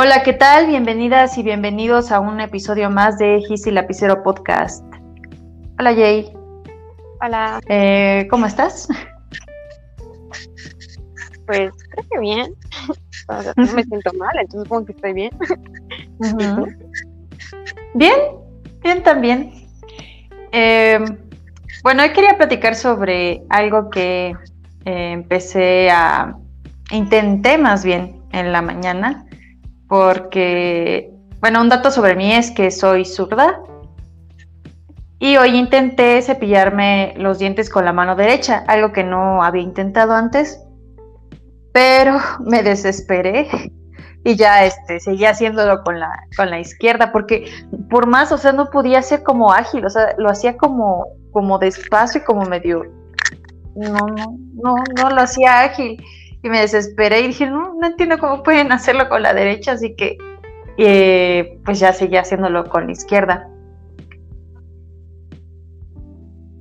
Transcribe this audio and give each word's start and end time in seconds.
Hola, 0.00 0.22
¿qué 0.22 0.32
tal? 0.32 0.68
Bienvenidas 0.68 1.36
y 1.38 1.42
bienvenidos 1.42 2.12
a 2.12 2.20
un 2.20 2.40
episodio 2.40 2.88
más 2.88 3.18
de 3.18 3.42
Gis 3.48 3.66
y 3.66 3.72
Lapicero 3.72 4.22
Podcast. 4.22 4.84
Hola, 5.80 5.92
Jay. 5.92 6.32
Hola. 7.20 7.58
Eh, 7.66 8.28
¿Cómo 8.30 8.46
estás? 8.46 8.86
Pues 11.46 11.72
creo 11.90 12.06
que 12.12 12.18
bien. 12.20 12.54
no 13.56 13.72
me 13.72 13.82
siento 13.82 14.12
mal, 14.12 14.38
entonces 14.38 14.68
supongo 14.68 14.86
que 14.86 14.92
estoy 14.92 15.14
bien. 15.14 15.30
Bien, 17.94 18.14
bien 18.82 19.02
también. 19.02 19.52
Eh, 20.52 21.00
bueno, 21.82 22.04
hoy 22.04 22.10
quería 22.10 22.36
platicar 22.36 22.76
sobre 22.76 23.42
algo 23.48 23.90
que 23.90 24.36
eh, 24.84 25.12
empecé 25.12 25.90
a, 25.90 26.36
intenté 26.92 27.58
más 27.58 27.84
bien 27.84 28.22
en 28.30 28.52
la 28.52 28.62
mañana, 28.62 29.24
porque, 29.88 31.10
bueno, 31.40 31.60
un 31.60 31.68
dato 31.68 31.90
sobre 31.90 32.14
mí 32.14 32.32
es 32.32 32.50
que 32.50 32.70
soy 32.70 33.04
zurda 33.04 33.60
y 35.18 35.36
hoy 35.36 35.56
intenté 35.56 36.20
cepillarme 36.22 37.14
los 37.16 37.38
dientes 37.38 37.70
con 37.70 37.84
la 37.84 37.92
mano 37.92 38.14
derecha, 38.14 38.64
algo 38.68 38.92
que 38.92 39.02
no 39.02 39.42
había 39.42 39.62
intentado 39.62 40.12
antes, 40.12 40.60
pero 41.72 42.18
me 42.40 42.62
desesperé 42.62 43.48
y 44.24 44.36
ya 44.36 44.64
este 44.64 45.00
seguía 45.00 45.30
haciéndolo 45.30 45.82
con 45.82 45.98
la 46.00 46.10
con 46.36 46.50
la 46.50 46.60
izquierda 46.60 47.12
porque 47.12 47.50
por 47.88 48.06
más, 48.06 48.30
o 48.32 48.38
sea, 48.38 48.52
no 48.52 48.68
podía 48.70 49.00
ser 49.00 49.22
como 49.22 49.52
ágil, 49.52 49.86
o 49.86 49.90
sea, 49.90 50.14
lo 50.18 50.28
hacía 50.28 50.56
como 50.56 51.06
como 51.32 51.58
despacio 51.58 52.20
y 52.20 52.24
como 52.24 52.42
medio 52.42 52.82
no 53.76 54.06
no 54.08 54.36
no 54.54 54.74
no 54.96 55.10
lo 55.10 55.22
hacía 55.22 55.60
ágil 55.60 56.02
y 56.42 56.48
me 56.48 56.60
desesperé 56.60 57.20
y 57.20 57.28
dije, 57.28 57.46
"No, 57.46 57.74
no 57.74 57.86
entiendo 57.86 58.18
cómo 58.18 58.42
pueden 58.42 58.72
hacerlo 58.72 59.08
con 59.08 59.22
la 59.22 59.34
derecha", 59.34 59.72
así 59.72 59.94
que 59.96 60.18
eh, 60.76 61.60
pues 61.64 61.80
ya 61.80 61.92
seguía 61.92 62.20
haciéndolo 62.20 62.64
con 62.68 62.86
la 62.86 62.92
izquierda. 62.92 63.48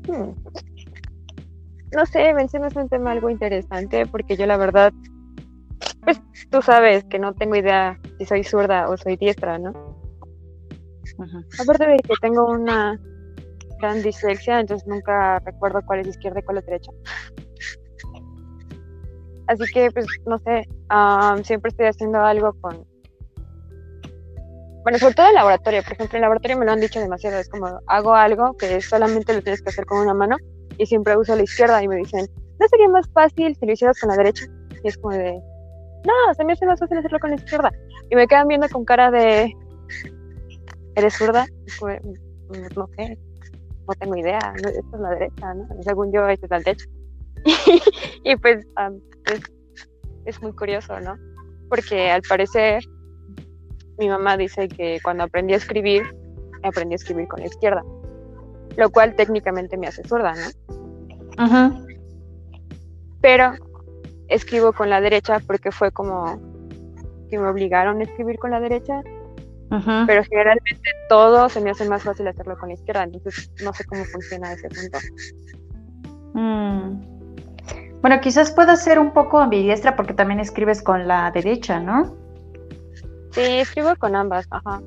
Hmm. 0.07 0.31
No 1.95 2.05
sé, 2.05 2.33
mencionas 2.33 2.75
un 2.75 2.89
tema 2.89 3.11
algo 3.11 3.29
interesante 3.29 4.05
porque 4.05 4.35
yo 4.35 4.45
la 4.45 4.57
verdad, 4.57 4.91
pues 6.03 6.21
tú 6.49 6.61
sabes 6.61 7.03
que 7.05 7.19
no 7.19 7.33
tengo 7.33 7.55
idea 7.55 7.99
si 8.17 8.25
soy 8.25 8.43
zurda 8.43 8.89
o 8.89 8.97
soy 8.97 9.17
diestra, 9.17 9.57
¿no? 9.57 9.97
Aparte 11.59 11.87
de 11.87 11.97
que 11.97 12.13
tengo 12.21 12.45
una 12.47 12.99
gran 13.79 14.01
dislexia, 14.01 14.59
entonces 14.59 14.87
nunca 14.87 15.39
recuerdo 15.39 15.81
cuál 15.85 15.99
es 15.99 16.07
izquierda 16.07 16.39
y 16.39 16.43
cuál 16.43 16.57
es 16.57 16.65
derecha. 16.65 16.91
Así 19.47 19.63
que, 19.73 19.91
pues, 19.91 20.05
no 20.25 20.37
sé, 20.39 20.67
siempre 21.43 21.69
estoy 21.69 21.87
haciendo 21.87 22.19
algo 22.19 22.53
con... 22.61 22.85
Bueno, 24.83 24.99
sobre 24.99 25.15
todo 25.15 25.27
en 25.27 25.35
laboratorio, 25.35 25.83
por 25.83 25.93
ejemplo, 25.93 26.17
en 26.17 26.21
laboratorio 26.21 26.57
me 26.57 26.65
lo 26.65 26.71
han 26.71 26.79
dicho 26.79 26.99
demasiado, 26.99 27.37
es 27.37 27.49
como, 27.49 27.79
hago 27.87 28.13
algo 28.13 28.55
que 28.55 28.81
solamente 28.81 29.33
lo 29.33 29.41
tienes 29.41 29.61
que 29.61 29.69
hacer 29.69 29.85
con 29.85 29.99
una 29.99 30.13
mano 30.13 30.37
y 30.77 30.85
siempre 30.85 31.17
uso 31.17 31.35
la 31.35 31.43
izquierda 31.43 31.83
y 31.83 31.89
me 31.89 31.97
dicen, 31.97 32.25
¿no 32.59 32.67
sería 32.69 32.87
más 32.87 33.09
fácil 33.09 33.55
si 33.59 33.65
lo 33.65 33.73
hicieras 33.73 33.99
con 33.99 34.09
la 34.09 34.15
derecha? 34.15 34.45
Y 34.83 34.87
es 34.87 34.97
como 34.97 35.13
de, 35.13 35.33
no, 36.05 36.33
se 36.35 36.45
me 36.45 36.53
hace 36.53 36.65
más 36.65 36.79
fácil 36.79 36.97
hacerlo 36.99 37.19
con 37.19 37.31
la 37.31 37.35
izquierda. 37.35 37.71
Y 38.09 38.15
me 38.15 38.27
quedan 38.27 38.47
viendo 38.47 38.69
con 38.69 38.85
cara 38.85 39.11
de, 39.11 39.53
¿eres 40.95 41.17
zurda? 41.17 41.45
Mm, 41.81 42.75
no 42.75 42.87
sé, 42.95 43.17
no 43.87 43.93
tengo 43.99 44.15
idea, 44.15 44.39
esta 44.55 44.69
es 44.69 44.99
la 44.99 45.09
derecha, 45.09 45.53
¿no? 45.53 45.67
Según 45.81 46.13
yo, 46.13 46.27
esta 46.27 46.45
es 46.45 46.49
la 46.49 46.59
derecha. 46.59 46.85
y 48.23 48.35
pues 48.37 48.65
es, 49.25 49.41
es 50.25 50.41
muy 50.41 50.53
curioso, 50.53 50.99
¿no? 50.99 51.15
Porque 51.69 52.09
al 52.09 52.21
parecer 52.21 52.83
mi 53.97 54.07
mamá 54.09 54.37
dice 54.37 54.67
que 54.67 54.99
cuando 55.03 55.23
aprendí 55.23 55.53
a 55.53 55.57
escribir, 55.57 56.03
aprendí 56.63 56.93
a 56.93 56.97
escribir 56.97 57.27
con 57.27 57.39
la 57.39 57.47
izquierda, 57.47 57.83
lo 58.75 58.89
cual 58.91 59.15
técnicamente 59.15 59.77
me 59.77 59.87
hace 59.87 60.03
zurda, 60.03 60.33
¿no? 60.35 61.85
Pero 63.21 63.53
escribo 64.27 64.73
con 64.73 64.89
la 64.89 65.01
derecha 65.01 65.39
porque 65.45 65.71
fue 65.71 65.91
como 65.91 66.39
que 67.29 67.37
me 67.37 67.47
obligaron 67.47 67.99
a 67.99 68.03
escribir 68.03 68.37
con 68.37 68.51
la 68.51 68.59
derecha, 68.59 69.01
pero 69.69 70.23
generalmente 70.23 70.89
todo 71.09 71.49
se 71.49 71.59
me 71.59 71.71
hace 71.71 71.87
más 71.89 72.03
fácil 72.03 72.27
hacerlo 72.27 72.57
con 72.57 72.69
la 72.69 72.75
izquierda, 72.75 73.03
entonces 73.03 73.51
no 73.63 73.73
sé 73.73 73.83
cómo 73.85 74.05
funciona 74.05 74.53
ese 74.53 74.69
punto. 74.69 74.99
Mm. 76.33 77.16
Bueno, 78.07 78.21
quizás 78.21 78.51
pueda 78.51 78.77
ser 78.77 78.99
un 78.99 79.11
poco 79.11 79.37
ambidiestra 79.37 79.97
porque 79.97 80.13
también 80.13 80.39
escribes 80.39 80.81
con 80.81 81.09
la 81.09 81.29
derecha, 81.29 81.81
¿no? 81.81 82.15
Sí, 83.31 83.41
escribo 83.41 83.97
con 83.97 84.15
ambas, 84.15 84.47
ajá. 84.49 84.79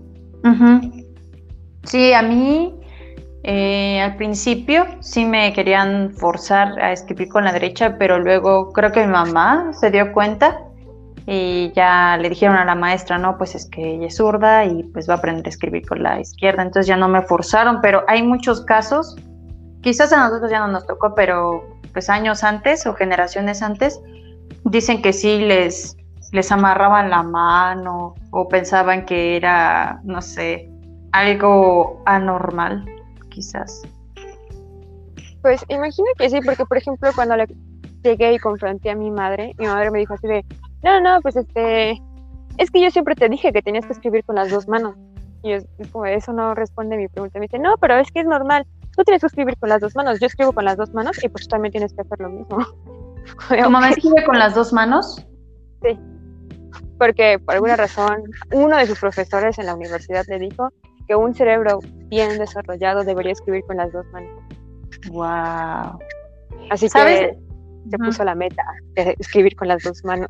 Sí, 1.82 2.14
a 2.14 2.22
mí 2.22 2.74
eh, 3.42 4.00
al 4.00 4.16
principio 4.16 4.86
sí 5.00 5.26
me 5.26 5.52
querían 5.52 6.14
forzar 6.14 6.80
a 6.80 6.92
escribir 6.92 7.28
con 7.28 7.44
la 7.44 7.52
derecha, 7.52 7.98
pero 7.98 8.18
luego 8.18 8.72
creo 8.72 8.90
que 8.90 9.04
mi 9.04 9.12
mamá 9.12 9.70
se 9.74 9.90
dio 9.90 10.14
cuenta 10.14 10.58
y 11.26 11.72
ya 11.72 12.16
le 12.16 12.30
dijeron 12.30 12.56
a 12.56 12.64
la 12.64 12.74
maestra, 12.74 13.18
no, 13.18 13.36
pues 13.36 13.54
es 13.54 13.66
que 13.66 13.96
ella 13.96 14.06
es 14.06 14.16
zurda 14.16 14.64
y 14.64 14.82
pues 14.94 15.06
va 15.06 15.12
a 15.12 15.16
aprender 15.18 15.44
a 15.44 15.50
escribir 15.50 15.86
con 15.86 16.02
la 16.02 16.18
izquierda, 16.18 16.62
entonces 16.62 16.86
ya 16.86 16.96
no 16.96 17.06
me 17.06 17.20
forzaron, 17.20 17.82
pero 17.82 18.02
hay 18.08 18.22
muchos 18.22 18.62
casos, 18.62 19.14
quizás 19.82 20.10
a 20.10 20.24
nosotros 20.24 20.50
ya 20.50 20.60
no 20.60 20.68
nos 20.68 20.86
tocó, 20.86 21.14
pero 21.14 21.79
pues 21.92 22.10
años 22.10 22.44
antes 22.44 22.86
o 22.86 22.94
generaciones 22.94 23.62
antes, 23.62 24.00
dicen 24.64 25.02
que 25.02 25.12
sí 25.12 25.38
les, 25.38 25.96
les 26.32 26.52
amarraban 26.52 27.10
la 27.10 27.22
mano 27.22 28.14
o 28.30 28.48
pensaban 28.48 29.04
que 29.06 29.36
era, 29.36 30.00
no 30.04 30.22
sé, 30.22 30.70
algo 31.12 32.02
anormal, 32.06 32.84
quizás. 33.30 33.82
Pues 35.42 35.64
imagino 35.68 36.08
que 36.18 36.30
sí, 36.30 36.40
porque 36.44 36.64
por 36.66 36.76
ejemplo 36.76 37.10
cuando 37.14 37.36
le 37.36 37.46
llegué 38.02 38.34
y 38.34 38.38
confronté 38.38 38.90
a 38.90 38.94
mi 38.94 39.10
madre, 39.10 39.54
mi 39.58 39.66
madre 39.66 39.90
me 39.90 39.98
dijo 39.98 40.14
así 40.14 40.26
de, 40.26 40.44
no, 40.82 41.00
no, 41.00 41.20
pues 41.20 41.36
este, 41.36 42.00
es 42.58 42.70
que 42.70 42.80
yo 42.82 42.90
siempre 42.90 43.14
te 43.14 43.28
dije 43.28 43.52
que 43.52 43.62
tenías 43.62 43.86
que 43.86 43.92
escribir 43.92 44.24
con 44.24 44.36
las 44.36 44.50
dos 44.50 44.68
manos. 44.68 44.94
Y 45.42 45.52
es, 45.52 45.66
como, 45.92 46.04
eso 46.06 46.32
no 46.32 46.54
responde 46.54 46.96
mi 46.96 47.08
pregunta. 47.08 47.38
Me 47.38 47.46
dice, 47.46 47.58
no, 47.58 47.76
pero 47.78 47.96
es 47.96 48.10
que 48.10 48.20
es 48.20 48.26
normal, 48.26 48.66
tú 49.00 49.04
tienes 49.04 49.22
que 49.22 49.28
escribir 49.28 49.56
con 49.56 49.70
las 49.70 49.80
dos 49.80 49.96
manos, 49.96 50.20
yo 50.20 50.26
escribo 50.26 50.52
con 50.52 50.66
las 50.66 50.76
dos 50.76 50.92
manos 50.92 51.22
y 51.24 51.28
pues 51.30 51.44
tú 51.44 51.48
también 51.48 51.72
tienes 51.72 51.94
que 51.94 52.02
hacer 52.02 52.20
lo 52.20 52.28
mismo. 52.28 52.58
¿Tu 53.48 53.70
mamá 53.70 53.88
escribe 53.88 54.24
con 54.24 54.38
las 54.38 54.54
dos 54.54 54.74
manos? 54.74 55.26
Sí, 55.82 55.98
porque 56.98 57.38
por 57.38 57.54
alguna 57.54 57.76
razón 57.76 58.24
uno 58.52 58.76
de 58.76 58.86
sus 58.86 58.98
profesores 58.98 59.58
en 59.58 59.66
la 59.66 59.74
universidad 59.74 60.24
le 60.28 60.38
dijo 60.38 60.68
que 61.08 61.16
un 61.16 61.34
cerebro 61.34 61.80
bien 62.08 62.36
desarrollado 62.38 63.02
debería 63.02 63.32
escribir 63.32 63.64
con 63.66 63.78
las 63.78 63.90
dos 63.90 64.04
manos. 64.12 64.30
Wow. 65.08 65.98
Así 66.70 66.88
que 66.90 67.38
se 67.90 67.98
puso 67.98 68.22
la 68.22 68.34
meta 68.34 68.62
de 68.96 69.16
escribir 69.18 69.56
con 69.56 69.68
las 69.68 69.82
dos 69.82 70.04
manos. 70.04 70.28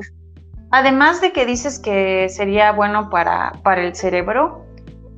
Además 0.70 1.20
de 1.20 1.32
que 1.32 1.44
dices 1.44 1.80
que 1.80 2.28
sería 2.28 2.70
bueno 2.70 3.10
para, 3.10 3.52
para 3.64 3.82
el 3.82 3.96
cerebro, 3.96 4.64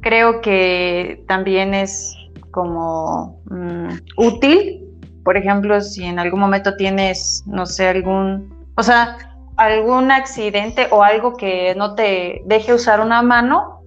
creo 0.00 0.40
que 0.40 1.22
también 1.28 1.74
es 1.74 2.16
como 2.52 3.42
mm, 3.50 3.88
útil. 4.16 4.88
Por 5.24 5.36
ejemplo, 5.36 5.80
si 5.80 6.04
en 6.04 6.18
algún 6.18 6.40
momento 6.40 6.76
tienes, 6.76 7.42
no 7.46 7.66
sé, 7.66 7.88
algún, 7.88 8.66
o 8.76 8.82
sea, 8.82 9.18
algún 9.56 10.10
accidente 10.10 10.88
o 10.90 11.02
algo 11.02 11.34
que 11.36 11.74
no 11.76 11.94
te 11.94 12.42
deje 12.46 12.74
usar 12.74 13.00
una 13.00 13.22
mano 13.22 13.82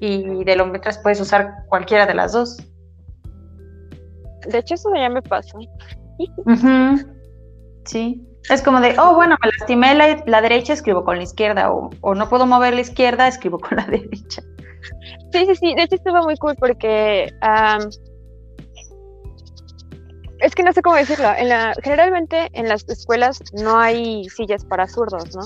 y 0.00 0.44
de 0.44 0.56
lo 0.56 0.66
mientras 0.66 0.98
puedes 0.98 1.20
usar 1.20 1.64
cualquiera 1.68 2.06
de 2.06 2.14
las 2.14 2.32
dos. 2.32 2.56
De 4.48 4.58
hecho, 4.58 4.74
eso 4.74 4.90
ya 4.94 5.08
me 5.08 5.22
pasó. 5.22 5.58
Sí. 7.84 8.22
Es 8.50 8.60
como 8.62 8.80
de, 8.80 8.94
oh, 8.98 9.14
bueno, 9.14 9.36
me 9.42 9.50
lastimé 9.58 9.94
la, 9.94 10.42
derecha, 10.42 10.74
escribo 10.74 11.04
con 11.04 11.16
la 11.16 11.22
izquierda, 11.22 11.72
o, 11.72 11.88
o, 12.02 12.14
no 12.14 12.28
puedo 12.28 12.46
mover 12.46 12.74
la 12.74 12.82
izquierda, 12.82 13.26
escribo 13.28 13.58
con 13.58 13.78
la 13.78 13.86
derecha. 13.86 14.42
Sí, 15.32 15.46
sí, 15.46 15.54
sí, 15.56 15.74
de 15.74 15.82
hecho 15.82 15.96
estuvo 15.96 16.22
muy 16.22 16.36
cool 16.36 16.54
porque 16.58 17.30
es 20.40 20.54
que 20.54 20.62
no 20.62 20.72
sé 20.72 20.82
cómo 20.82 20.96
decirlo. 20.96 21.28
En 21.36 21.48
la, 21.48 21.74
generalmente 21.82 22.48
en 22.52 22.68
las 22.68 22.88
escuelas 22.88 23.42
no 23.52 23.78
hay 23.78 24.24
sillas 24.30 24.64
para 24.64 24.86
zurdos, 24.86 25.34
¿no? 25.34 25.42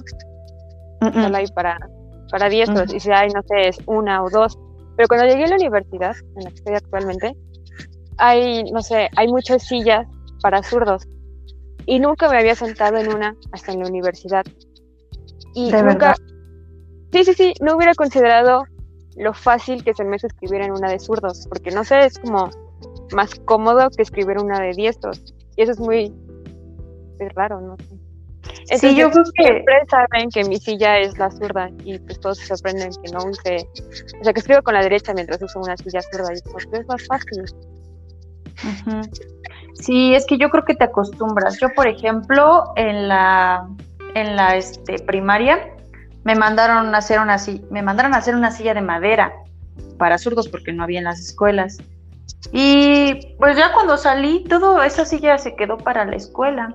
Solo 1.13 1.37
hay 1.37 1.47
para, 1.49 1.79
para 2.31 2.49
diestros, 2.49 2.95
y 2.95 3.01
si 3.01 3.11
hay, 3.11 3.29
no 3.31 3.43
sé, 3.43 3.69
es 3.69 3.79
una 3.87 4.23
o 4.23 4.31
dos. 4.31 4.57
Pero 4.97 5.09
cuando 5.09 5.27
llegué 5.27 5.45
a 5.45 5.49
la 5.49 5.57
universidad, 5.57 6.15
en 6.37 6.45
la 6.45 6.51
que 6.51 6.57
estoy 6.57 6.75
actualmente, 6.75 7.37
hay, 8.19 8.63
no 8.71 8.83
sé, 8.83 9.09
hay 9.17 9.29
muchas 9.29 9.65
sillas 9.65 10.07
para 10.43 10.63
zurdos 10.63 11.03
y 11.87 11.99
nunca 11.99 12.29
me 12.29 12.39
había 12.39 12.55
sentado 12.55 12.99
en 12.99 13.13
una 13.13 13.35
hasta 13.53 13.73
en 13.73 13.81
la 13.81 13.89
universidad. 13.89 14.45
Y 15.55 15.71
¿De 15.71 15.83
nunca, 15.83 16.09
verdad? 16.09 16.17
sí, 17.13 17.25
sí, 17.25 17.35
sí, 17.35 17.55
no 17.61 17.77
hubiera 17.77 17.95
considerado 17.95 18.65
lo 19.17 19.35
fácil 19.35 19.85
que 19.85 19.95
se 19.95 20.05
me 20.05 20.17
hizo 20.17 20.27
escribir 20.27 20.63
en 20.63 20.73
una 20.73 20.91
de 20.91 20.99
zurdos, 20.99 21.47
porque 21.49 21.71
no 21.71 21.85
sé, 21.85 22.07
es 22.07 22.19
como 22.19 22.51
más 23.13 23.35
cómodo 23.45 23.91
que 23.91 24.03
escribir 24.03 24.39
una 24.39 24.61
de 24.61 24.73
diestros. 24.73 25.35
Y 25.57 25.63
eso 25.63 25.73
es 25.73 25.81
muy, 25.81 26.11
muy 26.11 27.29
raro, 27.35 27.61
no 27.61 27.77
sé. 27.77 28.79
sí, 28.79 28.97
yo 28.97 29.11
creo 29.11 29.25
que 29.35 29.45
siempre 29.45 29.75
saben 29.91 30.31
que 30.31 30.45
mi 30.45 30.59
silla 30.59 30.99
es 30.99 31.19
la 31.19 31.31
zurda 31.31 31.71
y 31.85 31.99
pues 31.99 32.21
todos 32.21 32.39
se 32.39 32.47
sorprenden 32.47 32.91
que 33.03 33.13
no 33.13 33.25
use, 33.25 33.69
o 34.21 34.25
sea, 34.25 34.33
que 34.33 34.41
escribo 34.41 34.63
con 34.63 34.75
la 34.75 34.83
derecha 34.83 35.13
mientras 35.15 35.43
uso 35.43 35.61
una 35.61 35.77
silla 35.77 36.01
zurda 36.03 36.33
y 36.35 36.51
pues 36.51 36.67
es 36.73 36.87
más 36.87 37.07
fácil. 37.07 37.45
Sí, 39.75 40.15
es 40.15 40.27
que 40.27 40.39
yo 40.39 40.51
creo 40.51 40.65
que 40.65 40.75
te 40.75 40.85
acostumbras. 40.85 41.59
Yo, 41.59 41.69
por 41.75 41.89
ejemplo, 41.89 42.73
en 42.77 43.09
la 43.09 43.67
en 44.15 44.37
la 44.37 44.57
este, 44.57 44.99
primaria 45.01 45.75
me 46.25 46.35
mandaron 46.35 46.95
a 46.95 46.99
hacer 46.99 47.21
una 47.21 47.37
me 47.71 47.83
mandaron 47.83 48.15
a 48.15 48.19
hacer 48.19 48.35
una 48.35 48.51
silla 48.51 48.75
de 48.75 48.81
madera 48.81 49.33
para 49.99 50.19
zurdos 50.19 50.49
porque 50.49 50.73
no 50.73 50.85
había 50.85 50.99
en 50.99 51.05
las 51.05 51.21
escuelas. 51.21 51.79
Y 52.53 53.35
pues 53.39 53.57
ya 53.57 53.73
cuando 53.73 53.97
salí, 53.97 54.45
todo 54.49 54.83
esa 54.83 55.05
silla 55.05 55.39
se 55.39 55.55
quedó 55.55 55.79
para 55.79 56.05
la 56.05 56.17
escuela. 56.17 56.75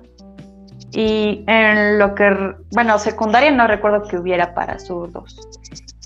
Y 0.90 1.44
en 1.46 1.98
lo 1.98 2.14
que, 2.14 2.54
bueno, 2.72 2.98
secundaria 2.98 3.50
no 3.50 3.66
recuerdo 3.66 4.08
que 4.08 4.16
hubiera 4.16 4.54
para 4.54 4.78
zurdos. 4.78 5.38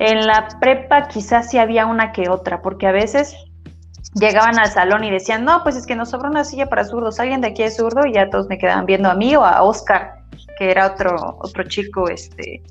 En 0.00 0.26
la 0.26 0.48
prepa 0.60 1.06
quizás 1.06 1.50
sí 1.50 1.58
había 1.58 1.86
una 1.86 2.10
que 2.10 2.28
otra, 2.28 2.60
porque 2.62 2.88
a 2.88 2.92
veces 2.92 3.36
llegaban 4.14 4.58
al 4.58 4.70
salón 4.70 5.04
y 5.04 5.10
decían, 5.10 5.44
no, 5.44 5.62
pues 5.62 5.76
es 5.76 5.86
que 5.86 5.94
nos 5.94 6.10
sobra 6.10 6.28
una 6.28 6.44
silla 6.44 6.68
para 6.68 6.84
zurdos, 6.84 7.20
alguien 7.20 7.40
de 7.40 7.48
aquí 7.48 7.62
es 7.62 7.76
zurdo 7.76 8.04
y 8.06 8.14
ya 8.14 8.28
todos 8.28 8.48
me 8.48 8.58
quedaban 8.58 8.86
viendo 8.86 9.08
a 9.08 9.14
mí 9.14 9.36
o 9.36 9.44
a 9.44 9.62
Oscar, 9.62 10.14
que 10.58 10.70
era 10.70 10.86
otro, 10.86 11.38
otro 11.40 11.64
chico 11.64 12.08
este, 12.08 12.62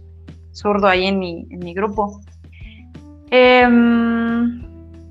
zurdo 0.51 0.87
ahí 0.87 1.07
en 1.07 1.19
mi, 1.19 1.47
en 1.49 1.59
mi 1.59 1.73
grupo. 1.73 2.21
Em, 3.29 4.61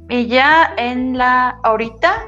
y 0.09 0.27
ya 0.27 0.75
en 0.77 1.17
la, 1.17 1.59
ahorita, 1.63 2.27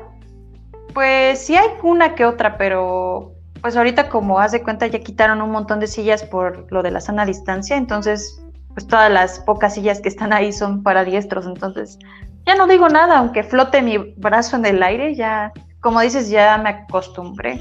pues 0.95 1.39
sí 1.41 1.57
hay 1.57 1.69
una 1.83 2.15
que 2.15 2.25
otra, 2.25 2.57
pero 2.57 3.33
pues 3.61 3.77
ahorita 3.77 4.09
como 4.09 4.41
haz 4.41 4.53
de 4.53 4.63
cuenta 4.63 4.87
ya 4.87 5.01
quitaron 5.01 5.41
un 5.41 5.51
montón 5.51 5.81
de 5.81 5.87
sillas 5.87 6.25
por 6.25 6.71
lo 6.73 6.83
de 6.83 6.91
la 6.91 7.01
sana 7.01 7.25
distancia, 7.25 7.77
entonces 7.77 8.43
pues 8.75 8.87
todas 8.87 9.11
las 9.11 9.41
pocas 9.41 9.75
sillas 9.75 10.01
que 10.01 10.09
están 10.09 10.33
ahí 10.33 10.53
son 10.53 10.83
para 10.83 11.05
diestros, 11.05 11.47
entonces 11.47 11.99
ya 12.47 12.57
no 12.57 12.67
digo 12.67 12.89
nada, 12.89 13.19
aunque 13.19 13.45
flote 13.45 13.83
mi 13.83 13.99
brazo 14.17 14.57
en 14.57 14.67
el 14.67 14.83
aire, 14.83 15.15
ya, 15.15 15.53
como 15.81 16.01
dices, 16.01 16.29
ya 16.29 16.59
me 16.59 16.71
acostumbré. 16.71 17.61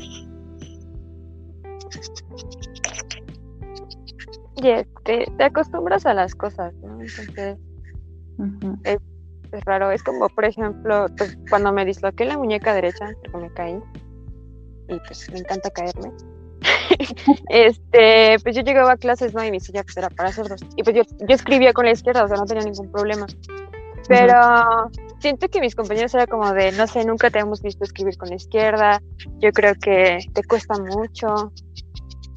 Y 4.61 4.69
este, 4.69 5.25
te 5.37 5.43
acostumbras 5.43 6.05
a 6.05 6.13
las 6.13 6.35
cosas, 6.35 6.73
¿no? 6.75 7.01
Entonces, 7.01 7.57
es, 8.83 8.99
raro. 9.65 9.91
Es 9.91 10.03
como, 10.03 10.29
por 10.29 10.45
ejemplo, 10.45 11.07
pues, 11.17 11.37
cuando 11.49 11.71
me 11.73 11.85
disloqué 11.85 12.25
la 12.25 12.37
muñeca 12.37 12.73
derecha, 12.73 13.09
porque 13.21 13.37
me 13.37 13.53
caí, 13.53 13.79
y 14.87 14.99
pues 15.07 15.29
me 15.31 15.39
encanta 15.39 15.69
caerme. 15.71 16.11
este, 17.49 18.37
pues 18.43 18.55
yo 18.55 18.61
llegaba 18.61 18.93
a 18.93 18.97
clases, 18.97 19.33
¿no? 19.33 19.43
Y 19.43 19.51
mi 19.51 19.59
silla 19.59 19.83
pues 19.83 19.97
era 19.97 20.09
para 20.09 20.31
sordos. 20.31 20.61
Y 20.75 20.83
pues 20.83 20.95
yo, 20.95 21.03
yo 21.27 21.35
escribía 21.35 21.73
con 21.73 21.85
la 21.85 21.91
izquierda, 21.91 22.23
o 22.23 22.27
sea, 22.27 22.37
no 22.37 22.45
tenía 22.45 22.63
ningún 22.63 22.91
problema. 22.91 23.25
Pero 24.07 24.91
siento 25.19 25.47
que 25.47 25.61
mis 25.61 25.75
compañeros 25.75 26.13
era 26.13 26.27
como 26.27 26.51
de, 26.53 26.71
no 26.73 26.87
sé, 26.87 27.05
nunca 27.05 27.29
te 27.29 27.39
hemos 27.39 27.61
visto 27.61 27.83
escribir 27.83 28.17
con 28.17 28.29
la 28.29 28.35
izquierda, 28.35 29.01
yo 29.39 29.51
creo 29.51 29.75
que 29.75 30.19
te 30.33 30.43
cuesta 30.43 30.75
mucho. 30.77 31.51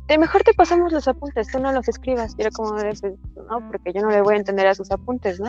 De 0.06 0.18
mejor 0.18 0.42
te 0.42 0.52
pasamos 0.52 0.92
los 0.92 1.08
apuntes, 1.08 1.48
tú 1.48 1.58
no 1.60 1.72
los 1.72 1.88
escribas. 1.88 2.34
Y 2.36 2.42
era 2.42 2.50
como 2.50 2.72
de, 2.74 2.94
pues, 3.00 3.14
no, 3.48 3.68
porque 3.68 3.92
yo 3.92 4.02
no 4.02 4.10
le 4.10 4.20
voy 4.20 4.34
a 4.34 4.38
entender 4.38 4.66
a 4.66 4.74
sus 4.74 4.90
apuntes, 4.90 5.40
¿no? 5.40 5.48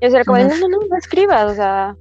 Y 0.00 0.08
yo 0.08 0.16
era 0.16 0.24
como 0.24 0.38
de, 0.38 0.44
no, 0.44 0.56
no, 0.56 0.68
no, 0.68 0.78
no 0.88 0.96
escribas, 0.96 1.52
o 1.52 1.54
sea, 1.54 1.96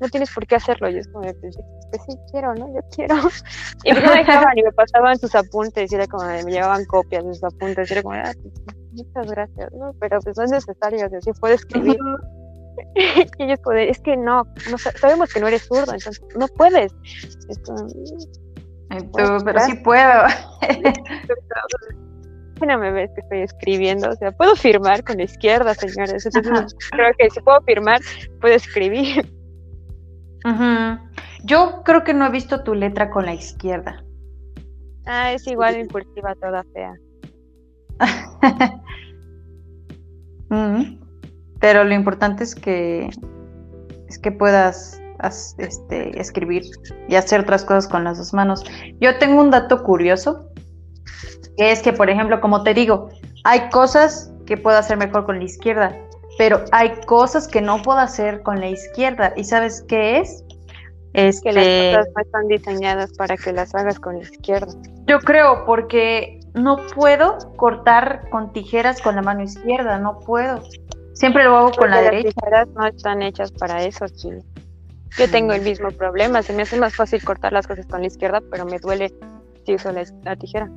no 0.00 0.08
tienes 0.08 0.30
por 0.32 0.46
qué 0.46 0.56
hacerlo. 0.56 0.90
Y 0.90 0.98
es 0.98 1.08
como 1.08 1.24
de, 1.24 1.34
pues, 1.34 1.56
pues 1.90 2.02
sí 2.06 2.16
quiero, 2.30 2.54
¿no? 2.54 2.68
Yo 2.74 2.80
quiero. 2.94 3.14
Y 3.84 3.92
me 3.92 4.00
dejaban 4.00 4.58
y 4.58 4.62
me 4.62 4.72
pasaban 4.72 5.18
sus 5.18 5.34
apuntes, 5.34 5.92
y 5.92 5.94
era 5.94 6.06
como 6.06 6.24
de, 6.24 6.44
me 6.44 6.52
llevaban 6.52 6.84
copias 6.86 7.24
de 7.24 7.34
sus 7.34 7.44
apuntes, 7.44 7.88
y 7.88 7.92
era 7.92 8.02
como 8.02 8.14
ah, 8.16 8.32
pues, 8.42 8.54
muchas 8.92 9.30
gracias, 9.30 9.72
¿no? 9.72 9.92
Pero 10.00 10.20
pues 10.20 10.36
no 10.36 10.44
es 10.44 10.50
necesario, 10.50 11.06
así 11.06 11.32
puedo 11.40 11.54
escribir. 11.54 11.98
y 13.38 13.42
ellos 13.42 13.60
pueden, 13.62 13.88
es 13.88 14.00
que 14.00 14.16
no, 14.16 14.44
no, 14.70 14.78
sabemos 14.78 15.32
que 15.32 15.40
no 15.40 15.48
eres 15.48 15.62
zurdo, 15.62 15.92
entonces 15.92 16.20
no 16.36 16.48
puedes. 16.48 16.92
Pero, 19.14 19.60
sí 19.60 19.74
puedo. 19.76 20.24
no 22.66 22.78
me 22.78 22.90
ves 22.90 23.10
que 23.14 23.20
estoy 23.20 23.40
escribiendo, 23.40 24.08
o 24.08 24.14
sea, 24.14 24.32
puedo 24.32 24.56
firmar 24.56 25.04
con 25.04 25.18
la 25.18 25.24
izquierda, 25.24 25.74
señores. 25.74 26.24
Entonces, 26.26 26.74
creo 26.90 27.12
que 27.18 27.30
si 27.30 27.40
puedo 27.40 27.60
firmar, 27.62 28.00
puedo 28.40 28.54
escribir. 28.54 29.30
Yo 31.44 31.82
creo 31.84 32.04
que 32.04 32.14
no 32.14 32.26
he 32.26 32.30
visto 32.30 32.62
tu 32.62 32.74
letra 32.74 33.10
con 33.10 33.26
la 33.26 33.34
izquierda. 33.34 34.04
Ah, 35.06 35.32
es 35.32 35.46
igual 35.46 35.78
impulsiva, 35.78 36.34
toda 36.36 36.64
fea. 36.72 36.94
Pero 41.60 41.84
lo 41.84 41.94
importante 41.94 42.44
es 42.44 42.54
que 42.54 43.10
es 44.08 44.18
que 44.18 44.30
puedas 44.30 45.00
este, 45.58 46.20
escribir 46.20 46.64
y 47.08 47.14
hacer 47.14 47.40
otras 47.40 47.64
cosas 47.64 47.88
con 47.88 48.04
las 48.04 48.18
dos 48.18 48.32
manos. 48.32 48.64
Yo 49.00 49.18
tengo 49.18 49.40
un 49.40 49.50
dato 49.50 49.82
curioso, 49.82 50.48
que 51.56 51.72
es 51.72 51.80
que, 51.82 51.92
por 51.92 52.10
ejemplo, 52.10 52.40
como 52.40 52.62
te 52.62 52.74
digo, 52.74 53.08
hay 53.44 53.68
cosas 53.70 54.32
que 54.46 54.56
puedo 54.56 54.78
hacer 54.78 54.96
mejor 54.96 55.24
con 55.24 55.38
la 55.38 55.44
izquierda, 55.44 55.96
pero 56.38 56.64
hay 56.72 56.92
cosas 57.06 57.48
que 57.48 57.60
no 57.60 57.82
puedo 57.82 57.98
hacer 57.98 58.42
con 58.42 58.60
la 58.60 58.68
izquierda. 58.68 59.32
¿Y 59.36 59.44
sabes 59.44 59.84
qué 59.88 60.18
es? 60.18 60.44
Es 61.12 61.40
que 61.40 61.52
las 61.52 61.64
cosas 61.96 62.12
no 62.14 62.22
están 62.22 62.48
diseñadas 62.48 63.12
para 63.14 63.36
que 63.36 63.52
las 63.52 63.74
hagas 63.74 63.98
con 63.98 64.16
la 64.16 64.22
izquierda. 64.22 64.72
Yo 65.06 65.18
creo, 65.20 65.64
porque 65.64 66.40
no 66.54 66.76
puedo 66.94 67.38
cortar 67.56 68.28
con 68.30 68.52
tijeras 68.52 69.00
con 69.00 69.16
la 69.16 69.22
mano 69.22 69.42
izquierda, 69.42 69.98
no 69.98 70.18
puedo. 70.20 70.62
Siempre 71.14 71.44
lo 71.44 71.56
hago 71.56 71.72
con 71.72 71.90
la 71.90 72.02
derecha. 72.02 72.28
Las 72.28 72.34
tijeras 72.34 72.68
no 72.68 72.86
están 72.86 73.22
hechas 73.22 73.52
para 73.52 73.82
eso, 73.84 74.06
sí. 74.08 74.30
Yo 75.18 75.30
tengo 75.30 75.52
el 75.52 75.62
mismo 75.62 75.90
problema, 75.90 76.42
se 76.42 76.52
me 76.52 76.62
hace 76.62 76.78
más 76.78 76.94
fácil 76.94 77.22
cortar 77.24 77.52
las 77.52 77.66
cosas 77.66 77.86
con 77.86 78.00
la 78.00 78.06
izquierda, 78.06 78.42
pero 78.50 78.66
me 78.66 78.78
duele 78.78 79.12
si 79.64 79.74
uso 79.74 79.90
la, 79.92 80.36
tijera. 80.36 80.70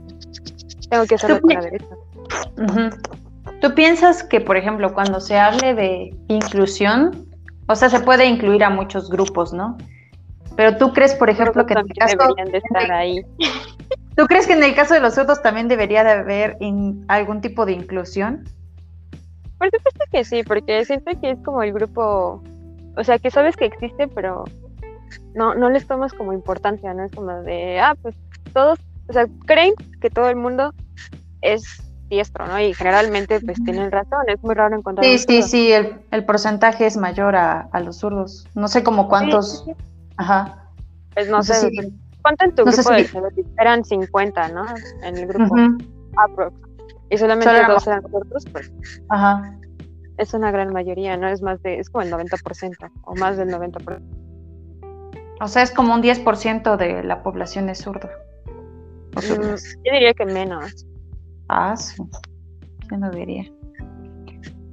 Tengo 0.90 1.06
que 1.06 1.16
hacerlo 1.16 1.42
con 1.42 1.54
la 1.54 1.62
derecha. 1.62 1.96
¿Tú 3.62 3.76
piensas 3.76 4.24
que, 4.24 4.40
por 4.40 4.56
ejemplo, 4.56 4.94
cuando 4.94 5.20
se 5.20 5.38
hable 5.38 5.74
de 5.74 6.16
inclusión, 6.30 7.28
o 7.68 7.76
sea, 7.76 7.90
se 7.90 8.00
puede 8.00 8.26
incluir 8.26 8.64
a 8.64 8.70
muchos 8.70 9.10
grupos, 9.10 9.54
¿no? 9.54 9.78
Pero 10.56 10.78
tú 10.78 10.94
crees, 10.94 11.14
por 11.14 11.30
ejemplo, 11.30 11.66
que 11.66 11.74
en 11.74 11.80
el 11.80 11.94
caso 11.94 12.18
de 12.36 12.58
estar 12.58 12.92
ahí. 12.92 13.22
¿Tú 14.16 14.26
crees 14.26 14.48
que 14.48 14.54
en 14.54 14.64
el 14.64 14.76
caso 14.76 14.94
de 14.94 15.00
los 15.00 15.16
zurdos 15.16 15.42
también 15.42 15.68
debería 15.68 16.04
de 16.04 16.12
haber 16.12 16.58
algún 17.08 17.42
tipo 17.42 17.66
de 17.66 17.74
inclusión? 17.74 18.44
Por 19.58 19.70
supuesto 19.72 20.06
que 20.12 20.24
sí, 20.24 20.44
porque 20.44 20.84
siento 20.86 21.12
que 21.22 21.32
es 21.32 21.40
como 21.44 21.64
el 21.64 21.72
grupo, 21.72 22.44
o 23.00 23.04
sea, 23.04 23.18
que 23.18 23.32
sabes 23.32 23.56
que 23.56 23.66
existe, 23.66 24.08
pero 24.10 24.44
no, 25.34 25.56
no 25.56 25.70
les 25.70 25.88
tomas 25.88 26.14
como 26.14 26.34
importancia, 26.34 26.94
¿no? 26.94 27.06
Es 27.06 27.12
como 27.12 27.32
de, 27.44 27.80
ah, 27.80 27.96
pues 28.02 28.16
todos, 28.54 28.78
o 29.08 29.14
sea, 29.14 29.26
creen 29.46 29.74
que 30.02 30.10
todo 30.10 30.30
el 30.30 30.36
mundo 30.36 30.74
es 31.42 31.82
diestro, 32.10 32.46
¿no? 32.46 32.60
Y 32.60 32.74
generalmente 32.74 33.40
pues 33.40 33.64
tienen 33.64 33.90
razón, 33.90 34.20
es 34.28 34.42
muy 34.44 34.54
raro 34.54 34.76
encontrar. 34.76 35.06
Sí, 35.06 35.18
sí, 35.20 35.44
sí, 35.44 35.72
el, 35.72 36.26
porcentaje 36.26 36.86
es 36.86 36.98
mayor 36.98 37.36
a, 37.36 37.70
los 37.84 37.98
zurdos. 37.98 38.48
No 38.54 38.68
sé 38.68 38.84
como 38.84 39.08
cuántos. 39.08 39.66
Ajá. 40.18 40.66
Pues 41.14 41.30
no, 41.30 41.42
sé. 41.42 41.72
¿Cuánto 42.22 42.46
en 42.46 42.56
tu 42.56 42.66
grupo 42.66 42.92
de 42.92 43.46
Eran 43.58 43.86
50, 43.86 44.50
¿no? 44.50 44.66
En 45.04 45.18
el 45.18 45.28
grupo. 45.28 45.56
Y 47.10 47.18
solamente 47.18 47.66
dos 47.66 47.88
eran 47.88 48.02
cortos, 48.02 48.46
pues. 48.52 48.72
Ajá. 49.08 49.56
Es 50.20 50.34
una 50.34 50.52
gran 50.52 50.74
mayoría, 50.74 51.18
¿no? 51.18 51.28
Es 51.28 51.42
más 51.42 51.62
de, 51.64 51.80
es 51.80 51.90
como 51.90 52.04
el 52.04 52.12
90% 52.12 52.92
o 53.04 53.16
más 53.16 53.38
del 53.38 53.50
90%. 53.50 54.02
O 55.42 55.48
sea, 55.48 55.64
es 55.64 55.72
como 55.72 55.94
un 55.94 56.04
10% 56.04 56.76
de 56.78 57.04
la 57.04 57.24
población 57.24 57.70
es 57.70 57.80
zurdo. 57.80 58.10
Mm, 59.16 59.56
yo 59.86 59.94
diría 59.94 60.14
que 60.14 60.26
menos. 60.26 60.86
Ah, 61.48 61.76
sí. 61.78 62.04
Yo 62.92 62.98
no 62.98 63.10
diría. 63.12 63.50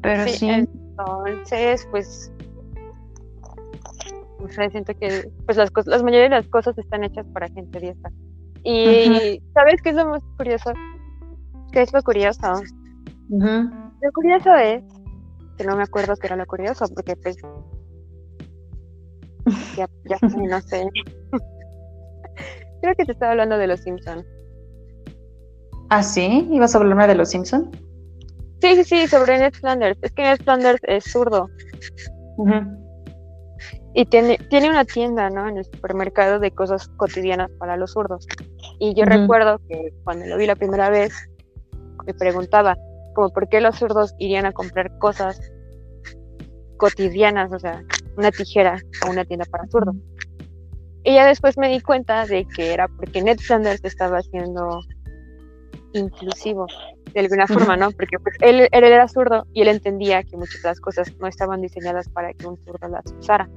Pero 0.02 0.26
sí. 0.26 0.48
Entonces, 0.48 1.86
pues 1.90 2.32
siento 4.70 4.94
que 4.94 5.30
pues 5.44 5.56
las, 5.58 5.70
cosas, 5.70 5.88
las 5.88 6.02
mayoría 6.02 6.24
de 6.24 6.36
las 6.36 6.48
cosas 6.48 6.76
están 6.78 7.04
hechas 7.04 7.26
para 7.32 7.48
gente 7.48 7.80
diestra. 7.80 8.10
Y 8.64 9.40
¿sabes 9.54 9.80
qué 9.82 9.90
es 9.90 9.96
lo 9.96 10.06
más 10.06 10.22
curioso? 10.36 10.72
¿Qué 11.72 11.82
es 11.82 11.92
lo 11.92 12.02
curioso? 12.02 12.52
Lo 13.28 14.12
curioso 14.12 14.54
es 14.54 14.82
que 15.56 15.64
no 15.64 15.76
me 15.76 15.82
acuerdo 15.82 16.16
qué 16.16 16.26
era 16.26 16.36
lo 16.36 16.46
curioso, 16.46 16.86
porque 16.94 17.16
pues 17.16 17.36
ya, 19.76 19.88
ya 20.04 20.18
no 20.22 20.60
sé. 20.60 20.88
Creo 22.82 22.94
que 22.94 23.04
te 23.04 23.12
estaba 23.12 23.32
hablando 23.32 23.58
de 23.58 23.66
los 23.66 23.80
Simpsons. 23.80 24.24
¿Ah, 25.88 26.02
sí? 26.02 26.48
¿Ibas 26.50 26.74
a 26.74 26.78
hablarme 26.78 27.06
de 27.06 27.14
los 27.14 27.30
Simpsons? 27.30 27.68
Sí, 28.60 28.74
sí, 28.76 28.84
sí, 28.84 29.06
sobre 29.06 29.38
Ned 29.38 29.52
Flanders. 29.54 29.98
Es 30.02 30.12
que 30.12 30.22
Ned 30.22 30.38
Flanders 30.42 30.80
es 30.82 31.04
zurdo. 31.04 31.48
Y 33.94 34.04
tiene, 34.06 34.38
tiene 34.50 34.68
una 34.68 34.84
tienda, 34.84 35.30
¿no? 35.30 35.48
En 35.48 35.58
el 35.58 35.64
supermercado 35.64 36.38
de 36.38 36.50
cosas 36.50 36.88
cotidianas 36.96 37.50
para 37.58 37.76
los 37.76 37.92
zurdos. 37.92 38.26
Y 38.78 38.94
yo 38.94 39.04
recuerdo 39.04 39.60
que 39.68 39.92
cuando 40.04 40.26
lo 40.26 40.36
vi 40.36 40.46
la 40.46 40.56
primera 40.56 40.90
vez, 40.90 41.14
me 42.04 42.14
preguntaba, 42.14 42.76
como 43.16 43.30
por 43.30 43.48
qué 43.48 43.62
los 43.62 43.78
zurdos 43.78 44.14
irían 44.18 44.44
a 44.44 44.52
comprar 44.52 44.98
cosas 44.98 45.40
cotidianas, 46.76 47.50
o 47.50 47.58
sea, 47.58 47.82
una 48.18 48.30
tijera 48.30 48.78
a 49.00 49.10
una 49.10 49.24
tienda 49.24 49.46
para 49.46 49.66
zurdos. 49.68 49.96
Y 51.02 51.14
ya 51.14 51.26
después 51.26 51.56
me 51.56 51.70
di 51.70 51.80
cuenta 51.80 52.26
de 52.26 52.46
que 52.54 52.74
era 52.74 52.88
porque 52.88 53.22
Ned 53.22 53.38
Flanders 53.38 53.82
estaba 53.84 54.18
haciendo 54.18 54.80
inclusivo 55.94 56.66
de 57.14 57.20
alguna 57.20 57.46
forma, 57.46 57.78
¿no? 57.78 57.90
Porque 57.90 58.18
pues, 58.18 58.36
él, 58.40 58.68
él, 58.70 58.84
era 58.84 59.08
zurdo 59.08 59.46
y 59.54 59.62
él 59.62 59.68
entendía 59.68 60.22
que 60.22 60.36
muchas 60.36 60.60
de 60.60 60.68
las 60.68 60.80
cosas 60.80 61.10
no 61.18 61.26
estaban 61.26 61.62
diseñadas 61.62 62.10
para 62.10 62.34
que 62.34 62.46
un 62.46 62.58
zurdo 62.66 62.86
las 62.88 63.04
usara. 63.18 63.48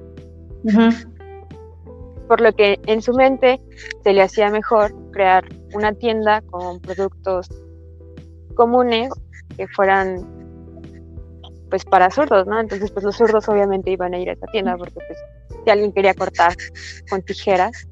Por 2.28 2.40
lo 2.40 2.54
que 2.54 2.80
en 2.86 3.02
su 3.02 3.12
mente 3.12 3.60
se 4.04 4.14
le 4.14 4.22
hacía 4.22 4.48
mejor 4.48 4.94
crear 5.10 5.44
una 5.74 5.92
tienda 5.92 6.40
con 6.40 6.80
productos 6.80 7.46
comunes 8.54 9.10
que 9.56 9.66
fueran 9.68 10.26
pues 11.70 11.84
para 11.84 12.10
zurdos, 12.10 12.46
¿no? 12.46 12.60
Entonces 12.60 12.90
pues 12.90 13.04
los 13.04 13.16
zurdos 13.16 13.48
obviamente 13.48 13.90
iban 13.90 14.12
a 14.14 14.18
ir 14.18 14.28
a 14.30 14.32
esa 14.32 14.46
tienda 14.48 14.76
porque 14.76 14.94
pues 14.94 15.18
si 15.64 15.70
alguien 15.70 15.92
quería 15.92 16.14
cortar 16.14 16.54
con 17.08 17.22
tijeras, 17.22 17.88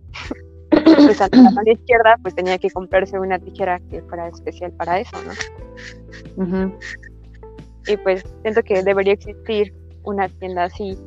pues 0.71 1.21
a 1.21 1.29
la 1.31 1.51
mano 1.51 1.71
izquierda 1.71 2.17
pues 2.23 2.35
tenía 2.35 2.59
que 2.59 2.71
comprarse 2.71 3.19
una 3.19 3.39
tijera 3.39 3.81
que 3.91 4.03
fuera 4.03 4.29
especial 4.29 4.73
para 4.73 5.01
eso, 5.01 5.17
¿no? 6.37 6.77
Y 7.87 7.97
pues 7.99 8.25
siento 8.43 8.63
que 8.63 8.83
debería 8.83 9.15
existir 9.15 9.73
una 10.03 10.29
tienda 10.29 10.65
así 10.65 10.99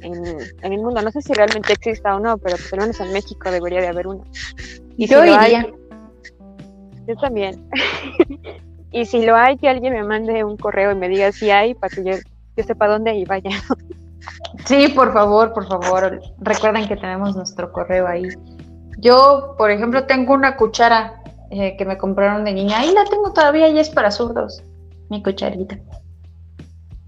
en, 0.00 0.24
el 0.62 0.78
mundo. 0.78 1.02
No 1.02 1.10
sé 1.10 1.22
si 1.22 1.32
realmente 1.32 1.72
exista 1.72 2.14
o 2.14 2.20
no, 2.20 2.38
pero 2.38 2.56
por 2.56 2.78
lo 2.78 2.82
menos 2.82 3.00
en 3.00 3.12
México 3.12 3.50
debería 3.50 3.80
de 3.80 3.88
haber 3.88 4.06
una. 4.06 4.24
Y 4.96 5.06
yo 5.06 5.24
iría. 5.24 5.66
yo 7.06 7.16
también. 7.16 7.68
y 8.92 9.06
si 9.06 9.24
lo 9.24 9.36
hay, 9.36 9.56
que 9.56 9.68
alguien 9.68 9.94
me 9.94 10.04
mande 10.04 10.44
un 10.44 10.56
correo 10.56 10.92
y 10.92 10.94
me 10.94 11.08
diga 11.08 11.32
si 11.32 11.50
hay, 11.50 11.74
para 11.74 11.94
que 11.94 12.04
yo, 12.04 12.12
yo 12.56 12.64
sepa 12.64 12.86
dónde 12.88 13.14
y 13.14 13.24
vaya. 13.24 13.50
Sí, 14.66 14.88
por 14.94 15.12
favor, 15.12 15.52
por 15.52 15.66
favor. 15.66 16.20
Recuerden 16.38 16.86
que 16.86 16.96
tenemos 16.96 17.34
nuestro 17.34 17.72
correo 17.72 18.06
ahí. 18.06 18.28
Yo, 18.98 19.54
por 19.58 19.70
ejemplo, 19.70 20.06
tengo 20.06 20.34
una 20.34 20.56
cuchara 20.56 21.22
eh, 21.50 21.76
que 21.76 21.84
me 21.84 21.98
compraron 21.98 22.44
de 22.44 22.52
niña. 22.52 22.78
Ahí 22.78 22.92
la 22.92 23.04
tengo 23.04 23.32
todavía 23.32 23.68
y 23.68 23.78
es 23.78 23.90
para 23.90 24.10
zurdos. 24.10 24.62
Mi 25.10 25.22
cucharita. 25.22 25.78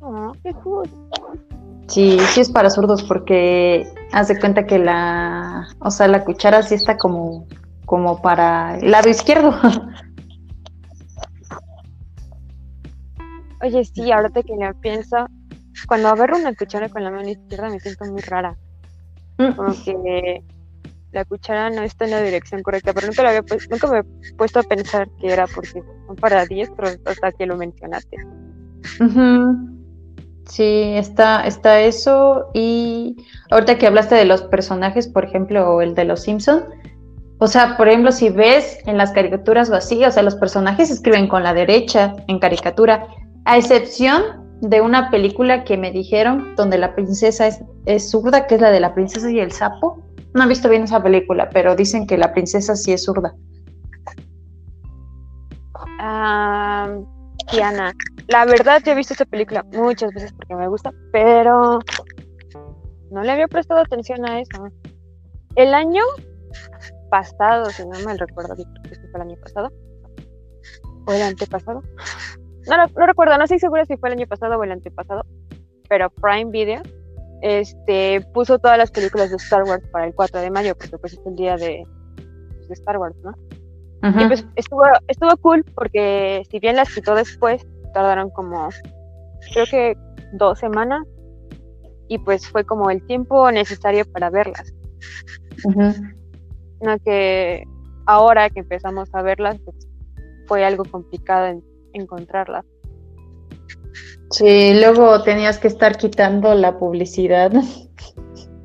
Oh, 0.01 0.33
qué 0.43 0.53
cool. 0.55 0.91
Sí, 1.87 2.19
sí 2.31 2.41
es 2.41 2.51
para 2.51 2.71
zurdos 2.71 3.03
porque 3.03 3.87
haz 4.13 4.29
de 4.29 4.41
cuenta 4.41 4.67
que 4.67 4.79
la, 4.79 5.69
o 5.81 5.91
sea, 5.91 6.09
la 6.09 6.25
cuchara 6.25 6.63
sí 6.63 6.75
está 6.75 6.97
como, 6.97 7.47
como 7.87 8.21
para 8.21 8.79
el 8.79 8.91
lado 8.91 9.09
izquierdo. 9.09 9.55
Oye, 13.65 13.83
sí, 13.85 14.13
ahorita 14.13 14.43
que 14.43 14.55
lo 14.57 14.75
pienso, 14.81 15.27
cuando 15.89 16.09
agarro 16.09 16.37
una 16.37 16.55
cuchara 16.55 16.91
con 16.91 17.03
la 17.03 17.11
mano 17.11 17.31
izquierda 17.31 17.71
me 17.71 17.81
siento 17.81 18.05
muy 18.05 18.21
rara. 18.21 18.57
Mm. 19.39 19.53
Como 19.53 19.73
que 19.85 20.43
la 21.13 21.25
cuchara 21.25 21.71
no 21.71 21.83
está 21.83 22.05
en 22.05 22.11
la 22.11 22.21
dirección 22.21 22.63
correcta, 22.63 22.93
pero 22.93 23.07
nunca, 23.07 23.27
había 23.27 23.43
nunca 23.71 23.87
me 23.87 23.99
he 24.01 24.35
puesto 24.35 24.61
a 24.61 24.65
pensar 24.65 25.09
que 25.19 25.33
era 25.33 25.47
porque 25.47 25.83
son 26.07 26.17
para 26.17 26.45
diestros 26.45 26.99
hasta 27.07 27.33
que 27.33 27.47
lo 27.47 27.57
mencionaste. 27.57 28.19
Sí, 30.47 30.93
está, 30.97 31.47
está 31.47 31.81
eso. 31.81 32.51
Y 32.53 33.17
ahorita 33.51 33.79
que 33.79 33.87
hablaste 33.87 34.15
de 34.15 34.27
los 34.27 34.43
personajes, 34.43 35.09
por 35.09 35.25
ejemplo, 35.25 35.81
el 35.81 35.95
de 35.95 36.05
los 36.05 36.21
Simpson, 36.23 36.65
o 37.39 37.47
sea, 37.47 37.77
por 37.79 37.89
ejemplo, 37.89 38.13
si 38.13 38.29
ves 38.29 38.79
en 38.87 38.99
las 38.99 39.13
caricaturas 39.13 39.71
o 39.71 39.75
así, 39.75 40.05
o 40.05 40.11
sea, 40.11 40.23
los 40.23 40.35
personajes 40.35 40.91
escriben 40.91 41.29
con 41.29 41.43
la 41.43 41.55
derecha 41.55 42.15
en 42.29 42.39
caricatura, 42.39 43.07
a 43.45 43.59
excepción 43.59 44.45
de 44.61 44.81
una 44.81 45.11
película 45.11 45.65
que 45.65 45.77
me 45.77 45.91
dijeron 45.91 46.55
donde 46.57 46.79
la 46.79 46.95
princesa 46.95 47.47
es, 47.47 47.61
es 47.87 48.11
zurda, 48.11 48.47
que 48.47 48.55
es 48.55 48.61
la 48.61 48.71
de 48.71 48.81
la 48.81 48.95
princesa 48.95 49.31
y 49.31 49.41
el 49.41 49.53
sapo. 49.53 50.03
No 50.33 50.45
he 50.45 50.49
visto 50.49 50.69
bien 50.69 50.85
esa 50.85 51.03
película, 51.03 51.51
pero 51.51 51.77
dicen 51.77 52.07
que 52.07 52.17
la 52.17 52.33
princesa 52.33 52.75
sí 52.75 52.93
es 52.93 53.05
zurda. 53.05 53.35
Ah, 56.01 56.89
Diana, 57.53 57.93
la 58.29 58.45
verdad 58.47 58.83
yo 58.85 58.93
he 58.93 58.95
visto 58.95 59.15
esta 59.15 59.27
película 59.27 59.65
muchas 59.73 60.13
veces 60.13 60.33
porque 60.33 60.55
me 60.55 60.69
gusta, 60.69 60.93
pero 61.13 61.79
no 63.11 63.23
le 63.23 63.31
había 63.31 63.49
prestado 63.49 63.81
atención 63.81 64.25
a 64.29 64.41
eso. 64.41 64.69
El 65.57 65.75
año 65.75 66.03
pasado, 67.11 67.67
si 67.71 67.87
no 67.87 67.99
me 68.01 68.17
recuerdo, 68.17 68.55
creo 68.55 69.01
que 69.01 69.09
fue 69.09 69.21
el 69.21 69.29
año 69.29 69.37
pasado, 69.41 69.71
o 71.07 71.13
el 71.13 71.23
antepasado, 71.23 71.83
no, 72.69 72.77
no, 72.77 73.07
recuerdo, 73.07 73.37
no 73.37 73.45
estoy 73.45 73.59
segura 73.59 73.85
si 73.85 73.97
fue 73.97 74.11
el 74.11 74.19
año 74.19 74.27
pasado 74.27 74.59
o 74.59 74.65
el 74.65 74.73
antepasado, 74.73 75.25
pero 75.89 76.11
Prime 76.11 76.51
Video 76.51 76.83
este, 77.43 78.23
puso 78.33 78.59
todas 78.59 78.79
las 78.79 78.91
películas 78.91 79.31
de 79.31 79.37
Star 79.37 79.65
Wars 79.65 79.87
para 79.93 80.07
el 80.07 80.15
4 80.15 80.41
de 80.41 80.51
mayo, 80.51 80.75
porque 80.77 80.97
pues 80.97 81.13
es 81.13 81.21
el 81.27 81.37
día 81.37 81.57
de, 81.57 81.85
pues, 82.57 82.69
de 82.69 82.75
Star 82.75 82.99
Wars, 82.99 83.17
¿no? 83.23 83.35
Y 84.03 84.27
pues 84.27 84.47
estuvo, 84.57 84.83
estuvo 85.09 85.35
cool 85.39 85.65
porque 85.75 86.43
si 86.51 86.59
bien 86.59 86.77
las 86.77 86.95
quitó 86.95 87.15
después, 87.15 87.67
tardaron 87.95 88.29
como, 88.31 88.69
creo 89.53 89.65
que 89.71 89.97
dos 90.33 90.59
semanas, 90.59 91.07
y 92.09 92.19
pues 92.19 92.47
fue 92.47 92.65
como 92.65 92.91
el 92.91 93.03
tiempo 93.07 93.51
necesario 93.51 94.05
para 94.13 94.29
verlas. 94.29 94.75
No 96.81 96.99
que 97.03 97.65
ahora 98.05 98.51
que 98.51 98.61
empezamos 98.61 99.09
a 99.15 99.23
verlas, 99.23 99.59
pues, 99.65 99.89
fue 100.47 100.65
algo 100.65 100.85
complicado 100.85 101.47
en 101.47 101.65
encontrarla. 101.95 102.65
Sí, 104.31 104.75
luego 104.75 105.23
tenías 105.23 105.59
que 105.59 105.69
estar 105.69 105.97
quitando 105.97 106.55
la 106.55 106.79
publicidad. 106.79 107.53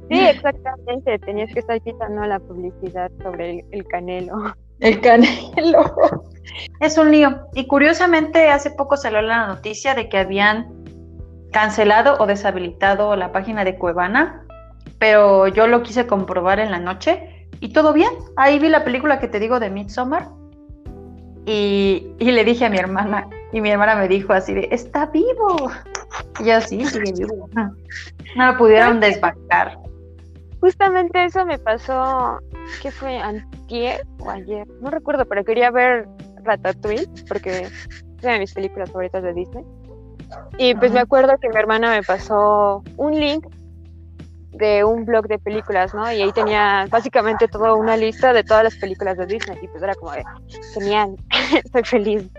Sí, 0.10 0.20
exactamente, 0.20 1.20
tenías 1.20 1.54
que 1.54 1.60
estar 1.60 1.80
quitando 1.82 2.26
la 2.26 2.40
publicidad 2.40 3.12
sobre 3.22 3.64
el, 3.72 3.86
canelo. 3.86 4.56
El 4.80 5.00
canelo. 5.02 5.96
Es 6.80 6.98
un 6.98 7.12
lío. 7.12 7.48
Y 7.54 7.68
curiosamente, 7.68 8.50
hace 8.50 8.72
poco 8.72 8.98
salió 8.98 9.22
la 9.22 9.46
noticia 9.46 9.94
de 9.94 10.10
que 10.10 10.18
habían 10.18 10.74
cancelado 11.52 12.16
o 12.20 12.26
deshabilitado 12.26 13.16
la 13.16 13.32
página 13.32 13.64
de 13.64 13.78
Cuevana, 13.78 14.46
pero 14.98 15.48
yo 15.48 15.68
lo 15.68 15.84
quise 15.84 16.08
comprobar 16.08 16.60
en 16.60 16.72
la 16.72 16.80
noche 16.80 17.48
y 17.60 17.74
todo 17.74 17.94
bien. 17.94 18.10
Ahí 18.36 18.58
vi 18.58 18.70
la 18.70 18.84
película 18.84 19.20
que 19.20 19.28
te 19.28 19.40
digo 19.40 19.60
de 19.60 19.70
Midsommar 19.70 20.39
y, 21.52 22.16
le 22.20 22.46
dije 22.46 22.66
a 22.66 22.70
mi 22.70 22.78
hermana, 22.78 23.28
y 23.52 23.60
mi 23.60 23.72
hermana 23.72 23.96
me 23.96 24.08
dijo 24.08 24.34
así 24.34 24.54
de, 24.54 24.68
está 24.72 25.08
vivo. 25.08 25.72
Y 26.40 26.46
yo, 26.46 26.62
sí, 26.62 26.86
sigue 26.86 27.12
vivo. 27.14 27.50
No 28.36 28.52
lo 28.52 28.58
pudieron 28.58 29.00
desbancar. 29.00 29.78
Justamente 30.62 31.26
eso 31.26 31.46
me 31.46 31.58
pasó, 31.58 32.40
¿qué 32.82 32.92
fue? 32.92 33.18
¿Antier 33.18 34.06
o 34.20 34.30
ayer? 34.30 34.68
No 34.82 34.92
recuerdo, 34.92 35.26
pero 35.26 35.44
quería 35.44 35.72
ver 35.72 36.08
Ratatouille, 36.44 37.08
porque 37.28 37.62
es 37.62 37.88
una 38.22 38.34
de 38.34 38.40
mis 38.40 38.54
películas 38.54 38.92
favoritas 38.92 39.24
de 39.24 39.34
Disney. 39.34 39.66
Y 40.60 40.76
pues 40.76 40.92
me 40.92 41.00
acuerdo 41.00 41.38
que 41.42 41.50
mi 41.50 41.56
hermana 41.56 41.92
me 41.92 42.04
pasó 42.04 42.84
un 42.98 43.20
link 43.20 43.48
de 44.52 44.84
un 44.84 45.06
blog 45.06 45.28
de 45.28 45.40
películas, 45.40 45.94
¿no? 45.94 46.12
Y 46.12 46.22
ahí 46.22 46.32
tenía 46.32 46.88
básicamente 46.90 47.48
toda 47.48 47.74
una 47.76 47.96
lista 47.96 48.34
de 48.34 48.44
todas 48.44 48.64
las 48.64 48.76
películas 48.76 49.18
de 49.18 49.26
Disney. 49.26 49.58
Y 49.62 49.68
pues 49.68 49.84
era 49.84 49.96
como 49.96 50.12
de, 50.12 50.24
genial, 50.74 51.16
estoy 51.64 51.84
feliz. 51.84 52.30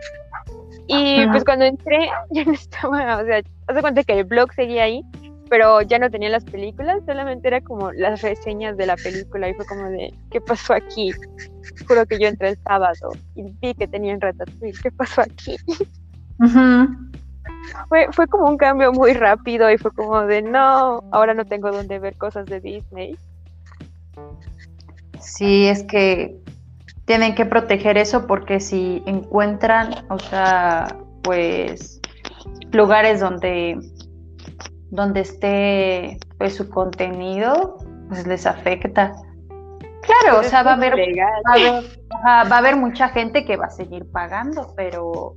Y 0.87 1.27
pues 1.29 1.45
cuando 1.45 1.65
entré, 1.65 2.11
ya 2.31 2.45
no 2.45 2.53
estaba, 2.53 3.23
o 3.23 3.25
sea, 3.25 3.43
hace 3.69 3.81
cuenta 3.81 4.03
que 4.03 4.19
el 4.19 4.25
blog 4.25 4.53
seguía 4.55 4.85
ahí, 4.85 5.05
pero 5.49 5.83
ya 5.83 5.99
no 5.99 6.11
tenía 6.11 6.29
las 6.31 6.45
películas, 6.45 6.99
solamente 7.07 7.49
era 7.49 7.61
como 7.61 7.93
las 7.93 8.23
reseñas 8.23 8.77
de 8.77 8.87
la 8.87 8.97
película. 8.97 9.49
Y 9.49 9.55
fue 9.55 9.67
como 9.67 9.89
de, 9.89 10.13
¿qué 10.31 10.41
pasó 10.41 10.75
aquí? 10.75 11.13
Juro 11.87 12.07
que 12.07 12.19
yo 12.19 12.29
entré 12.29 12.51
el 12.51 12.59
sábado 12.63 13.13
y 13.35 13.45
vi 13.61 13.75
que 13.75 13.87
tenían 13.87 14.21
Ratatouille, 14.21 14.79
¿qué 14.83 14.91
pasó 14.91 15.23
aquí? 15.23 15.57
Fue, 17.89 18.09
fue 18.13 18.27
como 18.27 18.49
un 18.49 18.57
cambio 18.57 18.93
muy 18.93 19.13
rápido 19.13 19.71
y 19.71 19.79
fue 19.79 19.93
como 19.93 20.23
de 20.23 20.43
no, 20.43 21.03
ahora 21.13 21.35
no 21.35 21.45
tengo 21.45 21.71
donde 21.71 21.99
ver 21.99 22.17
cosas 22.17 22.47
de 22.47 22.61
Disney. 22.61 23.17
Sí, 25.21 25.67
es 25.69 25.83
que 25.85 26.37
tienen 27.05 27.35
que 27.35 27.45
proteger 27.45 27.99
eso 27.99 28.27
porque 28.27 28.61
si 28.61 29.03
encuentran, 29.07 30.07
o 30.09 30.19
sea, 30.19 30.97
pues 31.23 32.01
lugares 32.73 33.21
donde 33.21 33.79
donde 34.91 35.21
esté 35.21 36.19
pues 36.39 36.55
su 36.55 36.69
contenido, 36.69 37.79
pues 38.09 38.27
les 38.27 38.47
afecta. 38.47 39.13
Claro, 40.03 40.41
o 40.41 40.43
sea, 40.43 40.63
va 40.63 40.73
a 40.73 40.75
haber, 40.75 40.95
va 40.97 42.43
a 42.43 42.59
haber 42.59 42.77
mucha 42.77 43.09
gente 43.11 43.45
que 43.45 43.57
va 43.57 43.67
a 43.67 43.71
seguir 43.71 44.11
pagando, 44.11 44.73
pero 44.77 45.35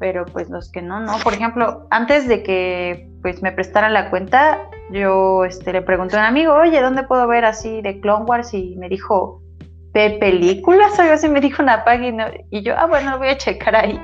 pero 0.00 0.24
pues 0.24 0.48
los 0.48 0.72
que 0.72 0.80
no, 0.80 0.98
no. 0.98 1.18
Por 1.22 1.34
ejemplo, 1.34 1.86
antes 1.90 2.26
de 2.26 2.42
que 2.42 3.08
pues 3.22 3.42
me 3.42 3.52
prestaran 3.52 3.92
la 3.92 4.08
cuenta, 4.08 4.58
yo 4.90 5.44
este, 5.44 5.74
le 5.74 5.82
pregunté 5.82 6.16
a 6.16 6.20
un 6.20 6.24
amigo, 6.24 6.54
oye, 6.54 6.80
¿dónde 6.80 7.02
puedo 7.04 7.28
ver 7.28 7.44
así 7.44 7.82
de 7.82 8.00
Clone 8.00 8.24
Wars? 8.24 8.54
Y 8.54 8.76
me 8.76 8.88
dijo, 8.88 9.42
ve 9.92 10.16
películas, 10.18 10.98
algo 10.98 11.12
así 11.12 11.28
me 11.28 11.40
dijo 11.40 11.62
una 11.62 11.84
página 11.84 12.32
y 12.50 12.62
yo, 12.62 12.74
ah, 12.76 12.86
bueno, 12.86 13.12
lo 13.12 13.18
voy 13.18 13.28
a 13.28 13.36
checar 13.36 13.76
ahí. 13.76 14.00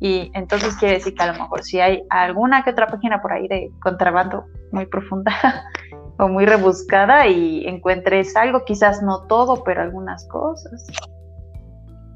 Y 0.00 0.30
entonces 0.32 0.76
quiere 0.76 0.94
decir 0.94 1.14
que 1.14 1.22
a 1.22 1.32
lo 1.32 1.38
mejor 1.38 1.62
si 1.62 1.78
hay 1.78 2.02
alguna 2.08 2.64
que 2.64 2.70
otra 2.70 2.86
página 2.86 3.20
por 3.20 3.32
ahí 3.32 3.48
de 3.48 3.70
contrabando 3.82 4.46
muy 4.72 4.86
profunda 4.86 5.32
o 6.18 6.28
muy 6.28 6.46
rebuscada 6.46 7.26
y 7.26 7.66
encuentres 7.66 8.34
algo, 8.34 8.64
quizás 8.64 9.02
no 9.02 9.26
todo, 9.26 9.62
pero 9.62 9.82
algunas 9.82 10.26
cosas. 10.28 10.86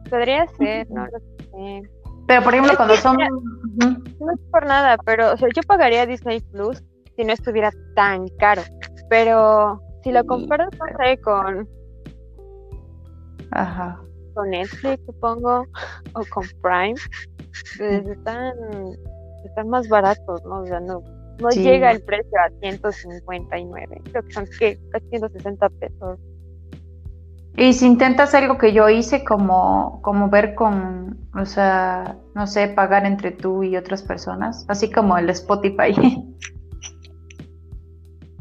Podría 0.08 0.46
ser, 0.46 0.90
no 0.90 1.06
lo 1.06 1.18
sé. 1.18 2.01
Pero 2.32 2.44
por 2.44 2.54
ejemplo, 2.54 2.76
cuando 2.78 2.96
son... 2.96 3.18
No 3.18 4.32
es 4.32 4.40
por 4.50 4.64
nada, 4.64 4.96
pero 5.04 5.34
o 5.34 5.36
sea, 5.36 5.50
yo 5.54 5.60
pagaría 5.66 6.06
Disney 6.06 6.40
Plus 6.40 6.82
si 7.14 7.24
no 7.24 7.34
estuviera 7.34 7.70
tan 7.94 8.26
caro. 8.38 8.62
Pero 9.10 9.82
si 10.02 10.12
lo 10.12 10.24
comparas, 10.24 10.70
no 10.78 11.22
con... 11.22 11.68
Ajá. 13.50 14.00
Con 14.32 14.48
Netflix, 14.48 15.04
supongo, 15.04 15.66
o 16.14 16.22
con 16.30 16.46
Prime, 16.62 16.94
pues 17.76 18.06
están, 18.06 18.54
están 19.44 19.68
más 19.68 19.86
baratos, 19.90 20.42
¿no? 20.46 20.62
O 20.62 20.66
sea, 20.66 20.80
no, 20.80 21.02
no 21.38 21.50
llega 21.50 21.90
el 21.90 22.02
precio 22.02 22.32
a 22.40 22.48
159. 22.60 24.00
Creo 24.10 24.22
que 24.22 24.32
son, 24.32 24.46
¿qué? 24.58 24.80
160 25.10 25.68
pesos. 25.68 26.18
Y 27.56 27.74
si 27.74 27.86
intentas 27.86 28.34
algo 28.34 28.56
que 28.56 28.72
yo 28.72 28.88
hice, 28.88 29.24
como, 29.24 30.00
como 30.02 30.30
ver 30.30 30.54
con, 30.54 31.18
o 31.34 31.44
sea, 31.44 32.16
no 32.34 32.46
sé, 32.46 32.68
pagar 32.68 33.04
entre 33.04 33.30
tú 33.30 33.62
y 33.62 33.76
otras 33.76 34.02
personas, 34.02 34.64
así 34.68 34.90
como 34.90 35.18
el 35.18 35.28
Spotify. 35.30 35.94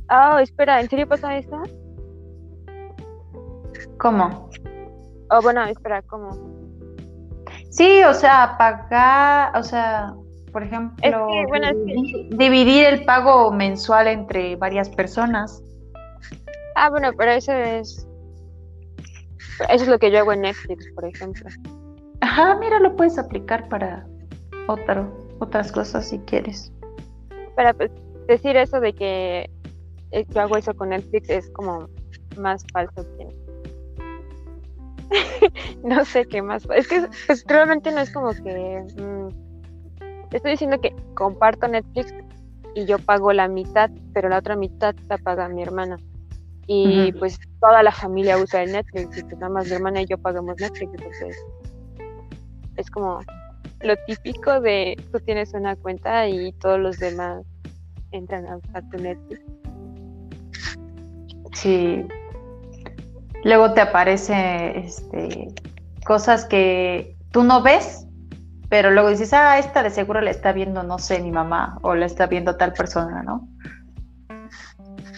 Ah, 0.08 0.34
oh, 0.36 0.40
espera, 0.40 0.80
¿en 0.80 0.90
serio 0.90 1.08
pasa 1.08 1.38
eso? 1.38 1.62
¿Cómo? 3.98 4.50
Oh, 5.30 5.42
bueno, 5.42 5.64
espera, 5.66 6.02
¿cómo? 6.04 6.30
Sí, 7.70 8.04
o 8.04 8.14
sea, 8.14 8.56
pagar, 8.58 9.58
o 9.58 9.64
sea, 9.64 10.14
por 10.54 10.64
ejemplo, 10.64 11.28
dividir 12.32 12.86
el 12.86 13.04
pago 13.04 13.52
mensual 13.52 14.08
entre 14.08 14.56
varias 14.56 14.90
personas. 14.90 15.62
Ah, 16.76 16.90
bueno, 16.90 17.12
pero 17.18 17.32
eso 17.32 17.52
es 17.52 18.08
eso 19.70 19.84
es 19.84 19.88
lo 19.88 20.00
que 20.00 20.12
yo 20.12 20.20
hago 20.20 20.34
en 20.34 20.42
Netflix, 20.42 20.92
por 20.94 21.06
ejemplo. 21.06 21.50
Ajá, 22.22 22.56
mira, 22.60 22.80
lo 22.80 22.96
puedes 22.96 23.18
aplicar 23.18 23.68
para 23.70 24.06
otro, 24.68 25.12
otras 25.40 25.72
cosas 25.72 26.08
si 26.08 26.20
quieres. 26.20 26.72
Para 27.56 27.74
pues, 27.74 27.92
decir 28.28 28.56
eso 28.56 28.80
de 28.80 28.94
que 28.94 29.50
eh, 30.12 30.26
yo 30.30 30.42
hago 30.42 30.58
eso 30.58 30.74
con 30.74 30.90
Netflix 30.90 31.30
es 31.30 31.50
como 31.52 31.88
más 32.38 32.64
falso 32.74 33.06
que... 33.18 33.28
no 35.84 36.06
sé 36.06 36.26
qué 36.26 36.42
más. 36.42 36.68
Es 36.76 36.88
que 36.88 37.08
pues, 37.28 37.44
realmente 37.48 37.92
no 37.92 38.00
es 38.00 38.12
como 38.12 38.32
que... 38.32 38.86
Mm, 38.98 39.28
estoy 40.32 40.52
diciendo 40.52 40.80
que 40.80 40.96
comparto 41.16 41.68
Netflix 41.68 42.14
y 42.76 42.86
yo 42.86 43.00
pago 43.00 43.34
la 43.34 43.48
mitad, 43.48 43.90
pero 44.14 44.30
la 44.30 44.38
otra 44.38 44.56
mitad 44.56 44.96
la 45.10 45.18
paga 45.18 45.50
mi 45.50 45.62
hermana 45.62 45.98
y 46.74 47.12
pues 47.14 47.38
toda 47.60 47.84
la 47.84 47.92
familia 47.92 48.38
usa 48.38 48.64
el 48.64 48.72
Netflix 48.72 49.18
y 49.18 49.24
pues 49.24 49.38
nada 49.40 49.50
más 49.50 49.68
mi 49.68 49.74
hermana 49.74 50.02
y 50.02 50.06
yo 50.06 50.18
pagamos 50.18 50.56
Netflix, 50.58 50.90
entonces 50.94 51.36
es 52.78 52.90
como 52.90 53.20
lo 53.82 53.96
típico 54.08 54.62
de 54.62 54.96
tú 55.12 55.20
tienes 55.20 55.54
una 55.54 55.76
cuenta 55.76 56.30
y 56.30 56.54
todos 56.54 56.80
los 56.80 56.98
demás 56.98 57.44
entran 58.12 58.48
a 58.48 58.58
usar 58.58 58.90
tu 58.90 58.98
Netflix. 59.00 59.42
Sí. 61.54 62.06
Luego 63.44 63.74
te 63.74 63.82
aparece 63.82 64.80
este 64.80 65.50
cosas 66.06 66.46
que 66.46 67.18
tú 67.32 67.44
no 67.44 67.62
ves, 67.62 68.08
pero 68.70 68.92
luego 68.92 69.10
dices, 69.10 69.34
ah, 69.34 69.60
esta 69.60 69.84
de 69.84 69.90
seguro 69.90 70.22
la 70.22 70.32
está 70.32 70.54
viendo, 70.54 70.84
no 70.84 71.00
sé, 71.00 71.22
mi 71.22 71.32
mamá, 71.32 71.80
o 71.82 71.96
la 71.96 72.06
está 72.06 72.28
viendo 72.28 72.56
tal 72.56 72.72
persona, 72.72 73.24
¿no? 73.24 73.50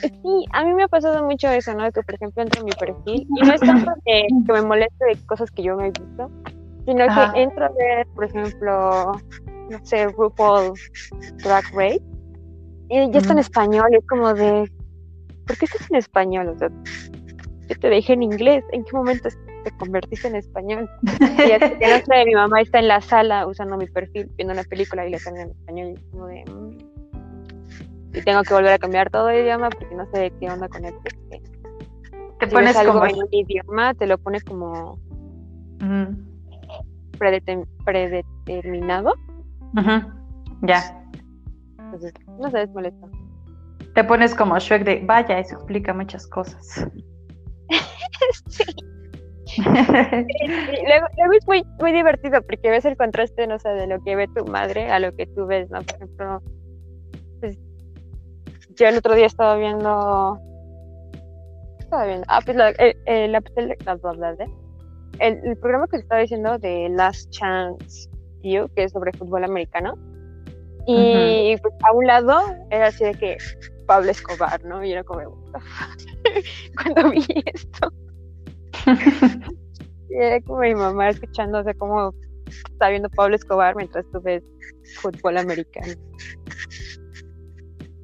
Sí, 0.04 0.46
a 0.52 0.66
mí 0.66 0.74
me 0.74 0.84
ha 0.84 0.88
pasado 0.88 1.24
mucho 1.24 1.50
eso, 1.50 1.74
¿no? 1.74 1.92
Que 1.92 2.04
por 2.04 2.16
ejemplo 2.16 2.44
entro 2.44 2.60
en 2.60 2.66
mi 2.66 2.72
perfil 2.72 3.28
y 3.38 3.42
no 3.46 3.54
es 3.54 3.62
tanto 3.62 3.92
que, 4.06 4.28
me 4.52 4.62
moleste 4.62 5.06
de 5.06 5.18
cosas 5.26 5.50
que 5.52 5.64
yo 5.64 5.76
no 5.76 5.84
he 5.84 5.92
visto, 5.92 6.30
sino 6.86 7.06
que 7.06 7.42
entro 7.42 7.66
a 7.66 7.70
ver, 7.70 8.08
por 8.14 8.26
ejemplo, 8.26 9.12
no 9.70 9.86
sé, 9.86 10.08
RuPaul 10.08 10.74
Drag 11.44 11.64
Race 11.74 12.02
y 12.90 13.12
ya 13.12 13.20
está 13.20 13.34
en 13.34 13.40
español 13.40 13.88
y 13.92 13.96
es 13.96 14.08
como 14.08 14.34
de, 14.34 14.70
¿por 15.48 15.58
qué 15.58 15.66
estás 15.66 15.90
en 15.90 15.98
español? 15.98 16.50
O 16.50 16.58
sea, 16.58 16.70
yo 17.70 17.80
te 17.80 17.90
dejé 17.90 18.14
en 18.14 18.24
inglés, 18.24 18.64
¿en 18.72 18.84
qué 18.84 18.92
momento 18.94 19.30
te 19.64 19.72
convertiste 19.78 20.28
en 20.28 20.36
español? 20.36 20.90
Y 21.04 21.48
ya, 21.48 21.60
no 21.60 22.06
sé, 22.06 22.26
mi 22.26 22.36
mamá 22.36 22.62
está 22.62 22.80
en 22.80 22.90
la 22.90 23.02
sala 23.02 23.48
usando 23.48 23.78
mi 23.78 23.88
perfil, 23.88 24.30
viendo 24.36 24.54
una 24.54 24.64
película 24.64 25.08
y 25.08 25.12
le 25.12 25.18
están 25.18 25.38
en 25.38 25.50
español 25.52 25.88
y 25.88 25.94
es 25.94 26.04
como 26.12 26.28
de... 26.28 26.44
Mm" 28.14 28.18
y 28.18 28.22
tengo 28.22 28.44
que 28.44 28.54
volver 28.54 28.74
a 28.74 28.78
cambiar 28.78 29.10
todo 29.10 29.30
el 29.30 29.44
idioma 29.44 29.70
porque 29.70 29.96
no 29.96 30.06
sé 30.14 30.32
qué 30.40 30.50
onda 30.50 30.68
con 30.68 30.86
el 30.86 30.94
Te 32.40 32.48
pones 32.48 32.76
algo 32.76 32.94
como 32.94 33.06
en 33.06 33.18
un 33.18 33.28
idioma, 33.32 33.94
te 33.94 34.08
lo 34.08 34.18
pones 34.18 34.44
como 34.44 35.00
predeterminado. 37.86 39.14
Ya. 40.62 41.04
Entonces, 41.80 42.14
no 42.40 42.50
sé, 42.50 42.64
es 42.64 42.70
molesto. 42.72 43.10
Te 43.94 44.04
pones 44.04 44.34
como 44.34 44.58
Shrek 44.58 44.84
de, 44.84 45.02
vaya, 45.06 45.40
eso 45.40 45.56
explica 45.56 45.94
muchas 45.94 46.26
cosas. 46.28 46.90
sí. 48.50 48.64
luego, 49.58 51.08
luego, 51.18 51.34
es 51.38 51.48
muy, 51.48 51.64
muy 51.80 51.92
divertido 51.92 52.42
porque 52.42 52.72
ves 52.72 52.86
el 52.86 52.98
contraste, 52.98 53.46
no 53.46 53.60
sé, 53.60 53.70
de 53.70 53.86
lo 53.86 54.04
que 54.04 54.16
ve 54.16 54.28
tu 54.36 54.46
madre 54.46 54.90
a 54.90 55.00
lo 55.00 55.16
que 55.16 55.28
tú 55.28 55.46
ves, 55.46 55.70
¿no? 55.70 55.82
Por 55.84 55.96
ejemplo, 55.96 56.42
yo 58.76 58.88
el 58.88 58.98
otro 58.98 59.16
día 59.16 59.26
estaba 59.26 59.56
viendo. 59.56 60.40
estaba 61.80 62.06
viendo? 62.06 62.26
Ah, 62.28 62.42
pues 62.44 62.58
la, 62.58 62.70
el, 62.70 62.96
el, 63.06 63.36
el, 65.20 65.58
programa 65.58 65.88
que 65.88 65.98
estaba 65.98 66.22
diciendo 66.22 66.58
de 66.58 66.90
Last 66.90 67.30
Chance 67.32 68.10
You, 68.42 68.68
que 68.76 68.86
es 68.86 68.92
sobre 68.92 69.12
fútbol 69.14 69.44
americano. 69.44 69.96
Y 70.86 71.56
pues 71.62 71.74
a 71.84 71.94
un 71.94 72.06
lado 72.06 72.42
era 72.70 72.88
así 72.88 73.06
de 73.06 73.14
que 73.14 73.38
Pablo 73.86 74.12
Escobar, 74.12 74.64
¿no? 74.66 74.84
Y 74.84 74.92
era 74.92 75.04
como, 75.04 75.22
cuando 76.84 77.12
vi 77.12 77.26
esto. 77.46 77.92
y 80.10 80.16
era 80.16 80.42
como 80.42 80.60
mi 80.60 80.76
mamá 80.76 81.10
escuchando, 81.10 81.60
o 81.60 81.64
sea, 81.64 81.74
como 81.76 82.14
está 82.48 82.90
viendo 82.90 83.10
Pablo 83.10 83.36
Escobar 83.36 83.76
mientras 83.76 84.06
tú 84.12 84.22
ves 84.22 84.44
fútbol 85.02 85.38
americano. 85.38 85.94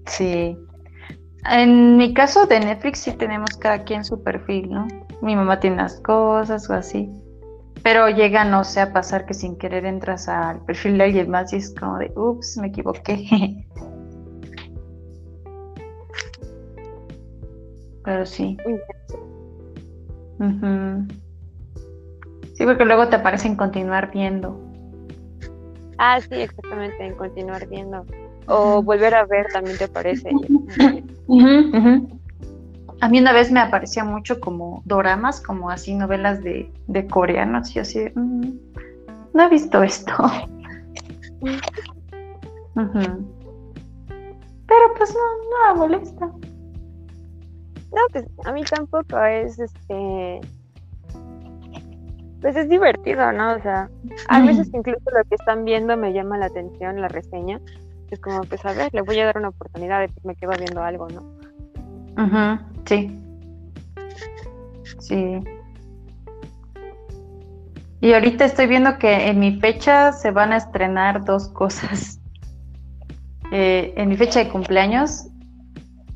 Sí. 0.09 0.57
En 1.49 1.95
mi 1.97 2.13
caso 2.13 2.45
de 2.45 2.59
Netflix 2.59 2.99
sí 2.99 3.13
tenemos 3.13 3.55
cada 3.57 3.83
quien 3.85 4.03
su 4.03 4.21
perfil, 4.21 4.69
¿no? 4.69 4.87
Mi 5.21 5.35
mamá 5.35 5.59
tiene 5.59 5.77
las 5.77 5.99
cosas 6.01 6.69
o 6.69 6.73
así. 6.73 7.09
Pero 7.83 8.09
llega, 8.09 8.43
no 8.43 8.65
sé, 8.65 8.81
a 8.81 8.91
pasar 8.91 9.25
que 9.25 9.33
sin 9.33 9.57
querer 9.57 9.85
entras 9.85 10.27
al 10.27 10.59
perfil 10.65 10.97
de 10.97 11.05
alguien 11.05 11.29
más 11.29 11.53
y 11.53 11.57
es 11.57 11.73
como 11.73 11.97
de, 11.97 12.11
ups, 12.15 12.57
me 12.57 12.67
equivoqué. 12.67 13.65
Pero 18.03 18.25
sí. 18.25 18.57
Sí, 22.53 22.65
porque 22.65 22.83
luego 22.83 23.07
te 23.07 23.15
aparece 23.15 23.47
en 23.47 23.55
continuar 23.55 24.11
viendo. 24.11 24.59
Ah, 25.97 26.19
sí, 26.19 26.35
exactamente, 26.35 27.05
en 27.05 27.15
continuar 27.15 27.67
viendo 27.67 28.05
o 28.49 28.81
volver 28.81 29.13
a 29.13 29.25
ver 29.25 29.47
también 29.53 29.77
te 29.77 29.87
parece. 29.87 30.31
A 33.01 33.07
mí 33.07 33.19
una 33.19 33.31
vez 33.31 33.49
me 33.51 33.61
aparecía 33.61 34.03
mucho 34.03 34.41
como 34.41 34.81
doramas, 34.85 35.39
como 35.39 35.69
así 35.69 35.95
novelas 35.95 36.43
de, 36.43 36.69
de 36.87 37.07
coreanos, 37.07 37.73
y 37.75 37.79
así, 37.79 38.11
mm, 38.13 38.51
no 39.33 39.43
he 39.43 39.49
visto 39.49 39.81
esto. 39.81 40.13
Pero 44.67 44.93
pues 44.97 45.13
no, 45.13 45.19
no 45.49 45.73
me 45.73 45.79
molesta. 45.79 46.25
No, 46.25 48.01
pues 48.11 48.25
a 48.45 48.51
mí 48.51 48.63
tampoco 48.63 49.19
es 49.23 49.57
este. 49.59 50.41
Pues 52.41 52.55
es 52.55 52.69
divertido, 52.69 53.31
¿no? 53.31 53.55
O 53.55 53.61
sea, 53.61 53.89
a 54.29 54.41
veces 54.41 54.69
incluso 54.73 55.03
lo 55.11 55.23
que 55.27 55.35
están 55.35 55.65
viendo 55.65 55.97
me 55.97 56.13
llama 56.13 56.37
la 56.37 56.45
atención, 56.45 57.01
la 57.01 57.09
reseña, 57.09 57.59
es 58.15 58.19
como, 58.19 58.41
pues 58.41 58.65
a 58.65 58.73
ver, 58.73 58.93
le 58.93 59.01
voy 59.01 59.19
a 59.19 59.25
dar 59.25 59.37
una 59.37 59.49
oportunidad 59.49 60.01
de 60.01 60.07
que 60.07 60.21
me 60.23 60.35
quedo 60.35 60.51
viendo 60.57 60.81
algo, 60.81 61.07
¿no? 61.09 61.39
sí. 62.85 63.19
Sí. 64.99 65.39
Y 68.01 68.13
ahorita 68.13 68.45
estoy 68.45 68.67
viendo 68.67 68.97
que 68.97 69.27
en 69.27 69.39
mi 69.39 69.59
fecha 69.59 70.11
se 70.13 70.31
van 70.31 70.53
a 70.53 70.57
estrenar 70.57 71.25
dos 71.25 71.49
cosas. 71.49 72.17
Eh, 73.51 73.95
en 73.97 74.09
mi 74.09 74.15
fecha 74.15 74.43
de 74.43 74.49
cumpleaños, 74.49 75.25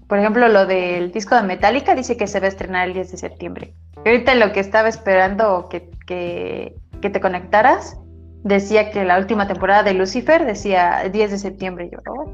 por 0.08 0.19
ejemplo, 0.19 0.47
lo 0.49 0.67
del 0.67 1.12
disco 1.12 1.34
de 1.34 1.41
Metallica 1.41 1.95
dice 1.95 2.15
que 2.15 2.27
se 2.27 2.39
va 2.39 2.45
a 2.45 2.49
estrenar 2.49 2.88
el 2.88 2.93
10 2.93 3.10
de 3.10 3.17
septiembre. 3.17 3.73
Ahorita 4.06 4.36
lo 4.36 4.51
que 4.51 4.60
estaba 4.60 4.88
esperando 4.88 5.67
que, 5.67 5.89
que, 6.06 6.75
que 7.01 7.10
te 7.10 7.19
conectaras 7.19 7.97
decía 8.43 8.91
que 8.91 9.06
la 9.06 9.17
última 9.17 9.47
temporada 9.47 9.84
de 9.84 9.93
Lucifer 9.93 10.45
decía 10.45 11.10
10 11.12 11.32
de 11.32 11.38
septiembre. 11.38 11.89
Yo, 11.91 11.99
oh, 12.12 12.25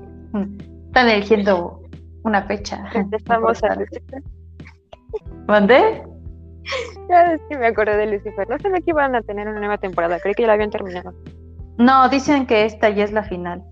están 0.88 1.10
eligiendo 1.10 1.82
una 2.24 2.44
fecha. 2.44 2.86
Estamos 3.12 3.64
a 3.64 3.76
Lucifer. 3.76 4.24
¿Mandé? 5.48 6.04
Ya 7.10 7.34
es 7.34 7.42
que 7.50 7.58
me 7.58 7.66
acordé 7.66 7.98
de 7.98 8.06
Lucifer. 8.06 8.48
No 8.48 8.60
sabía 8.60 8.82
que 8.82 8.92
iban 8.92 9.16
a 9.16 9.24
tener 9.24 9.48
una 9.48 9.58
nueva 9.58 9.80
temporada. 9.80 10.20
Creí 10.20 10.36
que 10.36 10.44
ya 10.44 10.48
la 10.48 10.54
habían 10.54 10.70
terminado. 10.70 11.16
No, 11.80 12.08
dicen 12.10 12.46
que 12.46 12.66
esta 12.66 12.90
ya 12.90 13.04
es 13.04 13.12
la 13.12 13.24
final. 13.24 13.64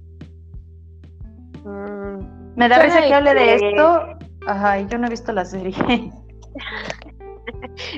Mm, 1.63 2.55
Me 2.55 2.67
da 2.67 2.81
risa 2.81 3.01
que 3.01 3.13
hable 3.13 3.35
de 3.35 3.53
esto. 3.53 4.17
Ajá, 4.47 4.79
yo 4.79 4.97
no 4.97 5.05
he 5.05 5.09
visto 5.11 5.31
la 5.31 5.45
serie. 5.45 5.75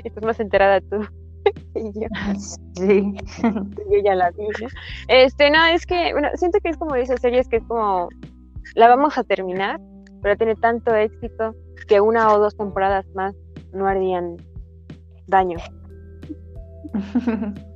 estás 0.03 0.23
más 0.23 0.39
enterada 0.41 0.81
tú. 0.81 1.07
y 1.75 1.91
yo. 1.99 2.07
sí. 2.75 3.13
yo 3.41 3.97
ya 4.03 4.15
la 4.15 4.31
vi, 4.31 4.47
¿no? 4.61 4.67
Este, 5.07 5.49
no, 5.49 5.65
es 5.65 5.85
que, 5.85 6.13
bueno, 6.13 6.29
siento 6.35 6.59
que 6.59 6.69
es 6.69 6.77
como 6.77 6.95
de 6.95 7.01
esas 7.01 7.21
series 7.21 7.47
que 7.47 7.57
es 7.57 7.63
como, 7.63 8.09
la 8.75 8.87
vamos 8.87 9.17
a 9.17 9.23
terminar, 9.23 9.79
pero 10.21 10.35
tiene 10.37 10.55
tanto 10.55 10.93
éxito 10.95 11.55
que 11.87 12.01
una 12.01 12.33
o 12.33 12.39
dos 12.39 12.55
temporadas 12.55 13.05
más 13.15 13.35
no 13.73 13.87
harían 13.87 14.37
daño. 15.27 15.57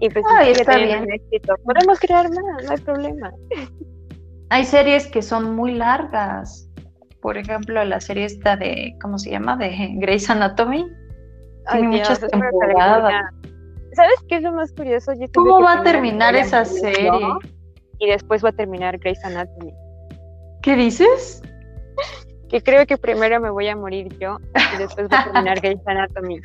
Y 0.00 0.08
pues 0.08 0.24
Ay, 0.30 0.52
está 0.52 0.78
bien. 0.78 1.06
éxito. 1.12 1.54
Podemos 1.62 2.00
crear 2.00 2.26
más, 2.30 2.64
no 2.64 2.70
hay 2.70 2.78
problema. 2.78 3.30
Hay 4.48 4.64
series 4.64 5.06
que 5.06 5.20
son 5.20 5.54
muy 5.54 5.74
largas. 5.74 6.68
Por 7.20 7.36
ejemplo, 7.36 7.84
la 7.84 8.00
serie 8.00 8.24
esta 8.24 8.56
de, 8.56 8.96
¿cómo 9.02 9.18
se 9.18 9.30
llama? 9.30 9.56
De 9.58 9.90
Grey's 9.96 10.30
Anatomy. 10.30 10.86
Ay, 11.66 11.80
Tiene 11.80 11.96
Dios, 11.96 12.08
muchas 12.10 12.30
temporadas. 12.30 13.24
¿Sabes 13.92 14.14
qué 14.28 14.36
es 14.36 14.42
lo 14.42 14.52
más 14.52 14.72
curioso? 14.72 15.12
Yo 15.14 15.26
¿Cómo 15.34 15.60
va 15.62 15.80
a 15.80 15.82
terminar 15.82 16.34
esa 16.36 16.64
serie? 16.64 17.10
Y 17.98 18.08
después 18.08 18.44
va 18.44 18.50
a 18.50 18.52
terminar 18.52 18.98
Grey's 18.98 19.22
Anatomy. 19.24 19.72
¿Qué 20.62 20.76
dices? 20.76 21.42
Que 22.48 22.62
creo 22.62 22.86
que 22.86 22.98
primero 22.98 23.40
me 23.40 23.50
voy 23.50 23.68
a 23.68 23.76
morir 23.76 24.08
yo 24.18 24.38
y 24.74 24.78
después 24.78 25.08
va 25.08 25.20
a 25.20 25.24
terminar 25.24 25.60
Grey's 25.62 25.86
Anatomy. 25.86 26.40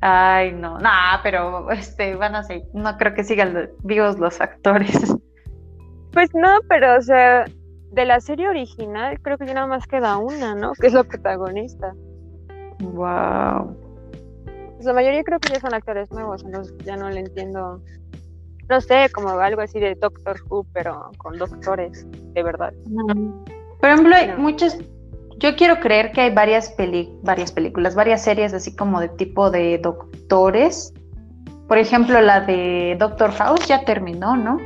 Ay, 0.00 0.52
no, 0.52 0.78
nah, 0.78 1.22
pero 1.22 1.70
este 1.70 2.14
van 2.16 2.34
a 2.34 2.42
seguir, 2.42 2.66
no 2.74 2.96
creo 2.96 3.14
que 3.14 3.24
sigan 3.24 3.70
vivos 3.82 4.18
los 4.18 4.40
actores. 4.40 5.14
Pues 6.12 6.30
no, 6.34 6.60
pero 6.68 6.96
o 6.96 7.02
sea, 7.02 7.44
de 7.92 8.04
la 8.04 8.20
serie 8.20 8.48
original 8.48 9.20
creo 9.20 9.38
que 9.38 9.46
ya 9.46 9.54
nada 9.54 9.66
más 9.66 9.86
queda 9.86 10.16
una, 10.18 10.54
¿no? 10.54 10.72
Que 10.74 10.86
es 10.86 10.92
la 10.92 11.04
protagonista. 11.04 11.92
Wow. 12.80 13.76
Pues 14.74 14.84
la 14.84 14.92
mayoría 14.92 15.24
creo 15.24 15.38
que 15.40 15.48
ya 15.48 15.60
son 15.60 15.74
actores 15.74 16.10
nuevos, 16.10 16.44
entonces 16.44 16.76
ya 16.84 16.96
no 16.96 17.08
le 17.08 17.20
entiendo. 17.20 17.80
No 18.68 18.80
sé, 18.80 19.08
como 19.14 19.30
algo 19.30 19.60
así 19.60 19.78
de 19.78 19.94
Doctor 19.94 20.36
Who, 20.48 20.66
pero 20.72 21.10
con 21.18 21.38
doctores, 21.38 22.06
de 22.10 22.42
verdad. 22.42 22.72
Por 23.80 23.88
ejemplo, 23.88 24.14
hay 24.14 24.28
No. 24.28 24.38
muchas. 24.38 24.76
Yo 25.38 25.54
quiero 25.54 25.80
creer 25.80 26.12
que 26.12 26.22
hay 26.22 26.34
varias 26.34 26.70
peli, 26.72 27.16
varias 27.22 27.52
películas, 27.52 27.94
varias 27.94 28.22
series 28.22 28.54
así 28.54 28.74
como 28.74 29.00
de 29.00 29.08
tipo 29.10 29.50
de 29.50 29.78
doctores. 29.78 30.92
Por 31.68 31.78
ejemplo, 31.78 32.20
la 32.20 32.40
de 32.40 32.96
Doctor 32.98 33.32
House 33.32 33.66
ya 33.66 33.84
terminó, 33.84 34.36
¿no? 34.36 34.58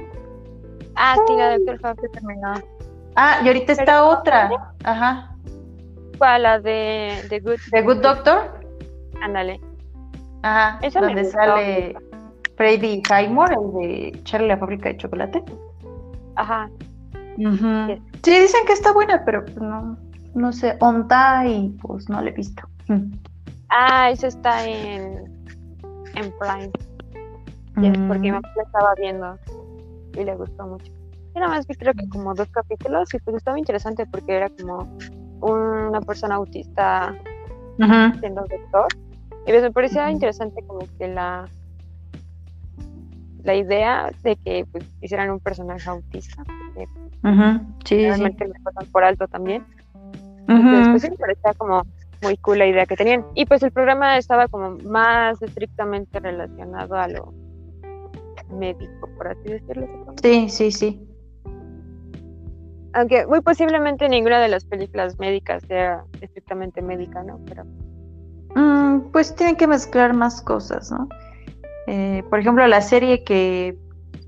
Ah, 0.96 1.16
sí, 1.26 1.34
la 1.36 1.48
de 1.50 1.58
Doctor 1.58 1.80
House 1.82 1.98
se 2.00 2.08
terminó. 2.08 2.54
Ah, 3.16 3.40
y 3.44 3.48
ahorita 3.48 3.72
está 3.72 4.04
otra. 4.04 4.50
Ajá. 4.84 5.36
¿Cuál? 6.20 6.42
La 6.42 6.60
de 6.60 7.14
The 7.30 7.40
Good. 7.40 7.56
The 7.72 7.80
Good 7.80 8.02
Doctor. 8.02 8.60
Ándale. 9.22 9.58
Ajá. 10.42 10.78
Esa 10.82 11.00
donde 11.00 11.24
sale 11.24 11.96
Freddy 12.56 13.02
Highmore, 13.08 13.54
el 13.54 13.72
de 14.12 14.22
Charlie 14.24 14.48
la 14.48 14.58
fábrica 14.58 14.90
de 14.90 14.98
chocolate. 14.98 15.42
Ajá. 16.36 16.68
Yes. 17.38 17.58
Sí, 18.22 18.38
dicen 18.38 18.66
que 18.66 18.74
está 18.74 18.92
buena, 18.92 19.24
pero 19.24 19.46
pues 19.46 19.56
no, 19.56 19.96
no 20.34 20.52
sé, 20.52 20.76
onta 20.80 21.46
y 21.46 21.70
pues 21.80 22.10
no 22.10 22.20
la 22.20 22.28
he 22.28 22.32
visto. 22.34 22.62
Mm. 22.88 23.12
Ah, 23.70 24.10
esa 24.10 24.26
está 24.26 24.66
en, 24.66 25.24
en 26.16 26.34
Prime. 26.38 26.70
Yes, 27.80 27.98
porque 28.08 28.18
mi 28.20 28.30
Mm. 28.30 28.34
mamá 28.34 28.48
la 28.56 28.62
estaba 28.62 28.94
viendo 28.98 29.38
y 30.18 30.24
le 30.24 30.34
gustó 30.36 30.66
mucho. 30.66 30.92
Yo 31.34 31.40
nada 31.40 31.48
más 31.54 31.66
vi 31.66 31.76
creo 31.76 31.94
que 31.94 32.06
como 32.10 32.34
dos 32.34 32.48
capítulos 32.50 33.14
y 33.14 33.18
pues 33.20 33.36
estaba 33.36 33.58
interesante 33.58 34.04
porque 34.04 34.36
era 34.36 34.50
como 34.50 34.86
una 35.40 36.00
persona 36.00 36.36
autista 36.36 37.14
siendo 37.76 38.42
doctor. 38.42 38.86
Y 39.46 39.50
pues 39.50 39.62
me 39.62 39.70
parecía 39.70 40.10
interesante 40.10 40.62
como 40.66 40.80
que 40.98 41.08
la 41.08 41.48
la 43.44 43.54
idea 43.54 44.10
de 44.22 44.36
que 44.36 44.66
pues, 44.70 44.84
hicieran 45.00 45.30
un 45.30 45.40
personaje 45.40 45.88
autista, 45.88 46.44
porque. 46.44 46.88
Sí, 47.84 47.96
sí. 47.96 48.06
realmente 48.06 48.46
me 48.46 48.54
pasan 48.62 48.90
por 48.90 49.04
alto 49.04 49.26
también. 49.28 49.64
Entonces, 50.48 50.88
pues 50.88 51.02
sí 51.02 51.10
me 51.10 51.16
parecía 51.16 51.54
como 51.54 51.82
muy 52.22 52.36
cool 52.38 52.58
la 52.58 52.66
idea 52.66 52.86
que 52.86 52.96
tenían. 52.96 53.24
Y 53.34 53.46
pues 53.46 53.62
el 53.62 53.70
programa 53.70 54.18
estaba 54.18 54.48
como 54.48 54.76
más 54.84 55.40
estrictamente 55.42 56.18
relacionado 56.18 56.96
a 56.96 57.08
lo 57.08 57.32
médico, 58.58 59.08
por 59.16 59.28
así 59.28 59.48
decirlo. 59.48 59.86
Sí, 60.22 60.48
sí, 60.48 60.72
sí. 60.72 61.09
Aunque 62.92 63.26
muy 63.26 63.40
posiblemente 63.40 64.08
ninguna 64.08 64.40
de 64.40 64.48
las 64.48 64.64
películas 64.64 65.18
médicas 65.18 65.62
sea 65.68 66.04
estrictamente 66.20 66.82
médica, 66.82 67.22
¿no? 67.22 67.40
Pero 67.46 67.64
Mm, 68.54 69.10
pues 69.12 69.34
tienen 69.34 69.56
que 69.56 69.66
mezclar 69.66 70.14
más 70.14 70.42
cosas, 70.42 70.90
¿no? 70.90 71.08
Eh, 71.86 72.22
por 72.28 72.40
ejemplo, 72.40 72.66
la 72.66 72.80
serie 72.80 73.24
que, 73.24 73.76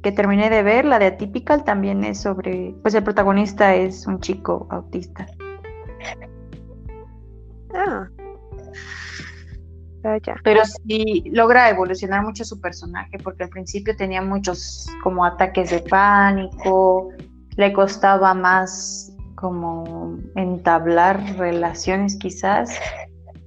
que 0.03 0.13
terminé 0.13 0.49
de 0.51 0.63
ver, 0.63 0.85
la 0.85 0.99
de 0.99 1.07
Atypical, 1.07 1.65
también 1.65 2.05
es 2.05 2.21
sobre, 2.21 2.75
pues 2.83 2.95
el 2.95 3.03
protagonista 3.03 3.75
es 3.75 4.07
un 4.07 4.21
chico 4.21 4.67
autista. 4.71 5.27
ah. 7.75 8.07
Vaya. 10.03 10.35
Pero 10.43 10.63
sí 10.65 11.23
logra 11.33 11.71
evolucionar 11.71 12.23
mucho 12.25 12.45
su 12.45 12.61
personaje, 12.61 13.19
porque 13.23 13.45
al 13.45 13.51
principio 13.51 13.95
tenía 13.97 14.21
muchos 14.21 14.89
como 15.05 15.25
ataques 15.25 15.71
de 15.71 15.79
pánico, 15.79 17.11
le 17.57 17.73
costaba 17.73 18.35
más 18.35 19.13
como 19.35 20.19
entablar 20.37 21.37
relaciones 21.37 22.17
quizás, 22.17 22.79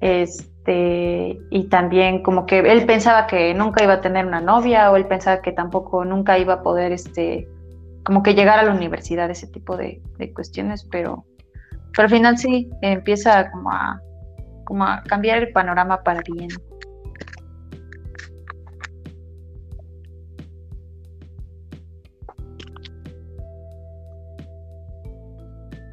este, 0.02 1.40
y 1.50 1.70
también 1.70 2.22
como 2.22 2.46
que 2.46 2.60
él 2.60 2.86
pensaba 2.86 3.28
que 3.28 3.54
nunca 3.54 3.84
iba 3.84 3.94
a 3.94 4.02
tener 4.02 4.26
una 4.26 4.42
novia, 4.42 4.92
o 4.92 4.96
él 4.98 5.08
pensaba 5.08 5.42
que 5.42 5.52
tampoco 5.52 6.04
nunca 6.04 6.38
iba 6.38 6.56
a 6.56 6.64
poder, 6.64 6.92
este, 6.92 7.48
como 8.04 8.22
que 8.24 8.36
llegar 8.36 8.60
a 8.60 8.64
la 8.64 8.74
universidad, 8.74 9.30
ese 9.30 9.48
tipo 9.48 9.78
de, 9.78 10.02
de 10.18 10.34
cuestiones, 10.34 10.86
pero, 10.92 11.26
pero 11.96 12.04
al 12.04 12.10
final 12.10 12.38
sí 12.38 12.70
empieza 12.82 13.50
como 13.52 13.72
a 13.72 14.02
como 14.66 14.84
a 14.84 15.02
cambiar 15.04 15.38
el 15.38 15.52
panorama 15.54 16.04
para 16.04 16.22
bien. 16.22 16.50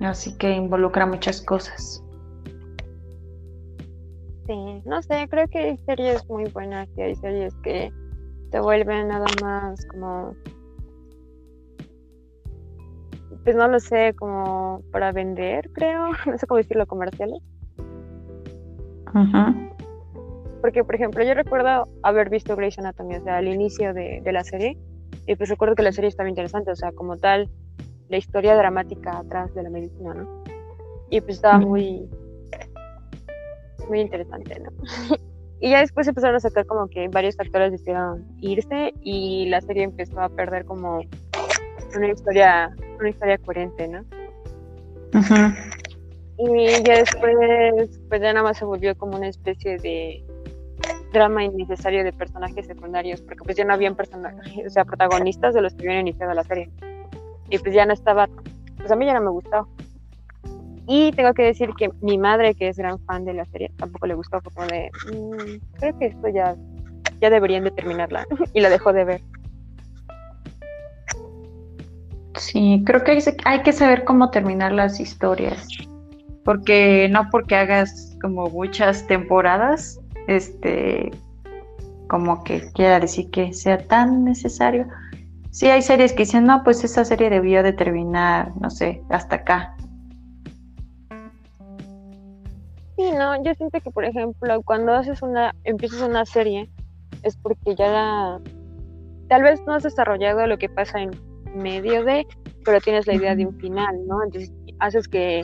Así 0.03 0.37
que 0.37 0.51
involucra 0.51 1.07
muchas 1.07 1.41
cosas. 1.43 2.03
Sí, 4.47 4.83
no 4.85 5.01
sé, 5.03 5.29
creo 5.31 5.47
que 5.49 5.59
hay 5.59 5.79
series 5.79 6.29
muy 6.29 6.45
buenas 6.53 6.88
y 6.97 7.03
hay 7.03 7.15
series 7.15 7.55
que 7.62 7.91
te 8.51 8.61
vuelven 8.61 9.09
nada 9.09 9.27
más 9.41 9.87
como, 9.87 10.35
pues 13.45 13.55
no 13.55 13.69
lo 13.69 13.79
sé, 13.79 14.15
como 14.19 14.83
para 14.91 15.12
vender, 15.12 15.71
creo, 15.73 16.09
no 16.27 16.37
sé 16.37 16.47
cómo 16.47 16.59
decirlo, 16.59 16.87
comerciales. 16.87 17.38
Ujú. 19.15 19.71
Porque, 20.61 20.85
por 20.85 20.95
ejemplo, 20.97 21.25
yo 21.25 21.35
recuerdo 21.35 21.88
haber 22.03 22.29
visto 22.29 22.57
Grey's 22.57 22.79
Anatomy, 22.79 23.17
o 23.17 23.23
sea, 23.23 23.37
al 23.37 23.49
inicio 23.49 23.95
de, 23.95 24.21
de 24.23 24.33
la 24.33 24.43
serie, 24.43 24.77
y 25.27 25.37
pues 25.37 25.49
recuerdo 25.51 25.77
que 25.77 25.83
la 25.83 25.93
serie 25.93 26.09
estaba 26.09 26.29
interesante, 26.29 26.73
o 26.73 26.77
sea, 26.77 26.91
como 26.93 27.17
tal, 27.17 27.49
la 28.12 28.18
historia 28.18 28.55
dramática 28.55 29.18
atrás 29.18 29.53
de 29.55 29.62
la 29.62 29.70
medicina, 29.70 30.12
¿no? 30.12 30.44
Y 31.09 31.20
pues 31.22 31.37
estaba 31.37 31.59
muy, 31.59 32.09
muy 33.88 34.01
interesante, 34.01 34.61
¿no? 34.61 34.70
y 35.61 35.70
ya 35.70 35.81
después 35.81 36.07
empezaron 36.07 36.37
a 36.37 36.40
sacar 36.40 36.66
como 36.66 36.88
que 36.88 37.09
varios 37.09 37.40
actores 37.40 37.72
decidieron 37.72 38.27
irse 38.38 38.92
y 39.01 39.48
la 39.48 39.62
serie 39.62 39.85
empezó 39.85 40.20
a 40.20 40.29
perder 40.29 40.66
como 40.66 41.01
una 41.96 42.09
historia, 42.09 42.70
una 43.01 43.09
historia 43.09 43.38
coherente, 43.38 43.88
¿no? 43.88 44.01
Ujú. 45.14 45.35
Y 46.37 46.83
ya 46.85 46.98
después, 46.98 47.98
pues 48.11 48.20
ya 48.20 48.33
nada 48.35 48.42
más 48.42 48.59
se 48.59 48.66
volvió 48.66 48.94
como 48.96 49.16
una 49.16 49.29
especie 49.29 49.79
de 49.79 50.22
drama 51.14 51.44
innecesario 51.44 52.05
de 52.05 52.12
personajes 52.12 52.66
secundarios, 52.66 53.22
porque 53.22 53.42
pues 53.42 53.57
ya 53.57 53.64
no 53.64 53.72
habían 53.72 53.94
personajes, 53.94 54.66
o 54.66 54.70
sea, 54.70 54.85
protagonistas 54.85 55.55
de 55.55 55.62
los 55.62 55.72
que 55.75 55.88
habían 55.88 56.01
iniciado 56.01 56.35
la 56.35 56.44
serie. 56.44 56.68
Y 57.53 57.59
pues 57.59 57.75
ya 57.75 57.85
no 57.85 57.93
estaba, 57.93 58.29
pues 58.79 58.91
a 58.91 58.97
mí 58.97 59.05
ya 59.05 59.12
no 59.12 59.21
me 59.21 59.31
gustó. 59.31 59.69
Y 60.88 61.12
tengo 61.12 61.35
que 61.35 61.43
decir 61.43 61.71
que 61.77 61.91
mi 62.01 62.17
madre, 62.17 62.55
que 62.55 62.69
es 62.69 62.79
gran 62.79 62.99
fan 63.01 63.27
de 63.27 63.35
la 63.35 63.45
serie, 63.45 63.71
tampoco 63.77 64.07
le 64.07 64.15
gustó, 64.15 64.41
como 64.41 64.67
de, 64.67 64.91
mm, 65.12 65.79
creo 65.79 65.99
que 65.99 66.07
esto 66.07 66.29
ya, 66.29 66.57
ya 67.21 67.29
deberían 67.29 67.65
de 67.65 67.71
terminarla. 67.71 68.27
y 68.55 68.61
la 68.61 68.71
dejó 68.71 68.95
de 68.95 69.05
ver. 69.05 69.21
Sí, 72.37 72.83
creo 72.87 73.05
que 73.05 73.23
hay 73.45 73.62
que 73.62 73.73
saber 73.73 74.05
cómo 74.05 74.31
terminar 74.31 74.73
las 74.73 74.99
historias. 74.99 75.69
Porque 76.45 77.07
no 77.11 77.29
porque 77.31 77.55
hagas 77.55 78.17
como 78.23 78.49
muchas 78.49 79.07
temporadas, 79.07 80.01
este, 80.27 81.11
como 82.09 82.43
que 82.45 82.73
quiera 82.73 82.99
decir 82.99 83.31
que 83.31 83.53
sea 83.53 83.79
tan 83.87 84.25
necesario. 84.25 84.88
Sí, 85.53 85.69
hay 85.69 85.83
series 85.83 86.15
que 86.15 86.21
dicen, 86.23 86.47
no, 86.47 86.65
pues 86.65 86.83
esa 86.83 87.05
serie 87.05 87.29
debió 87.29 87.62
de 87.62 87.75
terminar, 87.75 88.53
no 88.59 88.71
sé, 88.71 89.03
hasta 89.11 89.37
acá. 89.37 89.77
Sí, 92.97 93.12
no, 93.12 93.43
yo 93.45 93.53
siento 93.55 93.79
que, 93.81 93.91
por 93.91 94.07
ejemplo, 94.07 94.62
cuando 94.62 94.95
haces 94.95 95.21
una, 95.21 95.55
empiezas 95.65 96.01
una 96.01 96.25
serie, 96.25 96.71
es 97.23 97.37
porque 97.37 97.75
ya 97.75 98.38
tal 99.29 99.43
vez 99.43 99.61
no 99.67 99.75
has 99.75 99.83
desarrollado 99.83 100.47
lo 100.47 100.57
que 100.57 100.71
pasa 100.71 101.01
en 101.01 101.11
medio 101.55 102.03
de, 102.03 102.27
pero 102.65 102.81
tienes 102.81 103.07
la 103.07 103.15
idea 103.15 103.37
de 103.37 103.45
un 103.45 103.55
final, 103.59 104.07
¿no? 104.07 104.25
Entonces 104.25 104.51
haces 104.79 105.07
que 105.07 105.43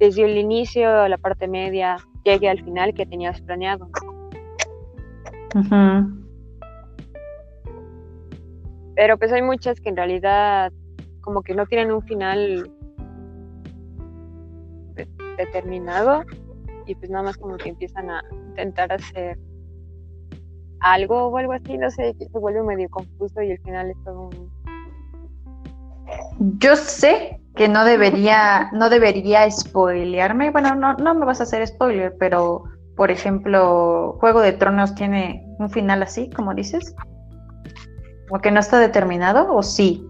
desde 0.00 0.24
el 0.24 0.36
inicio, 0.36 1.06
la 1.06 1.16
parte 1.16 1.46
media, 1.46 1.96
llegue 2.24 2.48
al 2.48 2.64
final 2.64 2.92
que 2.92 3.06
tenías 3.06 3.40
planeado. 3.42 3.88
Pero 8.98 9.16
pues 9.16 9.32
hay 9.32 9.42
muchas 9.42 9.80
que 9.80 9.90
en 9.90 9.96
realidad 9.96 10.72
como 11.20 11.42
que 11.42 11.54
no 11.54 11.66
tienen 11.66 11.92
un 11.92 12.02
final 12.02 12.68
determinado 15.36 16.24
y 16.84 16.96
pues 16.96 17.08
nada 17.08 17.22
más 17.22 17.36
como 17.36 17.56
que 17.58 17.68
empiezan 17.68 18.10
a 18.10 18.24
intentar 18.48 18.92
hacer 18.92 19.38
algo 20.80 21.28
o 21.28 21.36
algo 21.36 21.52
así, 21.52 21.78
no 21.78 21.88
sé, 21.92 22.12
se 22.18 22.38
vuelve 22.40 22.60
medio 22.64 22.90
confuso 22.90 23.40
y 23.40 23.52
al 23.52 23.58
final 23.58 23.88
es 23.88 23.96
todo 24.04 24.30
un... 24.30 24.50
Yo 26.58 26.74
sé 26.74 27.40
que 27.54 27.68
no 27.68 27.84
debería, 27.84 28.68
no 28.72 28.90
debería 28.90 29.48
spoilearme, 29.48 30.50
bueno, 30.50 30.74
no, 30.74 30.94
no 30.94 31.14
me 31.14 31.24
vas 31.24 31.38
a 31.38 31.44
hacer 31.44 31.64
spoiler, 31.68 32.16
pero 32.18 32.64
por 32.96 33.12
ejemplo, 33.12 34.16
Juego 34.18 34.40
de 34.40 34.54
Tronos 34.54 34.96
tiene 34.96 35.46
un 35.60 35.70
final 35.70 36.02
así, 36.02 36.28
como 36.30 36.52
dices, 36.52 36.96
o 38.30 38.38
que 38.38 38.50
no 38.50 38.60
está 38.60 38.78
determinado, 38.78 39.54
o 39.54 39.62
sí. 39.62 40.06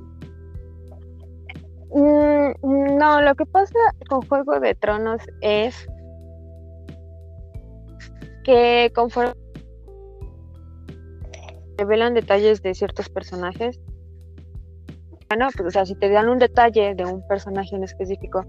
Mm, 1.91 2.97
no, 2.99 3.23
lo 3.23 3.35
que 3.35 3.47
pasa 3.47 3.79
con 4.09 4.23
Juego 4.23 4.61
de 4.61 4.75
Tronos 4.75 5.23
es 5.41 5.89
que 8.45 8.91
conforme 8.95 9.35
revelan 11.77 12.15
detalles 12.15 12.63
de 12.63 12.75
ciertos 12.75 13.09
personajes, 13.09 13.81
bueno, 15.29 15.49
pues 15.55 15.69
o 15.69 15.71
sea, 15.71 15.87
si 15.87 15.95
te 15.95 16.09
dan 16.09 16.29
un 16.29 16.39
detalle 16.39 16.95
de 16.95 17.05
un 17.05 17.27
personaje 17.29 17.77
en 17.77 17.85
específico, 17.85 18.45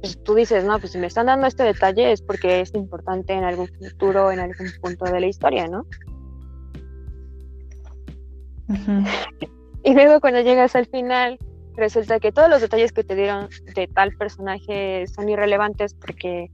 pues 0.00 0.22
tú 0.22 0.34
dices, 0.34 0.64
no, 0.64 0.78
pues 0.78 0.92
si 0.92 0.98
me 0.98 1.06
están 1.06 1.26
dando 1.26 1.46
este 1.46 1.62
detalle 1.62 2.12
es 2.12 2.20
porque 2.20 2.60
es 2.60 2.74
importante 2.74 3.32
en 3.32 3.44
algún 3.44 3.68
futuro, 3.68 4.30
en 4.30 4.40
algún 4.40 4.66
punto 4.82 5.06
de 5.06 5.20
la 5.20 5.26
historia, 5.26 5.66
¿no? 5.66 5.86
Y 9.82 9.92
luego 9.92 10.20
cuando 10.20 10.40
llegas 10.40 10.74
al 10.76 10.86
final, 10.86 11.38
resulta 11.76 12.20
que 12.20 12.32
todos 12.32 12.48
los 12.48 12.60
detalles 12.60 12.92
que 12.92 13.04
te 13.04 13.14
dieron 13.14 13.48
de 13.74 13.86
tal 13.86 14.12
personaje 14.16 15.06
son 15.06 15.28
irrelevantes 15.28 15.94
porque 15.94 16.50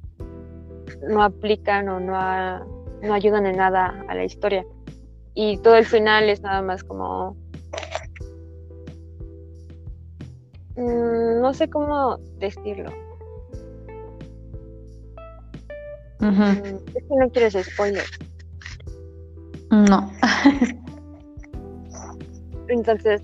no 1.09 1.23
aplican 1.23 1.89
o 1.89 2.01
no, 2.01 2.65
no 3.03 3.15
ayudan 3.15 3.47
en 3.47 3.57
nada 3.57 4.05
a 4.09 4.15
la 4.15 4.25
historia. 4.25 4.65
Y 5.35 5.59
todo 5.59 5.77
el 5.77 5.87
final 5.87 6.29
es 6.29 6.43
nada 6.43 6.63
más 6.63 6.83
como... 6.83 7.37
Mm, 10.77 11.41
no 11.41 11.55
sé 11.55 11.71
cómo 11.71 12.19
decirlo. 12.39 12.91
Mm, 16.19 16.77
es 16.95 17.05
que 17.05 17.17
no 17.17 17.31
quieres 17.31 17.57
spoiler. 17.65 18.05
No. 19.71 20.13
Entonces, 22.71 23.23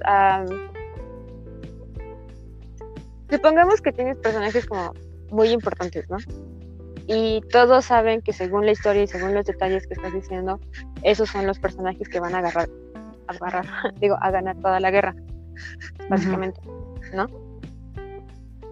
supongamos 3.30 3.80
que 3.80 3.92
tienes 3.92 4.18
personajes 4.18 4.66
como 4.66 4.92
muy 5.30 5.48
importantes, 5.48 6.08
¿no? 6.10 6.18
y 7.08 7.40
todos 7.52 7.84
saben 7.84 8.20
que 8.20 8.32
según 8.32 8.66
la 8.66 8.72
historia 8.72 9.04
y 9.04 9.06
según 9.06 9.34
los 9.34 9.46
detalles 9.46 9.86
que 9.86 9.94
estás 9.94 10.12
diciendo, 10.12 10.60
esos 11.02 11.30
son 11.30 11.46
los 11.46 11.58
personajes 11.58 12.08
que 12.08 12.18
van 12.18 12.34
a 12.34 12.38
agarrar, 12.38 12.68
a 13.28 13.32
agarrar, 13.32 13.66
digo, 14.00 14.16
a 14.20 14.30
ganar 14.30 14.56
toda 14.56 14.80
la 14.80 14.90
guerra, 14.90 15.14
básicamente, 16.10 16.60
¿no? 17.14 17.26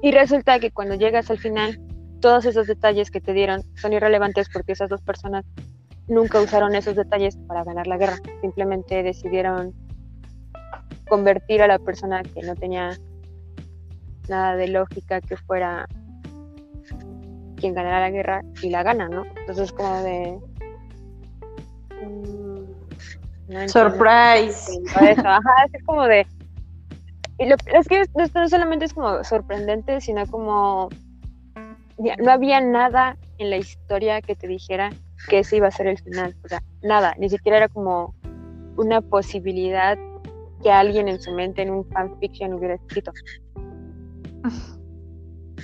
Y 0.03 0.11
resulta 0.11 0.59
que 0.59 0.71
cuando 0.71 0.97
llegas 0.97 1.31
al 1.31 1.39
final, 1.39 1.81
todos 2.21 2.45
esos 2.45 2.67
detalles 2.67 3.11
que 3.11 3.21
te 3.21 3.33
dieron 3.33 3.63
son 3.77 3.93
irrelevantes 3.93 4.49
porque 4.53 4.73
esas 4.73 4.89
dos 4.89 5.01
personas 5.01 5.45
nunca 6.09 6.41
usaron 6.41 6.75
esos 6.75 6.97
detalles 6.97 7.37
para 7.47 7.65
ganar 7.65 7.87
la 7.87 7.97
guerra, 7.97 8.19
simplemente 8.41 9.03
decidieron 9.03 9.73
convertir 11.09 11.63
a 11.63 11.67
la 11.67 11.79
persona 11.79 12.23
que 12.23 12.43
no 12.43 12.55
tenía 12.55 12.99
nada 14.29 14.57
de 14.57 14.69
lógica 14.69 15.21
que 15.21 15.37
fuera 15.37 15.87
quien 17.57 17.75
ganará 17.75 18.01
la 18.01 18.11
guerra 18.11 18.43
y 18.63 18.71
la 18.71 18.83
gana, 18.83 19.09
¿no? 19.09 19.25
Entonces 19.37 19.73
como 19.73 20.03
de... 20.03 20.39
Mm, 22.03 23.69
Surprise. 23.69 24.81
Ajá, 25.25 25.67
es 25.73 25.83
como 25.85 26.05
de... 26.05 26.27
Y 27.39 27.47
lo, 27.47 27.57
es 27.67 27.89
que 27.89 28.05
no 28.15 28.49
solamente 28.49 28.85
es 28.85 28.95
como 28.95 29.25
sorprendente, 29.25 30.01
sino 30.01 30.27
como... 30.27 30.89
no 31.99 32.31
había 32.31 32.61
nada 32.61 33.17
en 33.39 33.51
la 33.51 33.57
historia 33.57 34.21
que 34.23 34.37
te 34.37 34.47
dijera 34.47 34.91
que 35.29 35.41
ese 35.41 35.57
iba 35.57 35.69
a 35.69 35.73
ser 35.73 35.87
el 35.87 35.99
final. 35.99 36.37
O 36.45 36.49
sea, 36.49 36.63
nada, 36.83 37.15
ni 37.19 37.29
siquiera 37.29 37.59
era 37.59 37.69
como 37.69 38.15
una 38.77 39.01
posibilidad 39.01 39.97
que 40.65 40.73
alguien 40.73 41.09
en 41.09 41.21
su 41.21 41.31
mente 41.31 41.63
en 41.63 41.71
un 41.71 41.85
fanfiction 41.91 42.55
hubiera 42.55 42.75
escrito. 42.75 43.13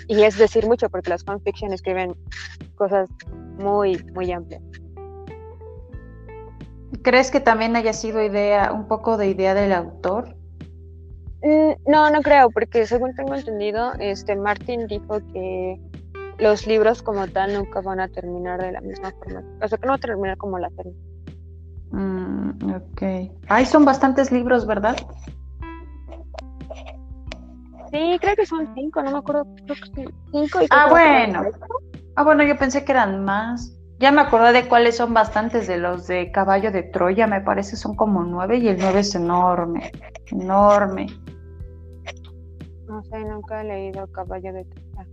Y 0.06 0.22
es 0.22 0.36
decir 0.36 0.66
mucho 0.66 0.90
porque 0.90 1.10
las 1.10 1.24
fanfiction 1.24 1.72
escriben 1.72 2.14
cosas 2.74 3.08
muy, 3.58 3.96
muy 4.14 4.30
amplias. 4.30 4.62
¿Crees 7.02 7.30
que 7.30 7.40
también 7.40 7.76
haya 7.76 7.92
sido 7.92 8.22
idea, 8.22 8.72
un 8.72 8.86
poco 8.86 9.16
de 9.16 9.28
idea 9.28 9.54
del 9.54 9.72
autor? 9.72 10.36
Mm, 11.42 11.90
no, 11.90 12.10
no 12.10 12.20
creo, 12.20 12.50
porque 12.50 12.86
según 12.86 13.14
tengo 13.14 13.34
entendido, 13.34 13.92
este 13.98 14.36
Martin 14.36 14.86
dijo 14.86 15.20
que 15.32 15.80
los 16.38 16.66
libros 16.66 17.02
como 17.02 17.26
tal 17.28 17.54
nunca 17.54 17.80
van 17.80 18.00
a 18.00 18.08
terminar 18.08 18.60
de 18.60 18.72
la 18.72 18.80
misma 18.80 19.12
forma. 19.12 19.42
O 19.62 19.68
sea, 19.68 19.78
que 19.78 19.86
no 19.86 19.92
va 19.92 19.96
a 19.96 19.98
terminar 19.98 20.36
como 20.36 20.58
la 20.58 20.68
serie. 20.70 20.92
Mm, 21.90 22.72
ok. 22.74 23.02
Ahí 23.48 23.66
son 23.66 23.84
bastantes 23.84 24.30
libros, 24.30 24.66
¿verdad? 24.66 24.96
Sí, 27.90 28.18
creo 28.20 28.36
que 28.36 28.46
son 28.46 28.68
cinco, 28.74 29.02
no 29.02 29.10
me 29.10 29.18
acuerdo, 29.18 29.44
creo 29.66 29.76
que 29.94 30.12
cinco. 30.30 30.62
Y 30.62 30.66
ah, 30.70 30.86
bueno. 30.88 31.44
Ah, 32.14 32.22
bueno, 32.22 32.44
yo 32.44 32.56
pensé 32.56 32.84
que 32.84 32.92
eran 32.92 33.24
más. 33.24 33.76
Ya 33.98 34.12
me 34.12 34.20
acordé 34.22 34.52
de 34.52 34.68
cuáles 34.68 34.96
son 34.96 35.12
bastantes 35.12 35.66
de 35.66 35.78
los 35.78 36.06
de 36.06 36.30
Caballo 36.32 36.70
de 36.70 36.84
Troya, 36.84 37.26
me 37.26 37.40
parece 37.40 37.76
son 37.76 37.94
como 37.96 38.22
nueve 38.24 38.56
y 38.56 38.68
el 38.68 38.78
nueve 38.78 39.00
es 39.00 39.14
enorme, 39.14 39.92
enorme. 40.30 41.06
No 42.86 43.02
sé, 43.02 43.18
nunca 43.24 43.60
he 43.60 43.64
leído 43.64 44.06
Caballo 44.06 44.52
de 44.54 44.64
Troya. 44.64 45.10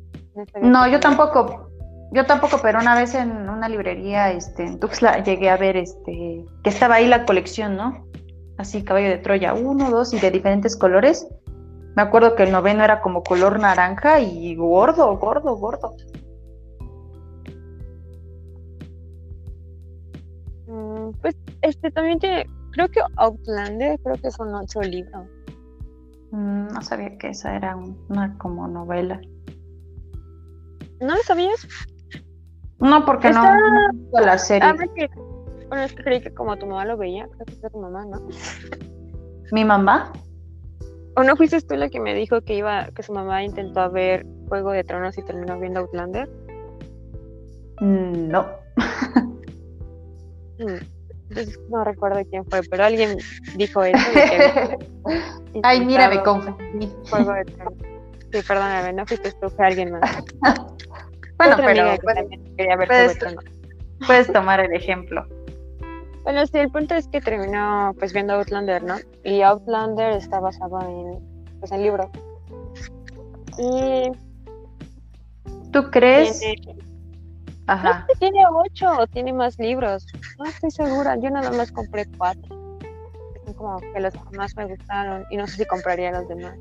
No, 0.62 0.88
yo 0.88 1.00
tampoco. 1.00 1.70
Yo 2.12 2.26
tampoco, 2.26 2.60
pero 2.62 2.80
una 2.80 2.96
vez 2.96 3.14
en 3.16 3.50
una 3.50 3.68
librería 3.68 4.32
este, 4.32 4.66
en 4.66 4.80
Tuxtla 4.80 5.24
llegué 5.24 5.50
a 5.50 5.58
ver 5.58 5.76
este 5.76 6.46
que 6.64 6.70
estaba 6.70 6.96
ahí 6.96 7.08
la 7.08 7.26
colección, 7.26 7.76
¿no? 7.76 8.08
Así, 8.58 8.84
Caballo 8.84 9.10
de 9.10 9.18
Troya, 9.18 9.54
uno, 9.54 9.92
dos 9.92 10.14
y 10.14 10.20
de 10.20 10.32
diferentes 10.32 10.76
colores. 10.76 11.28
Me 11.96 12.02
acuerdo 12.02 12.36
que 12.36 12.44
el 12.44 12.52
noveno 12.52 12.84
era 12.84 13.02
como 13.02 13.24
color 13.24 13.60
naranja 13.60 14.20
y 14.22 14.56
gordo, 14.56 15.18
gordo, 15.18 15.58
gordo. 15.58 15.96
Mm, 20.68 21.12
pues 21.22 21.36
este 21.62 21.92
también 21.92 22.20
tiene, 22.20 22.46
creo 22.72 22.88
que 22.88 23.02
Outlander, 23.18 24.00
creo 24.02 24.16
que 24.16 24.32
son 24.32 24.56
ocho 24.56 24.82
libros. 24.82 25.28
Mm, 26.32 26.68
no 26.68 26.82
sabía 26.82 27.18
que 27.18 27.30
esa 27.30 27.56
era 27.56 27.76
una 27.76 28.38
como 28.38 28.68
novela. 28.68 29.20
¿No 31.00 31.16
lo 31.16 31.24
sabías? 31.24 31.68
No, 32.80 33.06
porque 33.06 33.32
no, 33.32 33.44
no 34.14 34.20
la 34.20 34.38
serie. 34.38 34.70
Ah, 34.70 34.76
bueno, 35.68 35.84
es 35.84 35.94
que 35.94 36.04
creí 36.04 36.22
que 36.22 36.34
como 36.34 36.56
tu 36.58 36.66
mamá 36.66 36.86
lo 36.86 36.98
veía, 36.98 37.28
creo 37.28 37.46
que 37.46 37.56
fue 37.56 37.70
tu 37.70 37.80
mamá, 37.80 38.06
¿no? 38.06 38.28
¿Mi 39.52 39.66
mamá? 39.66 40.14
¿O 41.16 41.24
no 41.24 41.36
fuiste 41.36 41.60
tú 41.62 41.76
la 41.76 41.90
que 41.90 42.00
me 42.00 42.14
dijo 42.14 42.42
que 42.42 42.56
iba, 42.56 42.90
que 42.96 43.04
su 43.04 43.12
mamá 43.12 43.44
intentó 43.44 43.90
ver 43.90 44.26
Juego 44.48 44.72
de 44.72 44.84
Tronos 44.84 45.18
y 45.18 45.24
terminó 45.24 45.60
viendo 45.60 45.80
Outlander? 45.82 46.30
No. 47.82 48.48
Mm, 50.60 50.78
no 51.70 51.84
recuerdo 51.84 52.20
quién 52.30 52.46
fue, 52.46 52.62
pero 52.70 52.84
alguien 52.86 53.18
dijo 53.56 53.84
eso. 53.84 53.98
Ay, 55.64 55.86
mira, 55.86 56.10
me 56.10 56.22
confundí. 56.24 56.92
Juego 57.10 57.34
de 57.34 57.46
Tronos. 57.46 57.74
Sí, 58.32 58.42
perdóname, 58.48 58.94
no 58.94 59.06
fuiste 59.06 59.32
tú, 59.34 59.50
fue 59.50 59.66
alguien 59.66 59.92
más. 59.92 60.24
bueno, 61.38 61.56
pero 61.58 61.96
puedes, 62.02 63.18
puedes 64.06 64.34
tomar 64.34 64.60
el 64.60 64.74
ejemplo. 64.74 65.26
Bueno, 66.28 66.46
sí, 66.46 66.58
el 66.58 66.70
punto 66.70 66.94
es 66.94 67.08
que 67.08 67.22
terminó 67.22 67.96
pues 67.98 68.12
viendo 68.12 68.34
Outlander, 68.34 68.84
¿no? 68.84 68.98
Y 69.24 69.44
Outlander 69.44 70.12
está 70.12 70.42
basado 70.42 70.82
en, 70.82 71.60
pues, 71.62 71.72
en 71.72 71.84
libro. 71.84 72.12
Y... 73.58 74.12
¿Tú 75.72 75.90
crees? 75.90 76.42
Ajá. 77.68 78.06
No 78.10 78.20
tiene 78.20 78.44
ocho 78.46 78.88
o 79.00 79.08
tiene 79.08 79.32
más 79.32 79.58
libros. 79.58 80.06
No 80.38 80.44
estoy 80.44 80.70
segura. 80.70 81.16
Yo 81.16 81.30
nada 81.30 81.50
más 81.52 81.72
compré 81.72 82.06
cuatro. 82.18 82.78
Son 83.46 83.54
como 83.54 83.80
que 83.80 83.98
los 84.02 84.14
más 84.34 84.54
me 84.58 84.66
gustaron 84.66 85.24
y 85.30 85.38
no 85.38 85.48
sé 85.48 85.56
si 85.56 85.66
compraría 85.66 86.12
los 86.12 86.28
demás. 86.28 86.58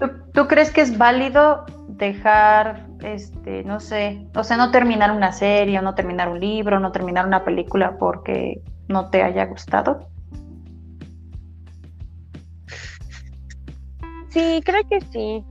¿Tú, 0.00 0.10
¿Tú, 0.32 0.48
crees 0.48 0.72
que 0.72 0.80
es 0.80 0.98
válido 0.98 1.64
dejar, 2.06 2.86
este, 3.02 3.64
no 3.64 3.80
sé, 3.80 4.26
o 4.34 4.44
sea, 4.44 4.56
no 4.56 4.70
terminar 4.70 5.10
una 5.10 5.32
serie, 5.32 5.78
o 5.78 5.82
no 5.82 5.94
terminar 5.94 6.28
un 6.28 6.40
libro, 6.40 6.80
no 6.80 6.92
terminar 6.92 7.26
una 7.26 7.44
película 7.44 7.96
porque 7.98 8.62
no 8.88 9.10
te 9.10 9.22
haya 9.22 9.46
gustado? 9.46 10.08
Sí, 14.28 14.60
creo 14.64 14.82
que 14.88 15.00
sí. 15.00 15.44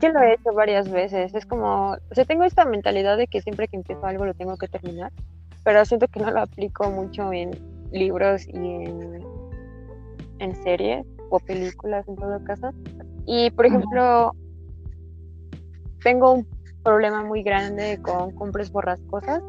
Yo 0.00 0.08
lo 0.08 0.20
he 0.20 0.34
hecho 0.34 0.54
varias 0.54 0.90
veces. 0.90 1.34
Es 1.34 1.44
como, 1.44 1.92
o 1.92 2.14
sea, 2.14 2.24
tengo 2.24 2.44
esta 2.44 2.64
mentalidad 2.64 3.18
de 3.18 3.26
que 3.26 3.42
siempre 3.42 3.68
que 3.68 3.76
empiezo 3.76 4.06
algo 4.06 4.24
lo 4.24 4.32
tengo 4.32 4.56
que 4.56 4.68
terminar, 4.68 5.12
pero 5.62 5.84
siento 5.84 6.08
que 6.08 6.20
no 6.20 6.30
lo 6.30 6.40
aplico 6.40 6.90
mucho 6.90 7.30
en 7.32 7.50
libros 7.92 8.48
y 8.48 8.56
en, 8.56 9.22
en 10.38 10.62
series 10.62 11.06
o 11.28 11.38
películas 11.38 12.08
en 12.08 12.16
todo 12.16 12.42
caso. 12.44 12.70
Y 13.26 13.50
por 13.50 13.66
ejemplo, 13.66 14.32
tengo 16.02 16.32
un 16.32 16.46
problema 16.82 17.22
muy 17.22 17.42
grande 17.42 17.98
con 18.02 18.32
compres 18.32 18.70
borrascosas. 18.70 19.42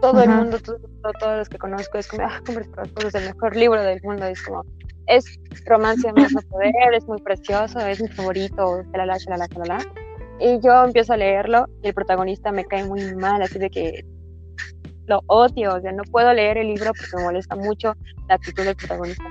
Todo 0.00 0.22
el 0.22 0.30
mundo, 0.30 0.58
todos 0.58 1.38
los 1.38 1.48
que 1.48 1.58
conozco 1.58 1.98
es 1.98 2.08
como, 2.08 2.24
ah, 2.24 2.40
compres 2.44 2.68
borrascosas, 2.68 3.14
el 3.14 3.34
mejor 3.34 3.56
libro 3.56 3.82
del 3.82 4.00
mundo. 4.02 4.26
Es 4.26 4.42
como, 4.42 4.64
es 5.06 5.38
romance 5.66 6.12
más 6.12 6.32
no 6.32 6.40
poder, 6.42 6.94
es 6.94 7.06
muy 7.06 7.20
precioso, 7.20 7.78
es 7.80 8.00
mi 8.00 8.08
favorito, 8.08 8.82
la 8.94 9.06
la 9.06 9.78
Y 10.40 10.60
yo 10.60 10.84
empiezo 10.84 11.14
a 11.14 11.16
leerlo 11.16 11.66
y 11.82 11.88
el 11.88 11.94
protagonista 11.94 12.52
me 12.52 12.64
cae 12.64 12.84
muy 12.84 13.14
mal, 13.14 13.42
así 13.42 13.58
de 13.58 13.70
que 13.70 14.04
lo 15.06 15.20
odio, 15.26 15.74
o 15.74 15.80
sea, 15.80 15.92
no 15.92 16.02
puedo 16.04 16.32
leer 16.32 16.58
el 16.58 16.68
libro 16.68 16.92
porque 16.96 17.16
me 17.16 17.24
molesta 17.24 17.56
mucho 17.56 17.94
la 18.28 18.36
actitud 18.36 18.64
del 18.64 18.76
protagonista. 18.76 19.24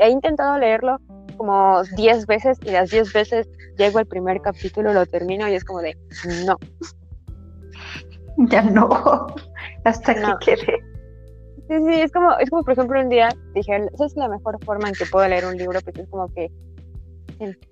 He 0.00 0.10
intentado 0.10 0.58
leerlo 0.58 0.98
como 1.38 1.82
10 1.96 2.26
veces 2.26 2.58
y 2.62 2.70
las 2.70 2.90
10 2.90 3.12
veces 3.12 3.48
llego 3.78 3.98
al 3.98 4.06
primer 4.06 4.40
capítulo, 4.42 4.92
lo 4.92 5.06
termino 5.06 5.48
y 5.48 5.54
es 5.54 5.64
como 5.64 5.80
de, 5.80 5.96
no. 6.44 6.58
Ya 8.50 8.62
no, 8.62 8.88
hasta 9.84 10.14
que 10.14 10.44
quede. 10.44 10.84
Sí, 11.68 11.74
sí, 11.86 12.00
es 12.00 12.12
como, 12.12 12.36
es 12.38 12.50
como 12.50 12.62
por 12.64 12.72
ejemplo 12.72 13.00
un 13.00 13.08
día 13.08 13.28
dije, 13.54 13.88
esa 13.92 14.06
es 14.06 14.16
la 14.16 14.28
mejor 14.28 14.62
forma 14.64 14.88
en 14.88 14.94
que 14.94 15.06
puedo 15.06 15.26
leer 15.28 15.46
un 15.46 15.56
libro, 15.56 15.80
porque 15.80 16.02
es 16.02 16.08
como 16.08 16.32
que 16.34 16.50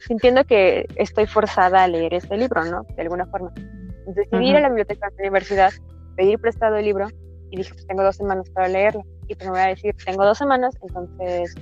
entiendo 0.09 0.44
que 0.44 0.87
estoy 0.96 1.26
forzada 1.26 1.85
a 1.85 1.88
leer 1.88 2.14
este 2.14 2.37
libro, 2.37 2.64
¿no? 2.64 2.83
De 2.94 3.02
alguna 3.02 3.26
forma. 3.26 3.52
Entonces 3.57 4.29
decidí 4.31 4.50
ir 4.50 4.57
a 4.57 4.61
la 4.61 4.68
biblioteca 4.68 5.09
de 5.09 5.16
la 5.16 5.22
universidad, 5.22 5.72
pedir 6.16 6.38
prestado 6.38 6.76
el 6.76 6.85
libro 6.85 7.09
y 7.50 7.59
dije, 7.59 7.72
pues 7.72 7.87
tengo 7.87 8.02
dos 8.02 8.16
semanas 8.16 8.48
para 8.50 8.68
leerlo. 8.68 9.02
Y 9.29 9.35
pues 9.35 9.46
me 9.46 9.50
voy 9.50 9.61
a 9.61 9.66
decir, 9.68 9.94
tengo 10.05 10.24
dos 10.24 10.38
semanas, 10.38 10.76
entonces 10.83 11.55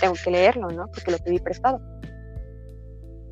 tengo 0.00 0.14
que 0.22 0.30
leerlo, 0.30 0.68
¿no? 0.70 0.86
Porque 0.88 1.10
lo 1.10 1.18
pedí 1.18 1.38
prestado. 1.38 1.80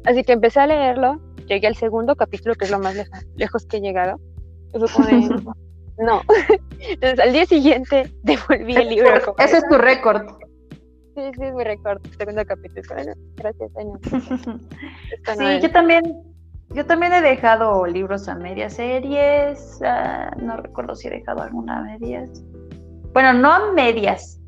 Así 0.04 0.22
que 0.22 0.32
empecé 0.32 0.60
a 0.60 0.66
leerlo, 0.66 1.20
llegué 1.46 1.66
al 1.66 1.76
segundo 1.76 2.14
capítulo, 2.14 2.54
que 2.54 2.66
es 2.66 2.70
lo 2.70 2.78
más 2.78 2.94
lejos 3.36 3.66
que 3.66 3.78
he 3.78 3.80
llegado. 3.80 4.18
No. 5.96 6.22
Entonces 6.80 7.20
al 7.20 7.32
día 7.32 7.46
siguiente 7.46 8.12
devolví 8.24 8.74
el 8.74 8.88
libro. 8.88 9.36
Ese 9.38 9.58
es 9.58 9.68
tu 9.68 9.78
récord. 9.78 10.26
Sí, 11.14 11.22
sí, 11.36 11.44
es 11.44 11.54
mi 11.54 11.62
récord. 11.62 12.02
Segundo 12.18 12.44
capítulo. 12.44 12.82
Bueno, 12.88 13.12
gracias, 13.36 13.70
señor. 13.72 14.00
sí, 15.60 15.62
yo 15.62 15.70
también, 15.70 16.02
yo 16.70 16.84
también 16.84 17.12
he 17.12 17.22
dejado 17.22 17.86
libros 17.86 18.28
a 18.28 18.34
medias 18.34 18.74
series. 18.74 19.80
Ah, 19.84 20.34
no 20.36 20.56
recuerdo 20.56 20.96
si 20.96 21.06
he 21.06 21.10
dejado 21.12 21.42
alguna 21.42 21.78
a 21.78 21.82
medias. 21.82 22.42
Bueno, 23.12 23.32
no 23.34 23.52
a 23.52 23.72
medias. 23.72 24.40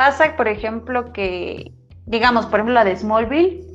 Pasa, 0.00 0.34
por 0.34 0.48
ejemplo, 0.48 1.12
que, 1.12 1.74
digamos, 2.06 2.46
por 2.46 2.54
ejemplo, 2.54 2.72
la 2.72 2.84
de 2.84 2.96
Smallville, 2.96 3.66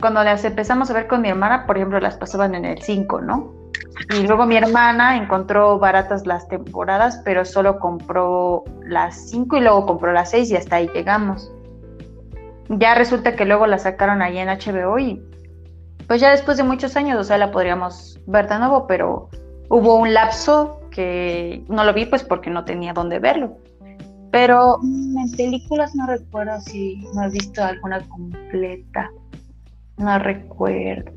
cuando 0.00 0.24
las 0.24 0.42
empezamos 0.46 0.88
a 0.88 0.94
ver 0.94 1.06
con 1.06 1.20
mi 1.20 1.28
hermana, 1.28 1.66
por 1.66 1.76
ejemplo, 1.76 2.00
las 2.00 2.16
pasaban 2.16 2.54
en 2.54 2.64
el 2.64 2.80
5, 2.80 3.20
¿no? 3.20 3.52
Y 4.18 4.26
luego 4.26 4.46
mi 4.46 4.56
hermana 4.56 5.18
encontró 5.18 5.78
baratas 5.78 6.26
las 6.26 6.48
temporadas, 6.48 7.20
pero 7.26 7.44
solo 7.44 7.78
compró 7.78 8.64
las 8.86 9.28
5 9.28 9.58
y 9.58 9.60
luego 9.60 9.84
compró 9.84 10.14
las 10.14 10.30
6 10.30 10.50
y 10.50 10.56
hasta 10.56 10.76
ahí 10.76 10.88
llegamos. 10.94 11.52
Ya 12.70 12.94
resulta 12.94 13.36
que 13.36 13.44
luego 13.44 13.66
la 13.66 13.78
sacaron 13.78 14.22
ahí 14.22 14.38
en 14.38 14.48
HBO 14.48 14.98
y 14.98 15.22
pues 16.06 16.22
ya 16.22 16.30
después 16.30 16.56
de 16.56 16.62
muchos 16.62 16.96
años, 16.96 17.20
o 17.20 17.24
sea, 17.24 17.36
la 17.36 17.50
podríamos 17.50 18.18
ver 18.24 18.48
de 18.48 18.58
nuevo, 18.60 18.86
pero 18.86 19.28
hubo 19.68 19.96
un 19.96 20.14
lapso 20.14 20.80
que 20.90 21.66
no 21.68 21.84
lo 21.84 21.92
vi 21.92 22.06
pues 22.06 22.24
porque 22.24 22.48
no 22.48 22.64
tenía 22.64 22.94
dónde 22.94 23.18
verlo. 23.18 23.58
Pero 24.36 24.76
mm, 24.82 25.18
en 25.18 25.30
películas 25.32 25.94
no 25.94 26.06
recuerdo 26.06 26.60
si 26.60 27.02
no 27.14 27.24
he 27.24 27.30
visto 27.30 27.64
alguna 27.64 28.06
completa. 28.06 29.10
No 29.96 30.18
recuerdo 30.18 31.10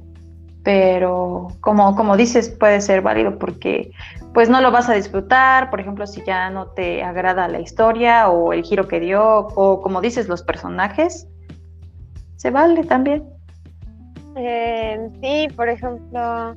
pero 0.64 1.48
como, 1.62 1.96
como 1.96 2.16
dices, 2.18 2.50
puede 2.50 2.82
ser 2.82 3.02
válido 3.02 3.40
porque 3.40 3.92
pues 4.34 4.50
no 4.50 4.62
lo 4.62 4.72
vas 4.72 4.90
a 4.90 4.94
disfrutar, 4.94 5.70
por 5.70 5.80
ejemplo, 5.80 6.06
si 6.06 6.24
ya 6.24 6.50
no 6.50 6.68
te 6.68 7.02
agrada 7.02 7.48
la 7.48 7.60
historia 7.60 8.30
o 8.30 8.54
el 8.54 8.64
giro 8.64 8.88
que 8.88 9.00
dio, 9.00 9.48
o 9.56 9.82
como 9.82 10.02
dices, 10.02 10.28
los 10.28 10.44
personajes, 10.44 11.28
se 12.36 12.52
vale 12.52 12.84
también. 12.84 13.28
Eh, 14.36 15.10
sí, 15.22 15.48
por 15.56 15.70
ejemplo, 15.70 16.54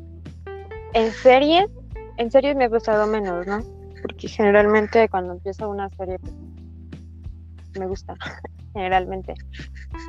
en 0.93 1.11
series, 1.13 1.71
en 2.19 2.31
series 2.31 2.55
me 2.55 2.65
ha 2.65 2.69
gustado 2.69 3.07
menos, 3.07 3.47
¿no? 3.47 3.61
Porque 4.03 4.29
generalmente 4.29 5.09
cuando 5.09 5.33
empiezo 5.33 5.71
una 5.71 5.89
serie 5.91 6.19
pues, 6.19 6.35
me 7.79 7.87
gusta, 7.87 8.15
generalmente. 8.75 9.35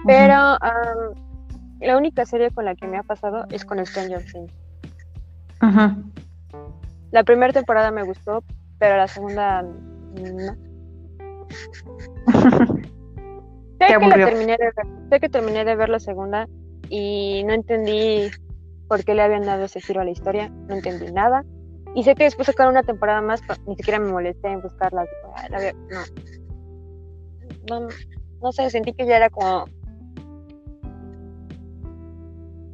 Pero 0.06 0.58
la 1.80 1.97
única 1.97 2.26
serie 2.26 2.52
con 2.52 2.65
la 2.65 2.76
que 2.76 2.88
me 2.88 2.97
ha 2.97 3.04
pasado 3.04 3.45
es 3.49 3.65
con 3.65 3.84
Stranger 3.86 4.23
Things. 4.26 4.54
Ajá. 5.60 5.97
La 7.12 7.23
primera 7.23 7.54
temporada 7.54 7.91
me 7.91 8.04
gustó, 8.04 8.43
pero 8.80 8.97
la 8.97 9.08
segunda 9.08 9.62
no. 9.62 10.56
sé, 13.80 13.99
que 13.99 14.10
terminé 14.10 14.58
de 14.58 14.65
ver, 14.65 14.73
sé 15.10 15.19
que 15.19 15.30
terminé 15.30 15.65
de 15.65 15.76
ver 15.76 15.89
la 15.89 15.99
segunda 15.99 16.47
y 16.89 17.43
no 17.45 17.54
entendí 17.54 18.32
por 18.88 19.04
qué 19.04 19.13
le 19.15 19.23
habían 19.23 19.43
dado 19.43 19.65
ese 19.65 19.82
giro 19.82 20.02
a 20.02 20.06
la 20.06 20.12
historia, 20.12 20.49
no 20.67 20.76
entendí 20.76 21.12
nada. 21.12 21.43
Y 21.95 22.04
sé 22.04 22.15
que 22.15 22.23
después 22.23 22.47
sacaron 22.47 22.71
una 22.71 22.84
temporada 22.84 23.21
más, 23.21 23.41
ni 23.67 23.76
siquiera 23.76 23.99
me 23.99 24.12
molesté 24.12 24.49
en 24.49 24.62
buscarla. 24.62 25.06
No. 25.52 25.99
No, 27.69 27.88
no 28.41 28.52
sé, 28.52 28.69
sentí 28.69 28.93
que 28.93 29.06
ya 29.06 29.17
era 29.17 29.30
como 29.30 29.65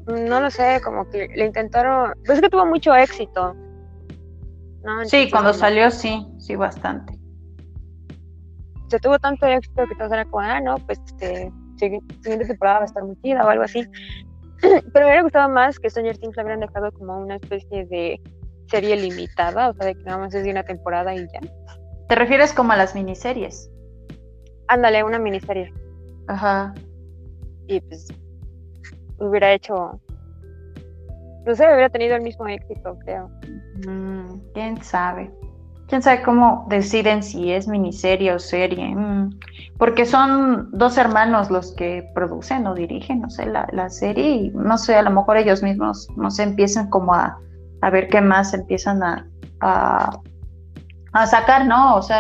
no 0.10 0.42
lo 0.42 0.50
sé, 0.50 0.82
como 0.84 1.08
que 1.10 1.28
le 1.36 1.46
intentaron, 1.46 2.14
pues 2.26 2.38
es 2.38 2.42
que 2.42 2.50
tuvo 2.50 2.66
mucho 2.66 2.96
éxito. 2.96 3.56
sí, 5.06 5.30
cuando 5.30 5.54
salió 5.54 5.92
sí, 5.92 6.26
sí, 6.40 6.56
bastante. 6.56 7.18
Se 8.88 9.00
tuvo 9.00 9.20
tanto 9.20 9.46
éxito 9.46 9.86
que 9.88 9.96
todos 9.96 10.12
eran 10.12 10.30
como, 10.30 10.42
ah, 10.42 10.60
no, 10.62 10.76
pues 10.78 11.00
este, 11.06 11.52
siguiente 11.78 12.48
temporada 12.48 12.80
va 12.80 12.84
a 12.84 12.86
estar 12.86 13.04
muy 13.04 13.16
chida 13.22 13.46
o 13.46 13.50
algo 13.50 13.64
así. 13.64 13.86
Pero 14.62 14.82
me 14.94 15.06
hubiera 15.06 15.22
gustado 15.22 15.50
más 15.50 15.80
que 15.80 15.90
Stranger 15.90 16.18
Things 16.18 16.36
lo 16.36 16.44
hubieran 16.44 16.62
dejado 16.62 16.92
como 16.92 17.20
una 17.20 17.36
especie 17.36 17.86
de 17.86 18.20
serie 18.68 18.96
limitada, 18.96 19.70
o 19.70 19.74
sea, 19.74 19.86
de 19.86 19.96
que 19.96 20.04
nada 20.04 20.20
más 20.20 20.34
es 20.34 20.44
de 20.44 20.52
una 20.52 20.64
temporada 20.64 21.14
y 21.14 21.20
ya. 21.20 21.40
¿Te 22.08 22.16
refieres 22.16 22.54
como 22.54 22.74
a 22.74 22.78
las 22.78 22.96
miniseries? 22.96 23.70
Ándale, 24.70 25.04
una 25.04 25.20
miniserie. 25.20 25.74
Ajá. 26.28 26.74
Y 27.68 27.82
pues 27.82 28.08
hubiera 29.20 29.54
hecho, 29.54 30.00
no 31.46 31.56
sé, 31.56 31.66
hubiera 31.66 31.90
tenido 31.90 32.16
el 32.16 32.22
mismo 32.22 32.48
éxito, 32.48 32.98
creo. 33.04 33.30
Mm, 33.86 34.40
¿Quién 34.54 34.82
sabe? 34.82 35.32
quién 35.90 36.04
sabe 36.04 36.22
cómo 36.22 36.66
deciden 36.70 37.24
si 37.24 37.52
es 37.52 37.68
miniserie 37.68 38.32
o 38.34 38.40
serie, 38.40 38.96
mm, 38.96 39.40
porque 39.78 40.06
son 40.06 40.70
dos 40.72 40.98
hermanos 40.98 41.50
los 41.50 41.74
que 41.74 42.08
producen 42.14 42.68
o 42.68 42.76
dirigen, 42.76 43.22
no 43.22 43.30
sé, 43.30 43.48
la, 43.48 43.90
serie 43.90 44.30
y 44.30 44.50
no 44.52 44.78
sé, 44.78 44.96
a 44.96 45.02
lo 45.02 45.10
mejor 45.10 45.38
ellos 45.38 45.64
mismos, 45.64 46.08
no 46.16 46.30
sé, 46.30 46.44
empiezan 46.44 46.90
como 46.90 47.14
a, 47.14 47.40
ver 47.92 48.08
qué 48.08 48.22
más 48.22 48.54
empiezan 48.54 49.02
a, 49.02 49.28
a, 49.62 51.26
sacar, 51.26 51.66
¿no? 51.66 51.96
O 51.96 52.02
sea, 52.02 52.20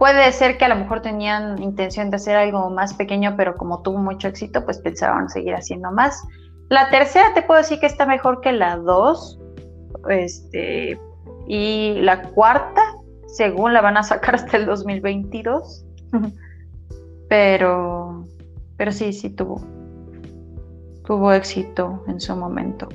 puede 0.00 0.32
ser 0.32 0.56
que 0.56 0.64
a 0.64 0.68
lo 0.68 0.76
mejor 0.76 1.02
tenían 1.02 1.62
intención 1.62 2.08
de 2.08 2.16
hacer 2.16 2.34
algo 2.34 2.70
más 2.70 2.94
pequeño, 2.94 3.34
pero 3.36 3.58
como 3.58 3.82
tuvo 3.82 3.98
mucho 3.98 4.28
éxito, 4.28 4.64
pues 4.64 4.78
pensaban 4.78 5.28
seguir 5.28 5.54
haciendo 5.54 5.92
más. 5.92 6.26
La 6.70 6.88
tercera 6.88 7.34
te 7.34 7.42
puedo 7.42 7.60
decir 7.60 7.78
que 7.80 7.86
está 7.86 8.06
mejor 8.06 8.40
que 8.40 8.52
la 8.52 8.78
dos, 8.78 9.38
este, 10.08 10.98
y 11.46 11.96
la 12.00 12.22
cuarta, 12.22 12.80
según 13.26 13.74
la 13.74 13.82
van 13.82 13.98
a 13.98 14.02
sacar 14.02 14.36
hasta 14.36 14.56
el 14.56 14.64
2022. 14.64 15.84
pero, 17.28 18.24
pero 18.78 18.92
sí, 18.92 19.12
sí 19.12 19.28
tuvo, 19.28 19.60
tuvo 21.04 21.30
éxito 21.34 22.02
en 22.08 22.20
su 22.20 22.34
momento. 22.34 22.88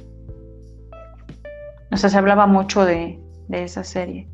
O 1.91 1.97
sea, 1.97 2.09
se 2.09 2.17
hablaba 2.17 2.47
mucho 2.47 2.83
de 2.83 3.19
esa 3.51 3.83
serie. 3.83 4.27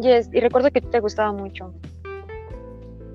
Yes, 0.00 0.28
y 0.32 0.40
recuerdo 0.40 0.70
que 0.70 0.80
te 0.80 1.00
gustaba 1.00 1.32
mucho. 1.32 1.72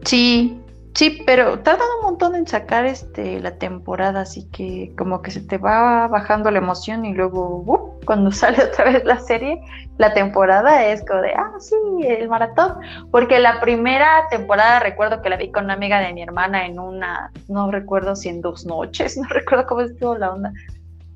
Sí, 0.03 0.61
Sí, 0.95 1.21
pero 1.25 1.59
tardan 1.59 1.87
un 1.99 2.05
montón 2.05 2.35
en 2.35 2.47
sacar 2.47 2.85
este 2.85 3.41
la 3.41 3.57
temporada, 3.57 4.21
así 4.21 4.49
que 4.49 4.93
como 4.97 5.21
que 5.21 5.29
se 5.29 5.41
te 5.41 5.57
va 5.57 6.07
bajando 6.07 6.49
la 6.51 6.59
emoción 6.59 7.03
y 7.03 7.13
luego 7.13 7.63
uh, 7.65 7.99
cuando 8.05 8.31
sale 8.31 8.63
otra 8.63 8.85
vez 8.85 9.03
la 9.03 9.19
serie, 9.19 9.59
la 9.97 10.13
temporada 10.13 10.85
es 10.85 11.03
como 11.05 11.21
de, 11.21 11.33
ah, 11.33 11.51
sí, 11.59 11.75
el 12.07 12.29
maratón, 12.29 12.77
porque 13.11 13.39
la 13.39 13.59
primera 13.59 14.29
temporada 14.29 14.79
recuerdo 14.79 15.21
que 15.21 15.29
la 15.29 15.35
vi 15.35 15.51
con 15.51 15.65
una 15.65 15.73
amiga 15.73 15.99
de 15.99 16.13
mi 16.13 16.21
hermana 16.23 16.65
en 16.65 16.79
una, 16.79 17.29
no 17.49 17.69
recuerdo 17.71 18.15
si 18.15 18.29
en 18.29 18.39
dos 18.39 18.65
noches, 18.65 19.17
no 19.21 19.27
recuerdo 19.27 19.67
cómo 19.67 19.81
estuvo 19.81 20.17
la 20.17 20.31
onda. 20.31 20.53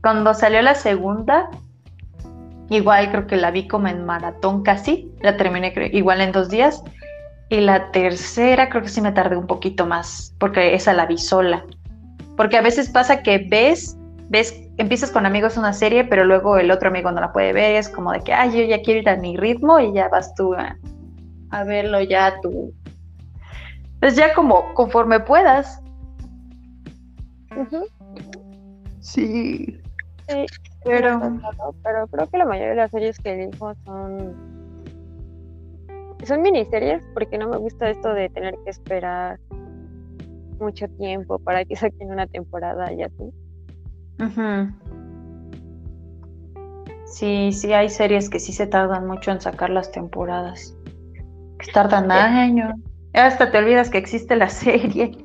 Cuando 0.01 0.33
salió 0.33 0.61
la 0.61 0.75
segunda, 0.75 1.49
igual 2.69 3.09
creo 3.11 3.27
que 3.27 3.37
la 3.37 3.51
vi 3.51 3.67
como 3.67 3.87
en 3.87 4.05
maratón 4.05 4.63
casi, 4.63 5.11
la 5.21 5.37
terminé 5.37 5.73
igual 5.91 6.21
en 6.21 6.31
dos 6.31 6.49
días 6.49 6.83
y 7.49 7.61
la 7.61 7.91
tercera 7.91 8.69
creo 8.69 8.83
que 8.83 8.89
sí 8.89 9.01
me 9.01 9.11
tardé 9.11 9.35
un 9.35 9.47
poquito 9.47 9.85
más, 9.85 10.35
porque 10.39 10.75
esa 10.75 10.93
la 10.93 11.07
vi 11.07 11.17
sola. 11.17 11.65
Porque 12.37 12.57
a 12.57 12.61
veces 12.61 12.89
pasa 12.89 13.23
que 13.23 13.47
ves, 13.49 13.97
ves, 14.29 14.55
empiezas 14.77 15.11
con 15.11 15.25
amigos 15.25 15.57
una 15.57 15.73
serie, 15.73 16.03
pero 16.03 16.25
luego 16.25 16.57
el 16.57 16.69
otro 16.69 16.89
amigo 16.89 17.11
no 17.11 17.19
la 17.19 17.33
puede 17.33 17.51
ver, 17.51 17.75
es 17.75 17.89
como 17.89 18.11
de 18.11 18.21
que, 18.21 18.33
ay, 18.33 18.51
yo 18.51 18.63
ya 18.63 18.81
quiero 18.81 19.01
ir 19.01 19.09
a 19.09 19.17
mi 19.17 19.35
ritmo 19.35 19.79
y 19.79 19.91
ya 19.93 20.07
vas 20.09 20.33
tú 20.35 20.53
a, 20.53 20.77
verlo 21.63 22.01
ya 22.01 22.39
tú. 22.41 22.71
Pues 23.99 24.15
ya 24.15 24.33
como 24.33 24.73
conforme 24.75 25.19
puedas. 25.19 25.81
Sí. 29.01 29.81
Sí, 30.27 30.45
pero... 30.83 31.19
pero 31.83 32.07
creo 32.07 32.27
que 32.27 32.37
la 32.37 32.45
mayoría 32.45 32.69
de 32.69 32.75
las 32.75 32.91
series 32.91 33.17
que 33.19 33.43
elijo 33.43 33.73
son 33.85 34.59
son 36.25 36.41
miniseries 36.41 37.01
porque 37.13 37.37
no 37.37 37.47
me 37.49 37.57
gusta 37.57 37.89
esto 37.89 38.13
de 38.13 38.29
tener 38.29 38.55
que 38.63 38.69
esperar 38.69 39.39
mucho 40.59 40.87
tiempo 40.97 41.39
para 41.39 41.65
que 41.65 41.75
saquen 41.77 42.11
una 42.11 42.27
temporada 42.27 42.91
y 42.91 43.03
así. 43.03 43.33
Sí, 47.05 47.51
sí, 47.51 47.73
hay 47.73 47.89
series 47.89 48.29
que 48.29 48.39
sí 48.39 48.53
se 48.53 48.67
tardan 48.67 49.07
mucho 49.07 49.31
en 49.31 49.41
sacar 49.41 49.69
las 49.69 49.91
temporadas. 49.91 50.75
Que 51.59 51.71
tardan 51.71 52.11
años. 52.11 52.73
Hasta 53.13 53.51
te 53.51 53.57
olvidas 53.57 53.89
que 53.89 53.97
existe 53.97 54.35
la 54.35 54.49
serie. 54.49 55.17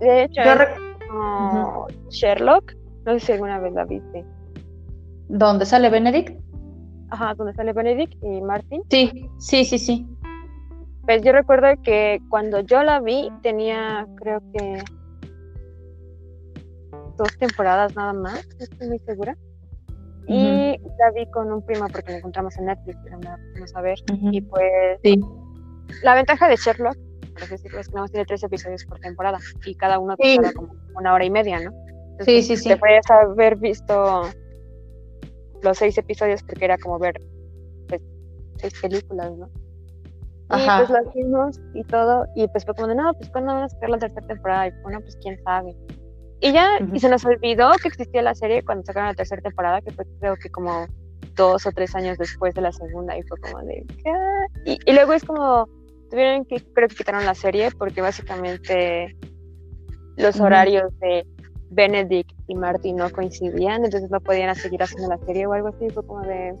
De 0.00 0.24
hecho, 0.24 0.42
Sherlock, 2.10 2.72
no 3.04 3.12
sé 3.14 3.20
si 3.20 3.32
alguna 3.32 3.58
vez 3.58 3.72
la 3.72 3.84
viste. 3.84 4.24
¿Dónde 5.28 5.66
sale 5.66 5.90
Benedict? 5.90 6.38
Ajá, 7.10 7.34
donde 7.34 7.54
sale 7.54 7.72
Benedict 7.72 8.22
y 8.22 8.40
Martin. 8.40 8.82
Sí, 8.90 9.28
sí, 9.38 9.64
sí, 9.64 9.78
sí. 9.78 10.06
Pues 11.04 11.22
yo 11.22 11.32
recuerdo 11.32 11.68
que 11.82 12.20
cuando 12.30 12.60
yo 12.60 12.82
la 12.82 13.00
vi 13.00 13.30
tenía, 13.42 14.06
creo 14.16 14.40
que 14.52 14.82
dos 17.18 17.36
temporadas 17.38 17.94
nada 17.96 18.12
más, 18.12 18.46
estoy 18.58 18.88
muy 18.88 18.98
segura. 19.00 19.36
Y 20.28 20.78
la 20.98 21.10
vi 21.14 21.28
con 21.30 21.52
un 21.52 21.66
primo 21.66 21.86
porque 21.88 22.12
la 22.12 22.18
encontramos 22.18 22.56
en 22.56 22.66
Netflix, 22.66 22.96
pero 23.02 23.18
no 23.18 23.30
vamos 23.54 23.74
a 23.74 23.80
ver. 23.80 23.98
Y 24.30 24.40
pues 24.40 25.00
sí. 25.02 25.20
la 26.02 26.14
ventaja 26.14 26.48
de 26.48 26.56
Sherlock, 26.56 26.96
por 27.38 27.48
decirlo, 27.48 27.80
es 27.80 27.88
que 27.88 27.94
nada 27.94 28.04
más 28.04 28.12
tiene 28.12 28.24
tres 28.24 28.42
episodios 28.44 28.84
por 28.84 29.00
temporada 29.00 29.38
y 29.66 29.74
cada 29.74 29.98
uno 29.98 30.16
tiene 30.16 30.52
como 30.52 30.74
una 30.94 31.12
hora 31.12 31.24
y 31.24 31.30
media, 31.30 31.58
¿no? 31.60 31.72
Sí, 32.20 32.42
sí, 32.42 32.56
sí. 32.56 32.68
Te 32.68 32.76
puedes 32.76 33.10
haber 33.10 33.56
visto 33.56 34.22
los 35.62 35.78
seis 35.78 35.96
episodios 35.98 36.42
porque 36.42 36.64
era 36.64 36.78
como 36.78 36.98
ver 36.98 37.20
pues, 37.88 38.02
seis 38.56 38.74
películas, 38.80 39.32
¿no? 39.32 39.48
Y 40.54 40.66
pues 40.66 40.90
las 40.90 41.14
vimos 41.14 41.60
y 41.72 41.82
todo, 41.84 42.26
y 42.34 42.46
pues 42.48 42.66
fue 42.66 42.74
como 42.74 42.88
de, 42.88 42.94
no, 42.94 43.14
pues 43.14 43.30
cuando 43.30 43.54
vamos 43.54 43.72
a 43.72 43.74
sacar 43.74 43.88
la 43.88 43.98
tercera 43.98 44.26
temporada, 44.26 44.68
y 44.68 44.70
bueno, 44.82 45.00
pues 45.00 45.16
quién 45.22 45.42
sabe. 45.44 45.74
Y 46.40 46.52
ya, 46.52 46.78
y 46.92 47.00
se 47.00 47.08
nos 47.08 47.24
olvidó 47.24 47.70
que 47.80 47.88
existía 47.88 48.20
la 48.20 48.34
serie 48.34 48.62
cuando 48.62 48.84
sacaron 48.84 49.08
la 49.08 49.14
tercera 49.14 49.40
temporada, 49.40 49.80
que 49.80 49.92
fue 49.92 50.04
creo 50.20 50.36
que 50.36 50.50
como 50.50 50.86
dos 51.36 51.64
o 51.66 51.72
tres 51.72 51.94
años 51.94 52.18
después 52.18 52.54
de 52.54 52.60
la 52.60 52.72
segunda, 52.72 53.16
y 53.16 53.22
fue 53.22 53.38
como 53.40 53.62
de, 53.64 53.84
¿qué? 54.04 54.76
Y, 54.86 54.92
luego 54.92 55.14
es 55.14 55.24
como, 55.24 55.68
tuvieron 56.10 56.44
que, 56.44 56.60
creo 56.74 56.88
que 56.88 56.96
quitaron 56.96 57.24
la 57.24 57.34
serie, 57.34 57.70
porque 57.78 58.02
básicamente 58.02 59.16
los 60.16 60.38
horarios 60.38 60.92
de 60.98 61.24
Benedict 61.72 62.30
y 62.46 62.54
Marty 62.54 62.92
no 62.92 63.10
coincidían, 63.10 63.84
entonces 63.84 64.10
no 64.10 64.20
podían 64.20 64.54
seguir 64.54 64.82
haciendo 64.82 65.08
la 65.08 65.18
serie 65.18 65.46
o 65.46 65.52
algo 65.52 65.68
así, 65.68 65.88
fue 65.90 66.06
como 66.06 66.20
de... 66.22 66.54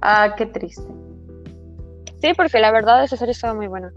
Ah, 0.00 0.34
qué 0.36 0.46
triste. 0.46 0.86
Sí, 2.20 2.32
porque 2.36 2.58
la 2.58 2.72
verdad 2.72 3.02
esa 3.04 3.16
serie 3.16 3.32
estaba 3.32 3.54
muy 3.54 3.66
buena. 3.66 3.92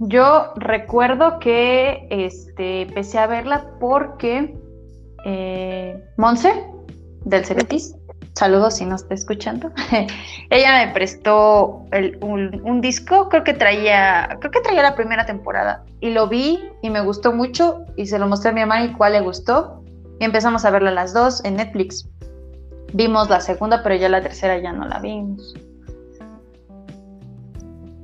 Yo 0.00 0.52
recuerdo 0.56 1.38
que 1.40 2.06
este, 2.10 2.82
empecé 2.82 3.18
a 3.18 3.26
verla 3.26 3.74
porque 3.80 4.56
eh, 5.24 6.00
Monse, 6.16 6.52
del 7.24 7.44
Ceretis, 7.44 7.96
saludos 8.38 8.76
si 8.76 8.86
no 8.86 8.94
está 8.94 9.14
escuchando. 9.14 9.70
Ella 10.50 10.86
me 10.86 10.92
prestó 10.92 11.84
un, 12.20 12.80
disco, 12.80 13.28
creo 13.28 13.44
que 13.44 13.52
traía, 13.52 14.38
creo 14.40 14.50
que 14.50 14.60
traía 14.60 14.82
la 14.82 14.94
primera 14.94 15.26
temporada 15.26 15.84
y 16.00 16.10
lo 16.10 16.28
vi 16.28 16.60
y 16.80 16.90
me 16.90 17.00
gustó 17.00 17.32
mucho 17.32 17.84
y 17.96 18.06
se 18.06 18.18
lo 18.18 18.28
mostré 18.28 18.50
a 18.50 18.54
mi 18.54 18.60
mamá 18.60 18.84
y 18.84 18.92
cuál 18.92 19.12
le 19.12 19.20
gustó 19.20 19.82
y 20.20 20.24
empezamos 20.24 20.64
a 20.64 20.70
verla 20.70 20.92
las 20.92 21.12
dos 21.12 21.44
en 21.44 21.56
Netflix. 21.56 22.08
Vimos 22.94 23.28
la 23.28 23.40
segunda, 23.40 23.82
pero 23.82 23.96
ya 23.96 24.08
la 24.08 24.22
tercera 24.22 24.58
ya 24.58 24.72
no 24.72 24.86
la 24.86 25.00
vimos. 25.00 25.54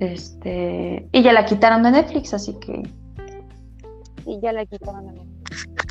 Este, 0.00 1.08
y 1.12 1.22
ya 1.22 1.32
la 1.32 1.46
quitaron 1.46 1.82
de 1.84 1.92
Netflix, 1.92 2.34
así 2.34 2.54
que. 2.60 2.82
Y 4.26 4.40
ya 4.40 4.52
la 4.52 4.66
quitaron 4.66 5.06
de 5.06 5.12
Netflix. 5.12 5.83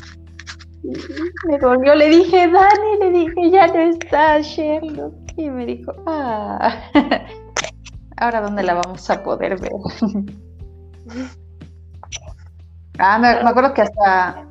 Me 1.48 1.58
volvió, 1.58 1.94
le 1.94 2.08
dije, 2.08 2.50
Dani, 2.50 2.98
le 3.00 3.10
dije, 3.10 3.50
ya 3.50 3.66
no 3.68 3.80
está 3.80 4.40
Sherlock. 4.40 5.14
Y 5.36 5.48
me 5.48 5.66
dijo, 5.66 5.92
ah, 6.06 6.90
ahora 8.18 8.40
dónde 8.42 8.62
la 8.62 8.74
vamos 8.74 9.08
a 9.10 9.22
poder 9.22 9.58
ver. 9.60 9.72
ah, 12.98 13.18
me, 13.18 13.28
acuerdo 13.28 13.72
que 13.72 13.82
hasta 13.82 14.46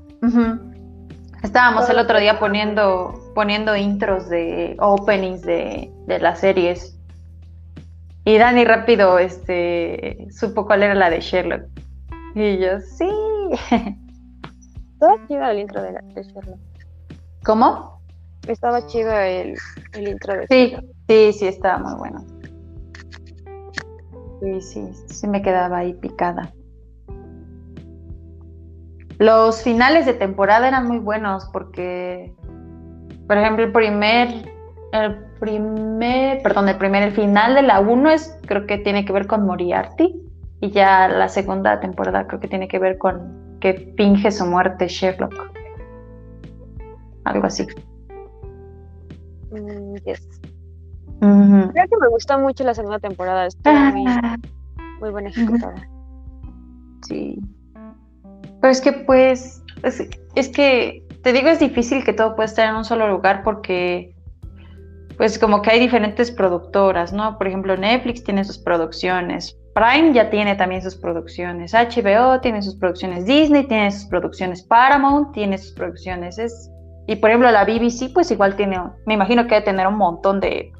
estábamos 1.43 1.89
el 1.89 1.99
otro 1.99 2.19
día 2.19 2.39
poniendo, 2.39 3.31
poniendo 3.35 3.75
intros 3.75 4.27
de 4.29 4.75
openings 4.79 5.41
de, 5.43 5.91
de 6.07 6.19
las 6.19 6.39
series. 6.39 6.97
Y 8.25 8.37
Dani 8.37 8.65
rápido 8.65 9.19
este, 9.19 10.27
supo 10.31 10.65
cuál 10.65 10.83
era 10.83 10.95
la 10.95 11.09
de 11.09 11.19
Sherlock. 11.19 11.63
Y 12.35 12.57
yo, 12.57 12.79
sí. 12.79 13.09
Estaba 15.03 15.27
chido 15.27 15.45
el 15.47 15.59
intro 15.59 15.81
de, 15.81 16.23
Sherlock. 16.23 16.59
¿Cómo? 17.43 17.99
Estaba 18.47 18.85
chido 18.87 19.11
el, 19.11 19.57
el 19.91 20.07
intro 20.07 20.33
de 20.33 20.47
Sí, 20.47 20.77
sí, 21.09 21.33
sí, 21.33 21.47
estaba 21.47 21.77
muy 21.77 21.95
bueno. 21.95 22.25
Sí, 24.39 24.61
sí, 24.61 24.93
sí 25.07 25.27
me 25.27 25.41
quedaba 25.41 25.79
ahí 25.79 25.93
picada. 25.93 26.53
Los 29.19 29.61
finales 29.61 30.05
de 30.05 30.13
temporada 30.13 30.69
eran 30.69 30.87
muy 30.87 30.99
buenos 30.99 31.49
porque, 31.51 32.33
por 33.27 33.37
ejemplo, 33.37 33.65
el 33.65 33.73
primer, 33.73 34.29
el 34.93 35.17
primer, 35.41 36.41
perdón, 36.43 36.69
el 36.69 36.77
primer, 36.77 37.03
el 37.03 37.11
final 37.11 37.55
de 37.55 37.63
la 37.63 37.81
1 37.81 38.09
es, 38.09 38.39
creo 38.45 38.65
que 38.65 38.77
tiene 38.77 39.03
que 39.03 39.11
ver 39.11 39.27
con 39.27 39.45
Moriarty 39.45 40.15
y 40.61 40.71
ya 40.71 41.09
la 41.09 41.27
segunda 41.27 41.81
temporada 41.81 42.25
creo 42.25 42.39
que 42.39 42.47
tiene 42.47 42.69
que 42.69 42.79
ver 42.79 42.97
con 42.97 43.42
que 43.63 43.93
finge 43.95 44.29
su 44.29 44.45
muerte 44.45 44.89
Sherlock. 44.89 45.33
Algo 47.23 47.47
así. 47.47 47.65
Mm, 49.51 49.95
yes. 50.05 50.27
Creo 51.21 51.71
que 51.71 51.97
me 52.01 52.09
gustó 52.09 52.37
mucho 52.39 52.65
la 52.65 52.73
segunda 52.73 52.99
temporada. 52.99 53.45
Estuvo 53.45 53.73
muy, 53.73 54.03
ah. 54.05 54.35
muy 54.99 55.11
buena 55.11 55.29
ejecutada. 55.29 55.75
Sí. 57.07 57.39
Pero 58.59 58.71
es 58.71 58.81
que 58.81 58.91
pues, 58.91 59.63
es, 59.83 60.49
que, 60.49 61.07
te 61.21 61.31
digo, 61.31 61.47
es 61.47 61.61
difícil 61.61 62.03
que 62.03 62.11
todo 62.11 62.35
pueda 62.35 62.47
estar 62.47 62.67
en 62.67 62.75
un 62.75 62.83
solo 62.83 63.07
lugar 63.07 63.43
porque, 63.45 64.13
pues 65.15 65.39
como 65.39 65.61
que 65.61 65.71
hay 65.71 65.79
diferentes 65.79 66.31
productoras, 66.31 67.13
¿no? 67.13 67.37
Por 67.37 67.47
ejemplo, 67.47 67.77
Netflix 67.77 68.25
tiene 68.25 68.43
sus 68.43 68.57
producciones, 68.57 69.57
Prime 69.73 70.13
ya 70.13 70.29
tiene 70.29 70.55
también 70.55 70.81
sus 70.81 70.95
producciones, 70.95 71.73
HBO 71.73 72.39
tiene 72.41 72.61
sus 72.61 72.75
producciones, 72.75 73.25
Disney 73.25 73.67
tiene 73.67 73.91
sus 73.91 74.05
producciones, 74.05 74.61
Paramount 74.63 75.33
tiene 75.33 75.57
sus 75.57 75.73
producciones, 75.73 76.37
es... 76.37 76.69
Y 77.07 77.17
por 77.17 77.29
ejemplo 77.31 77.51
la 77.51 77.65
BBC 77.65 78.13
pues 78.13 78.31
igual 78.31 78.55
tiene, 78.55 78.79
me 79.05 79.15
imagino 79.15 79.43
que 79.43 79.55
debe 79.55 79.65
tener 79.65 79.87
un 79.87 79.97
montón 79.97 80.39
de, 80.39 80.71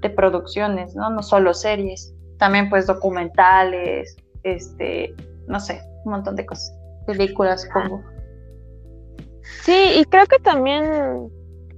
de 0.00 0.10
producciones, 0.10 0.96
¿no? 0.96 1.10
No 1.10 1.22
solo 1.22 1.52
series, 1.54 2.14
también 2.38 2.70
pues 2.70 2.86
documentales, 2.86 4.16
este, 4.42 5.14
no 5.46 5.60
sé, 5.60 5.82
un 6.04 6.12
montón 6.12 6.34
de 6.34 6.46
cosas, 6.46 6.74
películas 7.06 7.68
como. 7.72 8.02
Sí, 9.62 9.92
y 10.00 10.04
creo 10.06 10.26
que 10.26 10.38
también 10.38 11.30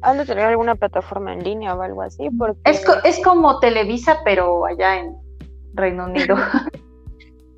han 0.03 0.18
de 0.18 0.25
tener 0.25 0.47
alguna 0.47 0.77
plataforma 0.77 1.33
en 1.33 1.43
línea 1.43 1.75
o 1.75 1.83
algo 1.83 2.03
así, 2.03 2.31
porque... 2.39 2.59
Es, 2.64 2.85
es 3.05 3.23
como 3.23 3.59
Televisa, 3.61 4.21
pero 4.25 4.64
allá 4.64 4.99
en 4.99 5.16
Reino 5.75 6.07
Unido. 6.07 6.37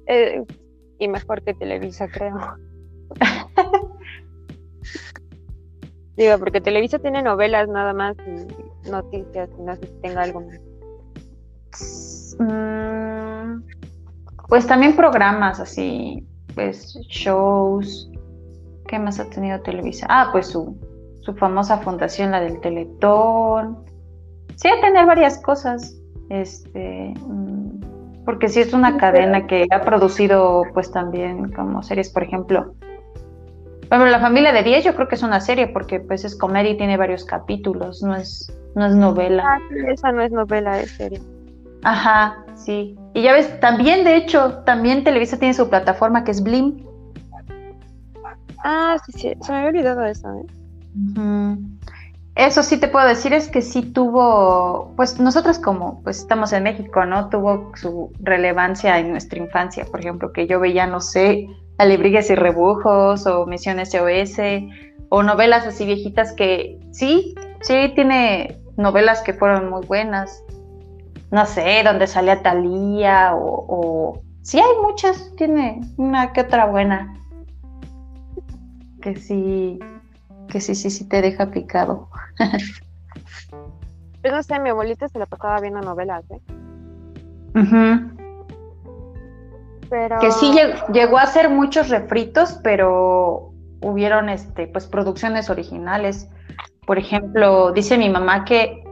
Eh, 0.09 0.45
y 0.99 1.09
mejor 1.09 1.43
que 1.43 1.55
Televisa, 1.55 2.09
creo. 2.09 2.37
Digo, 6.17 6.39
porque 6.39 6.61
Televisa 6.61 6.99
tiene 6.99 7.23
novelas 7.23 7.69
nada 7.69 7.93
más 7.93 8.17
y 8.27 8.91
noticias, 8.91 9.49
no 9.59 9.75
sé 9.77 9.87
si 9.87 10.01
tenga 10.03 10.23
algo 10.23 10.41
más. 10.41 12.37
Mm, 12.39 13.63
pues 14.49 14.67
también 14.67 14.95
programas 14.95 15.61
así, 15.61 16.27
pues 16.55 16.95
shows. 17.09 18.11
¿Qué 18.89 18.99
más 18.99 19.19
ha 19.21 19.31
tenido 19.31 19.61
Televisa? 19.63 20.07
Ah, 20.11 20.29
pues 20.33 20.49
su, 20.49 20.77
su 21.23 21.33
famosa 21.35 21.79
fundación, 21.79 22.33
la 22.33 22.41
del 22.41 22.61
Teletón. 22.61 23.85
Sí, 24.57 24.69
a 24.69 24.81
tener 24.81 25.07
varias 25.07 25.41
cosas. 25.41 25.97
Este. 26.29 27.15
Mm, 27.27 27.52
porque 28.25 28.49
sí 28.49 28.61
es 28.61 28.73
una 28.73 28.97
cadena 28.97 29.47
que 29.47 29.67
ha 29.71 29.83
producido, 29.83 30.65
pues 30.75 30.91
también 30.91 31.51
como 31.53 31.83
series, 31.83 32.11
por 32.11 32.23
ejemplo, 32.23 32.75
bueno, 33.99 34.07
La 34.07 34.21
familia 34.21 34.53
de 34.53 34.63
10 34.63 34.85
yo 34.85 34.95
creo 34.95 35.07
que 35.07 35.17
es 35.17 35.23
una 35.23 35.39
serie 35.41 35.67
porque 35.67 36.01
pues 36.01 36.25
es 36.25 36.35
comedia 36.35 36.71
y 36.71 36.79
tiene 36.79 36.97
varios 36.97 37.27
capítulos, 37.27 38.03
no 38.03 38.17
es, 38.17 38.51
no 38.75 38.87
es 38.87 38.95
novela. 38.95 39.45
Ah, 39.47 39.59
esa 39.87 40.13
no 40.13 40.23
es 40.23 40.33
novela, 40.33 40.81
es 40.81 40.93
serie. 40.93 41.21
Ajá, 41.83 42.43
sí. 42.55 42.97
Y 43.13 43.21
ya 43.21 43.35
ves, 43.35 43.61
también 43.61 44.03
de 44.05 44.17
hecho, 44.17 44.63
también 44.65 45.05
Televisa 45.05 45.39
tiene 45.39 45.53
su 45.53 45.69
plataforma 45.69 46.25
que 46.25 46.31
es 46.31 46.43
Blim. 46.43 46.87
Ah, 48.65 48.97
sí, 49.05 49.13
sí, 49.13 49.33
se 49.43 49.53
me 49.53 49.59
había 49.59 49.69
olvidado 49.69 50.05
eso, 50.07 50.27
¿eh? 50.37 50.47
Eso 52.35 52.63
sí 52.63 52.79
te 52.79 52.89
puedo 52.89 53.07
decir 53.07 53.35
es 53.35 53.49
que 53.49 53.61
sí 53.61 53.83
tuvo, 53.83 54.95
pues 54.97 55.21
nosotros 55.21 55.59
como 55.59 56.03
pues 56.03 56.19
estamos 56.19 56.53
en 56.55 56.63
México, 56.63 57.05
¿no? 57.05 57.29
Tuvo 57.29 57.73
su 57.77 58.11
relevancia 58.21 58.99
en 58.99 59.11
nuestra 59.11 59.39
infancia, 59.39 59.85
por 59.85 60.01
ejemplo, 60.01 60.33
que 60.33 60.47
yo 60.47 60.59
veía, 60.59 60.87
no 60.87 61.01
sé, 61.01 61.47
Alebrijes 61.77 62.31
y 62.31 62.35
Rebujos 62.35 63.27
o 63.27 63.45
Misión 63.47 63.85
SOS 63.85 64.39
o 65.11 65.23
novelas 65.23 65.67
así 65.67 65.85
viejitas 65.85 66.33
que 66.33 66.81
sí, 66.91 67.35
sí 67.61 67.93
tiene 67.95 68.63
novelas 68.79 69.21
que 69.21 69.35
fueron 69.35 69.69
muy 69.69 69.85
buenas. 69.85 70.43
No 71.31 71.45
sé, 71.45 71.83
donde 71.85 72.07
salía 72.07 72.43
Talía 72.43 73.35
o, 73.35 73.65
o... 73.69 74.23
Sí 74.43 74.59
hay 74.59 74.83
muchas, 74.83 75.35
tiene 75.37 75.81
una 75.99 76.33
que 76.33 76.43
otra 76.43 76.67
buena. 76.67 77.15
Que 79.01 79.17
sí, 79.17 79.79
que 80.53 80.61
sí, 80.61 80.75
sí, 80.75 80.91
sí 80.91 81.09
te 81.09 81.23
deja 81.23 81.51
picado. 81.51 82.11
pues 84.21 84.33
no 84.33 84.43
sé, 84.43 84.61
mi 84.61 84.69
abuelita 84.69 85.09
se 85.09 85.19
la 85.19 85.25
pasaba 85.25 85.61
viendo 85.61 85.81
novelas, 85.81 86.25
¿eh? 86.31 86.41
Que 90.21 90.31
sí 90.31 90.55
llegó 90.93 91.19
a 91.19 91.23
hacer 91.23 91.49
muchos 91.49 91.89
refritos, 91.89 92.61
pero 92.63 93.53
hubieron 93.81 94.29
este, 94.29 94.67
pues 94.67 94.87
producciones 94.87 95.49
originales. 95.49 96.29
Por 96.87 96.99
ejemplo, 96.99 97.73
dice 97.73 97.97
mi 97.97 98.11
mamá 98.11 98.45
que, 98.45 98.85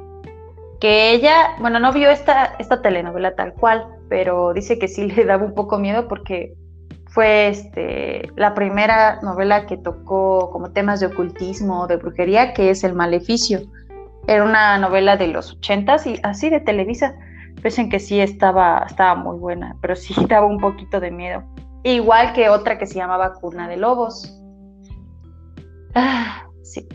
que 0.80 1.12
ella, 1.12 1.56
bueno, 1.60 1.78
no 1.78 1.92
vio 1.92 2.10
esta, 2.10 2.56
esta 2.58 2.80
telenovela 2.80 3.34
tal 3.34 3.52
cual, 3.52 3.86
pero 4.08 4.54
dice 4.54 4.78
que 4.78 4.88
sí 4.88 5.10
le 5.10 5.26
daba 5.26 5.44
un 5.44 5.54
poco 5.54 5.78
miedo 5.78 6.08
porque 6.08 6.54
fue 7.10 7.48
este, 7.48 8.30
la 8.36 8.54
primera 8.54 9.20
novela 9.20 9.66
que 9.66 9.76
tocó 9.76 10.50
como 10.50 10.70
temas 10.70 11.00
de 11.00 11.06
ocultismo, 11.06 11.86
de 11.88 11.96
brujería, 11.96 12.54
que 12.54 12.70
es 12.70 12.84
El 12.84 12.94
Maleficio. 12.94 13.62
Era 14.28 14.44
una 14.44 14.78
novela 14.78 15.16
de 15.16 15.26
los 15.26 15.52
ochentas 15.54 16.06
y 16.06 16.20
así 16.22 16.50
de 16.50 16.60
Televisa. 16.60 17.14
Pensé 17.62 17.88
que 17.88 17.98
sí 17.98 18.20
estaba, 18.20 18.84
estaba 18.88 19.16
muy 19.16 19.36
buena, 19.38 19.76
pero 19.80 19.96
sí 19.96 20.14
daba 20.28 20.46
un 20.46 20.58
poquito 20.58 21.00
de 21.00 21.10
miedo. 21.10 21.42
Igual 21.82 22.32
que 22.32 22.48
otra 22.48 22.78
que 22.78 22.86
se 22.86 22.94
llamaba 22.94 23.34
Cuna 23.34 23.66
de 23.66 23.76
Lobos. 23.76 24.32
Ah, 25.96 26.46
sí. 26.62 26.86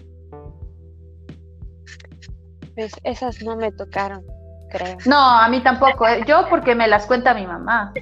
Pues 2.74 2.94
esas 3.04 3.42
no 3.42 3.58
me 3.58 3.72
tocaron, 3.74 4.24
creo. 4.72 4.98
No, 5.06 5.20
a 5.20 5.50
mí 5.50 5.62
tampoco. 5.62 6.08
¿eh? 6.08 6.24
Yo 6.26 6.46
porque 6.50 6.74
me 6.74 6.88
las 6.88 7.06
cuenta 7.06 7.34
mi 7.34 7.46
mamá. 7.46 7.94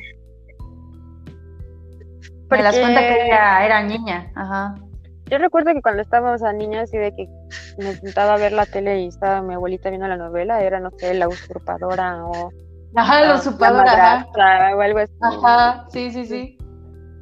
Me 2.58 2.64
las 2.64 2.78
cuenta 2.78 2.99
que 2.99 3.26
ella 3.26 3.66
era 3.66 3.84
niña. 3.84 4.32
Ajá. 4.36 4.76
Yo 5.26 5.38
recuerdo 5.38 5.74
que 5.74 5.82
cuando 5.82 6.01
estábamos 6.01 6.43
a 6.43 6.54
niñas 6.54 6.93
y 6.93 6.97
de 6.97 7.16
que 7.16 7.28
me 7.78 7.93
sentaba 7.95 8.34
a 8.34 8.38
ver 8.38 8.51
la 8.51 8.66
tele 8.66 9.01
y 9.01 9.08
estaba 9.08 9.41
mi 9.41 9.54
abuelita 9.54 9.89
viendo 9.89 10.08
la 10.08 10.18
novela, 10.18 10.62
era, 10.62 10.80
no 10.80 10.91
sé, 10.97 11.14
La 11.14 11.28
Usurpadora 11.28 12.26
o... 12.26 12.51
Ajá, 12.95 13.24
La 13.26 13.36
Usurpadora, 13.36 14.28
o 14.76 14.82
algo 14.82 14.99
así. 14.99 15.14
Ajá, 15.22 15.86
sí, 15.89 16.12
sí, 16.12 16.26
sí. 16.26 16.58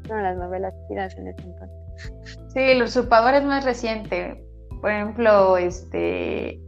Son 0.08 0.24
las 0.24 0.36
novelas 0.36 0.74
tiras 0.90 1.16
en 1.18 1.28
ese 1.28 1.42
entonces. 1.44 2.40
Sí, 2.54 2.74
La 2.74 2.84
Usurpadora 2.86 3.38
es 3.38 3.46
más 3.46 3.64
reciente. 3.64 4.44
Por 4.82 4.92
ejemplo, 4.92 5.58
este... 5.58 6.60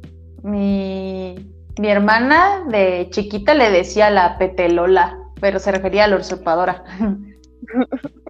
Mi, 0.43 1.35
mi 1.79 1.89
hermana 1.89 2.65
de 2.69 3.07
chiquita 3.09 3.53
le 3.53 3.71
decía 3.71 4.09
la 4.09 4.37
petelola, 4.37 5.17
pero 5.41 5.59
se 5.59 5.71
refería 5.71 6.05
a 6.05 6.07
la 6.07 6.17
usurpadora. 6.17 6.83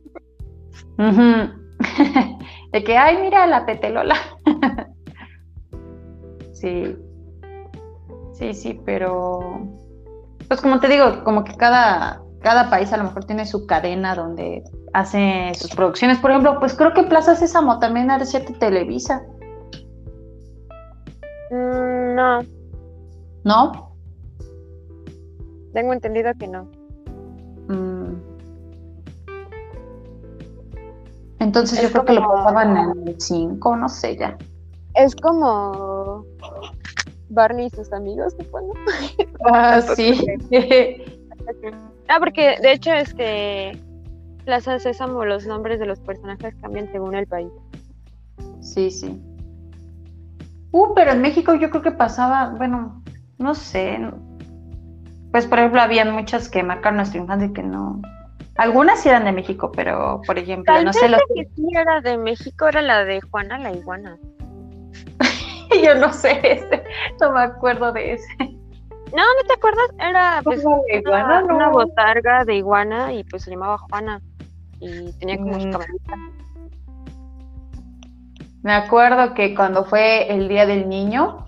de 2.72 2.84
que, 2.84 2.98
ay, 2.98 3.18
mira 3.22 3.48
la 3.48 3.66
petelola. 3.66 4.16
sí, 6.54 6.96
sí, 8.34 8.54
sí, 8.54 8.80
pero, 8.86 9.68
pues 10.48 10.62
como 10.62 10.80
te 10.80 10.88
digo, 10.88 11.24
como 11.24 11.44
que 11.44 11.56
cada, 11.56 12.22
cada 12.42 12.70
país 12.70 12.92
a 12.94 12.98
lo 12.98 13.06
mejor 13.06 13.26
tiene 13.26 13.46
su 13.46 13.66
cadena 13.66 14.16
donde 14.16 14.64
hace 14.94 15.52
sus 15.56 15.72
producciones. 15.72 16.20
Por 16.20 16.32
ejemplo, 16.32 16.60
pues 16.60 16.76
creo 16.76 16.94
que 16.94 17.04
Plaza 17.04 17.36
Sésamo 17.36 17.80
también 17.80 18.12
ha 18.12 18.20
de 18.20 18.26
ser 18.26 18.46
Televisa. 18.60 19.24
Mm, 21.52 22.16
no. 22.16 22.40
¿No? 23.44 23.96
Tengo 25.74 25.94
entendido 25.94 26.32
que 26.38 26.48
no. 26.48 26.70
Entonces 31.44 31.82
yo 31.82 31.92
creo 31.92 32.06
que 32.06 32.14
lo 32.14 32.28
pasaban 32.28 32.78
en 32.78 33.08
el 33.08 33.20
5, 33.20 33.76
no 33.76 33.90
sé 33.90 34.16
ya. 34.16 34.38
Es 34.96 35.14
como 35.16 36.26
Barney 37.30 37.68
y 37.68 37.70
sus 37.70 37.92
amigos, 37.92 38.34
supongo. 38.40 38.74
Ah, 39.46 39.82
sí. 39.82 40.26
ah, 42.08 42.18
porque 42.20 42.56
de 42.62 42.72
hecho, 42.72 42.94
este 42.94 43.78
Plaza 44.46 44.80
Sésamo, 44.80 45.26
los 45.26 45.46
nombres 45.46 45.82
de 45.82 45.86
los 45.86 46.00
personajes 46.00 46.56
cambian 46.62 46.90
según 46.94 47.14
el 47.14 47.28
país. 47.28 47.52
Sí, 48.62 48.90
sí. 48.90 49.22
Uh, 50.72 50.94
pero 50.96 51.12
en 51.12 51.22
México 51.22 51.56
yo 51.56 51.70
creo 51.70 51.82
que 51.82 51.92
pasaba, 51.92 52.56
bueno, 52.58 53.04
no 53.38 53.54
sé. 53.54 54.00
Pues 55.32 55.46
por 55.46 55.60
ejemplo, 55.60 55.82
habían 55.82 56.14
muchas 56.14 56.48
que 56.48 56.64
marcaron 56.64 56.98
nuestra 56.98 57.20
infancia 57.20 57.48
y 57.48 57.54
que 57.54 57.64
no, 57.64 58.02
algunas 58.56 59.02
sí 59.02 59.10
eran 59.10 59.26
de 59.26 59.32
México, 59.32 59.72
pero 59.72 60.22
por 60.26 60.38
ejemplo, 60.38 60.82
no 60.84 60.94
sé. 60.94 61.10
Los... 61.10 61.22
que 61.34 61.46
sí 61.56 61.68
era 61.76 62.02
de 62.02 62.18
México 62.18 62.68
era 62.68 62.82
la 62.82 63.04
de 63.04 63.22
Juana 63.22 63.58
la 63.58 63.72
Iguana. 63.72 64.18
Yo 65.84 65.96
no 65.96 66.14
sé 66.14 66.40
ese, 66.44 66.84
no 67.20 67.32
me 67.32 67.42
acuerdo 67.42 67.92
de 67.92 68.14
ese. 68.14 68.36
No, 68.40 69.22
¿no 69.22 69.48
te 69.48 69.54
acuerdas? 69.54 69.86
Era 70.00 70.42
pues, 70.44 70.64
una, 70.66 71.44
una, 71.44 71.70
botarga 71.70 72.46
de 72.46 72.56
iguana 72.56 73.14
y 73.14 73.24
pues 73.24 73.44
se 73.44 73.52
llamaba 73.52 73.78
Juana 73.78 74.22
y 74.80 75.12
tenía 75.20 75.38
como 75.38 75.60
su 75.60 75.68
mm. 75.68 75.78
Me 78.64 78.74
acuerdo 78.74 79.34
que 79.34 79.54
cuando 79.54 79.86
fue 79.86 80.34
el 80.34 80.48
Día 80.48 80.66
del 80.66 80.90
Niño, 80.90 81.46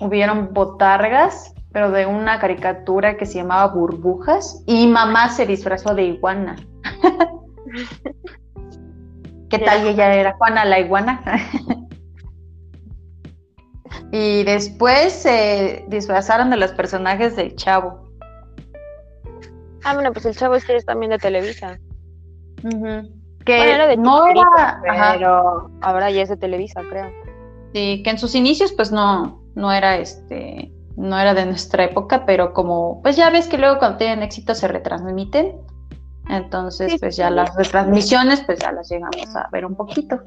hubieron 0.00 0.54
botargas, 0.54 1.53
pero 1.74 1.90
de 1.90 2.06
una 2.06 2.38
caricatura 2.38 3.16
que 3.16 3.26
se 3.26 3.38
llamaba 3.38 3.74
Burbujas, 3.74 4.62
y 4.64 4.86
mamá 4.86 5.28
se 5.30 5.44
disfrazó 5.44 5.92
de 5.92 6.04
iguana. 6.04 6.54
¿Qué 9.50 9.58
tal? 9.58 9.84
Y 9.84 9.88
ella 9.88 10.14
era 10.14 10.34
Juana 10.34 10.64
la 10.64 10.78
iguana. 10.78 11.20
y 14.12 14.44
después 14.44 15.12
se 15.12 15.84
disfrazaron 15.88 16.50
de 16.50 16.58
los 16.58 16.70
personajes 16.70 17.34
del 17.34 17.56
Chavo. 17.56 18.08
Ah, 19.82 19.94
bueno, 19.94 20.12
pues 20.12 20.26
el 20.26 20.36
Chavo 20.36 20.54
es 20.54 20.64
que 20.64 20.76
es 20.76 20.86
también 20.86 21.10
de 21.10 21.18
Televisa. 21.18 21.80
Que 23.44 23.96
no 23.98 24.26
era, 24.28 24.80
pero 24.84 25.72
ahora 25.80 26.08
ya 26.12 26.22
es 26.22 26.28
de 26.28 26.36
Televisa, 26.36 26.82
creo. 26.88 27.10
Sí, 27.74 28.00
que 28.04 28.10
en 28.10 28.18
sus 28.18 28.36
inicios 28.36 28.72
pues 28.72 28.92
no, 28.92 29.42
no 29.56 29.72
era 29.72 29.96
este, 29.96 30.72
no 30.96 31.18
era 31.18 31.34
de 31.34 31.46
nuestra 31.46 31.84
época, 31.84 32.24
pero 32.26 32.52
como, 32.52 33.02
pues 33.02 33.16
ya 33.16 33.30
ves 33.30 33.46
que 33.46 33.58
luego 33.58 33.78
cuando 33.78 33.98
tienen 33.98 34.22
éxito 34.22 34.54
se 34.54 34.68
retransmiten, 34.68 35.60
entonces 36.28 36.96
pues 37.00 37.16
ya 37.16 37.30
las 37.30 37.54
retransmisiones 37.56 38.42
pues 38.42 38.60
ya 38.60 38.72
las 38.72 38.88
llegamos 38.88 39.36
a 39.36 39.48
ver 39.52 39.66
un 39.66 39.74
poquito. 39.74 40.20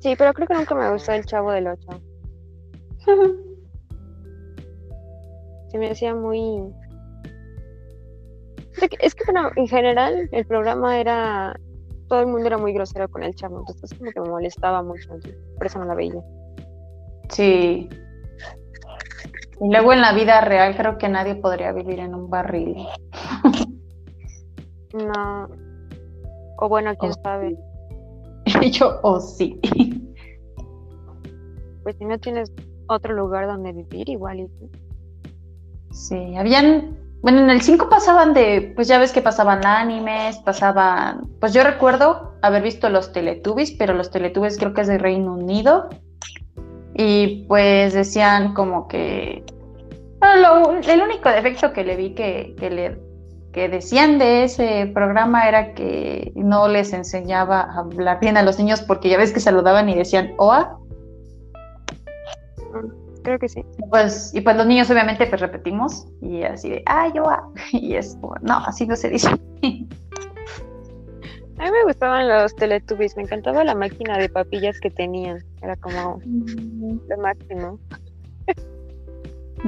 Sí, 0.00 0.14
pero 0.16 0.32
creo 0.34 0.46
que 0.48 0.54
nunca 0.54 0.74
me 0.74 0.90
gustó 0.92 1.12
el 1.12 1.24
Chavo 1.24 1.52
del 1.52 1.68
Ocho. 1.68 2.00
Se 5.68 5.78
me 5.78 5.90
hacía 5.90 6.14
muy 6.14 6.72
es 9.00 9.14
que, 9.14 9.24
bueno, 9.30 9.50
en 9.56 9.68
general 9.68 10.28
el 10.32 10.46
programa 10.46 10.98
era. 10.98 11.58
Todo 12.08 12.20
el 12.20 12.26
mundo 12.26 12.46
era 12.46 12.58
muy 12.58 12.74
grosero 12.74 13.08
con 13.08 13.22
el 13.22 13.34
chavo, 13.34 13.60
entonces 13.60 13.98
como 13.98 14.10
que 14.10 14.20
me 14.20 14.28
molestaba 14.28 14.82
mucho, 14.82 15.08
por 15.56 15.66
eso 15.66 15.78
no 15.78 15.86
la 15.86 15.94
veía. 15.94 16.22
Sí. 17.30 17.88
Y 19.60 19.70
luego 19.70 19.92
en 19.92 20.00
la 20.00 20.12
vida 20.12 20.40
real 20.40 20.76
creo 20.76 20.98
que 20.98 21.08
nadie 21.08 21.36
podría 21.36 21.72
vivir 21.72 22.00
en 22.00 22.14
un 22.14 22.28
barril. 22.28 22.86
No. 24.94 25.48
O 26.58 26.68
bueno, 26.68 26.94
quién 26.96 27.12
sabe. 27.22 27.56
Yo, 28.70 29.00
o 29.02 29.20
sí. 29.20 29.60
Pues 31.82 31.96
si 31.96 32.04
no 32.04 32.18
tienes 32.18 32.52
otro 32.86 33.14
lugar 33.14 33.46
donde 33.46 33.72
vivir, 33.72 34.08
igual. 34.08 34.40
Y... 34.40 34.48
Sí, 35.90 36.36
habían 36.36 36.96
bueno, 37.24 37.40
en 37.40 37.48
el 37.48 37.62
5 37.62 37.88
pasaban 37.88 38.34
de, 38.34 38.74
pues 38.76 38.86
ya 38.86 38.98
ves 38.98 39.10
que 39.10 39.22
pasaban 39.22 39.64
animes, 39.64 40.36
pasaban, 40.40 41.26
pues 41.40 41.54
yo 41.54 41.64
recuerdo 41.64 42.34
haber 42.42 42.62
visto 42.62 42.90
los 42.90 43.14
Teletubbies, 43.14 43.72
pero 43.78 43.94
los 43.94 44.10
Teletubbies 44.10 44.58
creo 44.58 44.74
que 44.74 44.82
es 44.82 44.88
de 44.88 44.98
Reino 44.98 45.32
Unido. 45.32 45.88
Y 46.94 47.44
pues 47.48 47.92
decían 47.92 48.54
como 48.54 48.88
que, 48.88 49.44
el 50.22 51.02
único 51.02 51.28
defecto 51.28 51.72
que 51.72 51.84
le 51.84 51.96
vi 51.96 52.14
que, 52.14 52.54
que, 52.58 52.70
le, 52.70 52.98
que 53.52 53.68
decían 53.68 54.18
de 54.18 54.44
ese 54.44 54.90
programa 54.94 55.48
era 55.48 55.74
que 55.74 56.32
no 56.34 56.68
les 56.68 56.92
enseñaba 56.92 57.60
a 57.60 57.80
hablar 57.80 58.20
bien 58.20 58.36
a 58.36 58.42
los 58.42 58.58
niños 58.58 58.80
porque 58.80 59.08
ya 59.08 59.18
ves 59.18 59.32
que 59.32 59.40
saludaban 59.40 59.88
y 59.88 59.94
decían 59.94 60.32
OA 60.38 60.78
creo 63.24 63.38
que 63.38 63.48
sí. 63.48 63.64
Pues, 63.90 64.32
y 64.32 64.40
pues 64.40 64.56
los 64.56 64.66
niños 64.66 64.88
obviamente 64.90 65.26
pues 65.26 65.40
repetimos 65.40 66.06
y 66.20 66.44
así 66.44 66.70
de, 66.70 66.82
ay, 66.86 67.10
yo, 67.14 67.28
ah", 67.28 67.48
y 67.72 67.96
es 67.96 68.16
como, 68.20 68.36
no, 68.42 68.58
así 68.58 68.86
no 68.86 68.94
se 68.94 69.10
dice. 69.10 69.28
A 71.58 71.64
mí 71.64 71.70
me 71.70 71.84
gustaban 71.84 72.28
los 72.28 72.54
Teletubbies, 72.56 73.16
me 73.16 73.22
encantaba 73.22 73.62
la 73.64 73.74
máquina 73.74 74.18
de 74.18 74.28
papillas 74.28 74.78
que 74.80 74.90
tenían, 74.90 75.38
era 75.62 75.76
como 75.76 76.20
mm. 76.24 76.98
lo 77.08 77.18
máximo. 77.18 77.78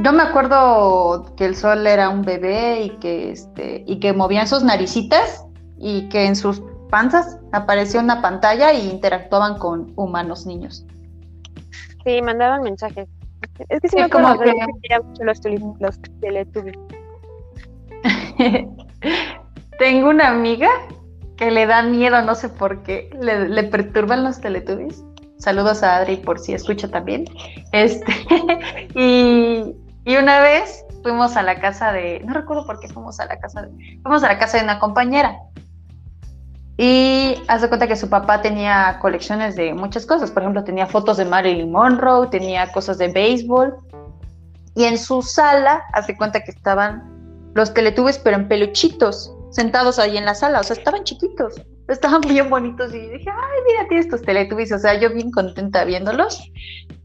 Yo 0.02 0.12
me 0.12 0.22
acuerdo 0.22 1.34
que 1.36 1.46
el 1.46 1.56
sol 1.56 1.86
era 1.86 2.10
un 2.10 2.22
bebé 2.22 2.82
y 2.82 2.90
que 2.98 3.30
este 3.30 3.82
y 3.86 3.98
que 3.98 4.12
movían 4.12 4.46
sus 4.46 4.62
naricitas 4.62 5.46
y 5.78 6.08
que 6.08 6.26
en 6.26 6.36
sus 6.36 6.62
panzas 6.90 7.38
aparecía 7.52 8.00
una 8.00 8.20
pantalla 8.20 8.72
y 8.72 8.90
interactuaban 8.90 9.58
con 9.58 9.92
humanos 9.96 10.44
niños. 10.44 10.84
Sí, 12.04 12.20
mandaban 12.20 12.62
mensajes. 12.62 13.08
Es 13.68 13.80
que 13.80 13.88
sí, 13.88 13.96
me 13.96 14.02
acuerdo 14.02 14.38
que... 14.38 14.52
que 14.82 15.00
mucho 15.00 15.24
los, 15.24 15.40
los 15.80 16.00
Teletubbies. 16.20 16.76
Tengo 19.78 20.10
una 20.10 20.28
amiga 20.28 20.68
que 21.36 21.50
le 21.50 21.66
da 21.66 21.82
miedo, 21.82 22.20
no 22.22 22.34
sé 22.34 22.48
por 22.48 22.82
qué, 22.82 23.10
le, 23.20 23.62
perturban 23.64 24.24
los 24.24 24.40
Teletubbies. 24.40 25.04
Saludos 25.38 25.82
a 25.82 25.96
Adri 25.96 26.16
por 26.16 26.38
si 26.38 26.54
escucha 26.54 26.88
también. 26.88 27.26
Este, 27.72 28.12
y, 28.94 29.74
y, 30.04 30.16
una 30.16 30.40
vez 30.40 30.84
fuimos 31.02 31.36
a 31.36 31.42
la 31.42 31.60
casa 31.60 31.92
de, 31.92 32.20
no 32.24 32.32
recuerdo 32.32 32.66
por 32.66 32.80
qué 32.80 32.88
fuimos 32.88 33.20
a 33.20 33.26
la 33.26 33.38
casa 33.38 33.62
de, 33.62 34.00
fuimos 34.02 34.24
a 34.24 34.28
la 34.28 34.38
casa 34.38 34.58
de 34.58 34.64
una 34.64 34.78
compañera 34.78 35.36
y 36.78 37.36
hace 37.48 37.68
cuenta 37.68 37.86
que 37.86 37.96
su 37.96 38.10
papá 38.10 38.42
tenía 38.42 38.98
colecciones 39.00 39.56
de 39.56 39.72
muchas 39.72 40.04
cosas. 40.04 40.30
Por 40.30 40.42
ejemplo, 40.42 40.62
tenía 40.62 40.86
fotos 40.86 41.16
de 41.16 41.24
Marilyn 41.24 41.70
Monroe, 41.70 42.28
tenía 42.28 42.70
cosas 42.72 42.98
de 42.98 43.08
béisbol. 43.08 43.74
Y 44.74 44.84
en 44.84 44.98
su 44.98 45.22
sala, 45.22 45.82
hace 45.94 46.14
cuenta 46.16 46.40
que 46.40 46.50
estaban 46.50 47.02
los 47.54 47.72
teletubbies, 47.72 48.18
pero 48.18 48.36
en 48.36 48.46
peluchitos, 48.46 49.34
sentados 49.56 49.98
ahí 49.98 50.18
en 50.18 50.26
la 50.26 50.34
sala. 50.34 50.60
O 50.60 50.62
sea, 50.62 50.76
estaban 50.76 51.02
chiquitos, 51.02 51.54
estaban 51.88 52.20
bien 52.28 52.48
bonitos. 52.48 52.94
Y 52.94 53.00
dije, 53.00 53.30
ay, 53.30 53.60
mira, 53.66 53.88
tienes 53.88 54.08
tus 54.08 54.22
teletubbies. 54.22 54.70
O 54.72 54.78
sea, 54.78 55.00
yo 55.00 55.10
bien 55.12 55.30
contenta 55.30 55.84
viéndolos. 55.84 56.52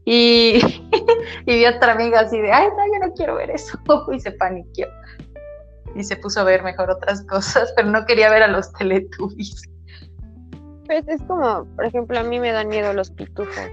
Y, 0.04 0.60
y 1.46 1.54
vi 1.54 1.64
a 1.64 1.76
otra 1.76 1.92
amiga 1.92 2.20
así 2.20 2.38
de, 2.38 2.52
ay, 2.52 2.68
no, 2.68 2.86
yo 2.86 3.06
no 3.06 3.14
quiero 3.14 3.34
ver 3.36 3.50
eso. 3.50 3.78
y 4.12 4.20
se 4.20 4.32
paniqueó 4.32 4.86
y 5.94 6.04
se 6.04 6.16
puso 6.16 6.40
a 6.40 6.44
ver 6.44 6.62
mejor 6.62 6.90
otras 6.90 7.22
cosas, 7.26 7.72
pero 7.76 7.90
no 7.90 8.06
quería 8.06 8.30
ver 8.30 8.42
a 8.42 8.48
los 8.48 8.72
Teletubbies. 8.72 9.62
Pues 10.86 11.06
es 11.06 11.22
como, 11.22 11.66
por 11.76 11.84
ejemplo, 11.84 12.18
a 12.18 12.22
mí 12.22 12.40
me 12.40 12.50
dan 12.50 12.68
miedo 12.68 12.92
los 12.92 13.10
pitufos. 13.10 13.68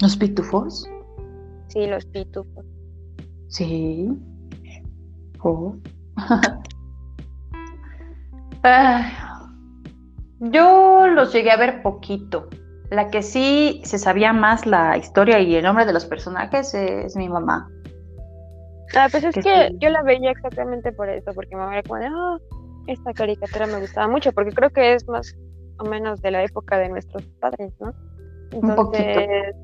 ¿Los 0.00 0.16
pitufos? 0.16 0.88
Sí, 1.68 1.86
los 1.86 2.04
pitufos. 2.06 2.64
Sí. 3.48 4.08
Oh. 5.40 5.76
Yo 10.40 11.06
los 11.08 11.32
llegué 11.32 11.50
a 11.50 11.56
ver 11.56 11.82
poquito. 11.82 12.48
La 12.90 13.10
que 13.10 13.22
sí 13.22 13.82
se 13.84 13.98
sabía 13.98 14.32
más 14.32 14.64
la 14.64 14.96
historia 14.96 15.40
y 15.40 15.54
el 15.54 15.64
nombre 15.64 15.84
de 15.84 15.92
los 15.92 16.06
personajes 16.06 16.72
es 16.74 17.16
mi 17.16 17.28
mamá. 17.28 17.68
Ah, 18.94 19.08
pues 19.10 19.24
es 19.24 19.34
que, 19.34 19.70
yo 19.78 19.90
la 19.90 20.02
veía 20.02 20.30
exactamente 20.30 20.92
por 20.92 21.10
eso, 21.10 21.32
porque 21.34 21.54
me 21.54 21.62
era 21.64 21.82
como 21.82 22.00
de, 22.00 22.08
oh, 22.08 22.38
esta 22.86 23.12
caricatura 23.12 23.66
me 23.66 23.80
gustaba 23.80 24.08
mucho, 24.08 24.32
porque 24.32 24.52
creo 24.52 24.70
que 24.70 24.94
es 24.94 25.06
más 25.06 25.36
o 25.78 25.84
menos 25.84 26.22
de 26.22 26.30
la 26.30 26.42
época 26.42 26.78
de 26.78 26.88
nuestros 26.88 27.22
padres, 27.40 27.72
¿no? 27.80 27.92
Entonces, 28.50 29.54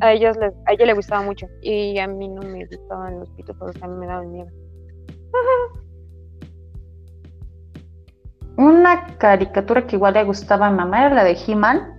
a 0.00 0.12
ellos 0.12 0.36
les, 0.36 0.54
a 0.66 0.72
ella 0.72 0.86
le 0.86 0.94
gustaba 0.94 1.22
mucho, 1.22 1.48
y 1.60 1.98
a 1.98 2.06
mí 2.06 2.28
no 2.28 2.42
me 2.42 2.66
gustaban 2.66 3.18
los 3.18 3.30
pitufos, 3.30 3.74
a 3.82 3.88
mí 3.88 3.96
me 3.96 4.06
daban 4.06 4.30
miedo. 4.30 4.50
Una 8.58 9.06
caricatura 9.18 9.86
que 9.86 9.94
igual 9.94 10.14
le 10.14 10.24
gustaba 10.24 10.66
a 10.66 10.70
mi 10.70 10.78
mamá 10.78 11.06
era 11.06 11.14
la 11.14 11.22
de 11.22 11.38
He-Man. 11.46 11.94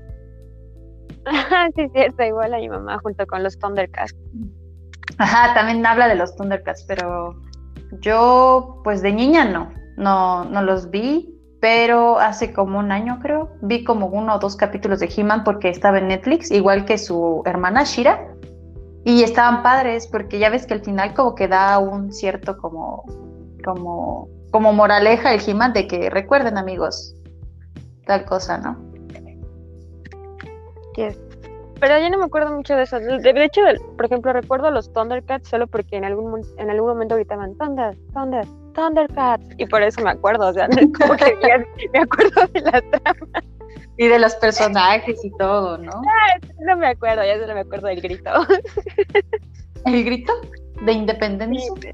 sí, 1.76 1.84
es 1.84 1.92
cierto, 1.94 2.22
igual 2.22 2.54
a 2.54 2.58
mi 2.58 2.68
mamá 2.68 3.00
junto 3.00 3.26
con 3.28 3.44
los 3.44 3.58
Thundercats. 3.58 4.14
Ajá, 5.18 5.54
también 5.54 5.86
habla 5.86 6.10
de 6.10 6.16
los 6.16 6.36
Thundercats, 6.36 6.84
pero 6.84 7.34
yo, 8.02 8.82
pues 8.84 9.02
de 9.02 9.14
niña 9.14 9.46
no, 9.46 9.72
no, 9.96 10.44
no 10.44 10.62
los 10.62 10.90
vi, 10.90 11.34
pero 11.62 12.20
hace 12.20 12.52
como 12.52 12.78
un 12.78 12.92
año 12.92 13.20
creo, 13.22 13.52
vi 13.62 13.86
como 13.86 14.08
uno 14.08 14.36
o 14.36 14.40
dos 14.40 14.58
capítulos 14.58 15.00
de 15.00 15.10
He-Man 15.16 15.46
porque 15.46 15.70
estaba 15.70 16.00
en 16.00 16.10
Netflix, 16.10 16.52
igual 16.52 16.84
que 16.84 16.98
su 16.98 17.42
hermana 17.46 17.86
Shira, 17.86 18.36
y 19.06 19.24
estaban 19.24 19.64
padres 19.64 20.08
porque 20.08 20.40
ya 20.40 20.50
ves 20.50 20.66
que 20.66 20.74
al 20.74 20.82
final 20.82 21.14
como 21.14 21.36
que 21.36 21.48
da 21.48 21.80
un 21.80 22.12
cierto 22.12 22.58
como, 22.58 23.06
como, 23.64 24.28
como 24.52 24.74
moraleja 24.74 25.34
el 25.34 25.42
He-Man 25.46 25.74
de 25.74 25.88
que 25.88 26.10
recuerden 26.10 26.58
amigos, 26.58 27.16
tal 28.06 28.26
cosa, 28.26 28.58
¿no? 28.58 28.90
Pero 31.80 31.98
yo 31.98 32.10
no 32.10 32.18
me 32.18 32.26
acuerdo 32.26 32.54
mucho 32.54 32.76
de 32.76 32.84
eso. 32.84 33.00
De, 33.00 33.44
hecho, 33.44 33.62
por 33.96 34.06
ejemplo, 34.06 34.34
recuerdo 34.34 34.70
los 34.70 34.92
Thundercats 34.92 35.48
solo 35.48 35.66
porque 35.68 35.96
en 35.96 36.04
algún, 36.04 36.42
en 36.58 36.70
algún 36.70 36.90
momento 36.90 37.16
gritaban 37.16 37.56
Thunder, 37.58 37.98
Thunder, 38.14 38.46
Thundercats. 38.74 39.48
Y 39.58 39.66
por 39.66 39.82
eso 39.82 40.02
me 40.02 40.12
acuerdo, 40.12 40.50
o 40.50 40.54
sea, 40.54 40.68
como 40.68 41.16
que 41.16 41.38
me 41.94 42.00
acuerdo 42.00 42.48
de 42.54 42.62
la 42.62 42.82
trama. 42.82 43.44
Y 43.98 44.08
de 44.08 44.20
los 44.20 44.36
personajes 44.36 45.24
y 45.24 45.32
todo, 45.38 45.78
¿no? 45.78 45.92
Ah, 46.06 46.40
no 46.60 46.76
me 46.76 46.88
acuerdo, 46.88 47.24
ya 47.24 47.40
solo 47.40 47.54
me 47.54 47.62
acuerdo 47.62 47.88
del 47.88 48.02
grito. 48.02 48.30
¿El 49.86 50.04
grito? 50.04 50.34
¿De 50.82 50.92
independencia? 50.92 51.94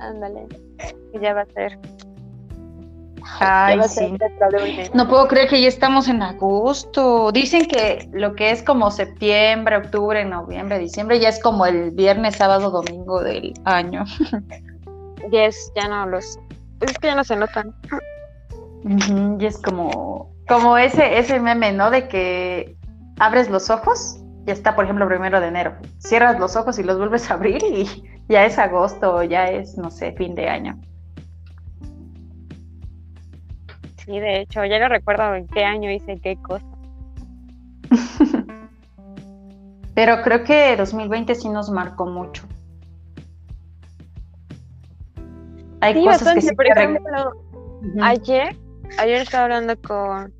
Ándale, 0.00 0.46
ya 1.20 1.34
va 1.34 1.42
a 1.42 1.46
ser. 1.46 1.78
Ay, 3.38 3.80
sí. 3.88 4.16
No 4.94 5.08
puedo 5.08 5.28
creer 5.28 5.48
que 5.48 5.60
ya 5.60 5.68
estamos 5.68 6.08
en 6.08 6.22
agosto. 6.22 7.30
Dicen 7.32 7.66
que 7.66 8.08
lo 8.12 8.34
que 8.34 8.50
es 8.50 8.62
como 8.62 8.90
septiembre, 8.90 9.76
octubre, 9.76 10.24
noviembre, 10.24 10.78
diciembre 10.78 11.20
ya 11.20 11.28
es 11.28 11.40
como 11.40 11.66
el 11.66 11.90
viernes, 11.90 12.36
sábado, 12.36 12.70
domingo 12.70 13.22
del 13.22 13.54
año. 13.64 14.04
Yes, 15.30 15.70
ya 15.76 15.86
no 15.86 16.06
los. 16.06 16.38
Es 16.80 16.98
que 16.98 17.08
ya 17.08 17.14
no 17.14 17.24
se 17.24 17.36
notan. 17.36 17.74
y 19.38 19.44
es 19.44 19.58
como, 19.58 20.32
como 20.48 20.78
ese, 20.78 21.18
ese 21.18 21.38
meme, 21.38 21.72
¿no? 21.72 21.90
De 21.90 22.08
que 22.08 22.74
abres 23.18 23.50
los 23.50 23.68
ojos, 23.68 24.18
ya 24.44 24.54
está, 24.54 24.74
por 24.74 24.84
ejemplo, 24.84 25.06
primero 25.06 25.40
de 25.40 25.48
enero. 25.48 25.74
Cierras 25.98 26.40
los 26.40 26.56
ojos 26.56 26.78
y 26.78 26.82
los 26.82 26.96
vuelves 26.96 27.30
a 27.30 27.34
abrir 27.34 27.62
y 27.62 28.09
ya 28.30 28.46
es 28.46 28.58
agosto 28.58 29.16
o 29.16 29.22
ya 29.24 29.50
es, 29.50 29.76
no 29.76 29.90
sé, 29.90 30.12
fin 30.12 30.36
de 30.36 30.48
año. 30.48 30.80
Sí, 33.96 34.20
de 34.20 34.40
hecho, 34.40 34.64
ya 34.64 34.78
no 34.78 34.88
recuerdo 34.88 35.34
en 35.34 35.48
qué 35.48 35.64
año 35.64 35.90
hice 35.90 36.20
qué 36.20 36.36
cosa. 36.36 36.64
Pero 39.94 40.22
creo 40.22 40.44
que 40.44 40.76
2020 40.76 41.34
sí 41.34 41.48
nos 41.48 41.70
marcó 41.70 42.06
mucho. 42.06 42.44
Hay 45.80 46.04
cosas 46.04 46.34
que 46.34 46.42
sí 46.42 46.54
por 46.54 46.68
ejemplo, 46.68 47.32
ayer, 48.00 48.56
ayer 48.98 49.22
estaba 49.22 49.44
hablando 49.44 49.74
con 49.80 50.32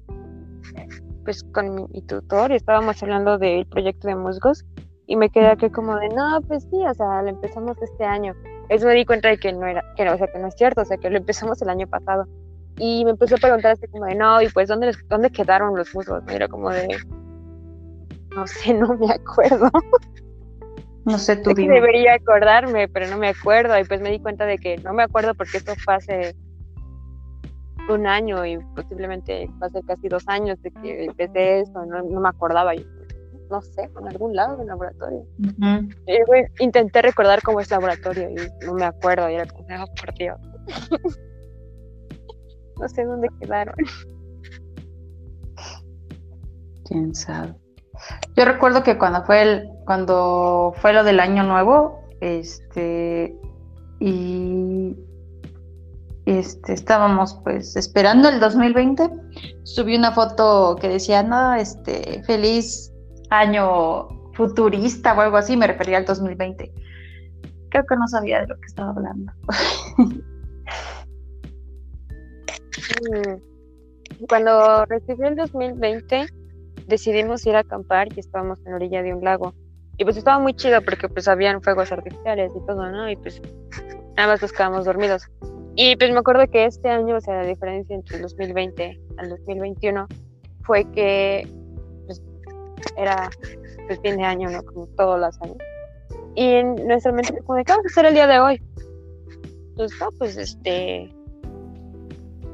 pues 1.25 1.43
con 1.53 1.75
mi, 1.75 2.03
tutor 2.03 2.53
y 2.53 2.57
estábamos 2.57 3.03
hablando 3.03 3.37
del 3.37 3.67
proyecto 3.67 4.07
de 4.09 4.15
musgos 4.15 4.65
y 5.11 5.17
me 5.17 5.29
quedé 5.29 5.49
aquí 5.49 5.69
como 5.71 5.97
de 5.97 6.09
no, 6.11 6.41
pues 6.43 6.63
sí, 6.71 6.87
o 6.87 6.95
sea, 6.95 7.21
lo 7.23 7.31
empezamos 7.31 7.77
este 7.83 8.05
año. 8.05 8.33
Eso 8.69 8.87
me 8.87 8.95
di 8.95 9.05
cuenta 9.05 9.29
de 9.29 9.39
que 9.39 9.53
no 9.53 9.67
era, 9.67 9.85
que 9.97 10.05
no, 10.05 10.15
o 10.15 10.17
sea, 10.17 10.29
que 10.29 10.39
no 10.39 10.47
es 10.47 10.55
cierto, 10.55 10.83
o 10.83 10.85
sea, 10.85 10.99
que 10.99 11.11
lo 11.11 11.17
empezamos 11.17 11.61
el 11.63 11.69
año 11.69 11.89
pasado. 11.89 12.29
Y 12.79 13.05
me 13.05 13.11
empezó 13.11 13.35
a 13.35 13.39
preguntar 13.39 13.73
así 13.73 13.89
como 13.89 14.05
de, 14.05 14.15
no, 14.15 14.41
y 14.41 14.49
pues, 14.51 14.69
¿dónde, 14.69 14.93
dónde 15.09 15.31
quedaron 15.31 15.77
los 15.77 15.93
musgos? 15.97 16.23
Y 16.31 16.35
era 16.37 16.47
como 16.47 16.71
de, 16.71 16.97
no 18.37 18.47
sé, 18.47 18.73
no 18.73 18.97
me 18.97 19.13
acuerdo. 19.13 19.69
No 21.07 21.19
sé, 21.19 21.35
tú 21.39 21.51
sé 21.57 21.63
debería 21.63 22.15
acordarme, 22.15 22.87
pero 22.87 23.09
no 23.09 23.19
me 23.19 23.31
acuerdo. 23.31 23.77
Y 23.81 23.83
pues 23.83 24.01
me 24.01 24.13
di 24.13 24.21
cuenta 24.21 24.47
de 24.47 24.59
que 24.59 24.77
no 24.79 24.93
me 24.93 25.03
acuerdo 25.03 25.35
porque 25.35 25.57
esto 25.57 25.75
fue 25.75 25.95
hace 25.95 26.37
un 27.89 28.07
año 28.07 28.47
y 28.47 28.59
posiblemente 28.77 29.51
a 29.61 29.71
ser 29.71 29.83
casi 29.87 30.07
dos 30.07 30.23
años 30.29 30.63
de 30.63 30.71
que 30.71 31.07
empecé 31.07 31.63
esto, 31.63 31.85
no, 31.85 32.01
no 32.03 32.21
me 32.21 32.29
acordaba. 32.29 32.77
Yo, 32.77 32.85
no 33.51 33.61
sé, 33.61 33.83
en 33.83 34.09
algún 34.09 34.35
lado 34.35 34.57
del 34.57 34.69
laboratorio. 34.69 35.27
intenté 36.61 37.03
recordar 37.03 37.43
cómo 37.43 37.61
es 37.61 37.71
el 37.71 37.77
laboratorio 37.77 38.31
y 38.31 38.65
no 38.65 38.75
me 38.75 38.85
acuerdo. 38.85 39.29
Y 39.29 39.35
era 39.35 39.47
como, 39.47 39.67
oh, 39.83 39.95
por 39.95 40.15
Dios. 40.15 40.39
no 42.81 42.89
sé 42.89 43.05
dónde 43.05 43.29
quedaron. 43.41 43.75
Quién 46.85 47.15
sabe. 47.15 47.55
Yo 48.37 48.45
recuerdo 48.45 48.83
que 48.83 48.97
cuando 48.97 49.25
fue 49.25 49.43
el, 49.43 49.69
cuando 49.85 50.73
fue 50.77 50.93
lo 50.93 51.05
del 51.05 51.21
año 51.21 51.43
nuevo, 51.43 52.01
este, 52.21 53.37
y 53.99 54.97
este, 56.25 56.73
estábamos 56.73 57.39
pues 57.45 57.77
esperando 57.77 58.29
el 58.29 58.41
2020, 58.41 59.11
subí 59.65 59.97
una 59.97 60.13
foto 60.13 60.77
que 60.81 60.89
decía, 60.89 61.23
no, 61.23 61.55
este, 61.55 62.23
feliz 62.25 62.90
año 63.31 64.09
futurista 64.35 65.15
o 65.15 65.21
algo 65.21 65.37
así, 65.37 65.57
me 65.57 65.67
refería 65.67 65.99
al 65.99 66.05
2020. 66.05 66.73
Creo 67.71 67.85
que 67.87 67.97
no 67.97 68.07
sabía 68.09 68.41
de 68.41 68.49
lo 68.49 68.57
que 68.57 68.67
estaba 68.67 68.91
hablando. 68.91 69.33
Mm. 73.13 74.27
Cuando 74.29 74.85
recibí 74.87 75.27
el 75.27 75.37
2020, 75.37 76.27
decidimos 76.87 77.47
ir 77.47 77.57
a 77.57 77.61
acampar 77.61 78.09
y 78.15 78.21
estábamos 78.21 78.59
en 78.65 78.73
la 78.73 78.77
orilla 78.77 79.03
de 79.03 79.15
un 79.15 79.25
lago. 79.25 79.55
Y 79.97 80.05
pues 80.05 80.17
estaba 80.17 80.39
muy 80.39 80.55
chido 80.55 80.83
porque 80.83 81.09
pues 81.09 81.29
habían 81.29 81.63
fuegos 81.63 81.93
artificiales 81.93 82.53
y 82.55 82.67
todo, 82.67 82.91
¿no? 82.91 83.09
Y 83.11 83.17
pues 83.17 83.41
nada 84.17 84.29
más 84.29 84.43
nos 84.43 84.53
quedamos 84.53 84.85
dormidos. 84.85 85.23
Y 85.77 85.97
pues 85.97 86.11
me 86.11 86.19
acuerdo 86.19 86.47
que 86.51 86.65
este 86.65 86.89
año, 86.89 87.17
o 87.17 87.21
sea, 87.21 87.37
la 87.37 87.47
diferencia 87.47 87.95
entre 87.95 88.17
el 88.17 88.23
2020 88.23 89.01
al 89.19 89.29
2021 89.31 90.07
fue 90.63 90.91
que 90.93 91.49
era 92.97 93.31
el 93.89 93.99
fin 94.01 94.17
de 94.17 94.25
año, 94.25 94.51
¿no? 94.51 94.63
Como 94.63 94.87
todos 94.97 95.21
los 95.21 95.41
años. 95.43 95.59
Y 96.35 96.45
en 96.45 96.87
nuestra 96.87 97.13
mente, 97.13 97.37
como 97.43 97.57
de, 97.57 97.65
¿qué 97.65 97.73
vamos 97.73 97.87
a 97.87 97.89
hacer 97.89 98.07
el 98.07 98.15
día 98.15 98.27
de 98.27 98.41
hoy? 98.41 98.63
Pues, 99.77 99.93
no, 100.01 100.11
pues 100.19 100.37
este, 100.37 101.13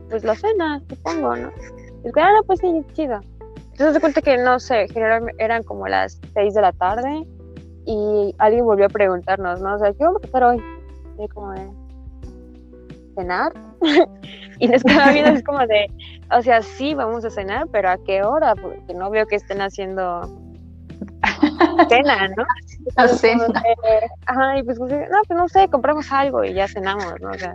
pues 0.08 0.24
la 0.24 0.34
cena, 0.34 0.82
supongo, 0.88 1.36
¿no? 1.36 1.50
Y 2.04 2.08
ah, 2.20 2.32
no, 2.32 2.42
pues 2.46 2.60
sí, 2.60 2.84
chido. 2.92 3.20
Entonces 3.72 3.94
se 3.94 4.00
cuenta 4.00 4.22
que, 4.22 4.38
no 4.38 4.58
sé, 4.58 4.86
eran 5.38 5.62
como 5.64 5.86
las 5.88 6.20
6 6.34 6.54
de 6.54 6.62
la 6.62 6.72
tarde 6.72 7.26
y 7.84 8.34
alguien 8.38 8.64
volvió 8.64 8.86
a 8.86 8.88
preguntarnos, 8.88 9.60
¿no? 9.60 9.74
O 9.74 9.78
sea, 9.78 9.92
¿qué 9.92 10.04
vamos 10.04 10.22
a 10.24 10.26
hacer 10.26 10.42
hoy? 10.42 10.62
Y 11.18 11.28
como 11.28 11.52
de, 11.52 11.70
¿cenar? 13.14 13.52
y 14.58 14.68
nos 14.68 14.82
quedaba 14.82 15.12
viendo 15.12 15.32
es 15.32 15.42
como 15.44 15.66
de, 15.66 15.90
o 16.30 16.42
sea, 16.42 16.62
sí, 16.62 16.94
vamos 16.94 17.24
a 17.24 17.30
cenar, 17.30 17.66
pero 17.72 17.90
¿a 17.90 17.98
qué 18.04 18.22
hora? 18.22 18.54
Porque 18.54 18.94
no 18.94 19.10
veo 19.10 19.26
que 19.26 19.36
estén 19.36 19.60
haciendo 19.60 20.22
cena, 21.88 22.28
¿no? 22.28 22.44
La 22.96 23.08
cena. 23.08 23.46
ajá, 24.26 24.58
y 24.58 24.62
pues, 24.62 24.78
no, 24.78 24.88
pues 24.88 25.38
no 25.38 25.48
sé, 25.48 25.68
compramos 25.68 26.10
algo 26.12 26.44
y 26.44 26.54
ya 26.54 26.68
cenamos, 26.68 27.14
¿no? 27.20 27.30
O 27.30 27.38
sea, 27.38 27.54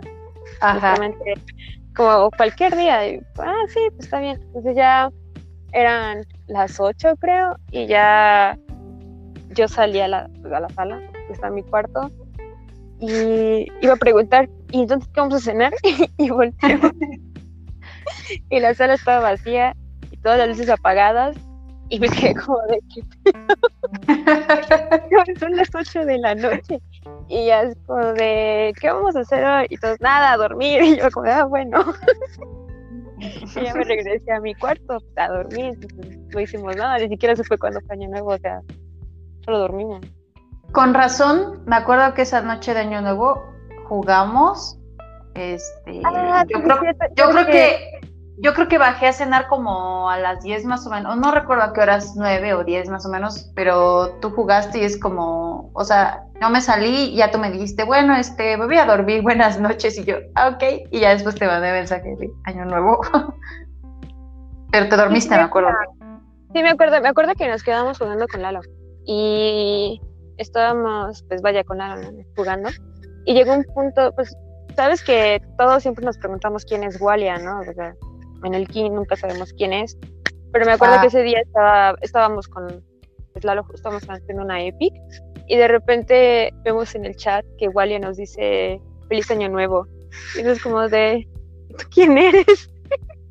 Ajá 0.60 0.96
como 1.94 2.30
cualquier 2.36 2.76
día. 2.76 3.00
ah, 3.38 3.64
sí, 3.68 3.80
pues 3.90 4.04
está 4.04 4.20
bien. 4.20 4.40
Entonces 4.46 4.76
ya 4.76 5.10
eran 5.72 6.24
las 6.46 6.78
8 6.78 7.16
creo 7.18 7.56
y 7.70 7.86
ya 7.86 8.58
yo 9.50 9.68
salí 9.68 10.00
a 10.00 10.08
la, 10.08 10.30
a 10.52 10.60
la 10.60 10.68
sala, 10.70 11.00
que 11.26 11.32
está 11.32 11.48
en 11.48 11.54
mi 11.54 11.62
cuarto, 11.62 12.10
y 13.02 13.66
iba 13.80 13.94
a 13.94 13.96
preguntar, 13.96 14.48
¿y 14.70 14.82
entonces 14.82 15.10
qué 15.12 15.20
vamos 15.20 15.34
a 15.34 15.40
cenar? 15.40 15.74
y 16.18 16.30
volteo. 16.30 16.78
y 18.48 18.60
la 18.60 18.74
sala 18.74 18.94
estaba 18.94 19.18
vacía 19.30 19.74
y 20.12 20.16
todas 20.18 20.38
las 20.38 20.48
luces 20.48 20.70
apagadas 20.70 21.36
y 21.88 21.98
me 21.98 22.08
quedé 22.08 22.34
como 22.34 22.58
de 22.68 22.80
que 22.94 23.02
son 25.40 25.56
las 25.56 25.68
8 25.74 26.04
de 26.04 26.18
la 26.18 26.36
noche 26.36 26.80
y 27.28 27.46
ya 27.46 27.62
es 27.62 27.76
como 27.86 28.12
de, 28.12 28.72
¿qué 28.80 28.90
vamos 28.90 29.16
a 29.16 29.20
hacer 29.20 29.44
hoy? 29.44 29.66
Y 29.68 29.76
todos, 29.78 30.00
nada, 30.00 30.32
a 30.32 30.36
dormir. 30.36 30.82
Y 30.82 30.96
yo 30.98 31.10
como, 31.10 31.28
ah, 31.28 31.44
bueno. 31.44 31.84
y 33.18 33.64
ya 33.64 33.74
me 33.74 33.84
regresé 33.84 34.32
a 34.32 34.40
mi 34.40 34.54
cuarto 34.54 34.98
a 35.16 35.28
dormir. 35.28 35.76
no 36.32 36.40
hicimos 36.40 36.76
nada, 36.76 36.98
ni 36.98 37.08
siquiera 37.08 37.34
se 37.34 37.42
fue 37.42 37.58
cuando 37.58 37.80
fue 37.80 37.96
Año 37.96 38.08
Nuevo, 38.10 38.28
o 38.28 38.38
sea, 38.38 38.60
solo 39.44 39.58
dormimos. 39.58 40.00
Con 40.72 40.94
razón, 40.94 41.62
me 41.66 41.76
acuerdo 41.76 42.14
que 42.14 42.22
esa 42.22 42.40
noche 42.40 42.74
de 42.74 42.80
Año 42.80 43.02
Nuevo 43.02 43.44
jugamos. 43.88 44.78
Este, 45.34 46.02
ah, 46.04 46.44
yo, 46.48 46.62
creo, 46.62 46.78
yo 47.16 47.30
creo 47.30 47.46
que 47.46 48.00
yo 48.38 48.54
creo 48.54 48.66
que 48.66 48.78
bajé 48.78 49.06
a 49.06 49.12
cenar 49.12 49.46
como 49.46 50.10
a 50.10 50.18
las 50.18 50.42
10 50.42 50.64
más 50.64 50.86
o 50.86 50.90
menos, 50.90 51.16
no 51.16 51.30
recuerdo 51.30 51.62
a 51.62 51.72
qué 51.72 51.80
horas, 51.80 52.14
9 52.16 52.54
o 52.54 52.64
10 52.64 52.88
más 52.88 53.06
o 53.06 53.08
menos, 53.08 53.52
pero 53.54 54.18
tú 54.20 54.30
jugaste 54.30 54.78
y 54.78 54.84
es 54.84 54.98
como, 54.98 55.70
o 55.74 55.84
sea, 55.84 56.24
no 56.40 56.50
me 56.50 56.60
salí 56.60 57.12
y 57.12 57.16
ya 57.16 57.30
tú 57.30 57.38
me 57.38 57.50
dijiste, 57.50 57.84
bueno, 57.84 58.16
este, 58.16 58.56
me 58.56 58.66
voy 58.66 58.78
a 58.78 58.86
dormir, 58.86 59.22
buenas 59.22 59.60
noches, 59.60 59.96
y 59.98 60.04
yo, 60.04 60.16
ah, 60.34 60.48
ok, 60.48 60.88
y 60.90 61.00
ya 61.00 61.10
después 61.10 61.34
te 61.36 61.46
mandé 61.46 61.70
mensaje 61.72 62.16
de 62.16 62.30
Año 62.44 62.64
Nuevo. 62.64 63.00
pero 64.72 64.88
te 64.88 64.96
dormiste, 64.96 65.36
me 65.36 65.42
acuerdo. 65.42 65.70
Sí, 66.52 66.62
me 66.62 66.70
acuerdo, 66.70 67.00
me 67.00 67.08
acuerdo 67.08 67.34
que 67.34 67.46
nos 67.46 67.62
quedamos 67.62 67.98
jugando 67.98 68.26
con 68.26 68.42
Lalo 68.42 68.60
y 69.04 70.00
estábamos, 70.42 71.24
pues 71.28 71.42
vaya, 71.42 71.64
con 71.64 71.78
Lalo 71.78 72.10
jugando 72.36 72.70
y 73.24 73.34
llegó 73.34 73.54
un 73.54 73.64
punto, 73.64 74.12
pues, 74.14 74.36
sabes 74.74 75.02
que 75.02 75.40
todos 75.56 75.82
siempre 75.82 76.04
nos 76.04 76.18
preguntamos 76.18 76.64
quién 76.64 76.82
es 76.82 77.00
Walia, 77.00 77.38
¿no? 77.38 77.60
O 77.60 77.64
sea, 77.64 77.94
en 78.44 78.54
el 78.54 78.66
King, 78.68 78.92
nunca 78.92 79.16
sabemos 79.16 79.52
quién 79.52 79.72
es. 79.72 79.96
Pero 80.52 80.66
me 80.66 80.72
acuerdo 80.72 80.96
que 80.96 81.06
ah. 81.06 81.06
ese 81.06 81.22
día 81.22 81.40
estaba, 81.40 81.94
estábamos 82.02 82.48
con, 82.48 82.84
pues 83.32 83.44
Lalo, 83.44 83.64
estábamos 83.72 84.04
haciendo 84.08 84.44
una 84.44 84.62
Epic 84.62 84.92
y 85.46 85.56
de 85.56 85.68
repente 85.68 86.52
vemos 86.64 86.94
en 86.94 87.04
el 87.04 87.16
chat 87.16 87.44
que 87.58 87.68
Walia 87.68 87.98
nos 87.98 88.16
dice 88.16 88.80
feliz 89.08 89.30
año 89.30 89.48
nuevo. 89.48 89.86
Y 90.36 90.40
es 90.40 90.62
como 90.62 90.88
de, 90.88 91.26
¿tú 91.78 91.84
quién 91.90 92.18
eres? 92.18 92.70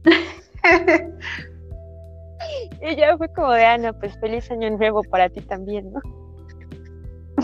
y 2.81 2.95
ya 2.95 3.17
fue 3.17 3.27
como 3.33 3.51
de, 3.51 3.65
Ana, 3.65 3.93
pues 3.93 4.17
feliz 4.19 4.49
año 4.51 4.69
nuevo 4.71 5.03
para 5.03 5.29
ti 5.29 5.41
también, 5.41 5.91
¿no? 5.91 6.01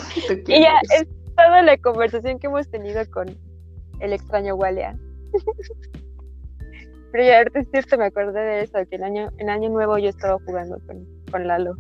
y 0.47 0.61
ya 0.61 0.79
es 0.95 1.07
toda 1.35 1.61
la 1.61 1.77
conversación 1.77 2.39
que 2.39 2.47
hemos 2.47 2.69
tenido 2.69 3.01
con 3.11 3.27
el 3.99 4.13
extraño 4.13 4.55
Walia. 4.55 4.95
Pero 7.11 7.23
ya 7.23 7.37
ahorita 7.37 7.59
es 7.59 7.67
cierto, 7.71 7.97
me 7.97 8.05
acordé 8.05 8.39
de 8.39 8.61
eso, 8.61 8.77
que 8.89 8.97
el 8.97 9.03
año, 9.03 9.29
en 9.37 9.49
año 9.49 9.69
nuevo 9.69 9.97
yo 9.97 10.09
estaba 10.09 10.37
jugando 10.45 10.77
con, 10.85 11.05
con 11.31 11.47
Lalo. 11.47 11.75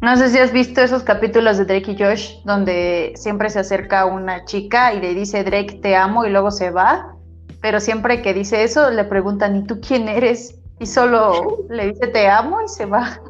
No 0.00 0.16
sé 0.16 0.30
si 0.30 0.38
has 0.38 0.52
visto 0.52 0.80
esos 0.80 1.02
capítulos 1.02 1.58
de 1.58 1.64
Drake 1.64 1.92
y 1.92 1.98
Josh 1.98 2.42
donde 2.44 3.12
siempre 3.16 3.50
se 3.50 3.58
acerca 3.58 4.06
una 4.06 4.44
chica 4.44 4.94
y 4.94 5.00
le 5.00 5.14
dice 5.14 5.44
Drake 5.44 5.80
te 5.82 5.94
amo 5.96 6.24
y 6.24 6.30
luego 6.30 6.50
se 6.50 6.70
va 6.70 7.16
pero 7.62 7.78
siempre 7.80 8.20
que 8.20 8.34
dice 8.34 8.64
eso 8.64 8.90
le 8.90 9.04
preguntan, 9.04 9.56
¿y 9.56 9.64
tú 9.64 9.80
quién 9.80 10.08
eres? 10.08 10.58
Y 10.80 10.86
solo 10.86 11.64
le 11.70 11.92
dice, 11.92 12.08
te 12.08 12.28
amo 12.28 12.60
y 12.60 12.68
se 12.68 12.86
va. 12.86 13.20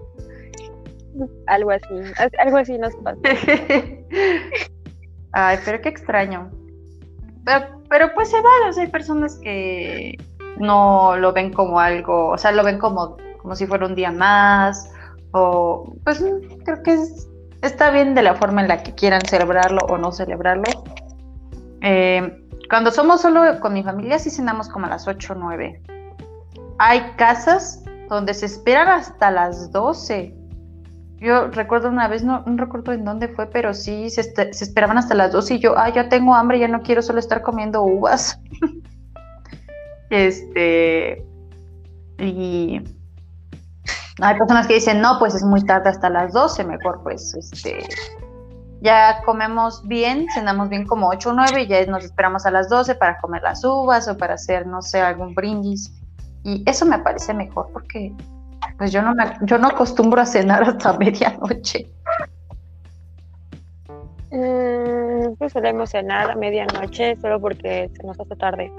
Algo 1.46 1.70
así, 1.70 1.94
algo 2.38 2.56
así 2.58 2.78
nos 2.78 2.94
pasa. 2.96 3.20
Ay, 5.32 5.58
pero 5.64 5.80
qué 5.80 5.88
extraño. 5.88 6.50
Pero, 7.88 8.14
pues 8.14 8.30
se 8.30 8.36
va, 8.36 8.68
o 8.68 8.72
sea, 8.72 8.84
hay 8.84 8.90
personas 8.90 9.38
que 9.42 10.16
no 10.58 11.16
lo 11.16 11.32
ven 11.32 11.52
como 11.52 11.80
algo, 11.80 12.28
o 12.28 12.38
sea, 12.38 12.52
lo 12.52 12.62
ven 12.62 12.78
como, 12.78 13.16
como 13.40 13.56
si 13.56 13.66
fuera 13.66 13.86
un 13.86 13.94
día 13.94 14.12
más, 14.12 14.92
o 15.32 15.96
pues 16.04 16.24
creo 16.64 16.82
que 16.82 16.96
está 17.62 17.90
bien 17.90 18.14
de 18.14 18.22
la 18.22 18.36
forma 18.36 18.60
en 18.60 18.68
la 18.68 18.82
que 18.82 18.94
quieran 18.94 19.22
celebrarlo 19.22 19.80
o 19.88 19.98
no 19.98 20.12
celebrarlo. 20.12 20.64
Eh, 21.80 22.38
cuando 22.70 22.90
somos 22.90 23.20
solo 23.20 23.58
con 23.60 23.72
mi 23.72 23.82
familia, 23.82 24.18
sí 24.18 24.30
cenamos 24.30 24.68
como 24.68 24.86
a 24.86 24.90
las 24.90 25.08
8 25.08 25.32
o 25.32 25.36
9. 25.36 25.82
Hay 26.78 27.00
casas 27.16 27.82
donde 28.08 28.34
se 28.34 28.46
esperan 28.46 28.88
hasta 28.88 29.30
las 29.30 29.72
12 29.72 30.41
yo 31.22 31.48
recuerdo 31.48 31.88
una 31.88 32.08
vez, 32.08 32.24
no, 32.24 32.42
recuerdo 32.44 32.92
en 32.92 33.04
dónde 33.04 33.28
fue, 33.28 33.46
pero 33.46 33.74
sí 33.74 34.10
se, 34.10 34.34
esperaban 34.50 34.98
hasta 34.98 35.14
las 35.14 35.30
dos 35.30 35.50
y 35.52 35.60
yo, 35.60 35.78
ah, 35.78 35.88
ya 35.88 36.08
tengo 36.08 36.34
hambre, 36.34 36.58
ya 36.58 36.66
no 36.66 36.82
quiero 36.82 37.00
solo 37.00 37.20
estar 37.20 37.42
comiendo 37.42 37.82
uvas. 37.82 38.40
este. 40.10 41.24
Y. 42.18 42.82
Hay 44.20 44.36
personas 44.36 44.66
que 44.66 44.74
dicen, 44.74 45.00
no, 45.00 45.18
pues 45.18 45.34
es 45.34 45.42
muy 45.42 45.64
tarde 45.64 45.90
hasta 45.90 46.10
las 46.10 46.32
12, 46.32 46.64
mejor 46.64 47.00
pues 47.02 47.34
este. 47.34 47.86
Ya 48.80 49.22
comemos 49.24 49.86
bien, 49.86 50.26
cenamos 50.34 50.68
bien 50.68 50.86
como 50.86 51.08
8 51.08 51.30
o 51.30 51.32
9 51.34 51.62
y 51.62 51.66
ya 51.68 51.86
nos 51.86 52.04
esperamos 52.04 52.44
a 52.46 52.50
las 52.50 52.68
12 52.68 52.96
para 52.96 53.20
comer 53.20 53.42
las 53.42 53.64
uvas 53.64 54.08
o 54.08 54.16
para 54.16 54.34
hacer, 54.34 54.66
no 54.66 54.82
sé, 54.82 55.00
algún 55.00 55.34
brindis. 55.34 55.92
Y 56.42 56.64
eso 56.66 56.84
me 56.84 56.98
parece 56.98 57.32
mejor 57.32 57.70
porque 57.72 58.12
pues 58.78 58.92
yo 58.92 59.02
no, 59.02 59.14
yo 59.42 59.58
no 59.58 59.68
acostumbro 59.68 60.20
a 60.20 60.26
cenar 60.26 60.62
hasta 60.62 60.92
medianoche. 60.98 61.90
Mm, 64.30 65.34
pues 65.38 65.52
solemos 65.52 65.90
cenar 65.90 66.30
a 66.30 66.36
medianoche 66.36 67.16
solo 67.20 67.40
porque 67.40 67.90
se 67.94 68.06
nos 68.06 68.18
hace 68.18 68.36
tarde. 68.36 68.72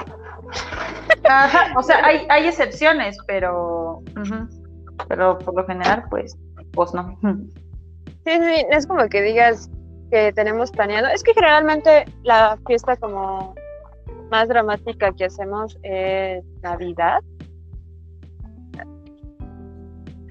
Ajá, 1.29 1.73
o 1.77 1.83
sea, 1.83 2.03
hay, 2.03 2.25
hay 2.29 2.47
excepciones, 2.47 3.17
pero 3.27 4.01
pero 5.07 5.37
por 5.39 5.55
lo 5.55 5.65
general, 5.65 6.03
pues, 6.09 6.37
pues 6.73 6.93
no. 6.93 7.17
Sí, 8.25 8.31
sí, 8.31 8.65
es 8.69 8.87
como 8.87 9.07
que 9.07 9.21
digas 9.21 9.69
que 10.11 10.31
tenemos 10.33 10.71
planeado. 10.71 11.07
Es 11.07 11.23
que 11.23 11.33
generalmente 11.33 12.05
la 12.23 12.57
fiesta 12.67 12.95
como 12.97 13.55
más 14.29 14.47
dramática 14.47 15.11
que 15.11 15.25
hacemos 15.25 15.77
es 15.83 16.43
Navidad. 16.61 17.19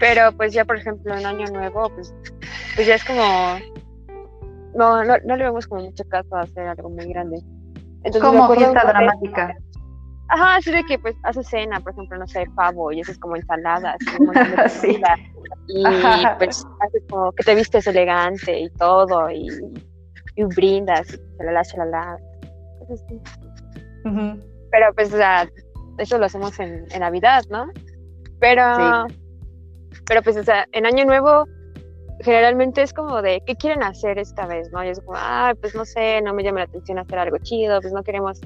Pero 0.02 0.32
pues 0.32 0.52
ya, 0.52 0.64
por 0.64 0.76
ejemplo, 0.78 1.16
en 1.16 1.24
Año 1.24 1.46
Nuevo, 1.52 1.88
pues, 1.94 2.12
pues 2.74 2.88
ya 2.88 2.96
es 2.96 3.04
como... 3.04 3.22
No, 4.74 5.04
no, 5.04 5.14
no 5.24 5.36
le 5.36 5.44
vemos 5.44 5.68
como 5.68 5.84
mucho 5.84 6.02
caso 6.08 6.34
a 6.34 6.40
hacer 6.40 6.66
algo 6.66 6.90
muy 6.90 7.06
grande. 7.06 7.40
Entonces, 8.02 8.20
como 8.20 8.52
fiesta 8.52 8.84
dramática. 8.84 9.54
Ajá, 10.26 10.56
así 10.56 10.72
de 10.72 10.82
que 10.82 10.98
pues 10.98 11.14
hace 11.22 11.44
cena, 11.44 11.78
por 11.78 11.92
ejemplo, 11.92 12.18
no 12.18 12.26
sé, 12.26 12.46
pavo, 12.56 12.90
y 12.90 12.98
eso 12.98 13.12
es 13.12 13.18
como 13.18 13.36
ensaladas, 13.36 13.96
sí. 14.70 15.00
y 15.68 15.84
pues 16.38 16.66
haces 16.80 17.02
como 17.08 17.30
que 17.32 17.44
te 17.44 17.54
vistes 17.54 17.86
elegante 17.86 18.58
y 18.58 18.70
todo, 18.70 19.30
y, 19.30 19.46
y 20.34 20.44
brindas, 20.44 21.14
y 21.14 21.36
chalala, 21.38 21.62
chalala, 21.62 22.18
cosas 22.80 23.04
así. 23.04 23.20
Pero 24.72 24.94
pues, 24.96 25.12
o 25.12 25.16
sea, 25.16 25.48
eso 25.98 26.18
lo 26.18 26.24
hacemos 26.24 26.58
en, 26.58 26.86
en 26.90 27.00
Navidad, 27.00 27.44
¿no? 27.50 27.68
Pero 28.40 29.06
pero 30.06 30.22
pues, 30.22 30.36
o 30.36 30.44
sea, 30.44 30.66
en 30.72 30.86
Año 30.86 31.04
Nuevo 31.04 31.46
generalmente 32.20 32.82
es 32.82 32.92
como 32.92 33.20
de, 33.22 33.42
¿qué 33.46 33.56
quieren 33.56 33.82
hacer 33.82 34.18
esta 34.18 34.46
vez? 34.46 34.70
¿no? 34.72 34.84
Y 34.84 34.88
es 34.88 35.00
como, 35.00 35.16
ah, 35.16 35.54
pues 35.60 35.74
no 35.74 35.84
sé, 35.84 36.20
no 36.22 36.34
me 36.34 36.42
llama 36.42 36.60
la 36.60 36.64
atención 36.64 36.98
hacer 36.98 37.18
algo 37.18 37.38
chido, 37.38 37.80
pues 37.80 37.92
no 37.92 38.02
queremos, 38.02 38.40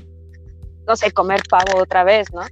no 0.87 0.97
sé, 0.97 1.13
comer 1.13 1.43
pavo 1.49 1.81
otra 1.81 2.05
vez, 2.05 2.33
¿no? 2.33 2.43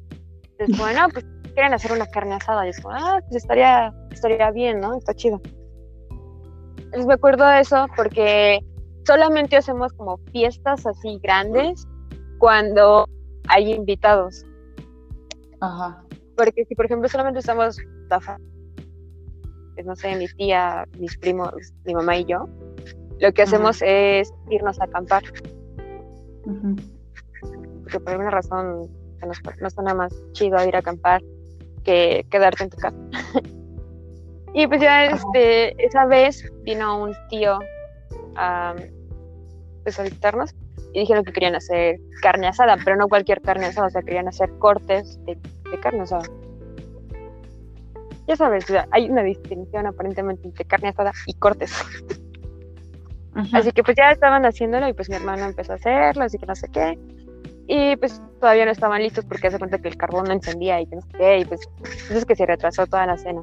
Entonces, 0.52 0.78
bueno, 0.78 1.08
pues 1.12 1.24
quieren 1.54 1.72
hacer 1.72 1.92
una 1.92 2.06
carne 2.06 2.34
asada. 2.34 2.66
Y 2.66 2.70
es 2.70 2.80
como, 2.80 2.94
ah, 2.94 3.20
pues 3.28 3.42
estaría, 3.42 3.92
estaría 4.10 4.50
bien, 4.50 4.80
¿no? 4.80 4.96
Está 4.96 5.14
chido. 5.14 5.40
Entonces 6.76 7.06
me 7.06 7.14
acuerdo 7.14 7.46
de 7.46 7.60
eso 7.60 7.86
porque 7.96 8.60
solamente 9.06 9.56
hacemos 9.56 9.92
como 9.94 10.18
fiestas 10.32 10.86
así 10.86 11.18
grandes 11.22 11.86
cuando 12.38 13.08
hay 13.48 13.72
invitados. 13.72 14.44
Ajá. 15.60 16.04
Porque 16.36 16.64
si, 16.66 16.74
por 16.74 16.86
ejemplo, 16.86 17.08
solamente 17.08 17.40
estamos 17.40 17.78
pues, 19.74 19.86
no 19.86 19.96
sé, 19.96 20.16
mi 20.16 20.26
tía, 20.28 20.86
mis 20.98 21.16
primos, 21.18 21.52
mi 21.84 21.94
mamá 21.94 22.16
y 22.16 22.24
yo, 22.24 22.48
lo 23.20 23.32
que 23.32 23.42
hacemos 23.42 23.82
es 23.82 24.32
irnos 24.50 24.80
a 24.80 24.84
acampar. 24.84 25.22
Porque 27.82 28.00
por 28.00 28.10
alguna 28.10 28.30
razón 28.30 28.88
nos, 29.26 29.40
nos 29.60 29.72
suena 29.72 29.94
más 29.94 30.12
chido 30.32 30.62
ir 30.66 30.76
a 30.76 30.80
acampar 30.80 31.22
que 31.84 32.26
quedarte 32.30 32.64
en 32.64 32.70
tu 32.70 32.76
casa. 32.76 32.96
y 34.54 34.66
pues 34.66 34.80
ya 34.80 35.06
este, 35.06 35.84
esa 35.84 36.06
vez 36.06 36.50
vino 36.62 37.02
un 37.02 37.14
tío 37.28 37.58
a, 38.36 38.74
pues, 39.82 39.98
a 39.98 40.02
visitarnos 40.02 40.54
y 40.92 41.00
dijeron 41.00 41.24
que 41.24 41.32
querían 41.32 41.54
hacer 41.54 41.98
carne 42.22 42.46
asada, 42.46 42.76
pero 42.84 42.96
no 42.96 43.08
cualquier 43.08 43.40
carne 43.40 43.66
asada, 43.66 43.88
o 43.88 43.90
sea, 43.90 44.02
querían 44.02 44.28
hacer 44.28 44.50
cortes 44.58 45.18
de, 45.24 45.36
de 45.70 45.80
carne 45.80 46.02
asada 46.02 46.28
ya 48.26 48.36
sabes, 48.36 48.66
hay 48.90 49.10
una 49.10 49.22
distinción 49.22 49.86
aparentemente 49.86 50.46
entre 50.46 50.64
carne 50.64 50.88
asada 50.88 51.12
y 51.26 51.34
cortes. 51.34 51.72
Así 53.52 53.72
que 53.72 53.82
pues 53.82 53.96
ya 53.96 54.10
estaban 54.10 54.44
haciéndolo 54.46 54.88
y 54.88 54.92
pues 54.92 55.08
mi 55.08 55.16
hermano 55.16 55.44
empezó 55.44 55.72
a 55.72 55.76
hacerlo, 55.76 56.24
así 56.24 56.38
que 56.38 56.46
no 56.46 56.54
sé 56.54 56.68
qué. 56.68 56.98
Y 57.66 57.96
pues 57.96 58.22
todavía 58.40 58.64
no 58.64 58.70
estaban 58.70 59.02
listos 59.02 59.24
porque 59.24 59.48
hace 59.48 59.58
cuenta 59.58 59.78
que 59.78 59.88
el 59.88 59.96
carbón 59.96 60.24
no 60.26 60.32
encendía 60.32 60.80
y 60.80 60.86
que 60.86 60.96
no 60.96 61.02
sé 61.02 61.08
qué, 61.18 61.38
y 61.38 61.44
pues 61.44 61.60
entonces 61.82 62.24
que 62.24 62.36
se 62.36 62.46
retrasó 62.46 62.86
toda 62.86 63.06
la 63.06 63.16
cena. 63.16 63.42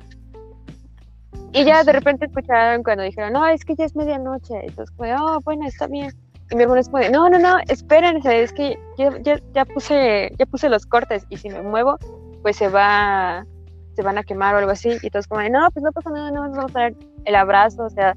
Y 1.54 1.66
ya 1.66 1.84
de 1.84 1.92
repente 1.92 2.26
escucharon 2.26 2.84
cuando 2.84 3.04
dijeron, 3.04 3.34
no, 3.34 3.46
es 3.48 3.66
que 3.66 3.76
ya 3.76 3.86
es 3.86 3.96
medianoche. 3.96 4.54
Entonces, 4.62 4.96
como, 4.96 5.14
oh, 5.14 5.40
bueno, 5.44 5.68
está 5.68 5.88
bien. 5.88 6.12
Y 6.50 6.56
mi 6.56 6.64
hermano 6.64 6.80
es 6.80 6.90
como, 6.90 7.04
no, 7.10 7.30
no, 7.30 7.40
no, 7.40 7.58
espérense, 7.68 8.44
es 8.44 8.54
que 8.54 8.78
ya, 8.98 9.12
ya, 9.22 9.40
ya, 9.54 9.66
puse, 9.66 10.32
ya 10.38 10.46
puse 10.46 10.70
los 10.70 10.86
cortes 10.86 11.26
y 11.30 11.38
si 11.38 11.50
me 11.50 11.62
muevo, 11.62 11.98
pues 12.42 12.58
se 12.58 12.70
va, 12.70 13.46
se 14.02 14.06
van 14.06 14.18
a 14.18 14.24
quemar 14.24 14.56
o 14.56 14.58
algo 14.58 14.72
así. 14.72 14.98
Y 15.02 15.10
todos 15.10 15.28
como, 15.28 15.42
no, 15.48 15.70
pues 15.72 15.84
no 15.84 15.92
pasa 15.92 16.10
nada, 16.10 16.32
no 16.32 16.42
vamos 16.42 16.76
a 16.76 16.80
dar 16.80 16.94
el 17.26 17.36
abrazo, 17.36 17.84
o 17.84 17.90
sea, 17.90 18.16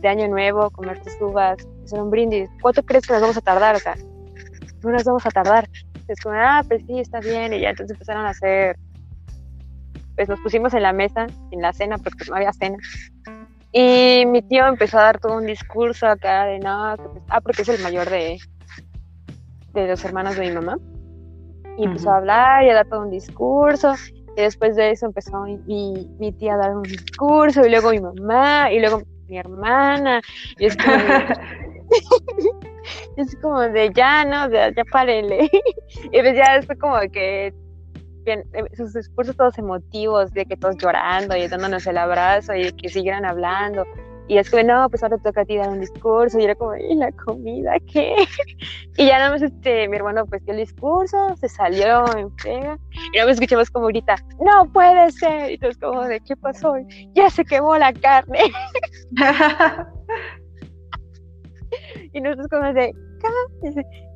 de 0.00 0.08
año 0.08 0.26
nuevo, 0.28 0.70
comer 0.70 1.00
tus 1.02 1.20
uvas, 1.20 1.58
hacer 1.84 2.00
un 2.00 2.10
brindis. 2.10 2.48
¿Cuánto 2.62 2.82
crees 2.82 3.06
que 3.06 3.12
nos 3.12 3.22
vamos 3.22 3.36
a 3.36 3.42
tardar? 3.42 3.76
O 3.76 3.78
sea, 3.78 3.94
no 4.82 4.90
nos 4.90 5.04
vamos 5.04 5.26
a 5.26 5.30
tardar. 5.30 5.68
Es 6.08 6.18
como, 6.20 6.34
ah, 6.38 6.62
pues 6.66 6.82
sí, 6.86 6.98
está 6.98 7.20
bien. 7.20 7.52
Y 7.52 7.60
ya 7.60 7.70
entonces 7.70 7.94
empezaron 7.94 8.24
a 8.24 8.30
hacer, 8.30 8.76
pues 10.16 10.28
nos 10.28 10.40
pusimos 10.40 10.72
en 10.72 10.82
la 10.82 10.94
mesa, 10.94 11.26
en 11.50 11.60
la 11.60 11.72
cena, 11.74 11.98
porque 11.98 12.24
no 12.30 12.36
había 12.36 12.52
cena. 12.52 12.78
Y 13.72 14.24
mi 14.26 14.40
tío 14.40 14.66
empezó 14.66 14.98
a 14.98 15.02
dar 15.02 15.20
todo 15.20 15.36
un 15.36 15.44
discurso 15.44 16.06
acá 16.06 16.46
de 16.46 16.58
no, 16.58 16.96
pues, 16.96 17.22
ah, 17.28 17.42
porque 17.42 17.62
es 17.62 17.68
el 17.68 17.82
mayor 17.82 18.08
de, 18.08 18.38
de 19.74 19.88
los 19.88 20.02
hermanos 20.06 20.36
de 20.36 20.48
mi 20.48 20.54
mamá. 20.54 20.78
Y 21.76 21.84
empezó 21.84 22.10
a 22.10 22.16
hablar 22.16 22.64
y 22.64 22.70
a 22.70 22.74
dar 22.74 22.88
todo 22.88 23.02
un 23.02 23.10
discurso. 23.10 23.94
Y 24.38 24.42
después 24.42 24.76
de 24.76 24.92
eso 24.92 25.06
empezó 25.06 25.40
mi, 25.40 26.08
mi, 26.20 26.30
tía 26.30 26.54
a 26.54 26.58
dar 26.58 26.76
un 26.76 26.84
discurso, 26.84 27.66
y 27.66 27.70
luego 27.70 27.90
mi 27.90 27.98
mamá, 27.98 28.70
y 28.70 28.78
luego 28.78 29.02
mi 29.26 29.36
hermana. 29.36 30.20
Y 30.60 30.66
es 30.66 30.76
como 30.76 30.96
de, 30.96 31.24
es 33.16 33.36
como 33.42 33.60
de 33.62 33.92
ya, 33.92 34.24
¿no? 34.24 34.48
Ya, 34.48 34.72
ya 34.72 34.84
párenle. 34.92 35.50
y 36.12 36.20
pues 36.20 36.36
ya 36.36 36.54
después 36.54 36.78
como 36.78 37.00
que 37.12 37.52
bien, 38.24 38.44
eh, 38.52 38.62
sus 38.76 38.94
discursos 38.94 39.36
todos 39.36 39.58
emotivos, 39.58 40.32
de 40.32 40.46
que 40.46 40.56
todos 40.56 40.76
llorando 40.76 41.36
y 41.36 41.48
dándonos 41.48 41.84
el 41.88 41.98
abrazo 41.98 42.54
y 42.54 42.70
que 42.70 42.90
siguieran 42.90 43.24
hablando. 43.24 43.84
Y 44.28 44.36
es 44.36 44.50
como, 44.50 44.62
no, 44.62 44.90
pues 44.90 45.02
ahora 45.02 45.16
toca 45.18 45.40
a 45.40 45.44
ti 45.46 45.56
dar 45.56 45.70
un 45.70 45.80
discurso. 45.80 46.38
Y 46.38 46.44
era 46.44 46.54
como, 46.54 46.76
¿y 46.76 46.94
la 46.94 47.10
comida 47.12 47.76
qué? 47.90 48.14
Y 48.98 49.06
ya 49.06 49.18
nada 49.18 49.30
más 49.30 49.40
este, 49.42 49.88
mi 49.88 49.96
hermano 49.96 50.26
pues 50.26 50.44
dio 50.44 50.52
el 50.54 50.60
discurso, 50.60 51.34
se 51.36 51.48
salió 51.48 52.04
en 52.16 52.34
pega. 52.36 52.78
Y 53.12 53.18
más 53.18 53.28
escuchamos 53.28 53.70
como 53.70 53.86
grita, 53.86 54.16
no 54.40 54.70
puede 54.72 55.12
ser. 55.12 55.52
Y 55.52 55.54
entonces 55.54 55.78
como, 55.78 56.02
¿de 56.02 56.20
qué 56.20 56.36
pasó? 56.36 56.74
Ya 57.14 57.30
se 57.30 57.44
quemó 57.44 57.78
la 57.78 57.92
carne. 57.92 58.40
y 62.12 62.20
nosotros 62.20 62.48
como 62.48 62.72
de, 62.72 62.92
¿qué? 63.20 63.28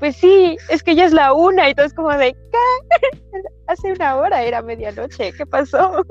Pues 0.01 0.17
sí, 0.17 0.57
es 0.69 0.83
que 0.83 0.97
ya 0.97 1.07
es 1.07 1.13
la 1.13 1.33
una. 1.33 1.71
Y 1.71 1.75
todos 1.75 1.95
como 1.95 2.11
de, 2.11 2.33
¿qué? 2.33 3.39
Hace 3.69 3.93
una 3.93 4.17
hora 4.17 4.43
era 4.43 4.63
medianoche, 4.63 5.33
¿qué 5.33 5.47
pasó? 5.47 6.05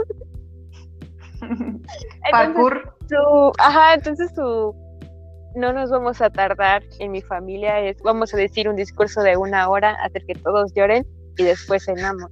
Parkour. 2.31 2.95
ajá, 3.57 3.93
entonces 3.95 4.31
su 4.35 4.75
no 5.55 5.73
nos 5.73 5.89
vamos 5.89 6.21
a 6.21 6.29
tardar 6.29 6.83
en 6.99 7.11
mi 7.11 7.21
familia, 7.21 7.79
es 7.79 8.01
vamos 8.03 8.33
a 8.33 8.37
decir 8.37 8.69
un 8.69 8.75
discurso 8.75 9.21
de 9.21 9.35
una 9.37 9.69
hora, 9.69 9.95
hacer 10.03 10.23
que 10.25 10.35
todos 10.35 10.73
lloren 10.73 11.05
y 11.37 11.43
después 11.43 11.85
cenamos. 11.85 12.31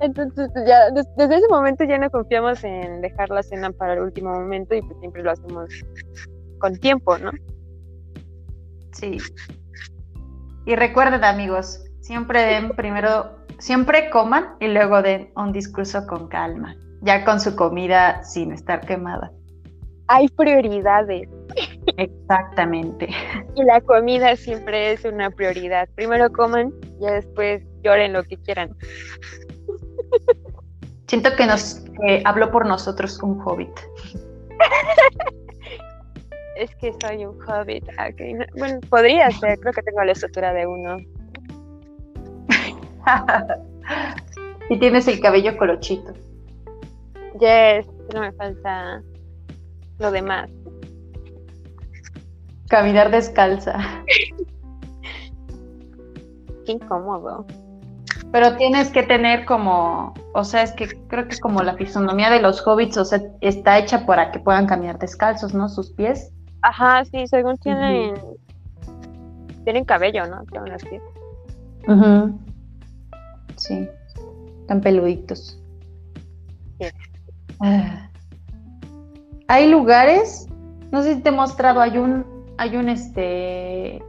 Entonces, 0.00 0.50
pues, 0.52 0.66
ya 0.66 0.90
desde 0.90 1.36
ese 1.36 1.48
momento 1.48 1.84
ya 1.84 1.96
no 1.96 2.10
confiamos 2.10 2.64
en 2.64 3.00
dejar 3.00 3.30
la 3.30 3.42
cena 3.42 3.70
para 3.70 3.94
el 3.94 4.00
último 4.00 4.30
momento 4.30 4.74
y 4.74 4.82
pues 4.82 4.98
siempre 4.98 5.22
lo 5.22 5.30
hacemos 5.30 5.70
con 6.58 6.76
tiempo, 6.76 7.16
¿no? 7.18 7.30
Sí. 8.92 9.18
Y 10.66 10.74
recuerden, 10.74 11.22
amigos, 11.22 11.84
siempre 12.00 12.42
den 12.42 12.70
primero, 12.70 13.30
siempre 13.58 14.10
coman 14.10 14.56
y 14.58 14.68
luego 14.68 15.02
den 15.02 15.30
un 15.36 15.52
discurso 15.52 16.04
con 16.06 16.28
calma, 16.28 16.74
ya 17.02 17.24
con 17.24 17.40
su 17.40 17.54
comida 17.54 18.22
sin 18.24 18.52
estar 18.52 18.84
quemada. 18.86 19.30
Hay 20.08 20.28
prioridades. 20.28 21.28
Exactamente. 21.96 23.08
Y 23.54 23.64
la 23.64 23.80
comida 23.80 24.36
siempre 24.36 24.92
es 24.92 25.04
una 25.04 25.30
prioridad. 25.30 25.88
Primero 25.94 26.30
coman, 26.32 26.72
y 27.00 27.06
después 27.06 27.62
lloren 27.82 28.12
lo 28.12 28.22
que 28.22 28.36
quieran. 28.38 28.74
Siento 31.06 31.34
que 31.36 31.46
nos 31.46 31.84
habló 32.24 32.50
por 32.50 32.66
nosotros 32.66 33.22
un 33.22 33.40
hobbit. 33.44 33.70
es 36.56 36.74
que 36.76 36.92
soy 37.00 37.26
un 37.26 37.38
hobbit. 37.42 37.84
Bueno, 38.56 38.80
podría 38.88 39.30
ser, 39.30 39.58
creo 39.58 39.72
que 39.72 39.82
tengo 39.82 40.04
la 40.04 40.12
estructura 40.12 40.52
de 40.52 40.66
uno. 40.66 40.96
y 44.70 44.78
tienes 44.78 45.08
el 45.08 45.20
cabello 45.20 45.56
colochito. 45.56 46.12
Yes, 47.42 47.86
no 48.14 48.20
me 48.20 48.30
falta 48.34 49.02
lo 49.98 50.12
demás. 50.12 50.48
Caminar 52.68 53.10
descalza. 53.10 53.80
Qué 56.64 56.72
incómodo. 56.72 57.44
Pero 58.30 58.56
tienes 58.56 58.90
que 58.90 59.02
tener 59.02 59.44
como, 59.44 60.14
o 60.34 60.44
sea, 60.44 60.62
es 60.62 60.70
que 60.70 60.86
creo 61.08 61.26
que 61.26 61.36
como 61.40 61.64
la 61.64 61.74
fisonomía 61.74 62.30
de 62.30 62.40
los 62.40 62.64
hobbits, 62.64 62.96
o 62.96 63.04
sea, 63.04 63.20
está 63.40 63.76
hecha 63.80 64.06
para 64.06 64.30
que 64.30 64.38
puedan 64.38 64.66
caminar 64.66 65.00
descalzos, 65.00 65.52
¿no? 65.52 65.68
Sus 65.68 65.90
pies. 65.94 66.30
Ajá, 66.62 67.04
sí, 67.06 67.26
según 67.26 67.56
tienen, 67.56 68.14
tienen 69.64 69.84
cabello, 69.84 70.28
¿no? 70.28 70.44
Tienen 70.44 70.72
los 70.72 70.84
pies. 70.84 71.02
Sí, 73.56 73.88
están 74.60 74.80
peluditos. 74.80 75.60
Ah. 76.80 77.11
Hay 79.48 79.68
lugares, 79.68 80.48
no 80.90 81.02
sé 81.02 81.14
si 81.14 81.20
te 81.20 81.28
he 81.28 81.32
mostrado, 81.32 81.80
hay 81.80 81.98
un, 81.98 82.24
hay 82.58 82.76
un 82.76 82.88
este, 82.88 84.02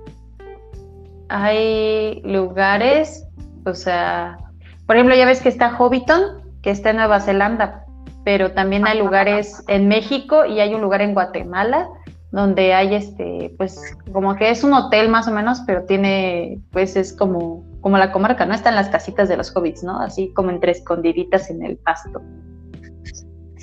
hay 1.30 2.22
lugares 2.24 3.28
o 3.66 3.74
sea, 3.74 4.38
por 4.86 4.95
ejemplo, 4.95 5.16
ya 5.16 5.26
ves 5.26 5.41
que 5.41 5.49
está 5.49 5.76
Hobbiton, 5.78 6.41
que 6.62 6.72
está 6.72 6.89
en 6.89 6.97
Nueva 6.97 7.20
Zelanda, 7.20 7.86
pero 8.24 8.51
también 8.51 8.88
hay 8.88 8.99
lugares 8.99 9.64
en 9.68 9.88
México 9.88 10.45
y 10.45 10.60
hay 10.60 10.74
un 10.74 10.82
lugar 10.82 11.01
en 11.01 11.14
Guatemala 11.14 11.89
donde 12.32 12.74
hay 12.74 12.95
este, 12.95 13.54
pues 13.60 13.95
como 14.12 14.36
que 14.36 14.49
es 14.49 14.64
un 14.64 14.74
hotel 14.74 15.08
más 15.08 15.28
o 15.28 15.32
menos, 15.32 15.62
pero 15.68 15.84
tiene, 15.84 16.60
pues 16.72 16.95
es 16.95 17.14
como, 17.14 17.64
como 17.80 17.99
la 17.99 18.12
comarca, 18.12 18.45
¿no? 18.47 18.56
Están 18.56 18.76
las 18.76 18.89
casitas 18.89 19.30
de 19.30 19.38
los 19.38 19.56
hobbits, 19.56 19.84
¿no? 19.84 19.99
Así 19.99 20.34
como 20.34 20.49
entre 20.49 20.72
escondiditas 20.72 21.51
en 21.51 21.64
el 21.64 21.78
pasto. 21.78 22.24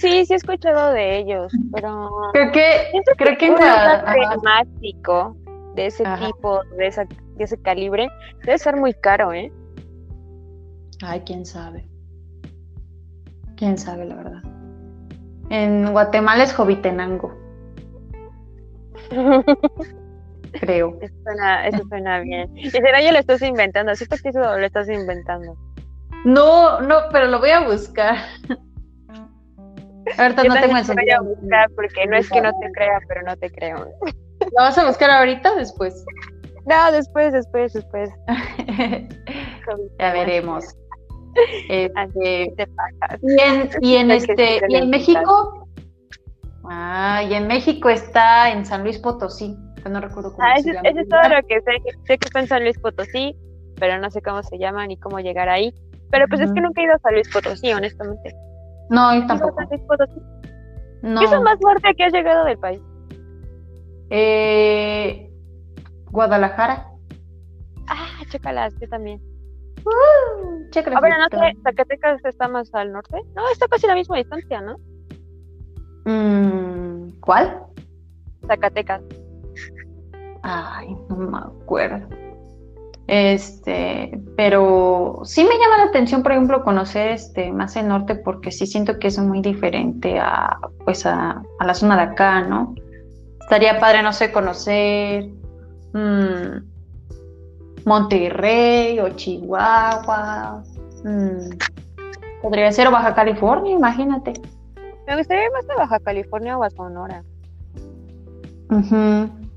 Sí, 0.00 0.24
sí 0.24 0.32
he 0.32 0.36
escuchado 0.36 0.94
de 0.94 1.18
ellos, 1.18 1.52
pero 1.74 2.08
creo 2.32 2.52
que 2.52 3.02
creo 3.18 3.36
que, 3.36 3.50
un 3.50 3.58
temático 3.58 5.36
de 5.74 5.86
ese 5.86 6.04
tipo, 6.24 6.64
de, 6.78 6.86
esa, 6.86 7.04
de 7.04 7.44
ese 7.44 7.60
calibre, 7.60 8.08
debe 8.44 8.58
ser 8.58 8.76
muy 8.76 8.94
caro, 8.94 9.34
¿eh? 9.34 9.52
Ay, 11.02 11.20
quién 11.26 11.44
sabe. 11.44 11.86
Quién 13.56 13.76
sabe, 13.76 14.06
la 14.06 14.14
verdad. 14.14 14.42
En 15.50 15.92
Guatemala 15.92 16.44
es 16.44 16.54
Jovitenango. 16.54 17.38
Creo. 20.60 20.96
Eso 21.02 21.14
suena, 21.22 21.68
eso 21.68 21.82
suena 21.90 22.20
bien. 22.20 22.56
Y 22.56 22.70
será 22.70 23.02
yo 23.02 23.12
lo 23.12 23.18
estás 23.18 23.42
inventando. 23.42 23.94
¿Sí 23.94 24.06
que 24.06 24.30
eso 24.30 24.40
lo 24.40 24.64
estás 24.64 24.88
inventando? 24.88 25.58
No, 26.24 26.80
no, 26.80 27.00
pero 27.12 27.26
lo 27.26 27.38
voy 27.38 27.50
a 27.50 27.68
buscar. 27.68 28.16
Ahorita 30.18 30.44
no 30.44 30.54
tengo 30.54 30.76
el 30.76 30.86
Lo 30.86 30.94
voy 30.94 31.10
a 31.10 31.20
buscar 31.20 31.70
porque 31.74 32.06
no 32.06 32.16
es 32.16 32.30
que 32.30 32.40
no 32.40 32.50
te 32.58 32.72
crea, 32.72 32.98
pero 33.08 33.22
no 33.22 33.36
te 33.36 33.50
creo. 33.50 33.76
¿Lo 33.76 34.62
vas 34.62 34.78
a 34.78 34.86
buscar 34.86 35.10
ahorita 35.10 35.52
o 35.52 35.56
después? 35.56 36.04
No, 36.66 36.92
después, 36.92 37.32
después, 37.32 37.72
después. 37.72 38.10
ya 39.98 40.12
veremos. 40.12 40.64
Este, 41.68 42.52
y 43.22 43.40
en, 43.40 43.70
y 43.80 43.94
en 43.94 44.10
este, 44.10 44.60
y 44.68 44.74
en 44.74 44.90
México, 44.90 45.68
ah, 46.64 47.22
y 47.22 47.34
en 47.34 47.46
México 47.46 47.88
está 47.88 48.50
en 48.50 48.66
San 48.66 48.82
Luis 48.82 48.98
Potosí, 48.98 49.56
no 49.88 50.00
recuerdo 50.00 50.32
cómo 50.32 50.42
ah, 50.42 50.58
se 50.60 50.72
llama. 50.72 50.88
Eso 50.88 51.00
es 51.00 51.08
todo 51.08 51.22
lo 51.22 51.42
que 51.46 51.60
sé, 51.60 51.96
sé 52.04 52.18
que 52.18 52.26
está 52.26 52.40
en 52.40 52.48
San 52.48 52.64
Luis 52.64 52.76
Potosí, 52.78 53.36
pero 53.76 54.00
no 54.00 54.10
sé 54.10 54.20
cómo 54.22 54.42
se 54.42 54.58
llama 54.58 54.86
ni 54.88 54.96
cómo 54.96 55.20
llegar 55.20 55.48
ahí. 55.48 55.72
Pero 56.10 56.26
pues 56.26 56.40
es 56.40 56.52
que 56.52 56.60
nunca 56.60 56.80
he 56.80 56.84
ido 56.84 56.94
a 56.94 56.98
San 56.98 57.14
Luis 57.14 57.28
Potosí, 57.32 57.72
honestamente. 57.72 58.34
No, 58.90 59.14
yo 59.14 59.26
tampoco. 59.26 59.56
No. 61.02 61.20
¿Qué 61.20 61.26
es 61.26 61.40
más 61.40 61.58
fuerte 61.60 61.94
que 61.94 62.04
has 62.04 62.12
llegado 62.12 62.44
del 62.44 62.58
país? 62.58 62.82
Eh, 64.10 65.32
Guadalajara. 66.10 66.88
Ah, 67.86 68.22
chécalas, 68.28 68.74
yo 68.80 68.88
también. 68.88 69.20
Uh, 69.84 70.66
a 70.94 71.00
ver, 71.00 71.12
no 71.18 71.38
sé, 71.38 71.56
Zacatecas 71.62 72.22
está 72.24 72.48
más 72.48 72.68
al 72.74 72.92
norte. 72.92 73.16
No, 73.34 73.48
está 73.50 73.66
casi 73.68 73.86
la 73.86 73.94
misma 73.94 74.18
distancia, 74.18 74.60
¿no? 74.60 74.76
Mm, 76.04 77.12
¿Cuál? 77.20 77.62
Zacatecas. 78.46 79.02
Ay, 80.42 80.96
no 81.08 81.16
me 81.16 81.38
acuerdo. 81.38 82.08
Este, 83.12 84.22
pero 84.36 85.22
sí 85.24 85.42
me 85.42 85.50
llama 85.50 85.78
la 85.78 85.84
atención, 85.88 86.22
por 86.22 86.30
ejemplo, 86.30 86.62
conocer 86.62 87.08
este 87.10 87.50
más 87.50 87.74
el 87.74 87.88
norte 87.88 88.14
porque 88.14 88.52
sí 88.52 88.68
siento 88.68 89.00
que 89.00 89.08
es 89.08 89.18
muy 89.18 89.42
diferente 89.42 90.20
a 90.20 90.56
pues 90.84 91.04
a, 91.06 91.42
la 91.58 91.74
zona 91.74 91.96
de 91.96 92.02
acá, 92.02 92.42
¿no? 92.42 92.72
Estaría 93.40 93.80
padre, 93.80 94.04
no 94.04 94.12
sé, 94.12 94.30
conocer 94.30 95.28
mmm, 95.92 96.62
Monterrey 97.84 99.00
o 99.00 99.08
Chihuahua. 99.08 100.62
Mm, 101.02 101.58
podría 102.42 102.70
ser 102.70 102.92
Baja 102.92 103.12
California, 103.12 103.72
imagínate. 103.72 104.34
Me 105.08 105.16
gustaría 105.16 105.46
ir 105.46 105.50
más 105.50 105.66
de 105.66 105.74
Baja 105.74 105.98
California 105.98 106.56
o 106.56 106.62
a 106.62 106.70
Sonora. 106.70 107.24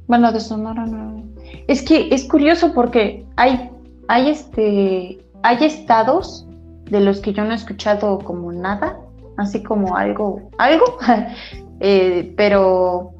Bueno, 0.07 0.31
de 0.31 0.39
Sonora 0.39 0.87
no. 0.87 1.23
Es 1.67 1.81
que 1.81 2.09
es 2.13 2.27
curioso 2.27 2.73
porque 2.73 3.25
hay, 3.35 3.69
hay 4.07 4.29
este, 4.29 5.19
hay 5.43 5.65
estados 5.65 6.47
de 6.89 6.99
los 6.99 7.19
que 7.19 7.33
yo 7.33 7.43
no 7.43 7.51
he 7.51 7.55
escuchado 7.55 8.19
como 8.19 8.51
nada, 8.51 8.99
así 9.37 9.63
como 9.63 9.95
algo, 9.95 10.49
algo, 10.57 10.97
eh, 11.79 12.33
pero 12.37 13.13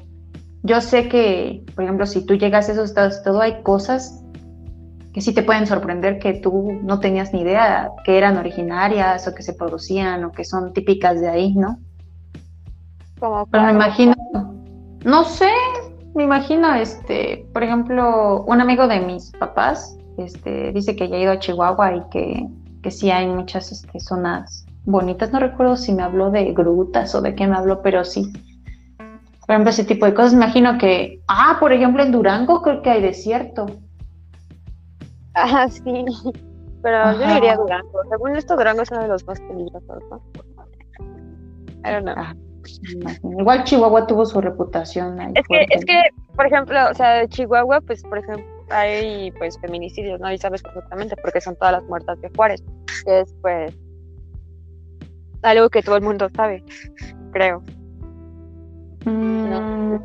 yo 0.62 0.80
sé 0.80 1.08
que, 1.08 1.64
por 1.74 1.84
ejemplo, 1.84 2.06
si 2.06 2.24
tú 2.24 2.34
llegas 2.34 2.68
a 2.68 2.72
esos 2.72 2.90
estados, 2.90 3.22
todo 3.22 3.40
hay 3.40 3.62
cosas 3.62 4.22
que 5.12 5.20
sí 5.20 5.32
te 5.32 5.44
pueden 5.44 5.66
sorprender 5.66 6.18
que 6.18 6.34
tú 6.34 6.80
no 6.82 6.98
tenías 6.98 7.32
ni 7.32 7.42
idea 7.42 7.90
que 8.04 8.18
eran 8.18 8.36
originarias 8.36 9.28
o 9.28 9.34
que 9.34 9.44
se 9.44 9.52
producían 9.52 10.24
o 10.24 10.32
que 10.32 10.44
son 10.44 10.72
típicas 10.72 11.20
de 11.20 11.28
ahí, 11.28 11.54
¿no? 11.54 11.78
Como 13.20 13.46
Pero 13.46 13.62
me 13.64 13.70
imagino, 13.70 14.14
no 15.04 15.24
sé, 15.24 15.50
me 16.14 16.24
imagino, 16.24 16.72
este, 16.74 17.46
por 17.52 17.62
ejemplo, 17.62 18.44
un 18.44 18.60
amigo 18.60 18.86
de 18.86 19.00
mis 19.00 19.32
papás, 19.32 19.96
este, 20.16 20.72
dice 20.72 20.94
que 20.94 21.08
ya 21.08 21.16
ha 21.16 21.20
ido 21.20 21.32
a 21.32 21.38
Chihuahua 21.38 21.96
y 21.96 22.02
que, 22.10 22.48
que 22.82 22.90
sí 22.90 23.10
hay 23.10 23.26
muchas 23.26 23.72
este, 23.72 23.98
zonas 23.98 24.64
bonitas. 24.84 25.32
No 25.32 25.40
recuerdo 25.40 25.76
si 25.76 25.92
me 25.92 26.02
habló 26.02 26.30
de 26.30 26.52
grutas 26.52 27.14
o 27.14 27.20
de 27.20 27.34
qué 27.34 27.46
me 27.46 27.56
habló, 27.56 27.82
pero 27.82 28.04
sí. 28.04 28.32
Por 29.46 29.50
ejemplo, 29.50 29.70
ese 29.70 29.84
tipo 29.84 30.06
de 30.06 30.14
cosas. 30.14 30.32
Imagino 30.32 30.78
que, 30.78 31.20
ah, 31.28 31.56
por 31.58 31.72
ejemplo, 31.72 32.02
en 32.02 32.12
Durango 32.12 32.62
creo 32.62 32.80
que 32.82 32.90
hay 32.90 33.02
desierto. 33.02 33.66
Ah, 35.34 35.68
sí. 35.68 35.82
Pero 36.82 37.12
yo 37.18 37.34
diría 37.34 37.56
Durango. 37.56 38.00
Según 38.08 38.36
esto, 38.36 38.56
Durango 38.56 38.82
es 38.82 38.90
uno 38.90 39.02
de 39.02 39.08
los 39.08 39.26
más 39.26 39.40
peligrosos, 39.40 40.02
¿no? 40.10 40.22
I 41.86 41.92
don't 41.92 42.04
know. 42.04 42.53
Igual 43.22 43.64
Chihuahua 43.64 44.06
tuvo 44.06 44.26
su 44.26 44.40
reputación. 44.40 45.20
es 45.34 45.46
que, 45.48 45.66
es 45.70 45.84
que, 45.84 46.00
por 46.36 46.46
ejemplo, 46.46 46.78
o 46.90 46.94
sea, 46.94 47.14
de 47.14 47.28
Chihuahua, 47.28 47.80
pues, 47.80 48.02
por 48.02 48.18
ejemplo, 48.18 48.44
hay 48.70 49.30
pues 49.32 49.58
feminicidios, 49.60 50.20
¿no? 50.20 50.32
Y 50.32 50.38
sabes 50.38 50.62
perfectamente 50.62 51.16
porque 51.16 51.40
son 51.40 51.56
todas 51.56 51.72
las 51.72 51.84
muertas 51.84 52.20
de 52.20 52.30
Juárez, 52.34 52.62
que 53.04 53.20
es 53.20 53.34
pues 53.42 53.74
algo 55.42 55.68
que 55.68 55.82
todo 55.82 55.96
el 55.96 56.02
mundo 56.02 56.28
sabe, 56.34 56.64
creo. 57.32 57.62
Mm, 59.04 59.96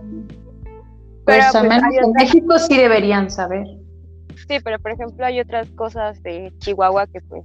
pues, 1.26 1.56
al 1.56 1.68
pues, 1.68 1.82
menos 1.82 1.96
en 1.96 2.12
México 2.14 2.60
sí 2.60 2.78
deberían 2.78 3.30
saber. 3.30 3.66
Sí, 4.48 4.58
pero 4.64 4.80
por 4.80 4.92
ejemplo 4.92 5.26
hay 5.26 5.40
otras 5.40 5.70
cosas 5.72 6.22
de 6.24 6.52
Chihuahua 6.60 7.08
que 7.08 7.22
pues 7.22 7.44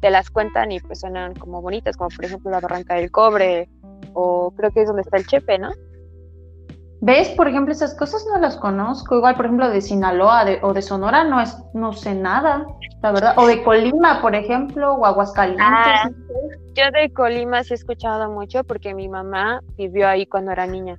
te 0.00 0.10
las 0.10 0.30
cuentan 0.30 0.72
y 0.72 0.80
pues 0.80 1.00
suenan 1.00 1.34
como 1.34 1.60
bonitas, 1.60 1.96
como 1.96 2.10
por 2.10 2.24
ejemplo 2.24 2.50
la 2.50 2.60
Barranca 2.60 2.94
del 2.94 3.10
Cobre 3.10 3.68
o 4.14 4.52
creo 4.56 4.70
que 4.70 4.82
es 4.82 4.86
donde 4.86 5.02
está 5.02 5.16
el 5.16 5.26
Chepe, 5.26 5.58
¿no? 5.58 5.70
¿Ves? 7.04 7.30
Por 7.30 7.48
ejemplo, 7.48 7.72
esas 7.72 7.96
cosas 7.96 8.24
no 8.32 8.38
las 8.38 8.56
conozco. 8.56 9.16
Igual, 9.16 9.34
por 9.34 9.46
ejemplo, 9.46 9.68
de 9.68 9.80
Sinaloa 9.80 10.44
o 10.62 10.72
de 10.72 10.82
Sonora 10.82 11.24
no 11.24 11.40
es, 11.40 11.56
no 11.74 11.92
sé 11.92 12.14
nada, 12.14 12.64
la 13.02 13.10
verdad. 13.10 13.34
O 13.38 13.46
de 13.48 13.60
Colima, 13.64 14.22
por 14.22 14.36
ejemplo, 14.36 14.94
o 14.94 15.04
Aguascalientes. 15.04 15.66
Ah, 15.66 16.10
yo 16.74 16.84
de 16.92 17.12
Colima 17.12 17.64
sí 17.64 17.74
he 17.74 17.76
escuchado 17.76 18.30
mucho 18.30 18.62
porque 18.62 18.94
mi 18.94 19.08
mamá 19.08 19.60
vivió 19.76 20.06
ahí 20.06 20.26
cuando 20.26 20.52
era 20.52 20.64
niña. 20.64 20.96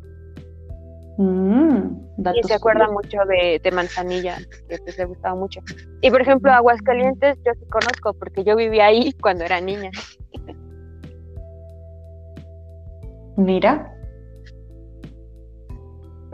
Mm, 1.18 2.04
y 2.36 2.44
se 2.44 2.54
acuerda 2.54 2.90
mucho 2.90 3.20
de, 3.26 3.72
Manzanilla, 3.72 4.40
que 4.68 4.80
pues 4.80 4.98
le 4.98 5.06
gustaba 5.06 5.36
mucho. 5.36 5.62
Y 6.02 6.12
por 6.12 6.22
ejemplo. 6.22 6.52
Aguascalientes 6.52 7.38
yo 7.46 7.54
sí 7.54 7.66
conozco 7.70 8.14
porque 8.14 8.44
yo 8.44 8.58
viví 8.58 8.82
ahí 8.82 9.14
cuando 9.22 9.46
era 9.46 9.62
niña. 9.62 9.92
Mira. 13.38 13.90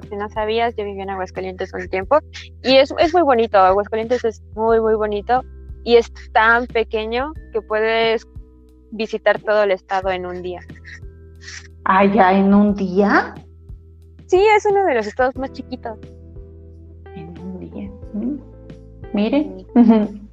si 0.09 0.15
no 0.15 0.29
sabías, 0.29 0.75
yo 0.75 0.85
viví 0.85 1.01
en 1.01 1.09
Aguascalientes 1.09 1.71
un 1.73 1.87
tiempo 1.87 2.19
y 2.63 2.77
es, 2.77 2.93
es 2.97 3.13
muy 3.13 3.21
bonito. 3.21 3.57
Aguascalientes 3.57 4.23
es 4.25 4.41
muy, 4.55 4.79
muy 4.81 4.95
bonito 4.95 5.43
y 5.83 5.97
es 5.97 6.11
tan 6.33 6.65
pequeño 6.67 7.33
que 7.53 7.61
puedes 7.61 8.25
visitar 8.91 9.39
todo 9.39 9.63
el 9.63 9.71
estado 9.71 10.09
en 10.09 10.25
un 10.25 10.41
día. 10.41 10.61
Ah, 11.85 12.05
ya 12.05 12.33
en 12.33 12.53
un 12.53 12.75
día. 12.75 13.35
Sí, 14.27 14.41
es 14.55 14.65
uno 14.65 14.85
de 14.85 14.95
los 14.95 15.07
estados 15.07 15.35
más 15.37 15.51
chiquitos. 15.51 15.97
En 17.15 17.37
un 17.39 17.59
día. 17.59 17.91
Mm. 18.13 18.39
Mire. 19.13 19.65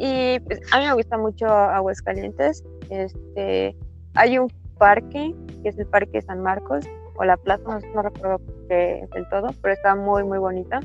Y 0.00 0.38
pues, 0.40 0.60
a 0.72 0.78
mí 0.78 0.86
me 0.86 0.94
gusta 0.94 1.18
mucho 1.18 1.46
Aguascalientes. 1.48 2.62
Este, 2.88 3.76
hay 4.14 4.38
un 4.38 4.48
parque, 4.78 5.34
que 5.62 5.68
es 5.68 5.78
el 5.78 5.86
Parque 5.86 6.22
San 6.22 6.42
Marcos, 6.42 6.84
o 7.16 7.24
la 7.24 7.36
plaza, 7.36 7.80
no, 7.94 8.02
recuerdo 8.02 8.40
qué 8.68 9.00
es 9.00 9.10
del 9.10 9.28
todo, 9.28 9.48
pero 9.60 9.74
está 9.74 9.94
muy, 9.94 10.24
muy 10.24 10.38
bonita. 10.38 10.80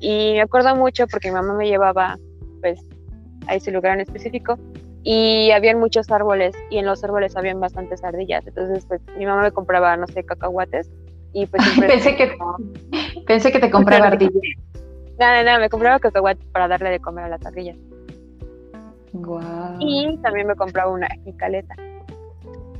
Y 0.00 0.34
me 0.34 0.42
acuerdo 0.42 0.74
mucho 0.76 1.06
porque 1.06 1.28
mi 1.28 1.34
mamá 1.34 1.54
me 1.54 1.68
llevaba, 1.68 2.18
pues, 2.60 2.80
a 3.46 3.54
ese 3.54 3.70
lugar 3.70 3.94
en 3.94 4.00
específico 4.00 4.58
y 5.02 5.50
habían 5.52 5.78
muchos 5.78 6.10
árboles 6.10 6.54
y 6.70 6.78
en 6.78 6.86
los 6.86 7.02
árboles 7.02 7.36
habían 7.36 7.60
bastantes 7.60 8.04
ardillas. 8.04 8.46
Entonces, 8.46 8.84
pues, 8.86 9.00
mi 9.16 9.24
mamá 9.24 9.42
me 9.42 9.52
compraba, 9.52 9.96
no 9.96 10.06
sé, 10.06 10.24
cacahuates 10.24 10.90
y 11.32 11.46
pues 11.46 11.62
pensé 11.80 12.16
que 12.16 12.36
pensé 13.26 13.52
que 13.52 13.58
te 13.58 13.70
compraba 13.70 14.06
ardillas. 14.08 14.34
No, 15.18 15.34
no, 15.34 15.52
no, 15.52 15.60
me 15.60 15.68
compraba 15.68 15.98
cacahuate 15.98 16.44
para 16.52 16.68
darle 16.68 16.90
de 16.90 17.00
comer 17.00 17.24
a 17.24 17.28
las 17.28 17.44
ardillas. 17.44 17.76
Y 19.80 20.18
también 20.22 20.46
me 20.46 20.54
compraba 20.54 20.92
una 20.92 21.08
jicaleta. 21.24 21.74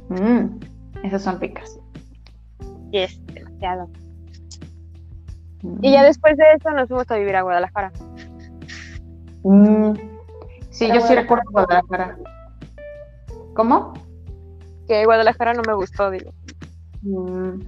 Mmm, 0.08 0.58
esas 1.02 1.22
son 1.22 1.40
ricas. 1.40 1.78
Y 2.90 2.98
es 2.98 3.24
demasiado. 3.26 3.88
Mm. 5.62 5.84
Y 5.84 5.92
ya 5.92 6.04
después 6.04 6.36
de 6.36 6.44
eso 6.56 6.70
nos 6.70 6.88
fuimos 6.88 7.10
a 7.10 7.16
vivir 7.16 7.36
a 7.36 7.42
Guadalajara. 7.42 7.92
Mm. 9.44 9.92
Sí, 10.70 10.88
yo 10.92 11.00
sí 11.00 11.14
recuerdo 11.14 11.50
Guadalajara. 11.50 12.16
¿Cómo? 13.54 13.94
Que 14.86 15.04
Guadalajara 15.04 15.52
no 15.54 15.62
me 15.66 15.74
gustó, 15.74 16.10
digo. 16.10 16.32
Mm. 17.02 17.60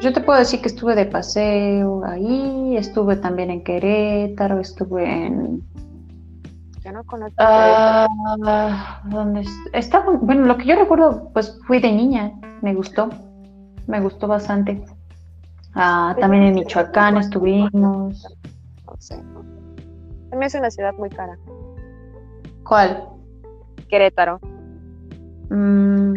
Yo 0.00 0.12
te 0.12 0.20
puedo 0.20 0.38
decir 0.38 0.60
que 0.60 0.68
estuve 0.68 0.94
de 0.96 1.06
paseo 1.06 2.04
ahí, 2.04 2.76
estuve 2.76 3.16
también 3.16 3.50
en 3.50 3.62
Querétaro, 3.62 4.58
estuve 4.60 5.26
en... 5.26 5.62
Yo 6.84 6.92
no 6.92 7.04
conozco. 7.04 7.36
Ah, 7.38 9.00
¿dónde 9.04 9.44
estaba? 9.72 10.12
Bueno, 10.20 10.44
lo 10.44 10.58
que 10.58 10.66
yo 10.66 10.76
recuerdo, 10.76 11.30
pues 11.32 11.58
fui 11.66 11.80
de 11.80 11.90
niña, 11.90 12.32
me 12.60 12.74
gustó, 12.74 13.08
me 13.86 14.00
gustó 14.00 14.28
bastante. 14.28 14.84
Ah, 15.74 16.14
también 16.20 16.42
en 16.44 16.54
Michoacán 16.54 17.16
estuvimos. 17.16 17.72
No 17.72 18.12
sé. 18.98 19.16
También 20.30 20.42
es 20.42 20.54
una 20.54 20.70
ciudad 20.70 20.92
muy 20.98 21.08
cara. 21.08 21.38
¿Cuál? 22.64 23.08
Querétaro. 23.88 24.40
Mm, 25.50 26.16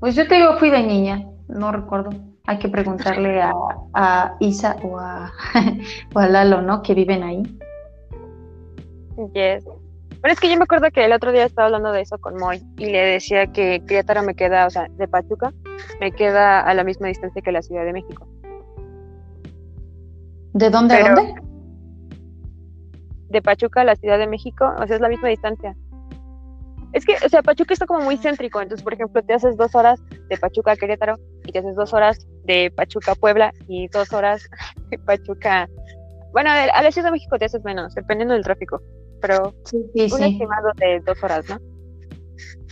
pues 0.00 0.14
yo 0.14 0.26
te 0.26 0.36
digo, 0.36 0.56
fui 0.58 0.70
de 0.70 0.82
niña, 0.82 1.26
no 1.48 1.72
recuerdo. 1.72 2.10
Hay 2.46 2.58
que 2.58 2.68
preguntarle 2.68 3.42
a, 3.42 4.36
Isa 4.40 4.76
o 4.82 4.98
a, 4.98 5.32
Lalo, 6.28 6.62
¿no? 6.62 6.82
Que 6.82 6.94
viven 6.94 7.22
ahí. 7.22 7.42
Yes. 9.32 9.64
Bueno, 9.64 10.32
es 10.32 10.40
que 10.40 10.48
yo 10.48 10.56
me 10.56 10.64
acuerdo 10.64 10.90
que 10.90 11.04
el 11.04 11.12
otro 11.12 11.32
día 11.32 11.44
estaba 11.44 11.66
hablando 11.66 11.92
de 11.92 12.00
eso 12.00 12.18
con 12.18 12.36
Moy 12.36 12.62
y 12.78 12.86
le 12.86 12.98
decía 12.98 13.46
que 13.46 13.82
Querétaro 13.86 14.22
me 14.22 14.34
queda, 14.34 14.66
o 14.66 14.70
sea, 14.70 14.88
de 14.88 15.06
Pachuca, 15.06 15.52
me 16.00 16.12
queda 16.12 16.60
a 16.60 16.72
la 16.72 16.82
misma 16.82 17.08
distancia 17.08 17.42
que 17.42 17.52
la 17.52 17.60
Ciudad 17.60 17.84
de 17.84 17.92
México. 17.92 18.26
¿De 20.54 20.70
dónde 20.70 20.94
a 20.94 21.14
dónde? 21.14 21.34
De 23.28 23.42
Pachuca 23.42 23.82
a 23.82 23.84
la 23.84 23.96
Ciudad 23.96 24.18
de 24.18 24.26
México, 24.26 24.72
o 24.78 24.86
sea, 24.86 24.96
es 24.96 25.02
la 25.02 25.08
misma 25.08 25.28
distancia. 25.28 25.76
Es 26.94 27.04
que, 27.04 27.16
o 27.22 27.28
sea, 27.28 27.42
Pachuca 27.42 27.74
está 27.74 27.86
como 27.86 28.00
muy 28.00 28.16
céntrico, 28.16 28.62
entonces, 28.62 28.84
por 28.84 28.94
ejemplo, 28.94 29.20
te 29.22 29.34
haces 29.34 29.56
dos 29.56 29.74
horas 29.74 30.00
de 30.28 30.38
Pachuca 30.38 30.72
a 30.72 30.76
Querétaro 30.76 31.16
y 31.44 31.52
te 31.52 31.58
haces 31.58 31.74
dos 31.74 31.92
horas 31.92 32.26
de 32.44 32.72
Pachuca 32.74 33.12
a 33.12 33.14
Puebla 33.16 33.52
y 33.66 33.88
dos 33.88 34.12
horas 34.12 34.48
de 34.90 34.98
Pachuca. 35.00 35.68
Bueno, 36.32 36.50
a 36.50 36.82
la 36.82 36.90
Ciudad 36.92 37.08
de 37.08 37.12
México 37.12 37.36
te 37.36 37.44
haces 37.44 37.62
menos, 37.64 37.94
dependiendo 37.94 38.32
del 38.34 38.44
tráfico, 38.44 38.80
pero 39.24 39.54
un 39.72 40.22
estimado 40.22 40.72
de 40.76 41.00
dos 41.00 41.24
horas, 41.24 41.46
¿no? 41.48 41.56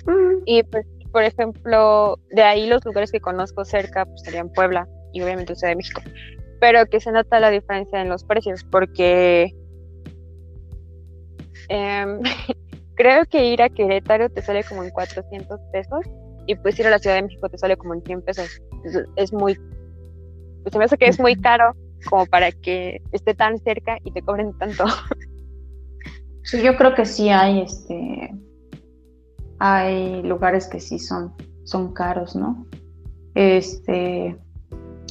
Mm. 0.04 0.42
Y 0.44 0.62
pues, 0.64 0.84
por 1.10 1.22
ejemplo, 1.22 2.18
de 2.30 2.42
ahí 2.42 2.66
los 2.66 2.84
lugares 2.84 3.10
que 3.10 3.20
conozco 3.20 3.64
cerca 3.64 4.04
pues, 4.04 4.20
serían 4.20 4.52
Puebla 4.52 4.86
y 5.14 5.22
obviamente 5.22 5.56
Ciudad 5.56 5.72
de 5.72 5.76
México, 5.76 6.02
pero 6.60 6.84
que 6.84 7.00
se 7.00 7.10
nota 7.10 7.40
la 7.40 7.48
diferencia 7.48 8.02
en 8.02 8.10
los 8.10 8.24
precios 8.24 8.64
porque. 8.64 9.54
Eh, 11.70 12.20
creo 12.96 13.24
que 13.24 13.46
ir 13.46 13.62
a 13.62 13.70
Querétaro 13.70 14.28
te 14.28 14.42
sale 14.42 14.62
como 14.62 14.84
en 14.84 14.90
400 14.90 15.58
pesos 15.72 16.04
y 16.46 16.54
pues 16.56 16.78
ir 16.78 16.86
a 16.86 16.90
la 16.90 16.98
Ciudad 16.98 17.16
de 17.16 17.22
México 17.22 17.48
te 17.48 17.56
sale 17.56 17.78
como 17.78 17.94
en 17.94 18.02
100 18.02 18.20
pesos. 18.20 18.60
Es, 19.16 19.32
muy, 19.32 19.54
pues 20.64 20.72
se 20.72 20.78
me 20.78 20.84
hace 20.84 20.98
que 20.98 21.06
es 21.06 21.18
muy 21.18 21.34
caro 21.34 21.74
como 22.10 22.26
para 22.26 22.52
que 22.52 23.00
esté 23.12 23.32
tan 23.32 23.56
cerca 23.60 23.96
y 24.04 24.12
te 24.12 24.20
cobren 24.20 24.52
tanto. 24.58 24.84
Sí, 26.44 26.62
yo 26.62 26.76
creo 26.76 26.94
que 26.94 27.04
sí 27.04 27.28
hay, 27.28 27.60
este, 27.60 28.34
hay 29.58 30.22
lugares 30.22 30.66
que 30.66 30.80
sí 30.80 30.98
son, 30.98 31.32
son 31.64 31.92
caros, 31.94 32.34
¿no? 32.34 32.66
Este, 33.34 34.36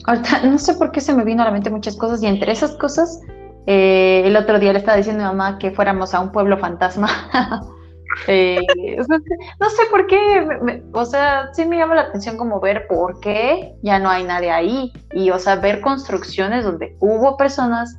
ahorita 0.05 0.43
no 0.45 0.57
sé 0.57 0.75
por 0.75 0.91
qué 0.91 1.01
se 1.01 1.13
me 1.13 1.23
vino 1.23 1.41
a 1.41 1.45
la 1.45 1.51
mente 1.51 1.69
muchas 1.69 1.95
cosas 1.95 2.21
y 2.21 2.27
entre 2.27 2.51
esas 2.51 2.75
cosas 2.75 3.21
eh, 3.67 4.23
el 4.25 4.35
otro 4.35 4.59
día 4.59 4.73
le 4.73 4.79
estaba 4.79 4.97
diciendo 4.97 5.23
a 5.23 5.31
mi 5.31 5.37
mamá 5.37 5.59
que 5.59 5.71
fuéramos 5.71 6.13
a 6.13 6.19
un 6.19 6.31
pueblo 6.31 6.57
fantasma. 6.57 7.07
Eh, 8.27 8.59
no 8.97 9.69
sé 9.69 9.83
por 9.89 10.05
qué, 10.05 10.45
o 10.91 11.05
sea, 11.05 11.49
sí 11.53 11.65
me 11.65 11.77
llama 11.77 11.95
la 11.95 12.01
atención 12.01 12.35
como 12.35 12.59
ver 12.59 12.85
por 12.87 13.21
qué 13.21 13.73
ya 13.83 13.99
no 13.99 14.09
hay 14.09 14.25
nadie 14.25 14.51
ahí 14.51 14.91
y, 15.13 15.29
o 15.31 15.39
sea, 15.39 15.55
ver 15.55 15.79
construcciones 15.79 16.65
donde 16.65 16.97
hubo 16.99 17.37
personas 17.37 17.97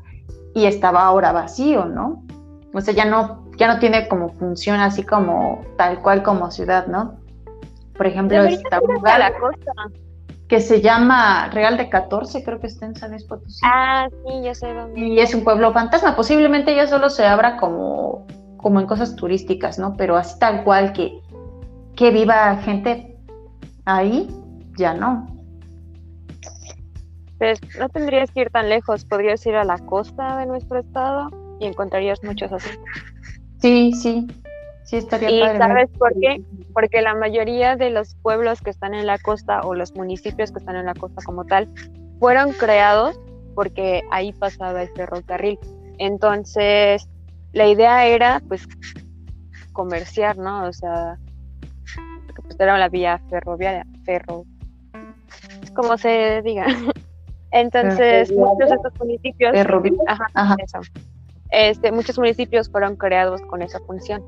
y 0.54 0.66
estaba 0.66 1.00
ahora 1.00 1.32
vacío, 1.32 1.86
¿no? 1.86 2.24
O 2.74 2.80
sea, 2.80 2.94
ya 2.94 3.04
no, 3.04 3.44
ya 3.56 3.72
no 3.72 3.78
tiene 3.78 4.08
como 4.08 4.30
función 4.30 4.80
así 4.80 5.02
como 5.02 5.62
tal 5.76 6.00
cual 6.00 6.22
como 6.22 6.50
ciudad, 6.50 6.86
¿no? 6.86 7.18
Por 7.96 8.06
ejemplo, 8.06 8.42
está 8.44 8.80
la 9.18 9.38
costa 9.38 9.72
que 10.48 10.60
se 10.60 10.80
llama 10.82 11.48
Real 11.48 11.76
de 11.76 11.88
14, 11.88 12.44
creo 12.44 12.60
que 12.60 12.66
está 12.66 12.86
en 12.86 12.94
San 12.94 13.10
Luis 13.10 13.24
Potosí. 13.24 13.60
Ah, 13.64 14.08
sí, 14.10 14.42
ya 14.42 14.54
sé 14.54 14.72
dónde. 14.72 15.00
Y 15.00 15.18
es 15.18 15.34
un 15.34 15.44
pueblo 15.44 15.72
fantasma. 15.72 16.14
Posiblemente 16.14 16.74
ya 16.74 16.86
solo 16.86 17.08
se 17.08 17.24
abra 17.26 17.56
como, 17.56 18.26
como 18.58 18.80
en 18.80 18.86
cosas 18.86 19.16
turísticas, 19.16 19.78
¿no? 19.78 19.96
Pero 19.96 20.16
así 20.16 20.38
tal 20.38 20.62
cual 20.64 20.92
que, 20.92 21.20
que 21.96 22.10
viva 22.10 22.56
gente 22.56 23.16
ahí, 23.86 24.28
ya 24.76 24.92
no. 24.92 25.26
Pues 27.38 27.58
no 27.78 27.88
tendrías 27.88 28.30
que 28.30 28.42
ir 28.42 28.50
tan 28.50 28.68
lejos, 28.68 29.04
podrías 29.04 29.44
ir 29.46 29.56
a 29.56 29.64
la 29.64 29.78
costa 29.78 30.36
de 30.36 30.46
nuestro 30.46 30.78
estado 30.80 31.30
y 31.62 31.66
encontrarías 31.66 32.22
muchos 32.24 32.52
así. 32.52 32.70
Sí, 33.60 33.92
sí, 33.92 34.26
sí 34.84 34.96
estaría 34.96 35.30
¿Y 35.30 35.58
sabes 35.58 35.88
por 35.98 36.12
qué? 36.20 36.42
porque 36.74 37.00
la 37.02 37.14
mayoría 37.14 37.76
de 37.76 37.90
los 37.90 38.14
pueblos 38.16 38.60
que 38.60 38.70
están 38.70 38.94
en 38.94 39.06
la 39.06 39.18
costa 39.18 39.60
o 39.62 39.74
los 39.74 39.94
municipios 39.94 40.50
que 40.50 40.58
están 40.58 40.76
en 40.76 40.86
la 40.86 40.94
costa 40.94 41.22
como 41.24 41.44
tal 41.44 41.68
fueron 42.18 42.52
creados 42.52 43.18
porque 43.54 44.02
ahí 44.10 44.32
pasaba 44.32 44.82
el 44.82 44.88
ferrocarril. 44.90 45.58
Entonces, 45.98 47.08
la 47.52 47.68
idea 47.68 48.06
era 48.06 48.42
pues 48.48 48.66
comerciar, 49.72 50.38
¿no? 50.38 50.64
O 50.64 50.72
sea, 50.72 51.18
pues 52.42 52.58
era 52.58 52.78
la 52.78 52.88
vía 52.88 53.20
ferroviaria, 53.28 53.86
ferro, 54.04 54.44
es 55.62 55.70
como 55.70 55.96
se 55.98 56.42
diga. 56.42 56.66
Entonces, 57.52 58.32
muchos 58.32 58.70
de 58.70 58.76
estos 58.76 58.98
municipios, 58.98 59.52
Este, 61.52 61.92
muchos 61.92 62.18
municipios 62.18 62.70
fueron 62.70 62.96
creados 62.96 63.42
con 63.42 63.60
esa 63.62 63.78
función. 63.80 64.24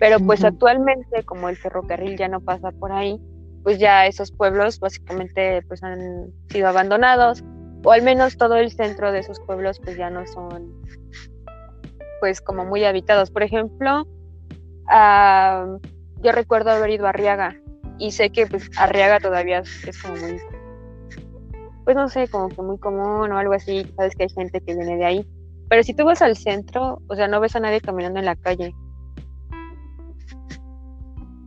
Pero 0.00 0.18
pues 0.18 0.42
actualmente, 0.42 1.22
como 1.24 1.50
el 1.50 1.56
ferrocarril 1.56 2.16
ya 2.16 2.28
no 2.28 2.40
pasa 2.40 2.72
por 2.72 2.90
ahí, 2.90 3.20
pues 3.62 3.78
ya 3.78 4.06
esos 4.06 4.32
pueblos 4.32 4.80
básicamente 4.80 5.60
pues 5.68 5.82
han 5.82 6.32
sido 6.48 6.68
abandonados, 6.68 7.44
o 7.84 7.92
al 7.92 8.00
menos 8.00 8.38
todo 8.38 8.56
el 8.56 8.72
centro 8.72 9.12
de 9.12 9.18
esos 9.18 9.38
pueblos 9.40 9.78
pues 9.78 9.98
ya 9.98 10.08
no 10.08 10.26
son 10.26 10.72
pues 12.20 12.40
como 12.40 12.64
muy 12.64 12.84
habitados. 12.84 13.30
Por 13.30 13.42
ejemplo, 13.42 14.06
yo 16.22 16.32
recuerdo 16.32 16.70
haber 16.70 16.90
ido 16.90 17.06
a 17.06 17.10
Arriaga 17.10 17.60
y 17.98 18.12
sé 18.12 18.30
que 18.30 18.46
pues 18.46 18.70
Arriaga 18.78 19.20
todavía 19.20 19.58
es 19.58 20.00
como 20.00 20.16
muy 20.16 20.40
pues 21.84 21.96
no 21.96 22.08
sé, 22.08 22.28
como 22.28 22.48
que 22.48 22.62
muy 22.62 22.78
común 22.78 23.32
o 23.32 23.36
algo 23.38 23.52
así, 23.52 23.84
sabes 23.96 24.14
que 24.14 24.22
hay 24.22 24.30
gente 24.30 24.60
que 24.62 24.74
viene 24.74 24.96
de 24.96 25.04
ahí. 25.04 25.26
Pero 25.70 25.84
si 25.84 25.94
tú 25.94 26.04
vas 26.04 26.20
al 26.20 26.36
centro, 26.36 27.00
o 27.08 27.14
sea, 27.14 27.28
no 27.28 27.38
ves 27.38 27.54
a 27.54 27.60
nadie 27.60 27.80
caminando 27.80 28.18
en 28.18 28.24
la 28.26 28.34
calle. 28.34 28.74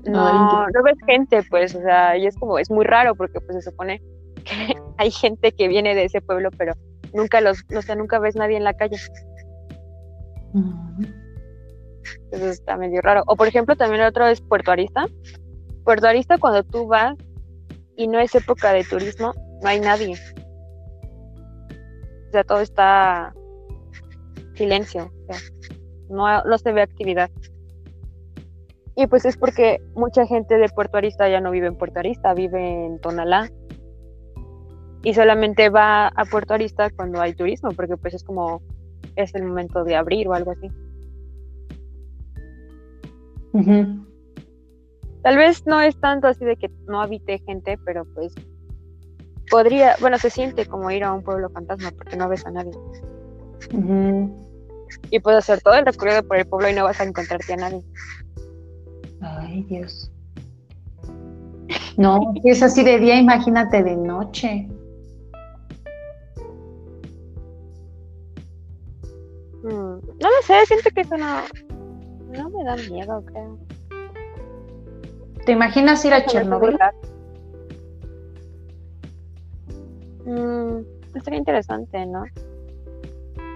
No, 0.05 0.65
no 0.67 0.83
ves 0.83 0.95
gente, 1.05 1.43
pues, 1.49 1.75
o 1.75 1.81
sea, 1.81 2.17
y 2.17 2.25
es 2.25 2.37
como, 2.37 2.57
es 2.57 2.71
muy 2.71 2.85
raro 2.85 3.15
porque 3.15 3.39
pues 3.41 3.61
se 3.61 3.69
supone 3.69 4.01
que 4.45 4.75
hay 4.97 5.11
gente 5.11 5.51
que 5.51 5.67
viene 5.67 5.93
de 5.93 6.05
ese 6.05 6.21
pueblo, 6.21 6.49
pero 6.57 6.73
nunca 7.13 7.41
los, 7.41 7.63
o 7.75 7.81
sea, 7.81 7.95
nunca 7.95 8.17
ves 8.19 8.37
nadie 8.37 8.55
en 8.55 8.63
la 8.63 8.73
calle. 8.73 8.95
Entonces 12.25 12.59
está 12.59 12.77
medio 12.77 13.01
raro. 13.01 13.23
O 13.27 13.35
por 13.35 13.49
ejemplo, 13.49 13.75
también 13.75 14.03
otro 14.03 14.25
es 14.27 14.39
Puerto 14.39 14.71
Arista. 14.71 15.05
Puerto 15.83 16.07
Arista, 16.07 16.37
cuando 16.37 16.63
tú 16.63 16.87
vas 16.87 17.15
y 17.97 18.07
no 18.07 18.19
es 18.19 18.33
época 18.35 18.71
de 18.71 18.85
turismo, 18.85 19.33
no 19.61 19.67
hay 19.67 19.81
nadie. 19.81 20.15
O 22.29 22.31
sea, 22.31 22.45
todo 22.45 22.61
está 22.61 23.33
silencio, 24.55 25.11
no, 26.09 26.43
no 26.43 26.57
se 26.57 26.71
ve 26.71 26.81
actividad. 26.81 27.30
Y 28.95 29.07
pues 29.07 29.25
es 29.25 29.38
porque 29.38 29.81
mucha 29.95 30.25
gente 30.27 30.57
de 30.57 30.69
Puerto 30.69 30.97
Arista 30.97 31.27
ya 31.27 31.41
no 31.41 31.51
vive 31.51 31.67
en 31.67 31.77
Puerto 31.77 31.99
Arista, 31.99 32.34
vive 32.34 32.85
en 32.85 32.99
Tonalá. 32.99 33.49
Y 35.03 35.13
solamente 35.13 35.69
va 35.69 36.07
a 36.07 36.25
Puerto 36.25 36.53
Arista 36.53 36.89
cuando 36.91 37.19
hay 37.19 37.34
turismo, 37.34 37.71
porque 37.71 37.97
pues 37.97 38.13
es 38.13 38.23
como 38.23 38.61
es 39.15 39.34
el 39.35 39.43
momento 39.43 39.84
de 39.84 39.95
abrir 39.95 40.27
o 40.27 40.34
algo 40.34 40.51
así. 40.51 40.69
Tal 45.23 45.38
vez 45.38 45.65
no 45.65 45.81
es 45.81 45.99
tanto 45.99 46.27
así 46.27 46.43
de 46.45 46.55
que 46.55 46.69
no 46.88 47.01
habite 47.01 47.39
gente, 47.39 47.77
pero 47.85 48.05
pues 48.13 48.34
podría, 49.49 49.95
bueno, 50.01 50.17
se 50.17 50.30
siente 50.30 50.65
como 50.65 50.89
ir 50.91 51.03
a 51.03 51.13
un 51.13 51.23
pueblo 51.23 51.49
fantasma 51.49 51.91
porque 51.91 52.15
no 52.15 52.30
ves 52.30 52.45
a 52.45 52.51
nadie. 52.51 52.71
Y 55.10 55.19
puedes 55.19 55.40
hacer 55.40 55.61
todo 55.61 55.76
el 55.76 55.85
recorrido 55.85 56.23
por 56.23 56.38
el 56.38 56.45
pueblo 56.45 56.69
y 56.69 56.73
no 56.73 56.84
vas 56.84 56.99
a 56.99 57.03
encontrarte 57.03 57.53
a 57.53 57.57
nadie. 57.57 57.81
Ay, 59.22 59.64
Dios. 59.64 60.11
No, 61.98 62.34
si 62.41 62.49
es 62.49 62.64
así 62.64 62.84
de 62.84 62.99
día, 62.99 63.19
imagínate 63.19 63.84
de 63.84 63.95
noche. 63.95 64.68
Mm, 69.64 69.69
no 69.69 69.99
lo 70.19 70.41
sé, 70.45 70.65
siento 70.65 70.90
que 70.94 71.02
eso 71.02 71.18
no, 71.18 71.41
no 72.31 72.49
me 72.49 72.64
da 72.64 72.76
miedo, 72.76 73.23
creo. 73.26 73.57
¿Te 75.45 75.52
imaginas 75.52 76.03
ir 76.03 76.14
a 76.14 76.26
Chernobyl? 76.26 76.77
Mm, 80.26 80.80
estaría 81.15 81.40
interesante, 81.40 82.06
¿no? 82.06 82.23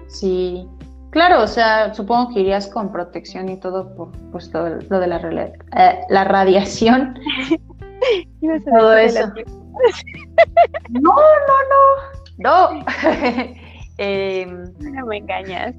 Sí. 0.08 0.68
Claro, 1.12 1.44
o 1.44 1.48
sea, 1.48 1.94
supongo 1.94 2.34
que 2.34 2.42
irías 2.42 2.68
con 2.68 2.92
protección 2.92 3.50
y 3.50 3.58
todo 3.60 3.96
por 3.96 4.12
pues 4.32 4.54
lo, 4.54 5.00
de 5.00 5.08
la, 5.08 5.52
eh, 5.78 6.00
la 6.10 6.24
radiación. 6.26 7.18
todo 8.70 8.98
eso. 8.98 9.28
no, 10.90 11.02
no, 11.02 11.58
no. 11.70 12.18
No. 12.38 12.70
Em, 14.00 14.64
no 14.80 15.08
me 15.08 15.18
engañas. 15.18 15.74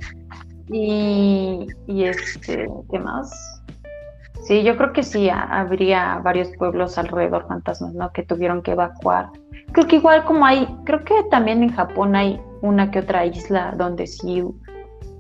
Y, 0.73 1.69
y 1.87 2.05
este, 2.05 2.69
¿qué 2.91 2.99
más? 2.99 3.58
Sí, 4.49 4.63
yo 4.65 4.77
creo 4.77 4.93
que 4.93 5.03
sí, 5.03 5.29
habría 5.31 6.19
varios 6.25 6.49
pueblos 6.57 6.99
alrededor 6.99 7.47
fantasmas, 7.47 7.95
¿no? 7.95 8.11
Que 8.13 8.23
tuvieron 8.23 8.63
que 8.63 8.73
evacuar 8.73 9.31
creo 9.73 9.87
que 9.87 9.97
igual 9.97 10.25
como 10.25 10.45
hay, 10.45 10.67
creo 10.85 11.05
que 11.05 11.15
también 11.31 11.63
en 11.63 11.73
Japón 11.73 12.17
hay 12.17 12.41
una 12.63 12.91
que 12.91 13.01
otra 13.01 13.27
isla 13.27 13.75
donde 13.77 14.07
sí, 14.07 14.43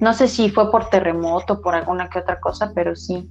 no 0.00 0.12
sé 0.14 0.28
si 0.28 0.50
fue 0.50 0.70
por 0.70 0.88
terremoto, 0.90 1.60
por 1.60 1.74
alguna 1.74 2.08
que 2.08 2.18
otra 2.18 2.40
cosa, 2.40 2.72
pero 2.74 2.96
sí. 2.96 3.28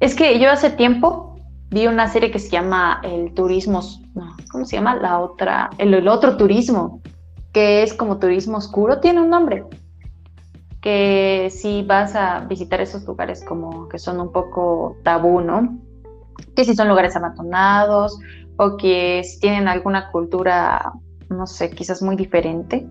Es 0.00 0.14
que 0.14 0.38
yo 0.38 0.50
hace 0.50 0.70
tiempo 0.70 1.36
vi 1.70 1.86
una 1.86 2.08
serie 2.08 2.30
que 2.30 2.38
se 2.38 2.50
llama 2.50 3.00
El 3.02 3.34
Turismo, 3.34 3.80
no, 4.14 4.36
¿cómo 4.50 4.64
se 4.64 4.76
llama? 4.76 4.96
La 4.96 5.18
otra, 5.18 5.70
el, 5.78 6.06
otro 6.08 6.36
turismo, 6.36 7.02
que 7.52 7.82
es 7.82 7.92
como 7.92 8.18
turismo 8.18 8.58
oscuro, 8.58 9.00
tiene 9.00 9.20
un 9.20 9.30
nombre. 9.30 9.64
Que 10.80 11.48
si 11.50 11.82
vas 11.82 12.14
a 12.14 12.40
visitar 12.40 12.80
esos 12.80 13.04
lugares 13.04 13.44
como 13.44 13.88
que 13.88 13.98
son 13.98 14.20
un 14.20 14.32
poco 14.32 14.96
tabú, 15.02 15.40
¿no? 15.40 15.78
Que 16.54 16.64
si 16.64 16.74
son 16.74 16.88
lugares 16.88 17.16
abandonados 17.16 18.18
o 18.58 18.76
que 18.76 19.22
tienen 19.40 19.68
alguna 19.68 20.10
cultura, 20.10 20.92
no 21.28 21.46
sé, 21.46 21.70
quizás 21.70 22.02
muy 22.02 22.16
diferente. 22.16 22.86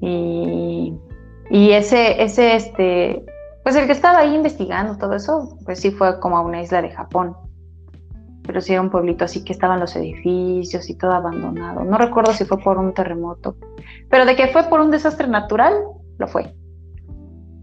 Y, 0.00 0.92
ese, 1.50 2.22
ese, 2.22 2.56
este, 2.56 3.24
pues 3.62 3.76
el 3.76 3.86
que 3.86 3.92
estaba 3.92 4.18
ahí 4.18 4.34
investigando 4.34 4.98
todo 4.98 5.14
eso, 5.14 5.58
pues 5.64 5.80
sí 5.80 5.90
fue 5.90 6.20
como 6.20 6.36
a 6.36 6.40
una 6.42 6.62
isla 6.62 6.82
de 6.82 6.90
Japón. 6.90 7.36
Pero 8.46 8.60
sí 8.60 8.72
era 8.72 8.82
un 8.82 8.90
pueblito 8.90 9.24
así 9.24 9.42
que 9.42 9.52
estaban 9.52 9.80
los 9.80 9.96
edificios 9.96 10.90
y 10.90 10.96
todo 10.96 11.12
abandonado. 11.12 11.84
No 11.84 11.96
recuerdo 11.96 12.32
si 12.32 12.44
fue 12.44 12.58
por 12.58 12.76
un 12.76 12.92
terremoto, 12.92 13.56
pero 14.10 14.26
de 14.26 14.36
que 14.36 14.48
fue 14.48 14.64
por 14.64 14.80
un 14.80 14.90
desastre 14.90 15.28
natural, 15.28 15.74
lo 16.18 16.28
fue. 16.28 16.54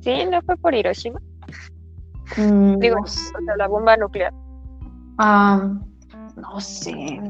Sí, 0.01 0.25
no 0.29 0.41
fue 0.41 0.57
por 0.57 0.73
Hiroshima. 0.73 1.19
Mm, 2.37 2.77
Digo, 2.79 2.97
la 3.57 3.67
bomba 3.67 3.97
nuclear. 3.97 4.33
Ah, 5.17 5.73
no 6.35 6.59
sé. 6.59 7.21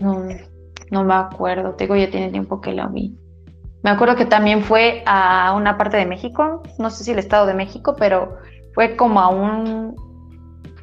No, 0.00 0.24
no 0.90 1.04
me 1.04 1.14
acuerdo. 1.14 1.74
Tengo 1.74 1.96
ya 1.96 2.10
tiene 2.10 2.30
tiempo 2.30 2.60
que 2.60 2.72
la 2.72 2.86
vi. 2.86 3.16
Me 3.82 3.90
acuerdo 3.90 4.16
que 4.16 4.24
también 4.24 4.62
fue 4.62 5.02
a 5.06 5.52
una 5.54 5.76
parte 5.76 5.98
de 5.98 6.06
México, 6.06 6.62
no 6.78 6.88
sé 6.88 7.04
si 7.04 7.10
el 7.10 7.18
Estado 7.18 7.44
de 7.44 7.52
México, 7.52 7.94
pero 7.98 8.38
fue 8.74 8.96
como 8.96 9.20
a 9.20 9.28
un 9.28 9.94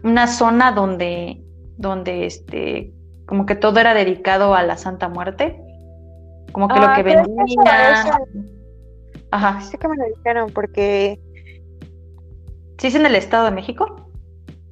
una 0.04 0.28
zona 0.28 0.72
donde 0.72 1.44
donde 1.78 2.26
este 2.26 2.94
como 3.26 3.46
que 3.46 3.56
todo 3.56 3.80
era 3.80 3.94
dedicado 3.94 4.54
a 4.54 4.62
la 4.62 4.78
Santa 4.78 5.10
Muerte. 5.10 5.60
Como 6.52 6.68
que 6.68 6.80
lo 6.80 6.88
ah, 6.88 6.96
que 6.96 7.04
vendía. 7.04 8.20
Ajá. 9.32 9.62
Sí 9.62 9.78
que 9.78 9.88
me 9.88 9.96
lo 9.96 10.06
dijeron 10.16 10.52
porque 10.54 11.20
¿Sí 12.82 12.88
es 12.88 12.96
en 12.96 13.06
el 13.06 13.14
Estado 13.14 13.46
de 13.46 13.52
México? 13.52 14.10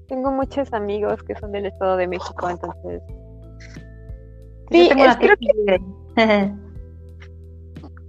Tengo 0.07 0.31
muchos 0.31 0.73
amigos 0.73 1.21
que 1.21 1.35
son 1.35 1.51
del 1.51 1.67
Estado 1.67 1.95
de 1.95 2.07
México, 2.07 2.49
entonces. 2.49 3.03
Sí, 4.71 4.89
creo 4.89 5.37
que. 5.37 5.79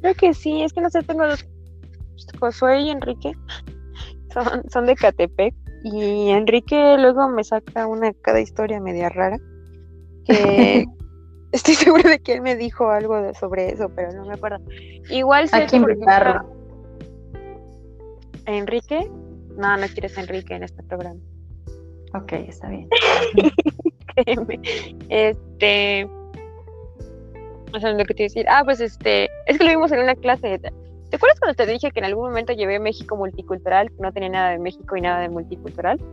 creo 0.00 0.14
que 0.14 0.32
sí, 0.32 0.62
es 0.62 0.72
que 0.72 0.80
no 0.80 0.88
sé, 0.88 1.02
tengo 1.02 1.26
dos. 1.26 1.46
Josué 2.38 2.80
y 2.80 2.90
Enrique 2.90 3.32
son, 4.32 4.62
son 4.70 4.86
de 4.86 4.94
Catepec. 4.94 5.54
Y 5.84 6.30
Enrique 6.30 6.96
luego 6.98 7.28
me 7.28 7.44
saca 7.44 7.86
una 7.86 8.14
cada 8.22 8.40
historia 8.40 8.80
media 8.80 9.10
rara. 9.10 9.36
Que 10.24 10.86
estoy 11.52 11.74
segura 11.74 12.08
de 12.08 12.20
que 12.20 12.34
él 12.34 12.42
me 12.42 12.56
dijo 12.56 12.90
algo 12.90 13.20
de, 13.20 13.34
sobre 13.34 13.72
eso, 13.72 13.88
pero 13.94 14.12
no 14.12 14.24
me 14.24 14.34
acuerdo. 14.34 14.58
Igual 15.08 15.48
sé 15.48 15.66
que 15.66 15.76
Enrique. 18.46 19.10
No, 19.56 19.76
no 19.76 19.86
quieres 19.88 20.16
Enrique 20.16 20.54
en 20.54 20.62
este 20.62 20.82
programa. 20.82 21.20
Ok, 22.14 22.32
está 22.32 22.68
bien. 22.68 22.88
este. 25.08 26.08
No 27.72 27.78
sé 27.78 27.92
lo 27.92 28.04
que 28.04 28.14
te 28.14 28.22
iba 28.22 28.26
a 28.26 28.30
decir. 28.30 28.46
Ah, 28.48 28.62
pues 28.64 28.80
este. 28.80 29.28
Es 29.46 29.58
que 29.58 29.64
lo 29.64 29.70
vimos 29.70 29.92
en 29.92 30.00
una 30.00 30.14
clase. 30.16 30.58
¿Te 30.58 31.16
acuerdas 31.16 31.40
cuando 31.40 31.54
te 31.56 31.66
dije 31.66 31.90
que 31.90 31.98
en 32.00 32.06
algún 32.06 32.28
momento 32.28 32.52
llevé 32.52 32.78
México 32.78 33.16
multicultural, 33.16 33.90
que 33.90 33.96
no 34.00 34.12
tenía 34.12 34.28
nada 34.28 34.50
de 34.50 34.58
México 34.58 34.96
y 34.96 35.00
nada 35.00 35.20
de 35.20 35.28
multicultural? 35.28 35.98
Sí. 35.98 36.04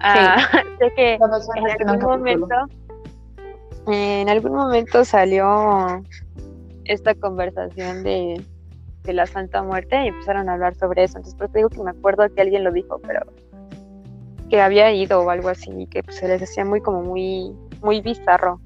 Ah, 0.00 0.36
sé 0.78 0.92
que 0.96 1.14
en 1.14 1.88
algún 1.88 2.10
momento. 2.10 2.46
En 3.90 4.28
algún 4.28 4.52
momento 4.52 5.04
salió 5.04 6.02
esta 6.84 7.14
conversación 7.14 8.02
de, 8.02 8.44
de 9.04 9.12
la 9.12 9.26
Santa 9.26 9.62
Muerte 9.62 10.04
y 10.04 10.08
empezaron 10.08 10.48
a 10.48 10.54
hablar 10.54 10.74
sobre 10.74 11.04
eso. 11.04 11.18
Entonces, 11.18 11.38
pues 11.38 11.50
te 11.52 11.58
digo 11.58 11.70
que 11.70 11.82
me 11.82 11.90
acuerdo 11.90 12.28
que 12.34 12.42
alguien 12.42 12.64
lo 12.64 12.72
dijo, 12.72 13.00
pero 13.06 13.20
que 14.48 14.60
había 14.60 14.92
ido 14.92 15.20
o 15.20 15.30
algo 15.30 15.48
así, 15.48 15.86
que 15.90 16.02
pues, 16.02 16.16
se 16.16 16.28
les 16.28 16.42
hacía 16.42 16.64
muy 16.64 16.80
como 16.80 17.02
muy, 17.02 17.54
muy 17.82 18.00
bizarro. 18.00 18.60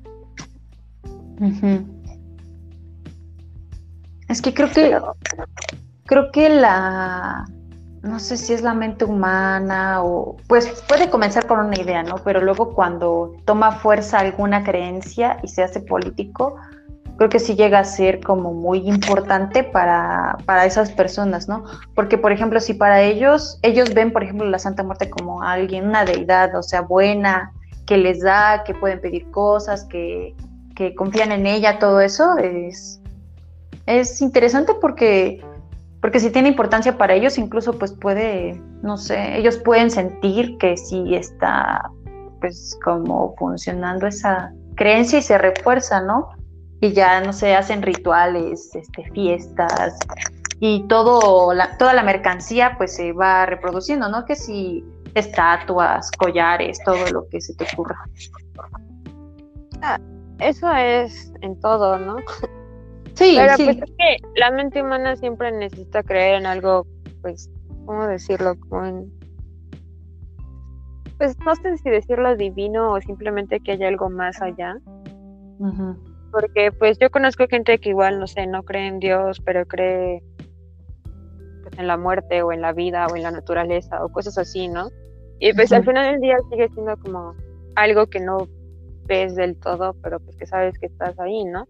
Es 4.29 4.41
que 4.41 4.55
creo 4.55 4.71
que 4.71 4.97
creo 6.07 6.31
que 6.31 6.49
la 6.49 7.45
no 8.03 8.19
sé 8.19 8.37
si 8.37 8.53
es 8.53 8.63
la 8.63 8.75
mente 8.75 9.05
humana 9.05 10.03
o 10.03 10.37
pues 10.49 10.83
puede 10.89 11.09
comenzar 11.09 11.47
con 11.47 11.61
una 11.61 11.81
idea, 11.81 12.03
¿no? 12.03 12.17
Pero 12.25 12.41
luego 12.41 12.75
cuando 12.75 13.37
toma 13.45 13.73
fuerza 13.73 14.19
alguna 14.19 14.65
creencia 14.65 15.39
y 15.43 15.49
se 15.49 15.63
hace 15.63 15.81
político, 15.81 16.57
creo 17.17 17.29
que 17.31 17.39
sí 17.39 17.55
llega 17.55 17.79
a 17.79 17.85
ser 17.85 18.21
como 18.21 18.53
muy 18.53 18.79
importante 18.89 19.63
para, 19.63 20.37
para 20.47 20.67
esas 20.67 20.91
personas, 20.91 21.49
¿no? 21.49 21.65
Porque, 21.95 22.19
por 22.19 22.33
ejemplo, 22.33 22.59
si 22.59 22.75
para 22.75 23.03
ellos, 23.03 23.61
ellos 23.63 23.95
ven, 23.95 24.13
por 24.13 24.25
ejemplo, 24.25 24.49
la 24.49 24.59
Santa 24.59 24.83
Muerte 24.83 25.09
como 25.09 25.43
alguien, 25.43 25.87
una 25.87 26.05
deidad, 26.05 26.57
o 26.57 26.63
sea, 26.63 26.81
buena, 26.81 27.53
que 27.87 27.97
les 27.97 28.21
da, 28.21 28.65
que 28.65 28.75
pueden 28.75 29.01
pedir 29.01 29.31
cosas, 29.31 29.85
que, 29.85 30.35
que 30.75 30.97
confían 30.97 31.31
en 31.31 31.47
ella, 31.47 31.79
todo 31.79 32.01
eso, 32.01 32.37
es, 32.39 33.01
es 33.87 34.21
interesante 34.21 34.73
porque 34.81 35.45
porque 36.03 36.19
si 36.19 36.31
tiene 36.31 36.49
importancia 36.49 36.99
para 36.99 37.15
ellos, 37.15 37.39
incluso 37.39 37.79
pues 37.79 37.93
puede, 37.93 38.61
no 38.83 38.99
sé, 38.99 39.39
ellos 39.39 39.57
pueden 39.59 39.89
sentir 39.89 40.59
que 40.59 40.77
sí 40.77 41.15
está 41.15 41.91
pues 42.41 42.77
como 42.85 43.37
funcionando 43.39 44.09
esa 44.09 44.53
creencia 44.75 45.21
y 45.21 45.23
se 45.23 45.39
refuerza, 45.39 46.01
¿no? 46.01 46.31
Y 46.81 46.93
ya, 46.93 47.21
no 47.21 47.33
sé, 47.33 47.55
hacen 47.55 47.83
rituales, 47.83 48.75
este, 48.75 49.09
fiestas 49.13 49.97
y 50.59 50.83
todo, 50.89 51.55
la, 51.55 51.79
toda 51.79 51.95
la 51.95 52.03
mercancía 52.03 52.75
pues 52.77 52.97
se 52.97 53.13
va 53.13 53.47
reproduciendo, 53.47 54.09
¿no? 54.09 54.25
Que 54.25 54.35
si 54.35 54.85
estatuas, 55.15 56.11
collares, 56.19 56.81
todo 56.85 57.09
lo 57.13 57.29
que 57.29 57.41
se 57.41 57.55
te 57.55 57.65
ocurra. 57.73 57.97
Ah, 59.83 60.01
eso 60.41 60.69
es 60.73 61.33
en 61.43 61.61
todo, 61.61 61.97
¿no? 61.97 62.17
Sí, 63.15 63.37
Pero 63.37 63.55
pues 63.57 63.77
es 63.77 63.91
que 63.99 64.17
la 64.37 64.51
mente 64.51 64.83
humana 64.83 65.17
siempre 65.17 65.53
necesita 65.53 66.03
creer 66.03 66.37
en 66.37 66.47
algo, 66.47 66.87
pues, 67.21 67.51
¿cómo 67.85 68.07
decirlo? 68.07 68.55
Como 68.69 68.85
en... 68.85 69.13
Pues 71.19 71.37
no 71.41 71.55
sé 71.55 71.77
si 71.77 71.91
decirlo 71.91 72.37
divino 72.37 72.93
o 72.93 73.01
simplemente 73.01 73.61
que 73.61 73.73
haya 73.73 73.89
algo 73.89 74.11
más 74.11 74.41
allá. 74.41 74.77
Porque 76.33 76.73
pues 76.73 76.99
yo 76.99 77.11
conozco 77.11 77.47
gente 77.49 77.79
que 77.79 77.91
igual, 77.91 78.19
no 78.19 78.27
sé, 78.27 78.47
no 78.47 78.63
cree 78.63 78.89
en 78.89 78.99
Dios, 78.99 79.41
pero 79.45 79.67
cree 79.67 80.23
pues, 81.63 81.79
en 81.79 81.87
la 81.87 81.97
muerte 81.97 82.43
o 82.43 82.53
en 82.53 82.63
la 82.63 82.73
vida 82.73 83.07
o 83.07 83.17
en 83.17 83.23
la 83.23 83.31
naturaleza 83.31 84.05
o 84.05 84.09
cosas 84.09 84.39
así, 84.39 84.67
¿no? 84.67 84.89
Y 85.39 85.53
pues 85.53 85.73
al 85.73 85.85
final 85.85 86.13
del 86.13 86.21
día 86.21 86.37
sigue 86.51 86.69
siendo 86.71 86.97
como 86.97 87.35
algo 87.75 88.07
que 88.07 88.21
no 88.21 88.49
ves 89.07 89.35
del 89.35 89.57
todo, 89.57 89.95
pero 90.03 90.21
pues 90.21 90.37
que 90.37 90.47
sabes 90.47 90.79
que 90.79 90.87
estás 90.87 91.19
ahí, 91.21 91.45
¿no? 91.45 91.67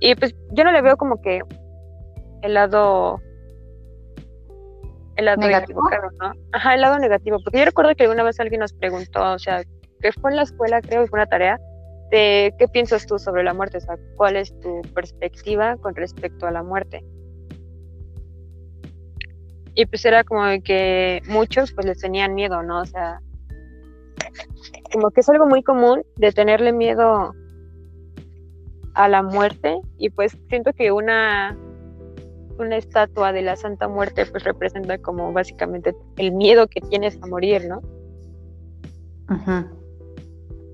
Y 0.00 0.14
pues 0.14 0.34
yo 0.52 0.64
no 0.64 0.72
le 0.72 0.82
veo 0.82 0.96
como 0.96 1.20
que 1.20 1.40
el 2.42 2.54
lado 2.54 3.20
el 5.16 5.26
lado 5.26 5.40
negativo, 5.42 5.82
¿no? 6.20 6.32
Ajá, 6.52 6.74
el 6.74 6.80
lado 6.80 6.98
negativo, 6.98 7.38
porque 7.44 7.58
yo 7.58 7.64
recuerdo 7.66 7.94
que 7.94 8.04
alguna 8.04 8.22
vez 8.22 8.40
alguien 8.40 8.60
nos 8.60 8.72
preguntó, 8.72 9.32
o 9.32 9.38
sea, 9.38 9.62
que 10.00 10.12
fue 10.12 10.30
en 10.30 10.36
la 10.36 10.42
escuela, 10.42 10.80
creo, 10.80 11.06
fue 11.06 11.18
una 11.18 11.26
tarea, 11.26 11.60
de 12.10 12.54
qué 12.58 12.66
piensas 12.68 13.06
tú 13.06 13.18
sobre 13.18 13.44
la 13.44 13.52
muerte, 13.52 13.78
o 13.78 13.80
sea, 13.80 13.96
cuál 14.16 14.36
es 14.36 14.58
tu 14.60 14.80
perspectiva 14.94 15.76
con 15.76 15.94
respecto 15.94 16.46
a 16.46 16.50
la 16.50 16.62
muerte. 16.62 17.04
Y 19.74 19.86
pues 19.86 20.04
era 20.04 20.24
como 20.24 20.42
que 20.64 21.22
muchos 21.28 21.72
pues 21.72 21.86
les 21.86 21.98
tenían 21.98 22.34
miedo, 22.34 22.62
¿no? 22.62 22.80
O 22.80 22.86
sea, 22.86 23.20
como 24.92 25.10
que 25.10 25.20
es 25.20 25.28
algo 25.28 25.46
muy 25.46 25.62
común 25.62 26.02
de 26.16 26.32
tenerle 26.32 26.72
miedo 26.72 27.32
a 28.94 29.08
la 29.08 29.22
muerte 29.22 29.80
y 29.98 30.10
pues 30.10 30.36
siento 30.48 30.72
que 30.72 30.92
una 30.92 31.56
una 32.58 32.76
estatua 32.76 33.32
de 33.32 33.42
la 33.42 33.56
Santa 33.56 33.88
Muerte 33.88 34.26
pues 34.26 34.44
representa 34.44 34.98
como 34.98 35.32
básicamente 35.32 35.94
el 36.16 36.32
miedo 36.32 36.66
que 36.66 36.82
tienes 36.82 37.18
a 37.22 37.26
morir, 37.26 37.66
¿no? 37.66 37.80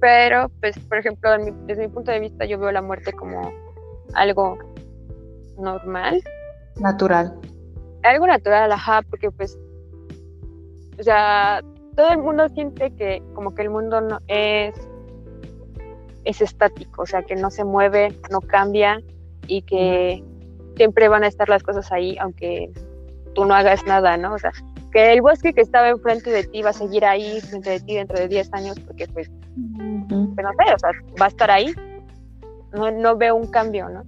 Pero 0.01 0.51
pues 0.61 0.79
por 0.81 0.99
ejemplo 0.99 1.31
desde 1.67 1.87
mi 1.87 1.89
punto 1.89 2.11
de 2.11 2.21
vista 2.21 2.45
yo 2.45 2.59
veo 2.59 2.73
la 2.73 2.83
muerte 2.83 3.13
como 3.13 3.53
algo 4.15 4.59
normal. 5.59 6.21
Natural. 6.77 7.33
Algo 8.03 8.27
natural, 8.27 8.73
ajá, 8.73 9.03
porque 9.09 9.31
pues 9.31 9.57
o 10.99 11.03
sea, 11.03 11.63
todo 11.95 12.11
el 12.11 12.19
mundo 12.19 12.49
siente 12.51 12.91
que 12.97 13.23
como 13.35 13.55
que 13.55 13.63
el 13.63 13.71
mundo 13.71 14.01
no 14.01 14.19
es 14.29 14.75
es 16.27 16.43
estático, 16.43 17.03
o 17.03 17.07
sea, 17.07 17.23
que 17.23 17.37
no 17.37 17.51
se 17.51 17.65
mueve, 17.65 18.19
no 18.31 18.41
cambia 18.41 19.01
y 19.47 19.63
que 19.63 20.23
siempre 20.77 21.09
van 21.09 21.23
a 21.23 21.29
estar 21.29 21.49
las 21.49 21.63
cosas 21.63 21.91
ahí, 21.93 22.19
aunque 22.19 22.71
tú 23.35 23.45
no 23.45 23.55
hagas 23.55 23.87
nada, 23.87 24.17
¿no? 24.17 24.35
O 24.35 24.39
sea, 24.39 24.53
que 24.93 25.13
el 25.13 25.23
bosque 25.23 25.53
que 25.53 25.61
estaba 25.61 25.89
enfrente 25.89 26.31
de 26.31 26.43
ti 26.43 26.63
va 26.63 26.71
a 26.71 26.73
seguir 26.73 27.05
ahí 27.05 27.41
frente 27.41 27.71
de 27.71 27.81
ti 27.81 27.95
dentro 27.95 28.19
de 28.19 28.27
10 28.27 28.53
años, 28.55 28.81
porque 28.81 29.07
pues, 29.07 29.31
pues, 30.09 30.11
no 30.11 30.35
sé, 30.35 30.75
o 30.75 30.79
sea, 30.79 30.91
va 31.21 31.27
a 31.27 31.29
estar 31.29 31.51
ahí. 31.51 31.73
No, 32.73 32.91
no 32.91 33.17
veo 33.17 33.37
un 33.37 33.47
cambio, 33.47 33.89
¿no? 33.89 34.03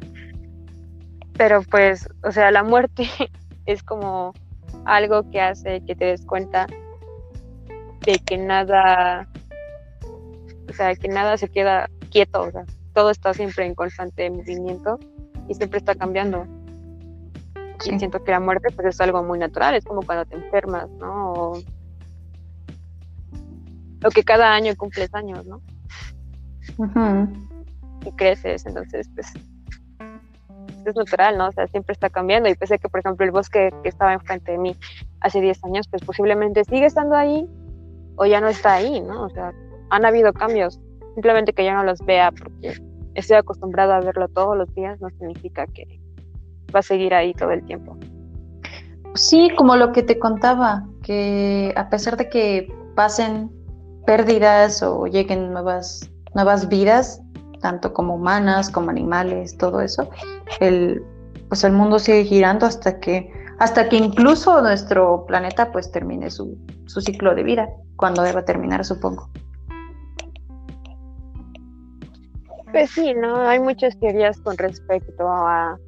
Pero 1.35 1.63
pues, 1.63 2.09
o 2.25 2.33
sea, 2.33 2.51
la 2.51 2.65
muerte 2.65 3.09
es 3.67 3.85
como 3.85 4.35
algo 4.85 5.31
que 5.31 5.41
hace 5.41 5.83
que 5.87 5.95
te 5.95 6.07
des 6.07 6.27
cuenta 6.27 6.67
de 8.05 8.19
que 8.19 8.39
nada, 8.39 9.29
o 10.69 10.73
sea, 10.73 10.97
que 10.97 11.09
nada 11.09 11.37
se 11.37 11.49
queda 11.49 11.89
quieto, 12.09 12.43
o 12.43 12.51
sea, 12.51 12.65
todo 12.95 13.11
está 13.11 13.33
siempre 13.35 13.67
en 13.67 13.75
constante 13.75 14.31
movimiento 14.31 14.99
y 15.49 15.55
siempre 15.55 15.79
está 15.79 15.95
cambiando. 15.95 16.47
Y 17.85 17.99
siento 17.99 18.25
que 18.25 18.33
la 18.33 18.41
muerte 18.41 18.73
pues 18.75 18.89
es 18.89 19.01
algo 19.01 19.23
muy 19.23 19.39
natural, 19.39 19.75
es 19.75 19.85
como 19.85 20.03
cuando 20.03 20.25
te 20.25 20.35
enfermas, 20.37 20.91
¿no? 20.99 21.33
O, 21.33 21.63
que 24.13 24.25
cada 24.25 24.53
año 24.53 24.75
cumples 24.77 25.15
años, 25.15 25.47
¿no? 25.47 25.63
Y 28.05 28.13
creces, 28.13 28.67
entonces 28.67 29.09
pues 29.15 29.33
es 30.85 30.97
natural, 30.97 31.39
¿no? 31.39 31.49
O 31.49 31.53
sea, 31.53 31.67
siempre 31.69 31.93
está 31.93 32.11
cambiando 32.11 32.49
y 32.49 32.55
pensé 32.55 32.79
que, 32.79 32.89
por 32.89 33.01
ejemplo, 33.01 33.25
el 33.25 33.31
bosque 33.31 33.73
que 33.83 33.89
estaba 33.89 34.15
enfrente 34.15 34.53
de 34.53 34.59
mí 34.59 34.77
hace 35.21 35.41
10 35.41 35.65
años, 35.65 35.89
pues 35.89 36.03
posiblemente 36.03 36.65
sigue 36.65 36.87
estando 36.87 37.15
ahí 37.15 37.47
o 38.17 38.27
ya 38.27 38.41
no 38.41 38.49
está 38.49 38.75
ahí, 38.75 39.01
¿no? 39.01 39.25
O 39.25 39.31
sea, 39.31 39.53
han 39.91 40.05
habido 40.05 40.33
cambios 40.33 40.81
simplemente 41.15 41.53
que 41.53 41.65
yo 41.65 41.73
no 41.73 41.85
los 41.85 42.01
vea 42.05 42.31
porque 42.33 42.81
estoy 43.15 43.37
acostumbrada 43.37 43.97
a 43.97 44.01
verlo 44.01 44.29
todos 44.29 44.57
los 44.57 44.73
días 44.75 45.01
no 45.01 45.11
significa 45.11 45.67
que 45.67 46.01
va 46.75 46.81
a 46.81 46.83
seguir 46.83 47.15
ahí 47.15 47.33
todo 47.35 47.51
el 47.51 47.65
tiempo. 47.65 47.97
Sí, 49.15 49.51
como 49.57 49.77
lo 49.77 49.93
que 49.93 50.03
te 50.03 50.19
contaba, 50.19 50.87
que 51.03 51.73
a 51.77 51.89
pesar 51.89 52.17
de 52.17 52.29
que 52.29 52.73
pasen 52.95 53.51
pérdidas 54.07 54.83
o 54.83 55.07
lleguen 55.07 55.53
nuevas, 55.53 56.09
nuevas 56.35 56.69
vidas, 56.69 57.21
tanto 57.61 57.93
como 57.93 58.15
humanas, 58.15 58.71
como 58.71 58.91
animales, 58.91 59.57
todo 59.57 59.81
eso, 59.81 60.09
el, 60.61 61.03
pues 61.49 61.65
el 61.65 61.73
mundo 61.73 61.99
sigue 61.99 62.25
girando 62.25 62.67
hasta 62.67 63.01
que, 63.01 63.33
hasta 63.59 63.89
que 63.89 63.97
incluso 63.97 64.61
nuestro 64.63 65.25
planeta 65.27 65.73
pues 65.73 65.91
termine 65.91 66.31
su, 66.31 66.57
su 66.87 67.01
ciclo 67.01 67.35
de 67.35 67.43
vida, 67.43 67.69
cuando 67.97 68.23
deba 68.23 68.45
terminar, 68.45 68.85
supongo. 68.85 69.31
Pues 72.73 72.91
sí, 72.91 73.15
¿no? 73.15 73.37
Hay 73.49 73.61
muchas 73.61 73.99
teorías 73.99 74.41
con 74.41 74.57
respecto 74.59 75.27
a 75.29 75.79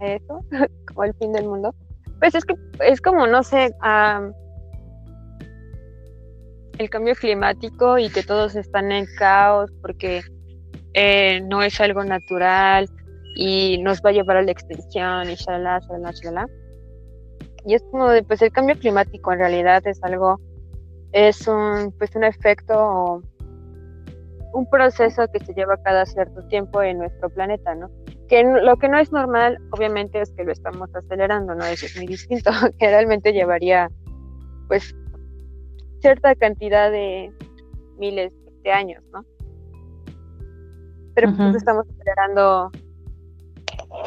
eso, 0.00 0.44
como 0.86 1.04
el 1.04 1.14
fin 1.14 1.32
del 1.32 1.46
mundo. 1.46 1.74
Pues 2.18 2.34
es 2.34 2.44
que 2.44 2.54
es 2.80 3.00
como, 3.00 3.26
no 3.26 3.42
sé, 3.42 3.74
el 6.78 6.90
cambio 6.90 7.14
climático 7.14 7.98
y 7.98 8.10
que 8.10 8.22
todos 8.22 8.56
están 8.56 8.92
en 8.92 9.06
caos 9.18 9.70
porque 9.80 10.22
eh, 10.94 11.40
no 11.42 11.62
es 11.62 11.80
algo 11.80 12.04
natural 12.04 12.86
y 13.36 13.78
nos 13.82 14.00
va 14.02 14.10
a 14.10 14.12
llevar 14.12 14.38
a 14.38 14.42
la 14.42 14.50
extinción 14.50 15.30
y 15.30 15.34
shalala, 15.34 15.80
shalala, 15.80 16.12
shalala. 16.12 16.48
Y 17.64 17.74
es 17.74 17.82
como 17.90 18.08
de, 18.08 18.22
pues 18.22 18.42
el 18.42 18.52
cambio 18.52 18.78
climático 18.78 19.32
en 19.32 19.38
realidad 19.38 19.86
es 19.86 20.02
algo, 20.02 20.40
es 21.12 21.46
un, 21.46 21.94
pues 21.98 22.14
un 22.16 22.24
efecto 22.24 23.22
un 24.52 24.68
proceso 24.68 25.26
que 25.32 25.44
se 25.44 25.54
lleva 25.54 25.76
cada 25.82 26.06
cierto 26.06 26.42
tiempo 26.48 26.82
en 26.82 26.98
nuestro 26.98 27.30
planeta, 27.30 27.74
¿no? 27.74 27.90
Que 28.28 28.42
lo 28.44 28.76
que 28.76 28.88
no 28.88 28.98
es 28.98 29.12
normal, 29.12 29.58
obviamente, 29.70 30.20
es 30.20 30.32
que 30.32 30.44
lo 30.44 30.52
estamos 30.52 30.94
acelerando, 30.94 31.54
¿no? 31.54 31.64
Eso 31.64 31.86
es 31.86 31.96
muy 31.96 32.06
distinto, 32.06 32.50
que 32.78 32.86
realmente 32.86 33.32
llevaría, 33.32 33.90
pues, 34.68 34.94
cierta 36.00 36.34
cantidad 36.34 36.90
de 36.90 37.32
miles 37.98 38.32
de 38.62 38.72
años, 38.72 39.02
¿no? 39.12 39.24
Pero 41.14 41.34
pues 41.36 41.56
estamos 41.56 41.86
acelerando 41.90 42.70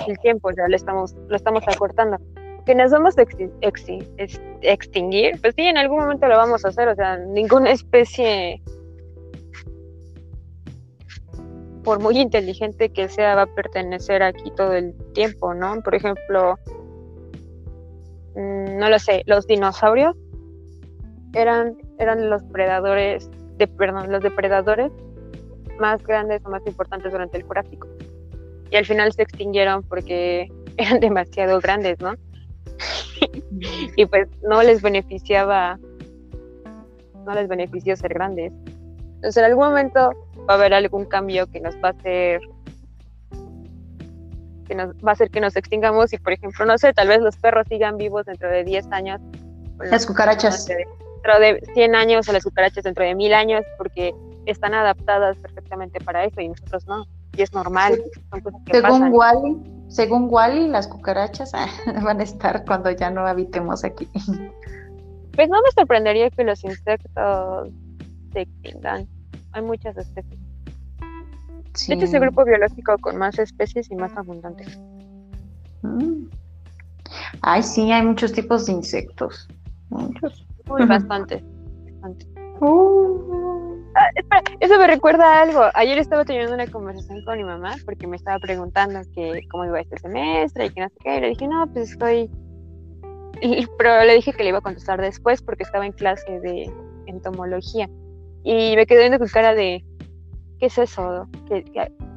el 0.08 0.18
tiempo, 0.20 0.50
ya 0.52 0.68
lo 0.68 0.76
estamos, 0.76 1.14
lo 1.28 1.36
estamos 1.36 1.64
acortando. 1.68 2.18
Que 2.66 2.74
nos 2.74 2.92
vamos 2.92 3.16
a 3.18 3.24
extinguir, 4.62 5.42
pues 5.42 5.54
sí, 5.56 5.64
en 5.64 5.78
algún 5.78 6.00
momento 6.00 6.28
lo 6.28 6.38
vamos 6.38 6.64
a 6.66 6.70
hacer, 6.70 6.88
o 6.88 6.96
sea, 6.96 7.18
ninguna 7.18 7.72
especie 7.80 8.63
por 11.84 12.00
muy 12.00 12.20
inteligente 12.20 12.90
que 12.90 13.10
sea, 13.10 13.36
va 13.36 13.44
a 13.44 13.56
pertenecer 13.56 14.24
aquí 14.24 14.52
todo 14.56 14.74
el 14.74 14.94
tiempo, 15.14 15.54
¿no? 15.54 15.82
Por 15.82 15.96
ejemplo, 15.96 16.58
mm, 18.36 18.78
no 18.78 18.90
lo 18.90 19.00
sé, 19.00 19.24
los 19.26 19.46
dinosaurios 19.48 20.16
eran, 21.34 21.78
eran 22.00 22.30
los 22.30 22.44
predadores, 22.44 23.30
de, 23.58 23.68
perdón, 23.68 24.12
los 24.12 24.24
depredadores 24.24 24.92
más 25.80 26.02
grandes 26.04 26.42
o 26.46 26.50
más 26.50 26.66
importantes 26.66 27.12
durante 27.12 27.38
el 27.38 27.44
Jurásico. 27.44 27.88
Y 28.70 28.76
al 28.76 28.86
final 28.86 29.12
se 29.14 29.24
extinguieron 29.24 29.84
porque 29.84 30.52
eran 30.78 31.00
demasiado 31.00 31.60
grandes, 31.60 32.00
¿no? 32.00 32.14
y 33.98 34.06
pues 34.06 34.28
no 34.42 34.64
les 34.64 34.82
beneficiaba, 34.82 35.80
no 37.26 37.34
les 37.34 37.48
benefició 37.48 37.96
ser 37.96 38.14
grandes. 38.14 38.54
Entonces 39.16 39.38
en 39.38 39.46
algún 39.46 39.66
momento 39.66 40.12
va 40.50 40.54
a 40.54 40.58
haber 40.58 40.74
algún 40.74 41.06
cambio 41.06 41.48
que 41.48 41.60
nos 41.60 41.76
va 41.76 41.90
a 41.90 41.92
hacer 41.92 42.42
que 44.68 44.76
nos 44.76 44.96
va 44.96 45.10
a 45.10 45.12
hacer 45.12 45.30
que 45.30 45.42
nos 45.42 45.56
extingamos 45.56 46.14
y 46.14 46.18
por 46.18 46.34
ejemplo, 46.34 46.66
no 46.66 46.78
sé, 46.78 46.94
tal 46.94 47.08
vez 47.08 47.20
los 47.20 47.36
perros 47.38 47.68
sigan 47.68 47.98
vivos 47.98 48.26
dentro 48.26 48.50
de 48.50 48.64
10 48.64 48.92
años. 48.92 49.22
Las 49.80 50.06
cucarachas. 50.06 50.66
dentro 50.66 51.40
de 51.40 51.62
100 51.74 51.96
años 51.96 52.30
o 52.30 52.34
las 52.34 52.44
cucarachas 52.44 52.84
dentro 52.84 53.04
de 53.04 53.16
1000 53.16 53.34
años 53.34 53.64
porque 53.78 54.14
están 54.46 54.74
adaptadas 54.74 55.38
perfectamente 55.38 56.00
para 56.00 56.26
eso 56.26 56.42
y 56.42 56.50
nosotros 56.50 56.86
no. 56.88 57.06
Y 57.36 57.42
es 57.42 57.54
normal. 57.54 58.02
según 58.72 59.12
Wally, 59.12 59.58
según 59.88 60.28
Wally, 60.30 60.68
las 60.68 60.88
cucarachas 60.88 61.52
van 62.04 62.20
a 62.20 62.24
estar 62.24 62.64
cuando 62.66 62.92
ya 62.92 63.10
no 63.10 63.26
habitemos 63.26 63.84
aquí. 63.84 64.08
Pues 65.36 65.50
no 65.50 65.62
me 65.62 65.72
sorprendería 65.76 66.30
que 66.30 66.44
los 66.44 66.64
insectos 66.64 67.70
se 68.32 68.42
extingan. 68.42 69.08
Hay 69.54 69.62
muchas 69.62 69.98
especies. 69.98 70.40
Sí. 71.76 71.94
es 71.94 72.14
el 72.14 72.20
grupo 72.20 72.46
biológico 72.46 72.98
con 73.00 73.18
más 73.18 73.40
especies 73.40 73.90
y 73.90 73.96
más 73.96 74.16
abundante. 74.16 74.66
Mm. 75.82 76.28
Ay, 77.42 77.64
sí, 77.64 77.92
hay 77.92 78.06
muchos 78.06 78.32
tipos 78.32 78.68
de 78.68 78.74
insectos. 78.74 79.48
Muchos. 79.90 80.46
Muy, 80.68 80.86
bastante. 80.86 81.44
Uh. 82.60 83.84
Ah, 83.96 84.10
espera, 84.16 84.44
eso 84.60 84.78
me 84.78 84.88
recuerda 84.88 85.26
a 85.26 85.42
algo. 85.44 85.62
Ayer 85.76 85.98
estaba 85.98 86.26
teniendo 86.26 86.54
una 86.54 86.68
conversación 86.68 87.24
con 87.26 87.38
mi 87.38 87.44
mamá 87.44 87.76
porque 87.86 88.08
me 88.08 88.16
estaba 88.16 88.40
preguntando 88.40 89.02
que 89.14 89.42
cómo 89.52 89.66
iba 89.66 89.80
este 89.82 89.98
semestre 89.98 90.66
y 90.66 90.70
que 90.72 90.82
no 90.82 90.90
sé 90.90 90.96
qué. 91.04 91.18
Y 91.18 91.22
le 91.22 91.30
dije, 91.30 91.48
no, 91.48 91.68
pues 91.72 91.92
estoy. 91.92 92.30
pero 93.78 94.04
le 94.06 94.16
dije 94.16 94.34
que 94.34 94.44
le 94.44 94.50
iba 94.50 94.60
a 94.60 94.62
contestar 94.62 95.02
después 95.02 95.42
porque 95.42 95.64
estaba 95.64 95.86
en 95.86 95.92
clase 95.92 96.40
de 96.40 96.72
entomología. 97.08 97.90
Y 98.44 98.76
me 98.76 98.86
quedé 98.86 99.00
viendo 99.00 99.20
con 99.20 99.28
cara 99.28 99.54
de, 99.54 99.84
¿qué 100.60 100.66
es 100.66 100.78
eso? 100.78 101.28
¿Qué, 101.48 101.64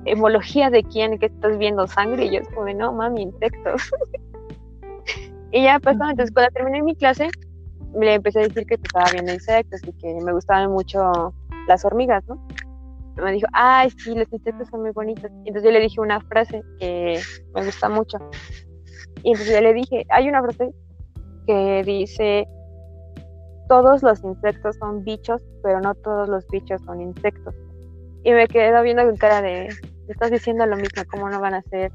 hemología 0.05 0.71
de 0.71 0.83
quién? 0.83 1.19
¿Qué 1.19 1.27
estás 1.27 1.59
viendo? 1.59 1.87
¿Sangre? 1.87 2.27
Y 2.27 2.31
yo 2.31 2.41
como, 2.55 2.73
no, 2.73 2.93
mami, 2.93 3.23
insectos. 3.23 3.91
y 5.53 5.63
ya 5.65 5.79
pasó, 5.79 6.05
entonces 6.11 6.33
cuando 6.33 6.53
terminé 6.53 6.83
mi 6.83 6.95
clase, 6.95 7.29
le 7.99 8.15
empecé 8.15 8.41
a 8.41 8.43
decir 8.43 8.67
que 8.67 8.75
estaba 8.75 9.11
viendo 9.13 9.33
insectos 9.33 9.81
y 9.87 9.93
que 9.93 10.15
me 10.25 10.33
gustaban 10.33 10.71
mucho 10.71 11.33
las 11.67 11.85
hormigas, 11.85 12.25
¿no? 12.29 12.47
me 13.23 13.33
dijo, 13.33 13.47
ay, 13.53 13.91
sí, 13.91 14.15
los 14.15 14.31
insectos 14.31 14.69
son 14.69 14.83
muy 14.83 14.91
bonitos. 14.91 15.31
Y 15.45 15.49
entonces 15.49 15.65
yo 15.65 15.71
le 15.71 15.81
dije 15.81 16.01
una 16.01 16.21
frase 16.21 16.63
que 16.79 17.19
me 17.55 17.65
gusta 17.65 17.89
mucho. 17.89 18.19
Y 19.23 19.31
entonces 19.31 19.55
yo 19.55 19.61
le 19.61 19.73
dije, 19.73 20.05
hay 20.11 20.29
una 20.29 20.43
frase 20.43 20.71
que 21.47 21.83
dice, 21.85 22.47
todos 23.69 24.03
los 24.03 24.23
insectos 24.23 24.77
son 24.77 25.05
bichos, 25.05 25.41
pero 25.63 25.81
no 25.81 25.95
todos 25.95 26.29
los 26.29 26.47
bichos 26.49 26.81
son 26.83 27.01
insectos. 27.01 27.55
Y 28.25 28.33
me 28.33 28.47
quedé 28.49 28.81
viendo 28.83 29.05
con 29.05 29.17
cara 29.17 29.43
de, 29.43 29.69
estás 30.09 30.31
diciendo 30.31 30.67
lo 30.67 30.77
mismo, 30.77 31.03
¿cómo 31.11 31.29
no 31.29 31.41
van 31.41 31.55
a 31.55 31.63
ser, 31.63 31.93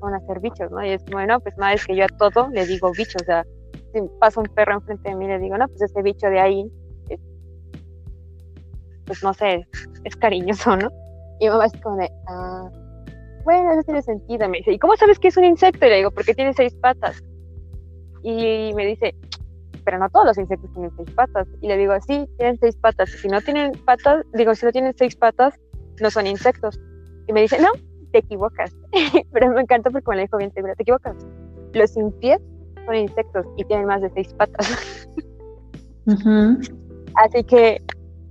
van 0.00 0.14
a 0.14 0.20
ser 0.26 0.40
bichos, 0.40 0.70
no? 0.70 0.84
Y 0.84 0.90
es 0.90 1.04
como, 1.04 1.24
no, 1.26 1.40
pues 1.40 1.56
más 1.58 1.74
es 1.74 1.86
que 1.86 1.96
yo 1.96 2.04
a 2.04 2.18
todo 2.18 2.48
le 2.50 2.66
digo 2.66 2.92
bicho, 2.92 3.18
o 3.20 3.24
sea, 3.24 3.44
si 3.92 4.00
pasa 4.20 4.40
un 4.40 4.46
perro 4.46 4.74
enfrente 4.74 5.10
de 5.10 5.16
mí 5.16 5.26
le 5.26 5.38
digo, 5.38 5.56
no, 5.58 5.66
pues 5.68 5.82
ese 5.82 6.02
bicho 6.02 6.28
de 6.28 6.40
ahí, 6.40 6.70
pues 9.06 9.24
no 9.24 9.34
sé, 9.34 9.66
es 10.04 10.14
cariñoso, 10.16 10.76
¿no? 10.76 10.88
Y 11.40 11.46
mi 11.46 11.50
mamá 11.50 11.66
es 11.66 11.72
como 11.82 11.96
de, 11.96 12.08
ah, 12.28 12.70
bueno, 13.44 13.72
eso 13.72 13.82
tiene 13.82 14.02
sentido. 14.02 14.48
Me 14.48 14.58
dice, 14.58 14.72
¿y 14.72 14.78
cómo 14.78 14.96
sabes 14.96 15.18
que 15.18 15.28
es 15.28 15.36
un 15.36 15.44
insecto? 15.44 15.86
Y 15.86 15.88
le 15.88 15.96
digo, 15.96 16.10
porque 16.12 16.34
tiene 16.34 16.52
seis 16.52 16.74
patas. 16.76 17.20
Y 18.22 18.72
me 18.74 18.86
dice, 18.86 19.14
pero 19.90 19.98
no 19.98 20.08
todos 20.08 20.26
los 20.26 20.38
insectos 20.38 20.72
tienen 20.72 20.92
seis 20.96 21.10
patas. 21.16 21.48
Y 21.60 21.66
le 21.66 21.76
digo, 21.76 21.92
sí, 22.06 22.24
tienen 22.38 22.56
seis 22.60 22.76
patas. 22.76 23.10
Si 23.10 23.26
no 23.26 23.40
tienen 23.40 23.72
patas, 23.84 24.24
digo, 24.34 24.54
si 24.54 24.64
no 24.64 24.70
tienen 24.70 24.94
seis 24.96 25.16
patas, 25.16 25.58
no 26.00 26.12
son 26.12 26.28
insectos. 26.28 26.78
Y 27.26 27.32
me 27.32 27.40
dice, 27.40 27.60
no, 27.60 27.72
te 28.12 28.18
equivocas. 28.18 28.70
pero 29.32 29.50
me 29.50 29.62
encanta 29.62 29.90
porque 29.90 30.08
me 30.10 30.14
lo 30.14 30.22
dijo 30.22 30.36
bien 30.36 30.52
segura, 30.52 30.76
te 30.76 30.84
equivocas. 30.84 31.16
Los 31.72 31.90
sin 31.90 32.12
pies 32.20 32.40
son 32.86 32.94
insectos 32.94 33.44
y 33.56 33.64
tienen 33.64 33.86
más 33.86 34.00
de 34.00 34.10
seis 34.10 34.32
patas. 34.34 35.08
Así 37.16 37.42
que 37.42 37.82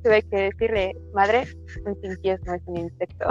tuve 0.02 0.22
que 0.22 0.38
decirle, 0.38 0.96
madre, 1.14 1.46
un 1.86 1.94
sin 2.00 2.16
pies 2.22 2.40
no 2.46 2.54
es 2.54 2.62
un 2.68 2.78
insecto. 2.78 3.28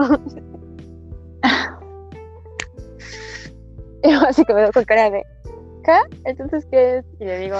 y 4.03 4.11
así 4.11 4.45
que 4.45 4.53
me 4.53 4.65
doy 4.65 4.73
con 4.73 4.85
cara 4.85 5.09
de, 5.09 5.25
¿qué? 5.83 5.99
Entonces, 6.25 6.67
¿qué 6.71 6.99
es? 6.99 7.07
Y 7.21 7.25
le 7.25 7.39
digo, 7.39 7.57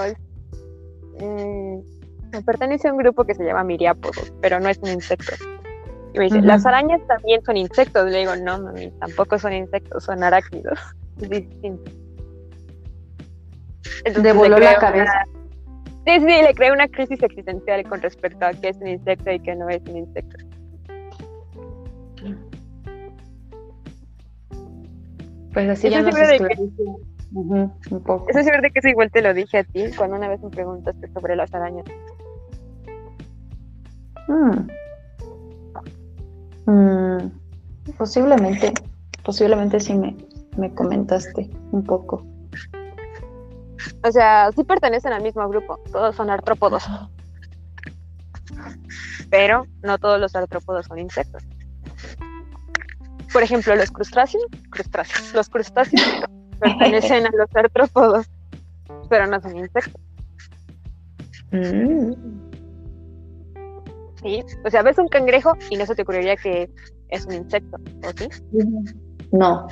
mm, 1.19 2.43
pertenece 2.45 2.87
a 2.87 2.93
un 2.93 2.97
grupo 2.97 3.25
que 3.25 3.35
se 3.35 3.43
llama 3.43 3.63
miriápodos, 3.63 4.33
pero 4.41 4.59
no 4.59 4.69
es 4.69 4.77
un 4.79 4.89
insecto. 4.89 5.33
Y 6.13 6.17
me 6.17 6.25
dice, 6.25 6.41
las 6.41 6.65
arañas 6.65 7.01
también 7.07 7.43
son 7.43 7.57
insectos. 7.57 8.09
Le 8.09 8.19
digo, 8.19 8.35
no, 8.35 8.59
mami, 8.59 8.91
tampoco 8.99 9.37
son 9.37 9.53
insectos, 9.53 10.03
son 10.03 10.23
arácnidos. 10.23 10.79
Es 11.21 11.29
distinto. 11.29 11.91
Entonces, 14.05 14.59
la 14.61 14.75
cabeza. 14.77 15.11
Sí, 16.05 16.13
sí, 16.19 16.25
le 16.25 16.53
creé 16.53 16.71
una 16.71 16.87
crisis 16.87 17.21
existencial 17.21 17.83
con 17.83 18.01
respecto 18.01 18.45
a 18.45 18.53
qué 18.53 18.69
es 18.69 18.77
un 18.77 18.87
insecto 18.87 19.29
y 19.31 19.39
qué 19.41 19.53
no 19.53 19.67
es 19.67 19.81
un 19.89 19.97
insecto. 19.97 20.37
Pues 25.53 25.69
así 25.69 25.89
ya 25.89 26.01
nos 26.01 26.15
un 27.31 28.03
poco. 28.03 28.25
Eso 28.29 28.39
es 28.39 28.45
verdad 28.45 28.69
que 28.73 28.79
eso 28.79 28.87
igual 28.87 29.11
te 29.11 29.21
lo 29.21 29.33
dije 29.33 29.59
a 29.59 29.63
ti 29.63 29.85
cuando 29.95 30.17
una 30.17 30.27
vez 30.27 30.41
me 30.41 30.49
preguntaste 30.49 31.11
sobre 31.13 31.35
las 31.35 31.53
arañas. 31.53 31.85
Hmm. 34.27 34.67
Hmm. 36.65 37.31
Posiblemente, 37.97 38.73
posiblemente 39.23 39.79
sí 39.79 39.93
me, 39.93 40.15
me 40.57 40.73
comentaste 40.73 41.49
un 41.71 41.83
poco. 41.83 42.25
O 44.03 44.11
sea, 44.11 44.49
sí 44.55 44.63
pertenecen 44.63 45.13
al 45.13 45.23
mismo 45.23 45.47
grupo, 45.49 45.79
todos 45.91 46.15
son 46.15 46.29
artrópodos. 46.29 46.87
Pero 49.29 49.65
no 49.83 49.97
todos 49.97 50.19
los 50.19 50.35
artrópodos 50.35 50.87
son 50.87 50.99
insectos. 50.99 51.43
Por 53.31 53.43
ejemplo, 53.43 53.75
los 53.75 53.91
crustáceos, 53.91 54.43
crustáceos, 54.71 55.33
los 55.33 55.49
crustáceos 55.49 56.01
pertenecen 56.59 57.25
a 57.25 57.31
los 57.31 57.55
artrópodos, 57.55 58.29
pero 59.09 59.27
no 59.27 59.41
son 59.41 59.57
insectos. 59.57 60.01
Mm. 61.51 62.13
Sí, 64.21 64.43
o 64.65 64.69
sea, 64.69 64.81
ves 64.83 64.97
un 64.97 65.07
cangrejo 65.07 65.53
y 65.69 65.77
no 65.77 65.85
se 65.85 65.95
te 65.95 66.01
ocurriría 66.01 66.35
que 66.35 66.69
es 67.09 67.25
un 67.25 67.33
insecto, 67.33 67.77
¿o 67.77 68.11
sí? 68.17 68.27
No. 69.31 69.67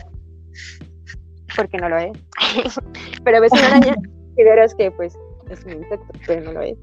Porque 1.55 1.77
no 1.77 1.89
lo 1.89 1.97
es. 1.97 2.11
pero 3.23 3.41
ves 3.41 3.51
una 3.51 3.67
araña 3.67 3.95
y 4.37 4.43
verás 4.43 4.73
que 4.75 4.91
pues 4.91 5.17
es 5.49 5.63
un 5.65 5.73
insecto, 5.73 6.07
pero 6.25 6.41
no 6.41 6.53
lo 6.53 6.61
es. 6.61 6.77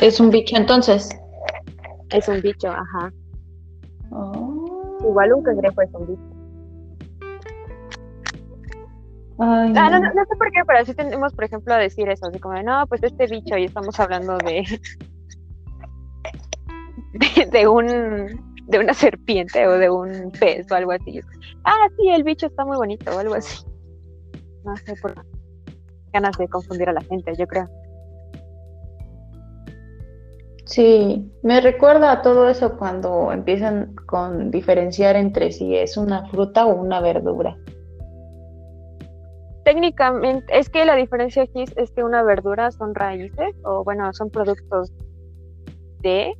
¿Es 0.00 0.20
un 0.20 0.30
bicho 0.30 0.56
entonces? 0.56 1.10
Es 2.10 2.28
un 2.28 2.40
bicho, 2.40 2.68
ajá. 2.68 3.12
Oh. 4.10 4.98
Igual 5.00 5.32
un 5.34 5.42
cangrejo 5.42 5.82
es 5.82 5.90
un 5.92 6.06
bicho. 6.06 6.29
Ah, 9.42 9.66
no. 9.66 10.00
no, 10.00 10.24
sé 10.26 10.36
por 10.36 10.50
qué, 10.50 10.60
pero 10.66 10.80
así 10.80 10.94
tenemos, 10.94 11.32
por 11.32 11.44
ejemplo, 11.44 11.72
a 11.72 11.78
decir 11.78 12.06
eso, 12.10 12.26
así 12.26 12.38
como, 12.38 12.62
no, 12.62 12.86
pues 12.86 13.02
este 13.02 13.26
bicho, 13.26 13.56
y 13.56 13.64
estamos 13.64 13.98
hablando 13.98 14.36
de, 14.44 14.66
de, 17.50 17.66
un, 17.66 18.54
de 18.66 18.78
una 18.78 18.92
serpiente 18.92 19.66
o 19.66 19.78
de 19.78 19.88
un 19.88 20.30
pez 20.38 20.70
o 20.70 20.74
algo 20.74 20.92
así. 20.92 21.20
Ah, 21.64 21.86
sí, 21.96 22.10
el 22.10 22.22
bicho 22.22 22.48
está 22.48 22.66
muy 22.66 22.76
bonito 22.76 23.10
o 23.16 23.18
algo 23.18 23.34
así. 23.34 23.64
No 24.62 24.76
sé 24.76 24.94
por 25.00 25.14
qué. 25.14 25.22
Ganas 26.12 26.36
de 26.36 26.46
confundir 26.46 26.90
a 26.90 26.92
la 26.92 27.00
gente, 27.00 27.32
yo 27.34 27.46
creo. 27.46 27.66
Sí, 30.66 31.32
me 31.42 31.62
recuerda 31.62 32.12
a 32.12 32.20
todo 32.20 32.48
eso 32.48 32.76
cuando 32.76 33.32
empiezan 33.32 33.94
con 34.06 34.50
diferenciar 34.50 35.16
entre 35.16 35.50
si 35.50 35.74
es 35.76 35.96
una 35.96 36.28
fruta 36.28 36.66
o 36.66 36.74
una 36.74 37.00
verdura 37.00 37.56
técnicamente, 39.70 40.58
es 40.58 40.68
que 40.68 40.84
la 40.84 40.96
diferencia 40.96 41.44
aquí 41.44 41.62
es 41.76 41.90
que 41.92 42.02
una 42.02 42.24
verdura 42.24 42.72
son 42.72 42.92
raíces 42.92 43.54
o 43.62 43.84
bueno, 43.84 44.12
son 44.12 44.28
productos 44.28 44.92
de... 46.00 46.34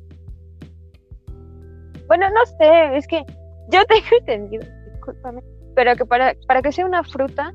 Bueno, 2.07 2.29
no 2.29 2.45
sé, 2.57 2.97
es 2.97 3.07
que 3.07 3.23
yo 3.69 3.85
tengo 3.87 4.05
entendido, 4.19 4.65
discúlpame, 4.91 5.41
pero 5.75 5.95
que 5.95 6.05
para, 6.05 6.35
para 6.45 6.61
que 6.61 6.73
sea 6.73 6.85
una 6.85 7.05
fruta 7.05 7.53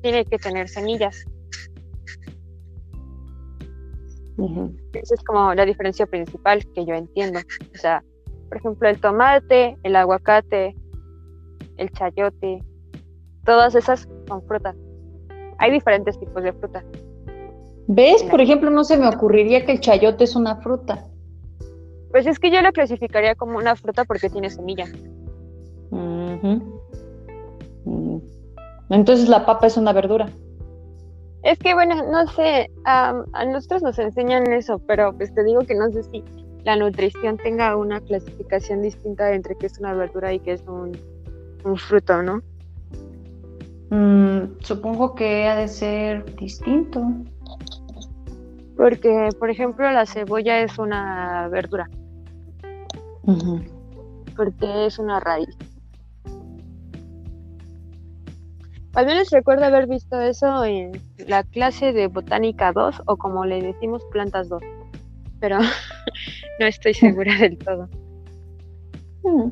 tiene 0.00 0.24
que 0.24 0.38
tener 0.38 0.68
semillas. 0.68 1.24
Esa 4.92 5.14
es 5.14 5.24
como 5.24 5.52
la 5.54 5.66
diferencia 5.66 6.06
principal 6.06 6.64
que 6.72 6.86
yo 6.86 6.94
entiendo. 6.94 7.40
O 7.74 7.78
sea, 7.78 8.04
por 8.48 8.58
ejemplo, 8.58 8.88
el 8.88 9.00
tomate, 9.00 9.76
el 9.82 9.96
aguacate, 9.96 10.76
el 11.78 11.90
chayote, 11.90 12.62
todas 13.44 13.74
esas 13.74 14.08
son 14.30 14.42
frutas. 14.46 14.76
Hay 15.58 15.70
diferentes 15.70 16.18
tipos 16.18 16.42
de 16.42 16.52
fruta. 16.52 16.82
¿Ves? 17.86 18.22
Por 18.24 18.40
ejemplo, 18.40 18.70
no 18.70 18.84
se 18.84 18.96
me 18.96 19.08
ocurriría 19.08 19.66
que 19.66 19.72
el 19.72 19.80
chayote 19.80 20.24
es 20.24 20.36
una 20.36 20.56
fruta. 20.56 21.04
Pues 22.10 22.26
es 22.26 22.38
que 22.38 22.50
yo 22.50 22.62
lo 22.62 22.72
clasificaría 22.72 23.34
como 23.34 23.58
una 23.58 23.74
fruta 23.76 24.04
porque 24.04 24.30
tiene 24.30 24.48
semilla. 24.50 24.86
Mm. 25.90 26.60
Entonces 28.90 29.28
la 29.28 29.44
papa 29.44 29.66
es 29.66 29.76
una 29.76 29.92
verdura. 29.92 30.28
Es 31.42 31.58
que 31.58 31.74
bueno, 31.74 31.94
no 32.10 32.26
sé, 32.28 32.70
a 32.84 33.44
nosotros 33.46 33.82
nos 33.82 33.98
enseñan 33.98 34.52
eso, 34.52 34.78
pero 34.86 35.12
pues 35.16 35.34
te 35.34 35.42
digo 35.42 35.60
que 35.60 35.74
no 35.74 35.90
sé 35.90 36.02
si 36.04 36.24
la 36.64 36.76
nutrición 36.76 37.36
tenga 37.38 37.76
una 37.76 38.00
clasificación 38.00 38.82
distinta 38.82 39.32
entre 39.32 39.56
qué 39.56 39.66
es 39.66 39.78
una 39.78 39.94
verdura 39.94 40.32
y 40.32 40.40
qué 40.40 40.52
es 40.52 40.64
un, 40.66 40.92
fruto, 41.76 42.22
¿no? 42.22 42.42
Mm, 43.90 44.60
supongo 44.60 45.14
que 45.14 45.48
ha 45.48 45.56
de 45.56 45.68
ser 45.68 46.36
distinto. 46.36 47.04
Porque, 48.76 49.28
por 49.38 49.50
ejemplo, 49.50 49.90
la 49.90 50.06
cebolla 50.06 50.60
es 50.60 50.78
una 50.78 51.48
verdura. 51.48 51.88
Porque 54.36 54.86
es 54.86 54.98
una 54.98 55.20
raíz. 55.20 55.56
Al 58.94 59.06
menos 59.06 59.30
recuerdo 59.30 59.66
haber 59.66 59.86
visto 59.86 60.20
eso 60.20 60.64
en 60.64 60.92
la 61.28 61.44
clase 61.44 61.92
de 61.92 62.08
Botánica 62.08 62.72
2 62.72 63.02
o 63.06 63.16
como 63.16 63.44
le 63.44 63.60
decimos 63.60 64.02
Plantas 64.10 64.48
2. 64.48 64.62
Pero 65.40 65.58
no 66.60 66.66
estoy 66.66 66.94
segura 66.94 67.36
del 67.36 67.58
todo. 67.58 67.88
Mm. 69.22 69.50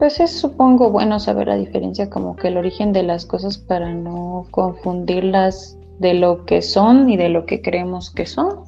Pues 0.00 0.18
es 0.18 0.40
supongo 0.40 0.88
bueno 0.88 1.20
saber 1.20 1.48
la 1.48 1.56
diferencia 1.56 2.08
como 2.08 2.34
que 2.34 2.48
el 2.48 2.56
origen 2.56 2.94
de 2.94 3.02
las 3.02 3.26
cosas 3.26 3.58
para 3.58 3.92
no 3.92 4.46
confundirlas 4.50 5.76
de 5.98 6.14
lo 6.14 6.46
que 6.46 6.62
son 6.62 7.10
y 7.10 7.18
de 7.18 7.28
lo 7.28 7.44
que 7.44 7.60
creemos 7.60 8.10
que 8.10 8.24
son. 8.24 8.64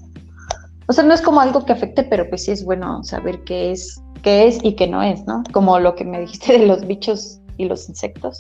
O 0.89 0.93
sea, 0.93 1.05
no 1.05 1.15
es 1.15 1.23
como 1.23 1.41
algo 1.41 1.65
que 1.65 1.73
afecte, 1.73 2.05
pero 2.05 2.29
pues 2.29 2.45
sí 2.45 2.51
es 2.51 2.63
bueno 2.63 3.03
saber 3.03 3.43
qué 3.45 3.73
es, 3.73 4.03
qué 4.23 4.47
es 4.47 4.63
y 4.63 4.77
qué 4.77 4.87
no 4.87 5.03
es, 5.03 5.27
¿no? 5.27 5.43
Como 5.55 5.79
lo 5.79 5.95
que 5.95 6.05
me 6.05 6.21
dijiste 6.21 6.59
de 6.59 6.67
los 6.67 6.87
bichos 6.87 7.41
y 7.57 7.65
los 7.65 7.89
insectos. 7.89 8.37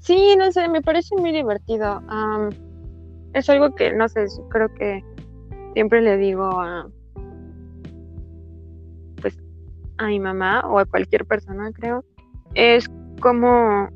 Sí, 0.00 0.34
no 0.36 0.50
sé, 0.50 0.66
me 0.68 0.82
parece 0.82 1.14
muy 1.14 1.30
divertido. 1.30 2.02
es 3.34 3.48
algo 3.48 3.72
que, 3.76 3.92
no 3.92 4.08
sé, 4.08 4.26
creo 4.50 4.74
que 4.74 5.04
siempre 5.74 6.00
le 6.00 6.16
digo 6.16 6.60
a, 6.60 6.88
a 9.98 10.06
mi 10.06 10.20
mamá 10.20 10.62
o 10.68 10.78
a 10.78 10.86
cualquier 10.86 11.24
persona, 11.24 11.70
creo. 11.72 12.04
Es 12.54 12.86
como, 13.20 13.88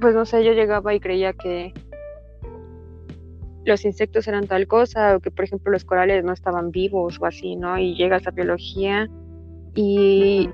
pues, 0.00 0.14
no 0.14 0.24
sé, 0.24 0.44
yo 0.44 0.52
llegaba 0.52 0.94
y 0.94 1.00
creía 1.00 1.32
que 1.32 1.72
los 3.64 3.84
insectos 3.84 4.26
eran 4.26 4.46
tal 4.46 4.66
cosa 4.66 5.16
o 5.16 5.20
que, 5.20 5.30
por 5.30 5.44
ejemplo, 5.44 5.72
los 5.72 5.84
corales 5.84 6.24
no 6.24 6.32
estaban 6.32 6.70
vivos 6.70 7.18
o 7.20 7.26
así, 7.26 7.56
¿no? 7.56 7.78
Y 7.78 7.94
llegas 7.94 8.26
a 8.26 8.30
biología 8.30 9.08
y 9.74 10.50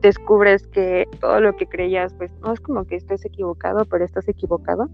descubres 0.00 0.66
que 0.66 1.06
todo 1.20 1.40
lo 1.40 1.56
que 1.56 1.66
creías, 1.66 2.12
pues 2.14 2.32
no 2.40 2.52
es 2.52 2.60
como 2.60 2.84
que 2.84 2.96
estés 2.96 3.24
equivocado, 3.24 3.84
pero 3.84 4.04
estás 4.04 4.28
equivocado. 4.28 4.88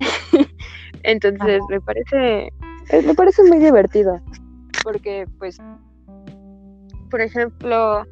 Entonces 1.02 1.62
me 1.68 1.80
parece, 1.80 2.52
me 3.06 3.14
parece 3.14 3.44
muy 3.44 3.58
divertido, 3.58 4.20
porque 4.82 5.26
pues, 5.38 5.58
por 7.10 7.20
ejemplo, 7.20 8.04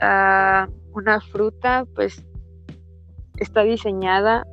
una 0.00 1.20
fruta, 1.30 1.84
pues 1.94 2.24
está 3.36 3.62
diseñada 3.62 4.44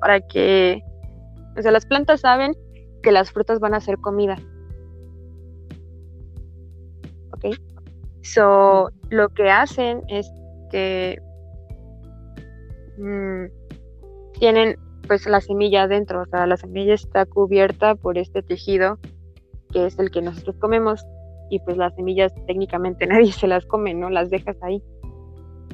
para 0.00 0.20
que, 0.20 0.82
o 1.56 1.62
sea, 1.62 1.70
las 1.70 1.86
plantas 1.86 2.20
saben 2.20 2.54
que 3.02 3.12
las 3.12 3.30
frutas 3.32 3.60
van 3.60 3.74
a 3.74 3.80
ser 3.80 3.96
comida. 3.98 4.36
¿Ok? 7.32 7.54
So, 8.22 8.90
lo 9.08 9.28
que 9.30 9.50
hacen 9.50 10.02
es 10.08 10.30
que 10.70 11.18
mm, 12.98 13.44
tienen 14.38 14.76
pues 15.06 15.26
la 15.26 15.40
semilla 15.40 15.84
adentro, 15.84 16.22
o 16.22 16.26
sea, 16.26 16.46
la 16.46 16.56
semilla 16.56 16.94
está 16.94 17.26
cubierta 17.26 17.94
por 17.94 18.18
este 18.18 18.42
tejido 18.42 18.98
que 19.72 19.86
es 19.86 19.98
el 19.98 20.10
que 20.10 20.22
nosotros 20.22 20.56
comemos 20.58 21.04
y 21.50 21.58
pues 21.60 21.76
las 21.76 21.94
semillas 21.94 22.32
técnicamente 22.46 23.06
nadie 23.08 23.32
se 23.32 23.46
las 23.46 23.66
come, 23.66 23.92
¿no? 23.94 24.08
Las 24.08 24.30
dejas 24.30 24.56
ahí. 24.62 24.82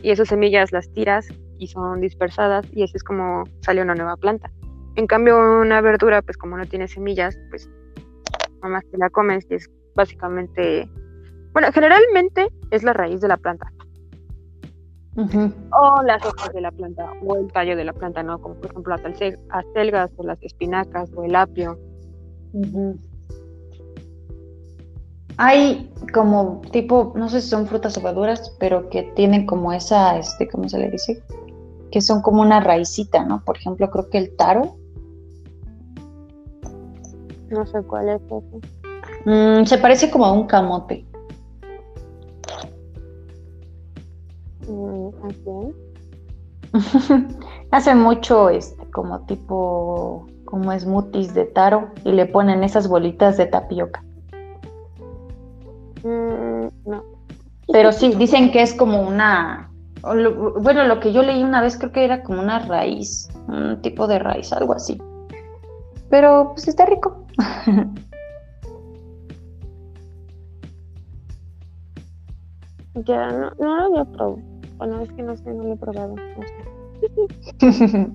Y 0.03 0.11
esas 0.11 0.29
semillas 0.29 0.73
las 0.73 0.93
tiras 0.93 1.29
y 1.59 1.69
son 1.69 2.01
dispersadas 2.01 2.67
y 2.73 2.83
así 2.83 2.93
es 2.97 3.05
como 3.05 3.45
sale 3.61 3.83
una 3.83 3.95
nueva 3.95 4.17
planta. 4.17 4.51
En 4.97 5.07
cambio, 5.07 5.39
una 5.39 5.81
verdura, 5.81 6.23
pues 6.23 6.37
como 6.37 6.57
no 6.57 6.67
tiene 6.67 6.89
semillas, 6.89 7.39
pues 7.51 7.69
nomás 8.63 8.85
te 8.91 8.99
la 8.99 9.11
comes 9.11 9.47
y 9.51 9.55
es 9.55 9.71
básicamente, 9.95 10.89
bueno, 11.53 11.69
generalmente 11.73 12.49
es 12.71 12.83
la 12.83 12.93
raíz 12.93 13.21
de 13.21 13.29
la 13.29 13.37
planta, 13.37 13.71
o 15.17 16.03
las 16.03 16.25
hojas 16.25 16.53
de 16.53 16.61
la 16.61 16.71
planta, 16.71 17.11
o 17.23 17.37
el 17.37 17.51
tallo 17.53 17.75
de 17.75 17.85
la 17.85 17.93
planta, 17.95 18.23
¿no? 18.23 18.39
Como 18.39 18.55
por 18.57 18.71
ejemplo 18.71 18.97
las 18.97 19.33
acelgas 19.51 20.13
o 20.17 20.25
las 20.25 20.43
espinacas 20.43 21.11
o 21.15 21.25
el 21.25 21.35
apio. 21.35 21.79
Hay 25.39 25.93
como 26.15 26.63
tipo, 26.73 27.13
no 27.15 27.29
sé 27.29 27.41
si 27.41 27.49
son 27.49 27.67
frutas 27.67 27.97
o 27.99 28.01
verduras, 28.01 28.57
pero 28.59 28.89
que 28.89 29.03
tienen 29.15 29.45
como 29.47 29.73
esa, 29.73 30.19
este, 30.19 30.49
¿cómo 30.49 30.69
se 30.69 30.79
le 30.79 30.91
dice? 30.91 31.23
Que 31.91 32.01
son 32.01 32.23
como 32.23 32.41
una 32.43 32.61
raicita, 32.61 33.25
¿no? 33.25 33.45
Por 33.45 33.59
ejemplo, 33.59 33.91
creo 33.91 34.09
que 34.09 34.19
el 34.19 34.37
taro. 34.37 34.77
No 37.51 37.67
sé 37.67 37.83
cuál 37.83 38.09
es 38.09 38.23
eso. 38.23 38.43
Mm, 39.27 39.65
se 39.67 39.79
parece 39.79 40.11
como 40.11 40.25
a 40.25 40.33
un 40.33 40.47
camote. 40.47 41.05
Hace 47.71 47.95
mucho 47.95 48.49
este 48.49 48.85
como 48.91 49.21
tipo 49.27 50.27
como 50.45 50.79
smoothies 50.79 51.35
de 51.35 51.45
taro 51.45 51.91
y 52.05 52.13
le 52.13 52.27
ponen 52.27 52.65
esas 52.65 52.89
bolitas 52.89 53.37
de 53.37 53.47
tapioca. 53.47 54.03
Mm, 56.07 56.69
no. 56.89 57.05
Pero 57.73 57.91
sí, 57.91 58.15
dicen 58.15 58.53
que 58.53 58.63
es 58.63 58.75
como 58.75 59.03
una 59.03 59.71
bueno, 60.03 60.85
lo 60.85 61.01
que 61.01 61.13
yo 61.13 61.23
leí 61.23 61.43
una 61.43 61.61
vez 61.61 61.77
creo 61.77 61.91
que 61.91 62.05
era 62.05 62.23
como 62.23 62.41
una 62.41 62.61
raíz, 62.61 63.29
un 63.49 63.83
tipo 63.83 64.07
de 64.07 64.21
raíz, 64.21 64.53
algo 64.53 64.75
así. 64.75 64.97
Pero 66.11 66.53
pues 66.55 66.69
está 66.69 66.87
rico. 66.87 67.27
ya 72.95 73.27
no, 73.31 73.51
no 73.59 73.77
lo 73.77 73.83
había 73.87 74.05
probado. 74.05 74.39
Bueno, 74.77 75.01
es 75.01 75.13
que 75.13 75.23
no 75.23 75.37
sé, 75.37 75.53
no 75.53 75.65
lo 75.65 75.73
he 75.73 75.77
probado. 75.77 76.15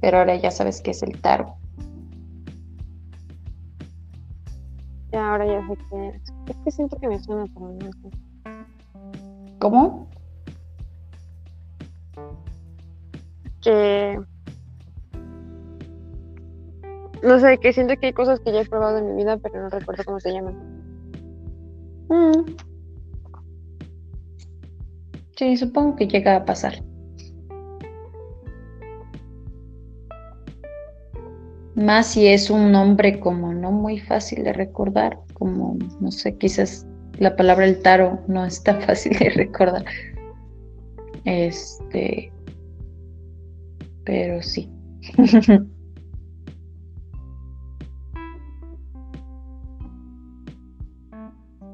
Pero 0.00 0.18
ahora 0.18 0.36
ya 0.36 0.50
sabes 0.50 0.80
qué 0.80 0.92
es 0.92 1.02
el 1.02 1.20
taro. 1.20 1.56
Ya, 5.12 5.30
ahora 5.30 5.46
ya 5.46 5.66
sé 5.66 5.76
qué 5.90 6.08
es. 6.08 6.22
Es 6.48 6.56
que 6.64 6.70
siento 6.70 6.96
que 6.98 7.08
me 7.08 7.18
suena, 7.18 7.44
pero 7.54 7.72
no 7.72 7.92
sé. 7.92 8.10
¿Cómo? 9.58 10.08
Que. 13.60 14.20
No 17.22 17.38
sé, 17.38 17.58
que 17.58 17.72
siento 17.72 17.96
que 17.96 18.06
hay 18.06 18.12
cosas 18.12 18.40
que 18.40 18.52
ya 18.52 18.62
he 18.62 18.66
probado 18.66 18.98
en 18.98 19.14
mi 19.14 19.22
vida, 19.22 19.36
pero 19.38 19.62
no 19.62 19.68
recuerdo 19.68 20.04
cómo 20.04 20.20
se 20.20 20.32
llaman. 20.32 20.54
Mm. 22.08 22.56
Sí, 25.36 25.56
supongo 25.56 25.96
que 25.96 26.06
llega 26.06 26.36
a 26.36 26.44
pasar. 26.44 26.82
Más 31.80 32.08
si 32.08 32.26
es 32.26 32.50
un 32.50 32.72
nombre 32.72 33.18
como 33.20 33.54
no 33.54 33.72
muy 33.72 33.98
fácil 33.98 34.44
de 34.44 34.52
recordar, 34.52 35.18
como, 35.32 35.78
no 35.98 36.12
sé, 36.12 36.36
quizás 36.36 36.86
la 37.18 37.34
palabra 37.34 37.64
el 37.64 37.80
taro 37.80 38.20
no 38.28 38.44
es 38.46 38.62
tan 38.62 38.82
fácil 38.82 39.18
de 39.18 39.30
recordar. 39.30 39.84
Este, 41.24 42.30
pero 44.04 44.42
sí. 44.42 44.70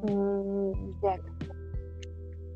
Mm, 0.03 0.71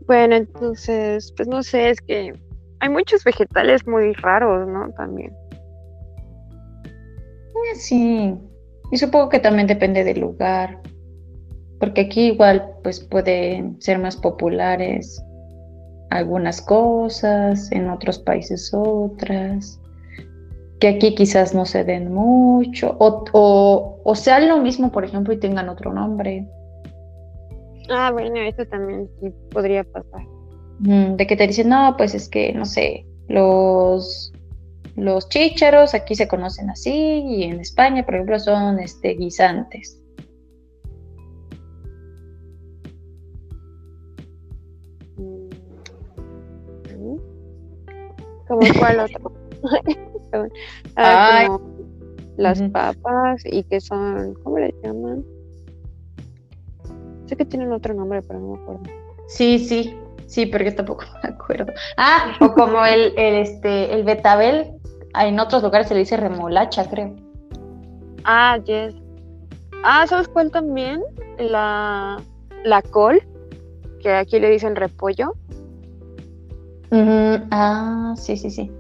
bueno, 0.06 0.36
entonces, 0.36 1.34
pues 1.36 1.48
no 1.49 1.64
sé, 1.64 1.90
es 1.90 1.99
que 1.99 2.34
hay 2.80 2.90
muchos 2.90 3.23
vegetales 3.23 3.86
muy 3.88 4.14
raros, 4.14 4.68
¿no? 4.68 4.91
También. 4.94 5.34
Eh, 7.70 7.76
sí, 7.76 8.36
y 8.92 8.98
supongo 8.98 9.30
que 9.30 9.40
también 9.40 9.68
depende 9.68 10.04
del 10.04 10.20
lugar, 10.20 10.82
porque 11.80 12.02
aquí 12.02 12.28
igual 12.28 12.76
pues 12.84 13.00
pueden 13.00 13.82
ser 13.82 14.00
más 14.00 14.16
populares 14.16 15.24
algunas 16.10 16.62
cosas, 16.62 17.72
en 17.72 17.90
otros 17.90 18.20
países 18.20 18.72
otras, 18.74 19.80
que 20.80 20.90
aquí 20.90 21.16
quizás 21.16 21.54
no 21.54 21.66
se 21.66 21.84
den 21.84 22.14
mucho, 22.14 22.98
o, 23.00 23.24
o, 23.32 24.02
o 24.04 24.16
sean 24.16 24.50
lo 24.50 24.58
mismo, 24.58 24.92
por 24.92 25.06
ejemplo, 25.06 25.34
y 25.34 25.40
tengan 25.40 25.70
otro 25.70 25.94
nombre. 25.94 26.46
Ah, 27.90 28.12
bueno, 28.12 28.36
eso 28.38 28.66
también 28.66 29.10
sí 29.22 29.30
podría 29.52 29.84
pasar. 29.84 30.22
De 30.80 31.28
que 31.28 31.36
te 31.36 31.48
dicen, 31.48 31.70
no, 31.70 31.96
pues 31.96 32.16
es 32.16 32.28
que, 32.28 32.52
no 32.54 32.66
sé, 32.66 33.06
los, 33.28 34.34
los 34.95 35.30
chícharos 35.30 35.93
aquí 35.93 36.15
se 36.15 36.27
conocen 36.27 36.69
así 36.69 36.91
y 36.91 37.43
en 37.43 37.59
España, 37.59 38.05
por 38.05 38.15
ejemplo, 38.15 38.39
son 38.39 38.80
este, 38.80 39.15
guisantes. 39.15 39.97
Mm. 45.18 45.49
¿Cómo 48.47 48.61
cuál 48.80 48.99
otro? 48.99 49.31
las 52.38 52.61
papas 52.63 53.43
y 53.45 53.63
que 53.63 53.80
son, 53.80 54.34
¿cómo 54.43 54.57
le 54.57 54.73
llaman? 54.84 55.23
Sé 57.27 57.38
que 57.38 57.45
tienen 57.45 57.72
otro 57.72 57.93
nombre, 57.93 58.22
pero 58.23 58.39
no 58.39 58.55
me 58.55 58.61
acuerdo. 58.61 58.81
Sí, 59.27 59.59
sí, 59.59 59.95
sí, 60.27 60.47
pero 60.47 60.65
yo 60.65 60.76
tampoco 60.76 61.05
me 61.23 61.30
acuerdo. 61.30 61.72
Ah, 61.97 62.35
o 62.41 62.53
como 62.53 62.85
el, 62.85 63.13
el, 63.18 63.35
este, 63.35 63.93
el 63.93 64.03
betabel, 64.03 64.81
en 65.16 65.40
otros 65.40 65.64
lugares 65.64 65.88
se 65.88 65.94
le 65.94 66.02
dice 66.02 66.18
remolacha, 66.18 66.90
creo. 66.90 67.16
Ah, 68.24 68.58
yes. 68.66 68.96
Ah, 69.84 70.06
¿sabes 70.08 70.28
cuál 70.28 70.52
también? 70.52 71.02
La, 71.40 72.22
la 72.64 72.82
col, 72.82 73.22
que 74.02 74.14
aquí 74.14 74.40
le 74.40 74.50
dicen 74.50 74.76
repollo. 74.76 75.34
ah, 76.92 78.14
sí, 78.18 78.38
sí, 78.38 78.50
sí. 78.50 78.72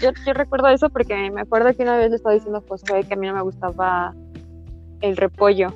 Yo, 0.00 0.10
yo, 0.26 0.32
recuerdo 0.32 0.68
eso 0.68 0.88
porque 0.88 1.30
me 1.30 1.42
acuerdo 1.42 1.74
que 1.74 1.82
una 1.82 1.98
vez 1.98 2.10
le 2.10 2.16
estaba 2.16 2.34
diciendo 2.34 2.58
a 2.58 2.68
José 2.68 3.04
que 3.06 3.14
a 3.14 3.16
mí 3.16 3.26
no 3.26 3.34
me 3.34 3.42
gustaba 3.42 4.14
el 5.02 5.16
repollo 5.16 5.74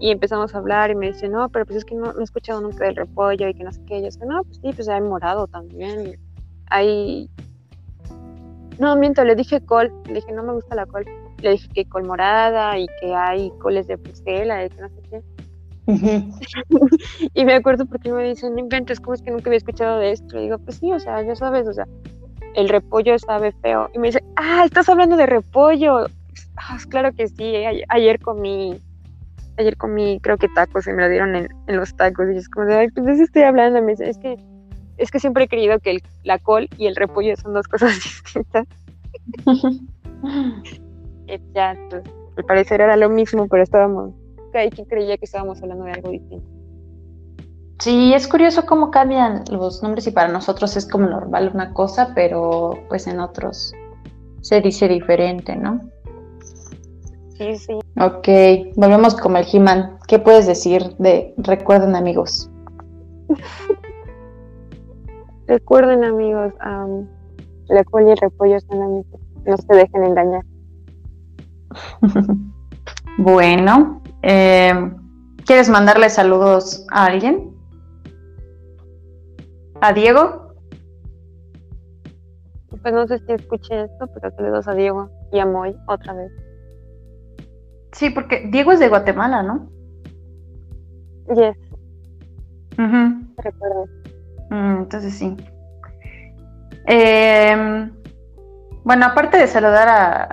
y 0.00 0.10
empezamos 0.10 0.54
a 0.54 0.58
hablar 0.58 0.90
y 0.90 0.94
me 0.94 1.08
dice, 1.08 1.28
no, 1.28 1.48
pero 1.48 1.66
pues 1.66 1.78
es 1.78 1.84
que 1.84 1.94
no, 1.94 2.18
he 2.18 2.22
escuchado 2.22 2.60
nunca 2.60 2.84
del 2.84 2.96
repollo 2.96 3.48
y 3.48 3.54
que 3.54 3.64
no 3.64 3.72
sé 3.72 3.80
qué. 3.86 3.98
Y 3.98 4.02
yo 4.02 4.10
dije, 4.10 4.26
no, 4.26 4.44
pues 4.44 4.58
sí, 4.62 4.72
pues 4.72 4.88
hay 4.88 5.00
morado 5.00 5.46
también. 5.48 6.18
Hay... 6.66 7.28
No, 8.78 8.96
miento, 8.96 9.24
le 9.24 9.34
dije 9.34 9.60
col, 9.60 9.92
le 10.06 10.14
dije, 10.14 10.32
no 10.32 10.42
me 10.42 10.52
gusta 10.52 10.74
la 10.74 10.86
col. 10.86 11.04
Le 11.40 11.52
dije 11.52 11.68
que 11.74 11.84
col 11.84 12.04
morada 12.04 12.78
y 12.78 12.86
que 13.00 13.14
hay 13.14 13.50
coles 13.60 13.86
de 13.86 13.96
Bruselas 13.96 14.66
y 14.66 14.74
que 14.74 14.82
no 14.82 14.88
sé 14.88 15.02
qué. 15.10 15.22
y 17.34 17.44
me 17.44 17.54
acuerdo 17.54 17.86
porque 17.86 18.12
me 18.12 18.28
dicen, 18.28 18.54
no 18.54 18.60
inventes, 18.60 19.00
¿cómo 19.00 19.14
es 19.14 19.22
que 19.22 19.30
nunca 19.30 19.48
había 19.48 19.58
escuchado 19.58 19.98
de 19.98 20.12
esto? 20.12 20.36
Le 20.36 20.42
digo, 20.42 20.58
pues 20.58 20.76
sí, 20.76 20.92
o 20.92 21.00
sea, 21.00 21.22
ya 21.22 21.34
sabes, 21.34 21.66
o 21.66 21.72
sea, 21.72 21.86
el 22.54 22.68
repollo 22.68 23.18
sabe 23.18 23.52
feo. 23.62 23.88
Y 23.94 23.98
me 23.98 24.08
dice, 24.08 24.22
ah, 24.36 24.64
estás 24.64 24.88
hablando 24.88 25.16
de 25.16 25.26
repollo. 25.26 26.06
Ah, 26.56 26.78
claro 26.88 27.12
que 27.12 27.28
sí, 27.28 27.54
ayer 27.88 28.20
comí 28.20 28.80
ayer 29.58 29.76
comí, 29.76 30.20
creo 30.20 30.38
que 30.38 30.48
tacos 30.48 30.86
y 30.86 30.92
me 30.92 31.02
lo 31.02 31.08
dieron 31.08 31.36
en, 31.36 31.48
los 31.66 31.94
tacos. 31.96 32.26
Y 32.32 32.36
es 32.36 32.48
como 32.48 32.66
de, 32.66 32.76
ay, 32.76 32.88
pues 32.88 33.06
de 33.06 33.12
eso 33.14 33.22
estoy 33.24 33.42
hablando. 33.42 33.82
Me 33.82 33.92
dice, 33.92 34.08
es 34.08 34.18
que, 34.18 34.36
es 34.98 35.10
que 35.10 35.20
siempre 35.20 35.44
he 35.44 35.48
creído 35.48 35.78
que 35.78 36.02
la 36.24 36.38
col 36.38 36.68
y 36.76 36.86
el 36.86 36.96
repollo 36.96 37.36
son 37.36 37.54
dos 37.54 37.66
cosas 37.66 37.94
distintas. 38.24 38.66
ya, 41.54 41.76
pues, 41.88 42.02
al 42.36 42.44
parecer 42.44 42.80
era 42.80 42.96
lo 42.96 43.08
mismo, 43.08 43.46
pero 43.48 43.62
estábamos, 43.62 44.12
hay 44.54 44.70
quien 44.70 44.86
creía 44.86 45.16
que 45.16 45.24
estábamos 45.24 45.62
hablando 45.62 45.84
de 45.84 45.92
algo 45.92 46.10
distinto. 46.10 46.46
Sí, 47.78 48.12
es 48.12 48.26
curioso 48.26 48.66
cómo 48.66 48.90
cambian 48.90 49.44
los 49.50 49.82
nombres 49.82 50.06
y 50.08 50.10
para 50.10 50.28
nosotros 50.28 50.76
es 50.76 50.86
como 50.86 51.06
normal 51.06 51.52
una 51.54 51.72
cosa, 51.72 52.12
pero 52.12 52.72
pues 52.88 53.06
en 53.06 53.20
otros 53.20 53.72
se 54.40 54.60
dice 54.60 54.88
diferente, 54.88 55.54
¿no? 55.54 55.80
Sí, 57.36 57.56
sí. 57.56 57.78
Ok, 58.00 58.74
volvemos 58.74 59.14
como 59.14 59.36
el 59.36 59.46
He-Man. 59.50 59.98
¿Qué 60.08 60.18
puedes 60.18 60.48
decir 60.48 60.96
de 60.98 61.32
Recuerden 61.36 61.94
amigos? 61.94 62.50
Recuerden 65.48 66.04
amigos, 66.04 66.52
la 67.68 67.84
col 67.84 68.06
y 68.06 68.10
el 68.10 68.18
repollo 68.18 68.56
están 68.56 68.82
amigos. 68.82 69.18
No 69.46 69.56
se 69.56 69.74
dejen 69.74 70.04
engañar. 70.04 70.44
bueno, 73.18 74.02
eh, 74.22 74.92
¿quieres 75.46 75.70
mandarle 75.70 76.10
saludos 76.10 76.86
a 76.90 77.06
alguien? 77.06 77.56
¿A 79.80 79.94
Diego? 79.94 80.54
Pues 82.82 82.92
no 82.92 83.06
sé 83.06 83.18
si 83.20 83.32
escuché 83.32 83.84
esto, 83.84 84.06
pero 84.14 84.30
saludos 84.36 84.68
a 84.68 84.74
Diego 84.74 85.10
y 85.32 85.38
a 85.38 85.46
Moy 85.46 85.74
otra 85.86 86.12
vez. 86.12 86.30
Sí, 87.92 88.10
porque 88.10 88.48
Diego 88.50 88.72
es 88.72 88.80
de 88.80 88.88
Guatemala, 88.90 89.42
¿no? 89.42 89.70
Yes. 91.34 91.56
Recuerdo. 92.76 93.97
Mm, 94.50 94.82
entonces 94.82 95.14
sí. 95.14 95.36
Em, 96.86 97.92
bueno, 98.84 99.06
aparte 99.06 99.38
de 99.38 99.46
saludar 99.46 99.88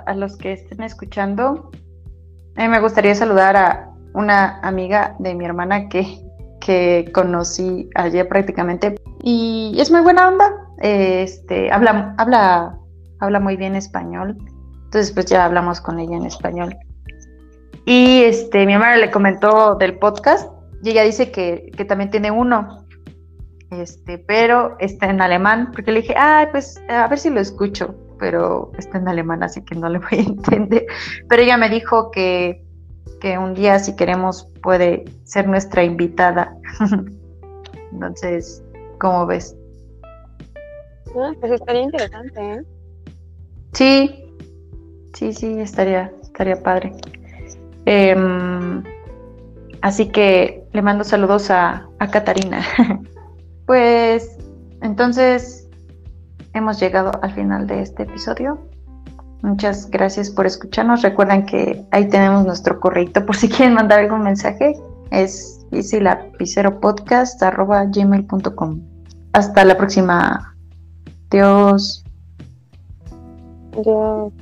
a, 0.06 0.14
los 0.14 0.36
que 0.36 0.52
estén 0.52 0.82
escuchando, 0.82 1.70
me 2.56 2.80
gustaría 2.80 3.14
saludar 3.14 3.56
a 3.56 3.90
una 4.14 4.60
amiga 4.60 5.14
de 5.18 5.34
mi 5.34 5.44
hermana 5.44 5.88
que, 5.88 6.20
que 6.60 7.10
conocí 7.12 7.90
ayer 7.94 8.26
prácticamente 8.28 8.96
y 9.22 9.76
es 9.78 9.90
muy 9.90 10.00
buena 10.02 10.28
onda. 10.28 10.52
Este, 10.78 11.70
habla, 11.72 12.14
habla, 12.16 12.78
habla 13.20 13.40
muy 13.40 13.56
bien 13.56 13.74
español. 13.74 14.36
Entonces, 14.84 15.12
pues 15.12 15.26
ya 15.26 15.44
hablamos 15.44 15.80
con 15.80 15.98
ella 15.98 16.16
en 16.16 16.26
español. 16.26 16.76
Y 17.84 18.22
este, 18.22 18.66
mi 18.66 18.74
hermana 18.74 18.96
le 18.96 19.10
comentó 19.10 19.74
del 19.74 19.98
podcast 19.98 20.50
y 20.82 20.90
ella 20.90 21.02
dice 21.02 21.30
que, 21.30 21.72
también 21.88 22.10
tiene 22.10 22.30
uno, 22.30 22.85
este, 23.70 24.18
pero 24.18 24.76
está 24.78 25.10
en 25.10 25.20
alemán, 25.20 25.70
porque 25.72 25.92
le 25.92 26.02
dije, 26.02 26.14
ay, 26.16 26.46
pues 26.52 26.80
a 26.88 27.08
ver 27.08 27.18
si 27.18 27.30
lo 27.30 27.40
escucho, 27.40 27.94
pero 28.18 28.70
está 28.78 28.98
en 28.98 29.08
alemán, 29.08 29.42
así 29.42 29.62
que 29.62 29.74
no 29.74 29.88
le 29.88 29.98
voy 30.10 30.18
a 30.18 30.22
entender. 30.22 30.86
Pero 31.28 31.42
ella 31.42 31.56
me 31.56 31.68
dijo 31.68 32.10
que, 32.10 32.64
que 33.20 33.38
un 33.38 33.54
día, 33.54 33.78
si 33.78 33.96
queremos, 33.96 34.48
puede 34.62 35.04
ser 35.24 35.48
nuestra 35.48 35.82
invitada. 35.82 36.56
Entonces, 37.92 38.62
¿cómo 39.00 39.26
ves? 39.26 39.56
Ah, 41.18 41.32
pues 41.40 41.52
estaría 41.52 41.82
interesante, 41.82 42.40
¿eh? 42.40 42.62
Sí, 43.72 44.34
sí, 45.14 45.32
sí, 45.32 45.60
estaría, 45.60 46.12
estaría 46.22 46.62
padre. 46.62 46.92
Em, 47.86 48.82
así 49.80 50.08
que 50.08 50.64
le 50.72 50.82
mando 50.82 51.04
saludos 51.04 51.50
a, 51.50 51.88
a 51.98 52.10
Catarina. 52.10 52.60
pues 53.66 54.38
entonces 54.82 55.68
hemos 56.54 56.80
llegado 56.80 57.10
al 57.22 57.32
final 57.34 57.66
de 57.66 57.82
este 57.82 58.04
episodio. 58.04 58.58
Muchas 59.42 59.90
gracias 59.90 60.30
por 60.30 60.46
escucharnos. 60.46 61.02
Recuerden 61.02 61.44
que 61.46 61.84
ahí 61.90 62.08
tenemos 62.08 62.46
nuestro 62.46 62.80
correo 62.80 63.06
por 63.26 63.36
si 63.36 63.48
quieren 63.48 63.74
mandar 63.74 64.00
algún 64.00 64.22
mensaje. 64.22 64.74
Es 65.10 65.64
gmail.com 67.92 68.80
Hasta 69.32 69.64
la 69.64 69.76
próxima. 69.76 70.56
Adiós. 71.30 72.04
Adiós. 73.78 74.32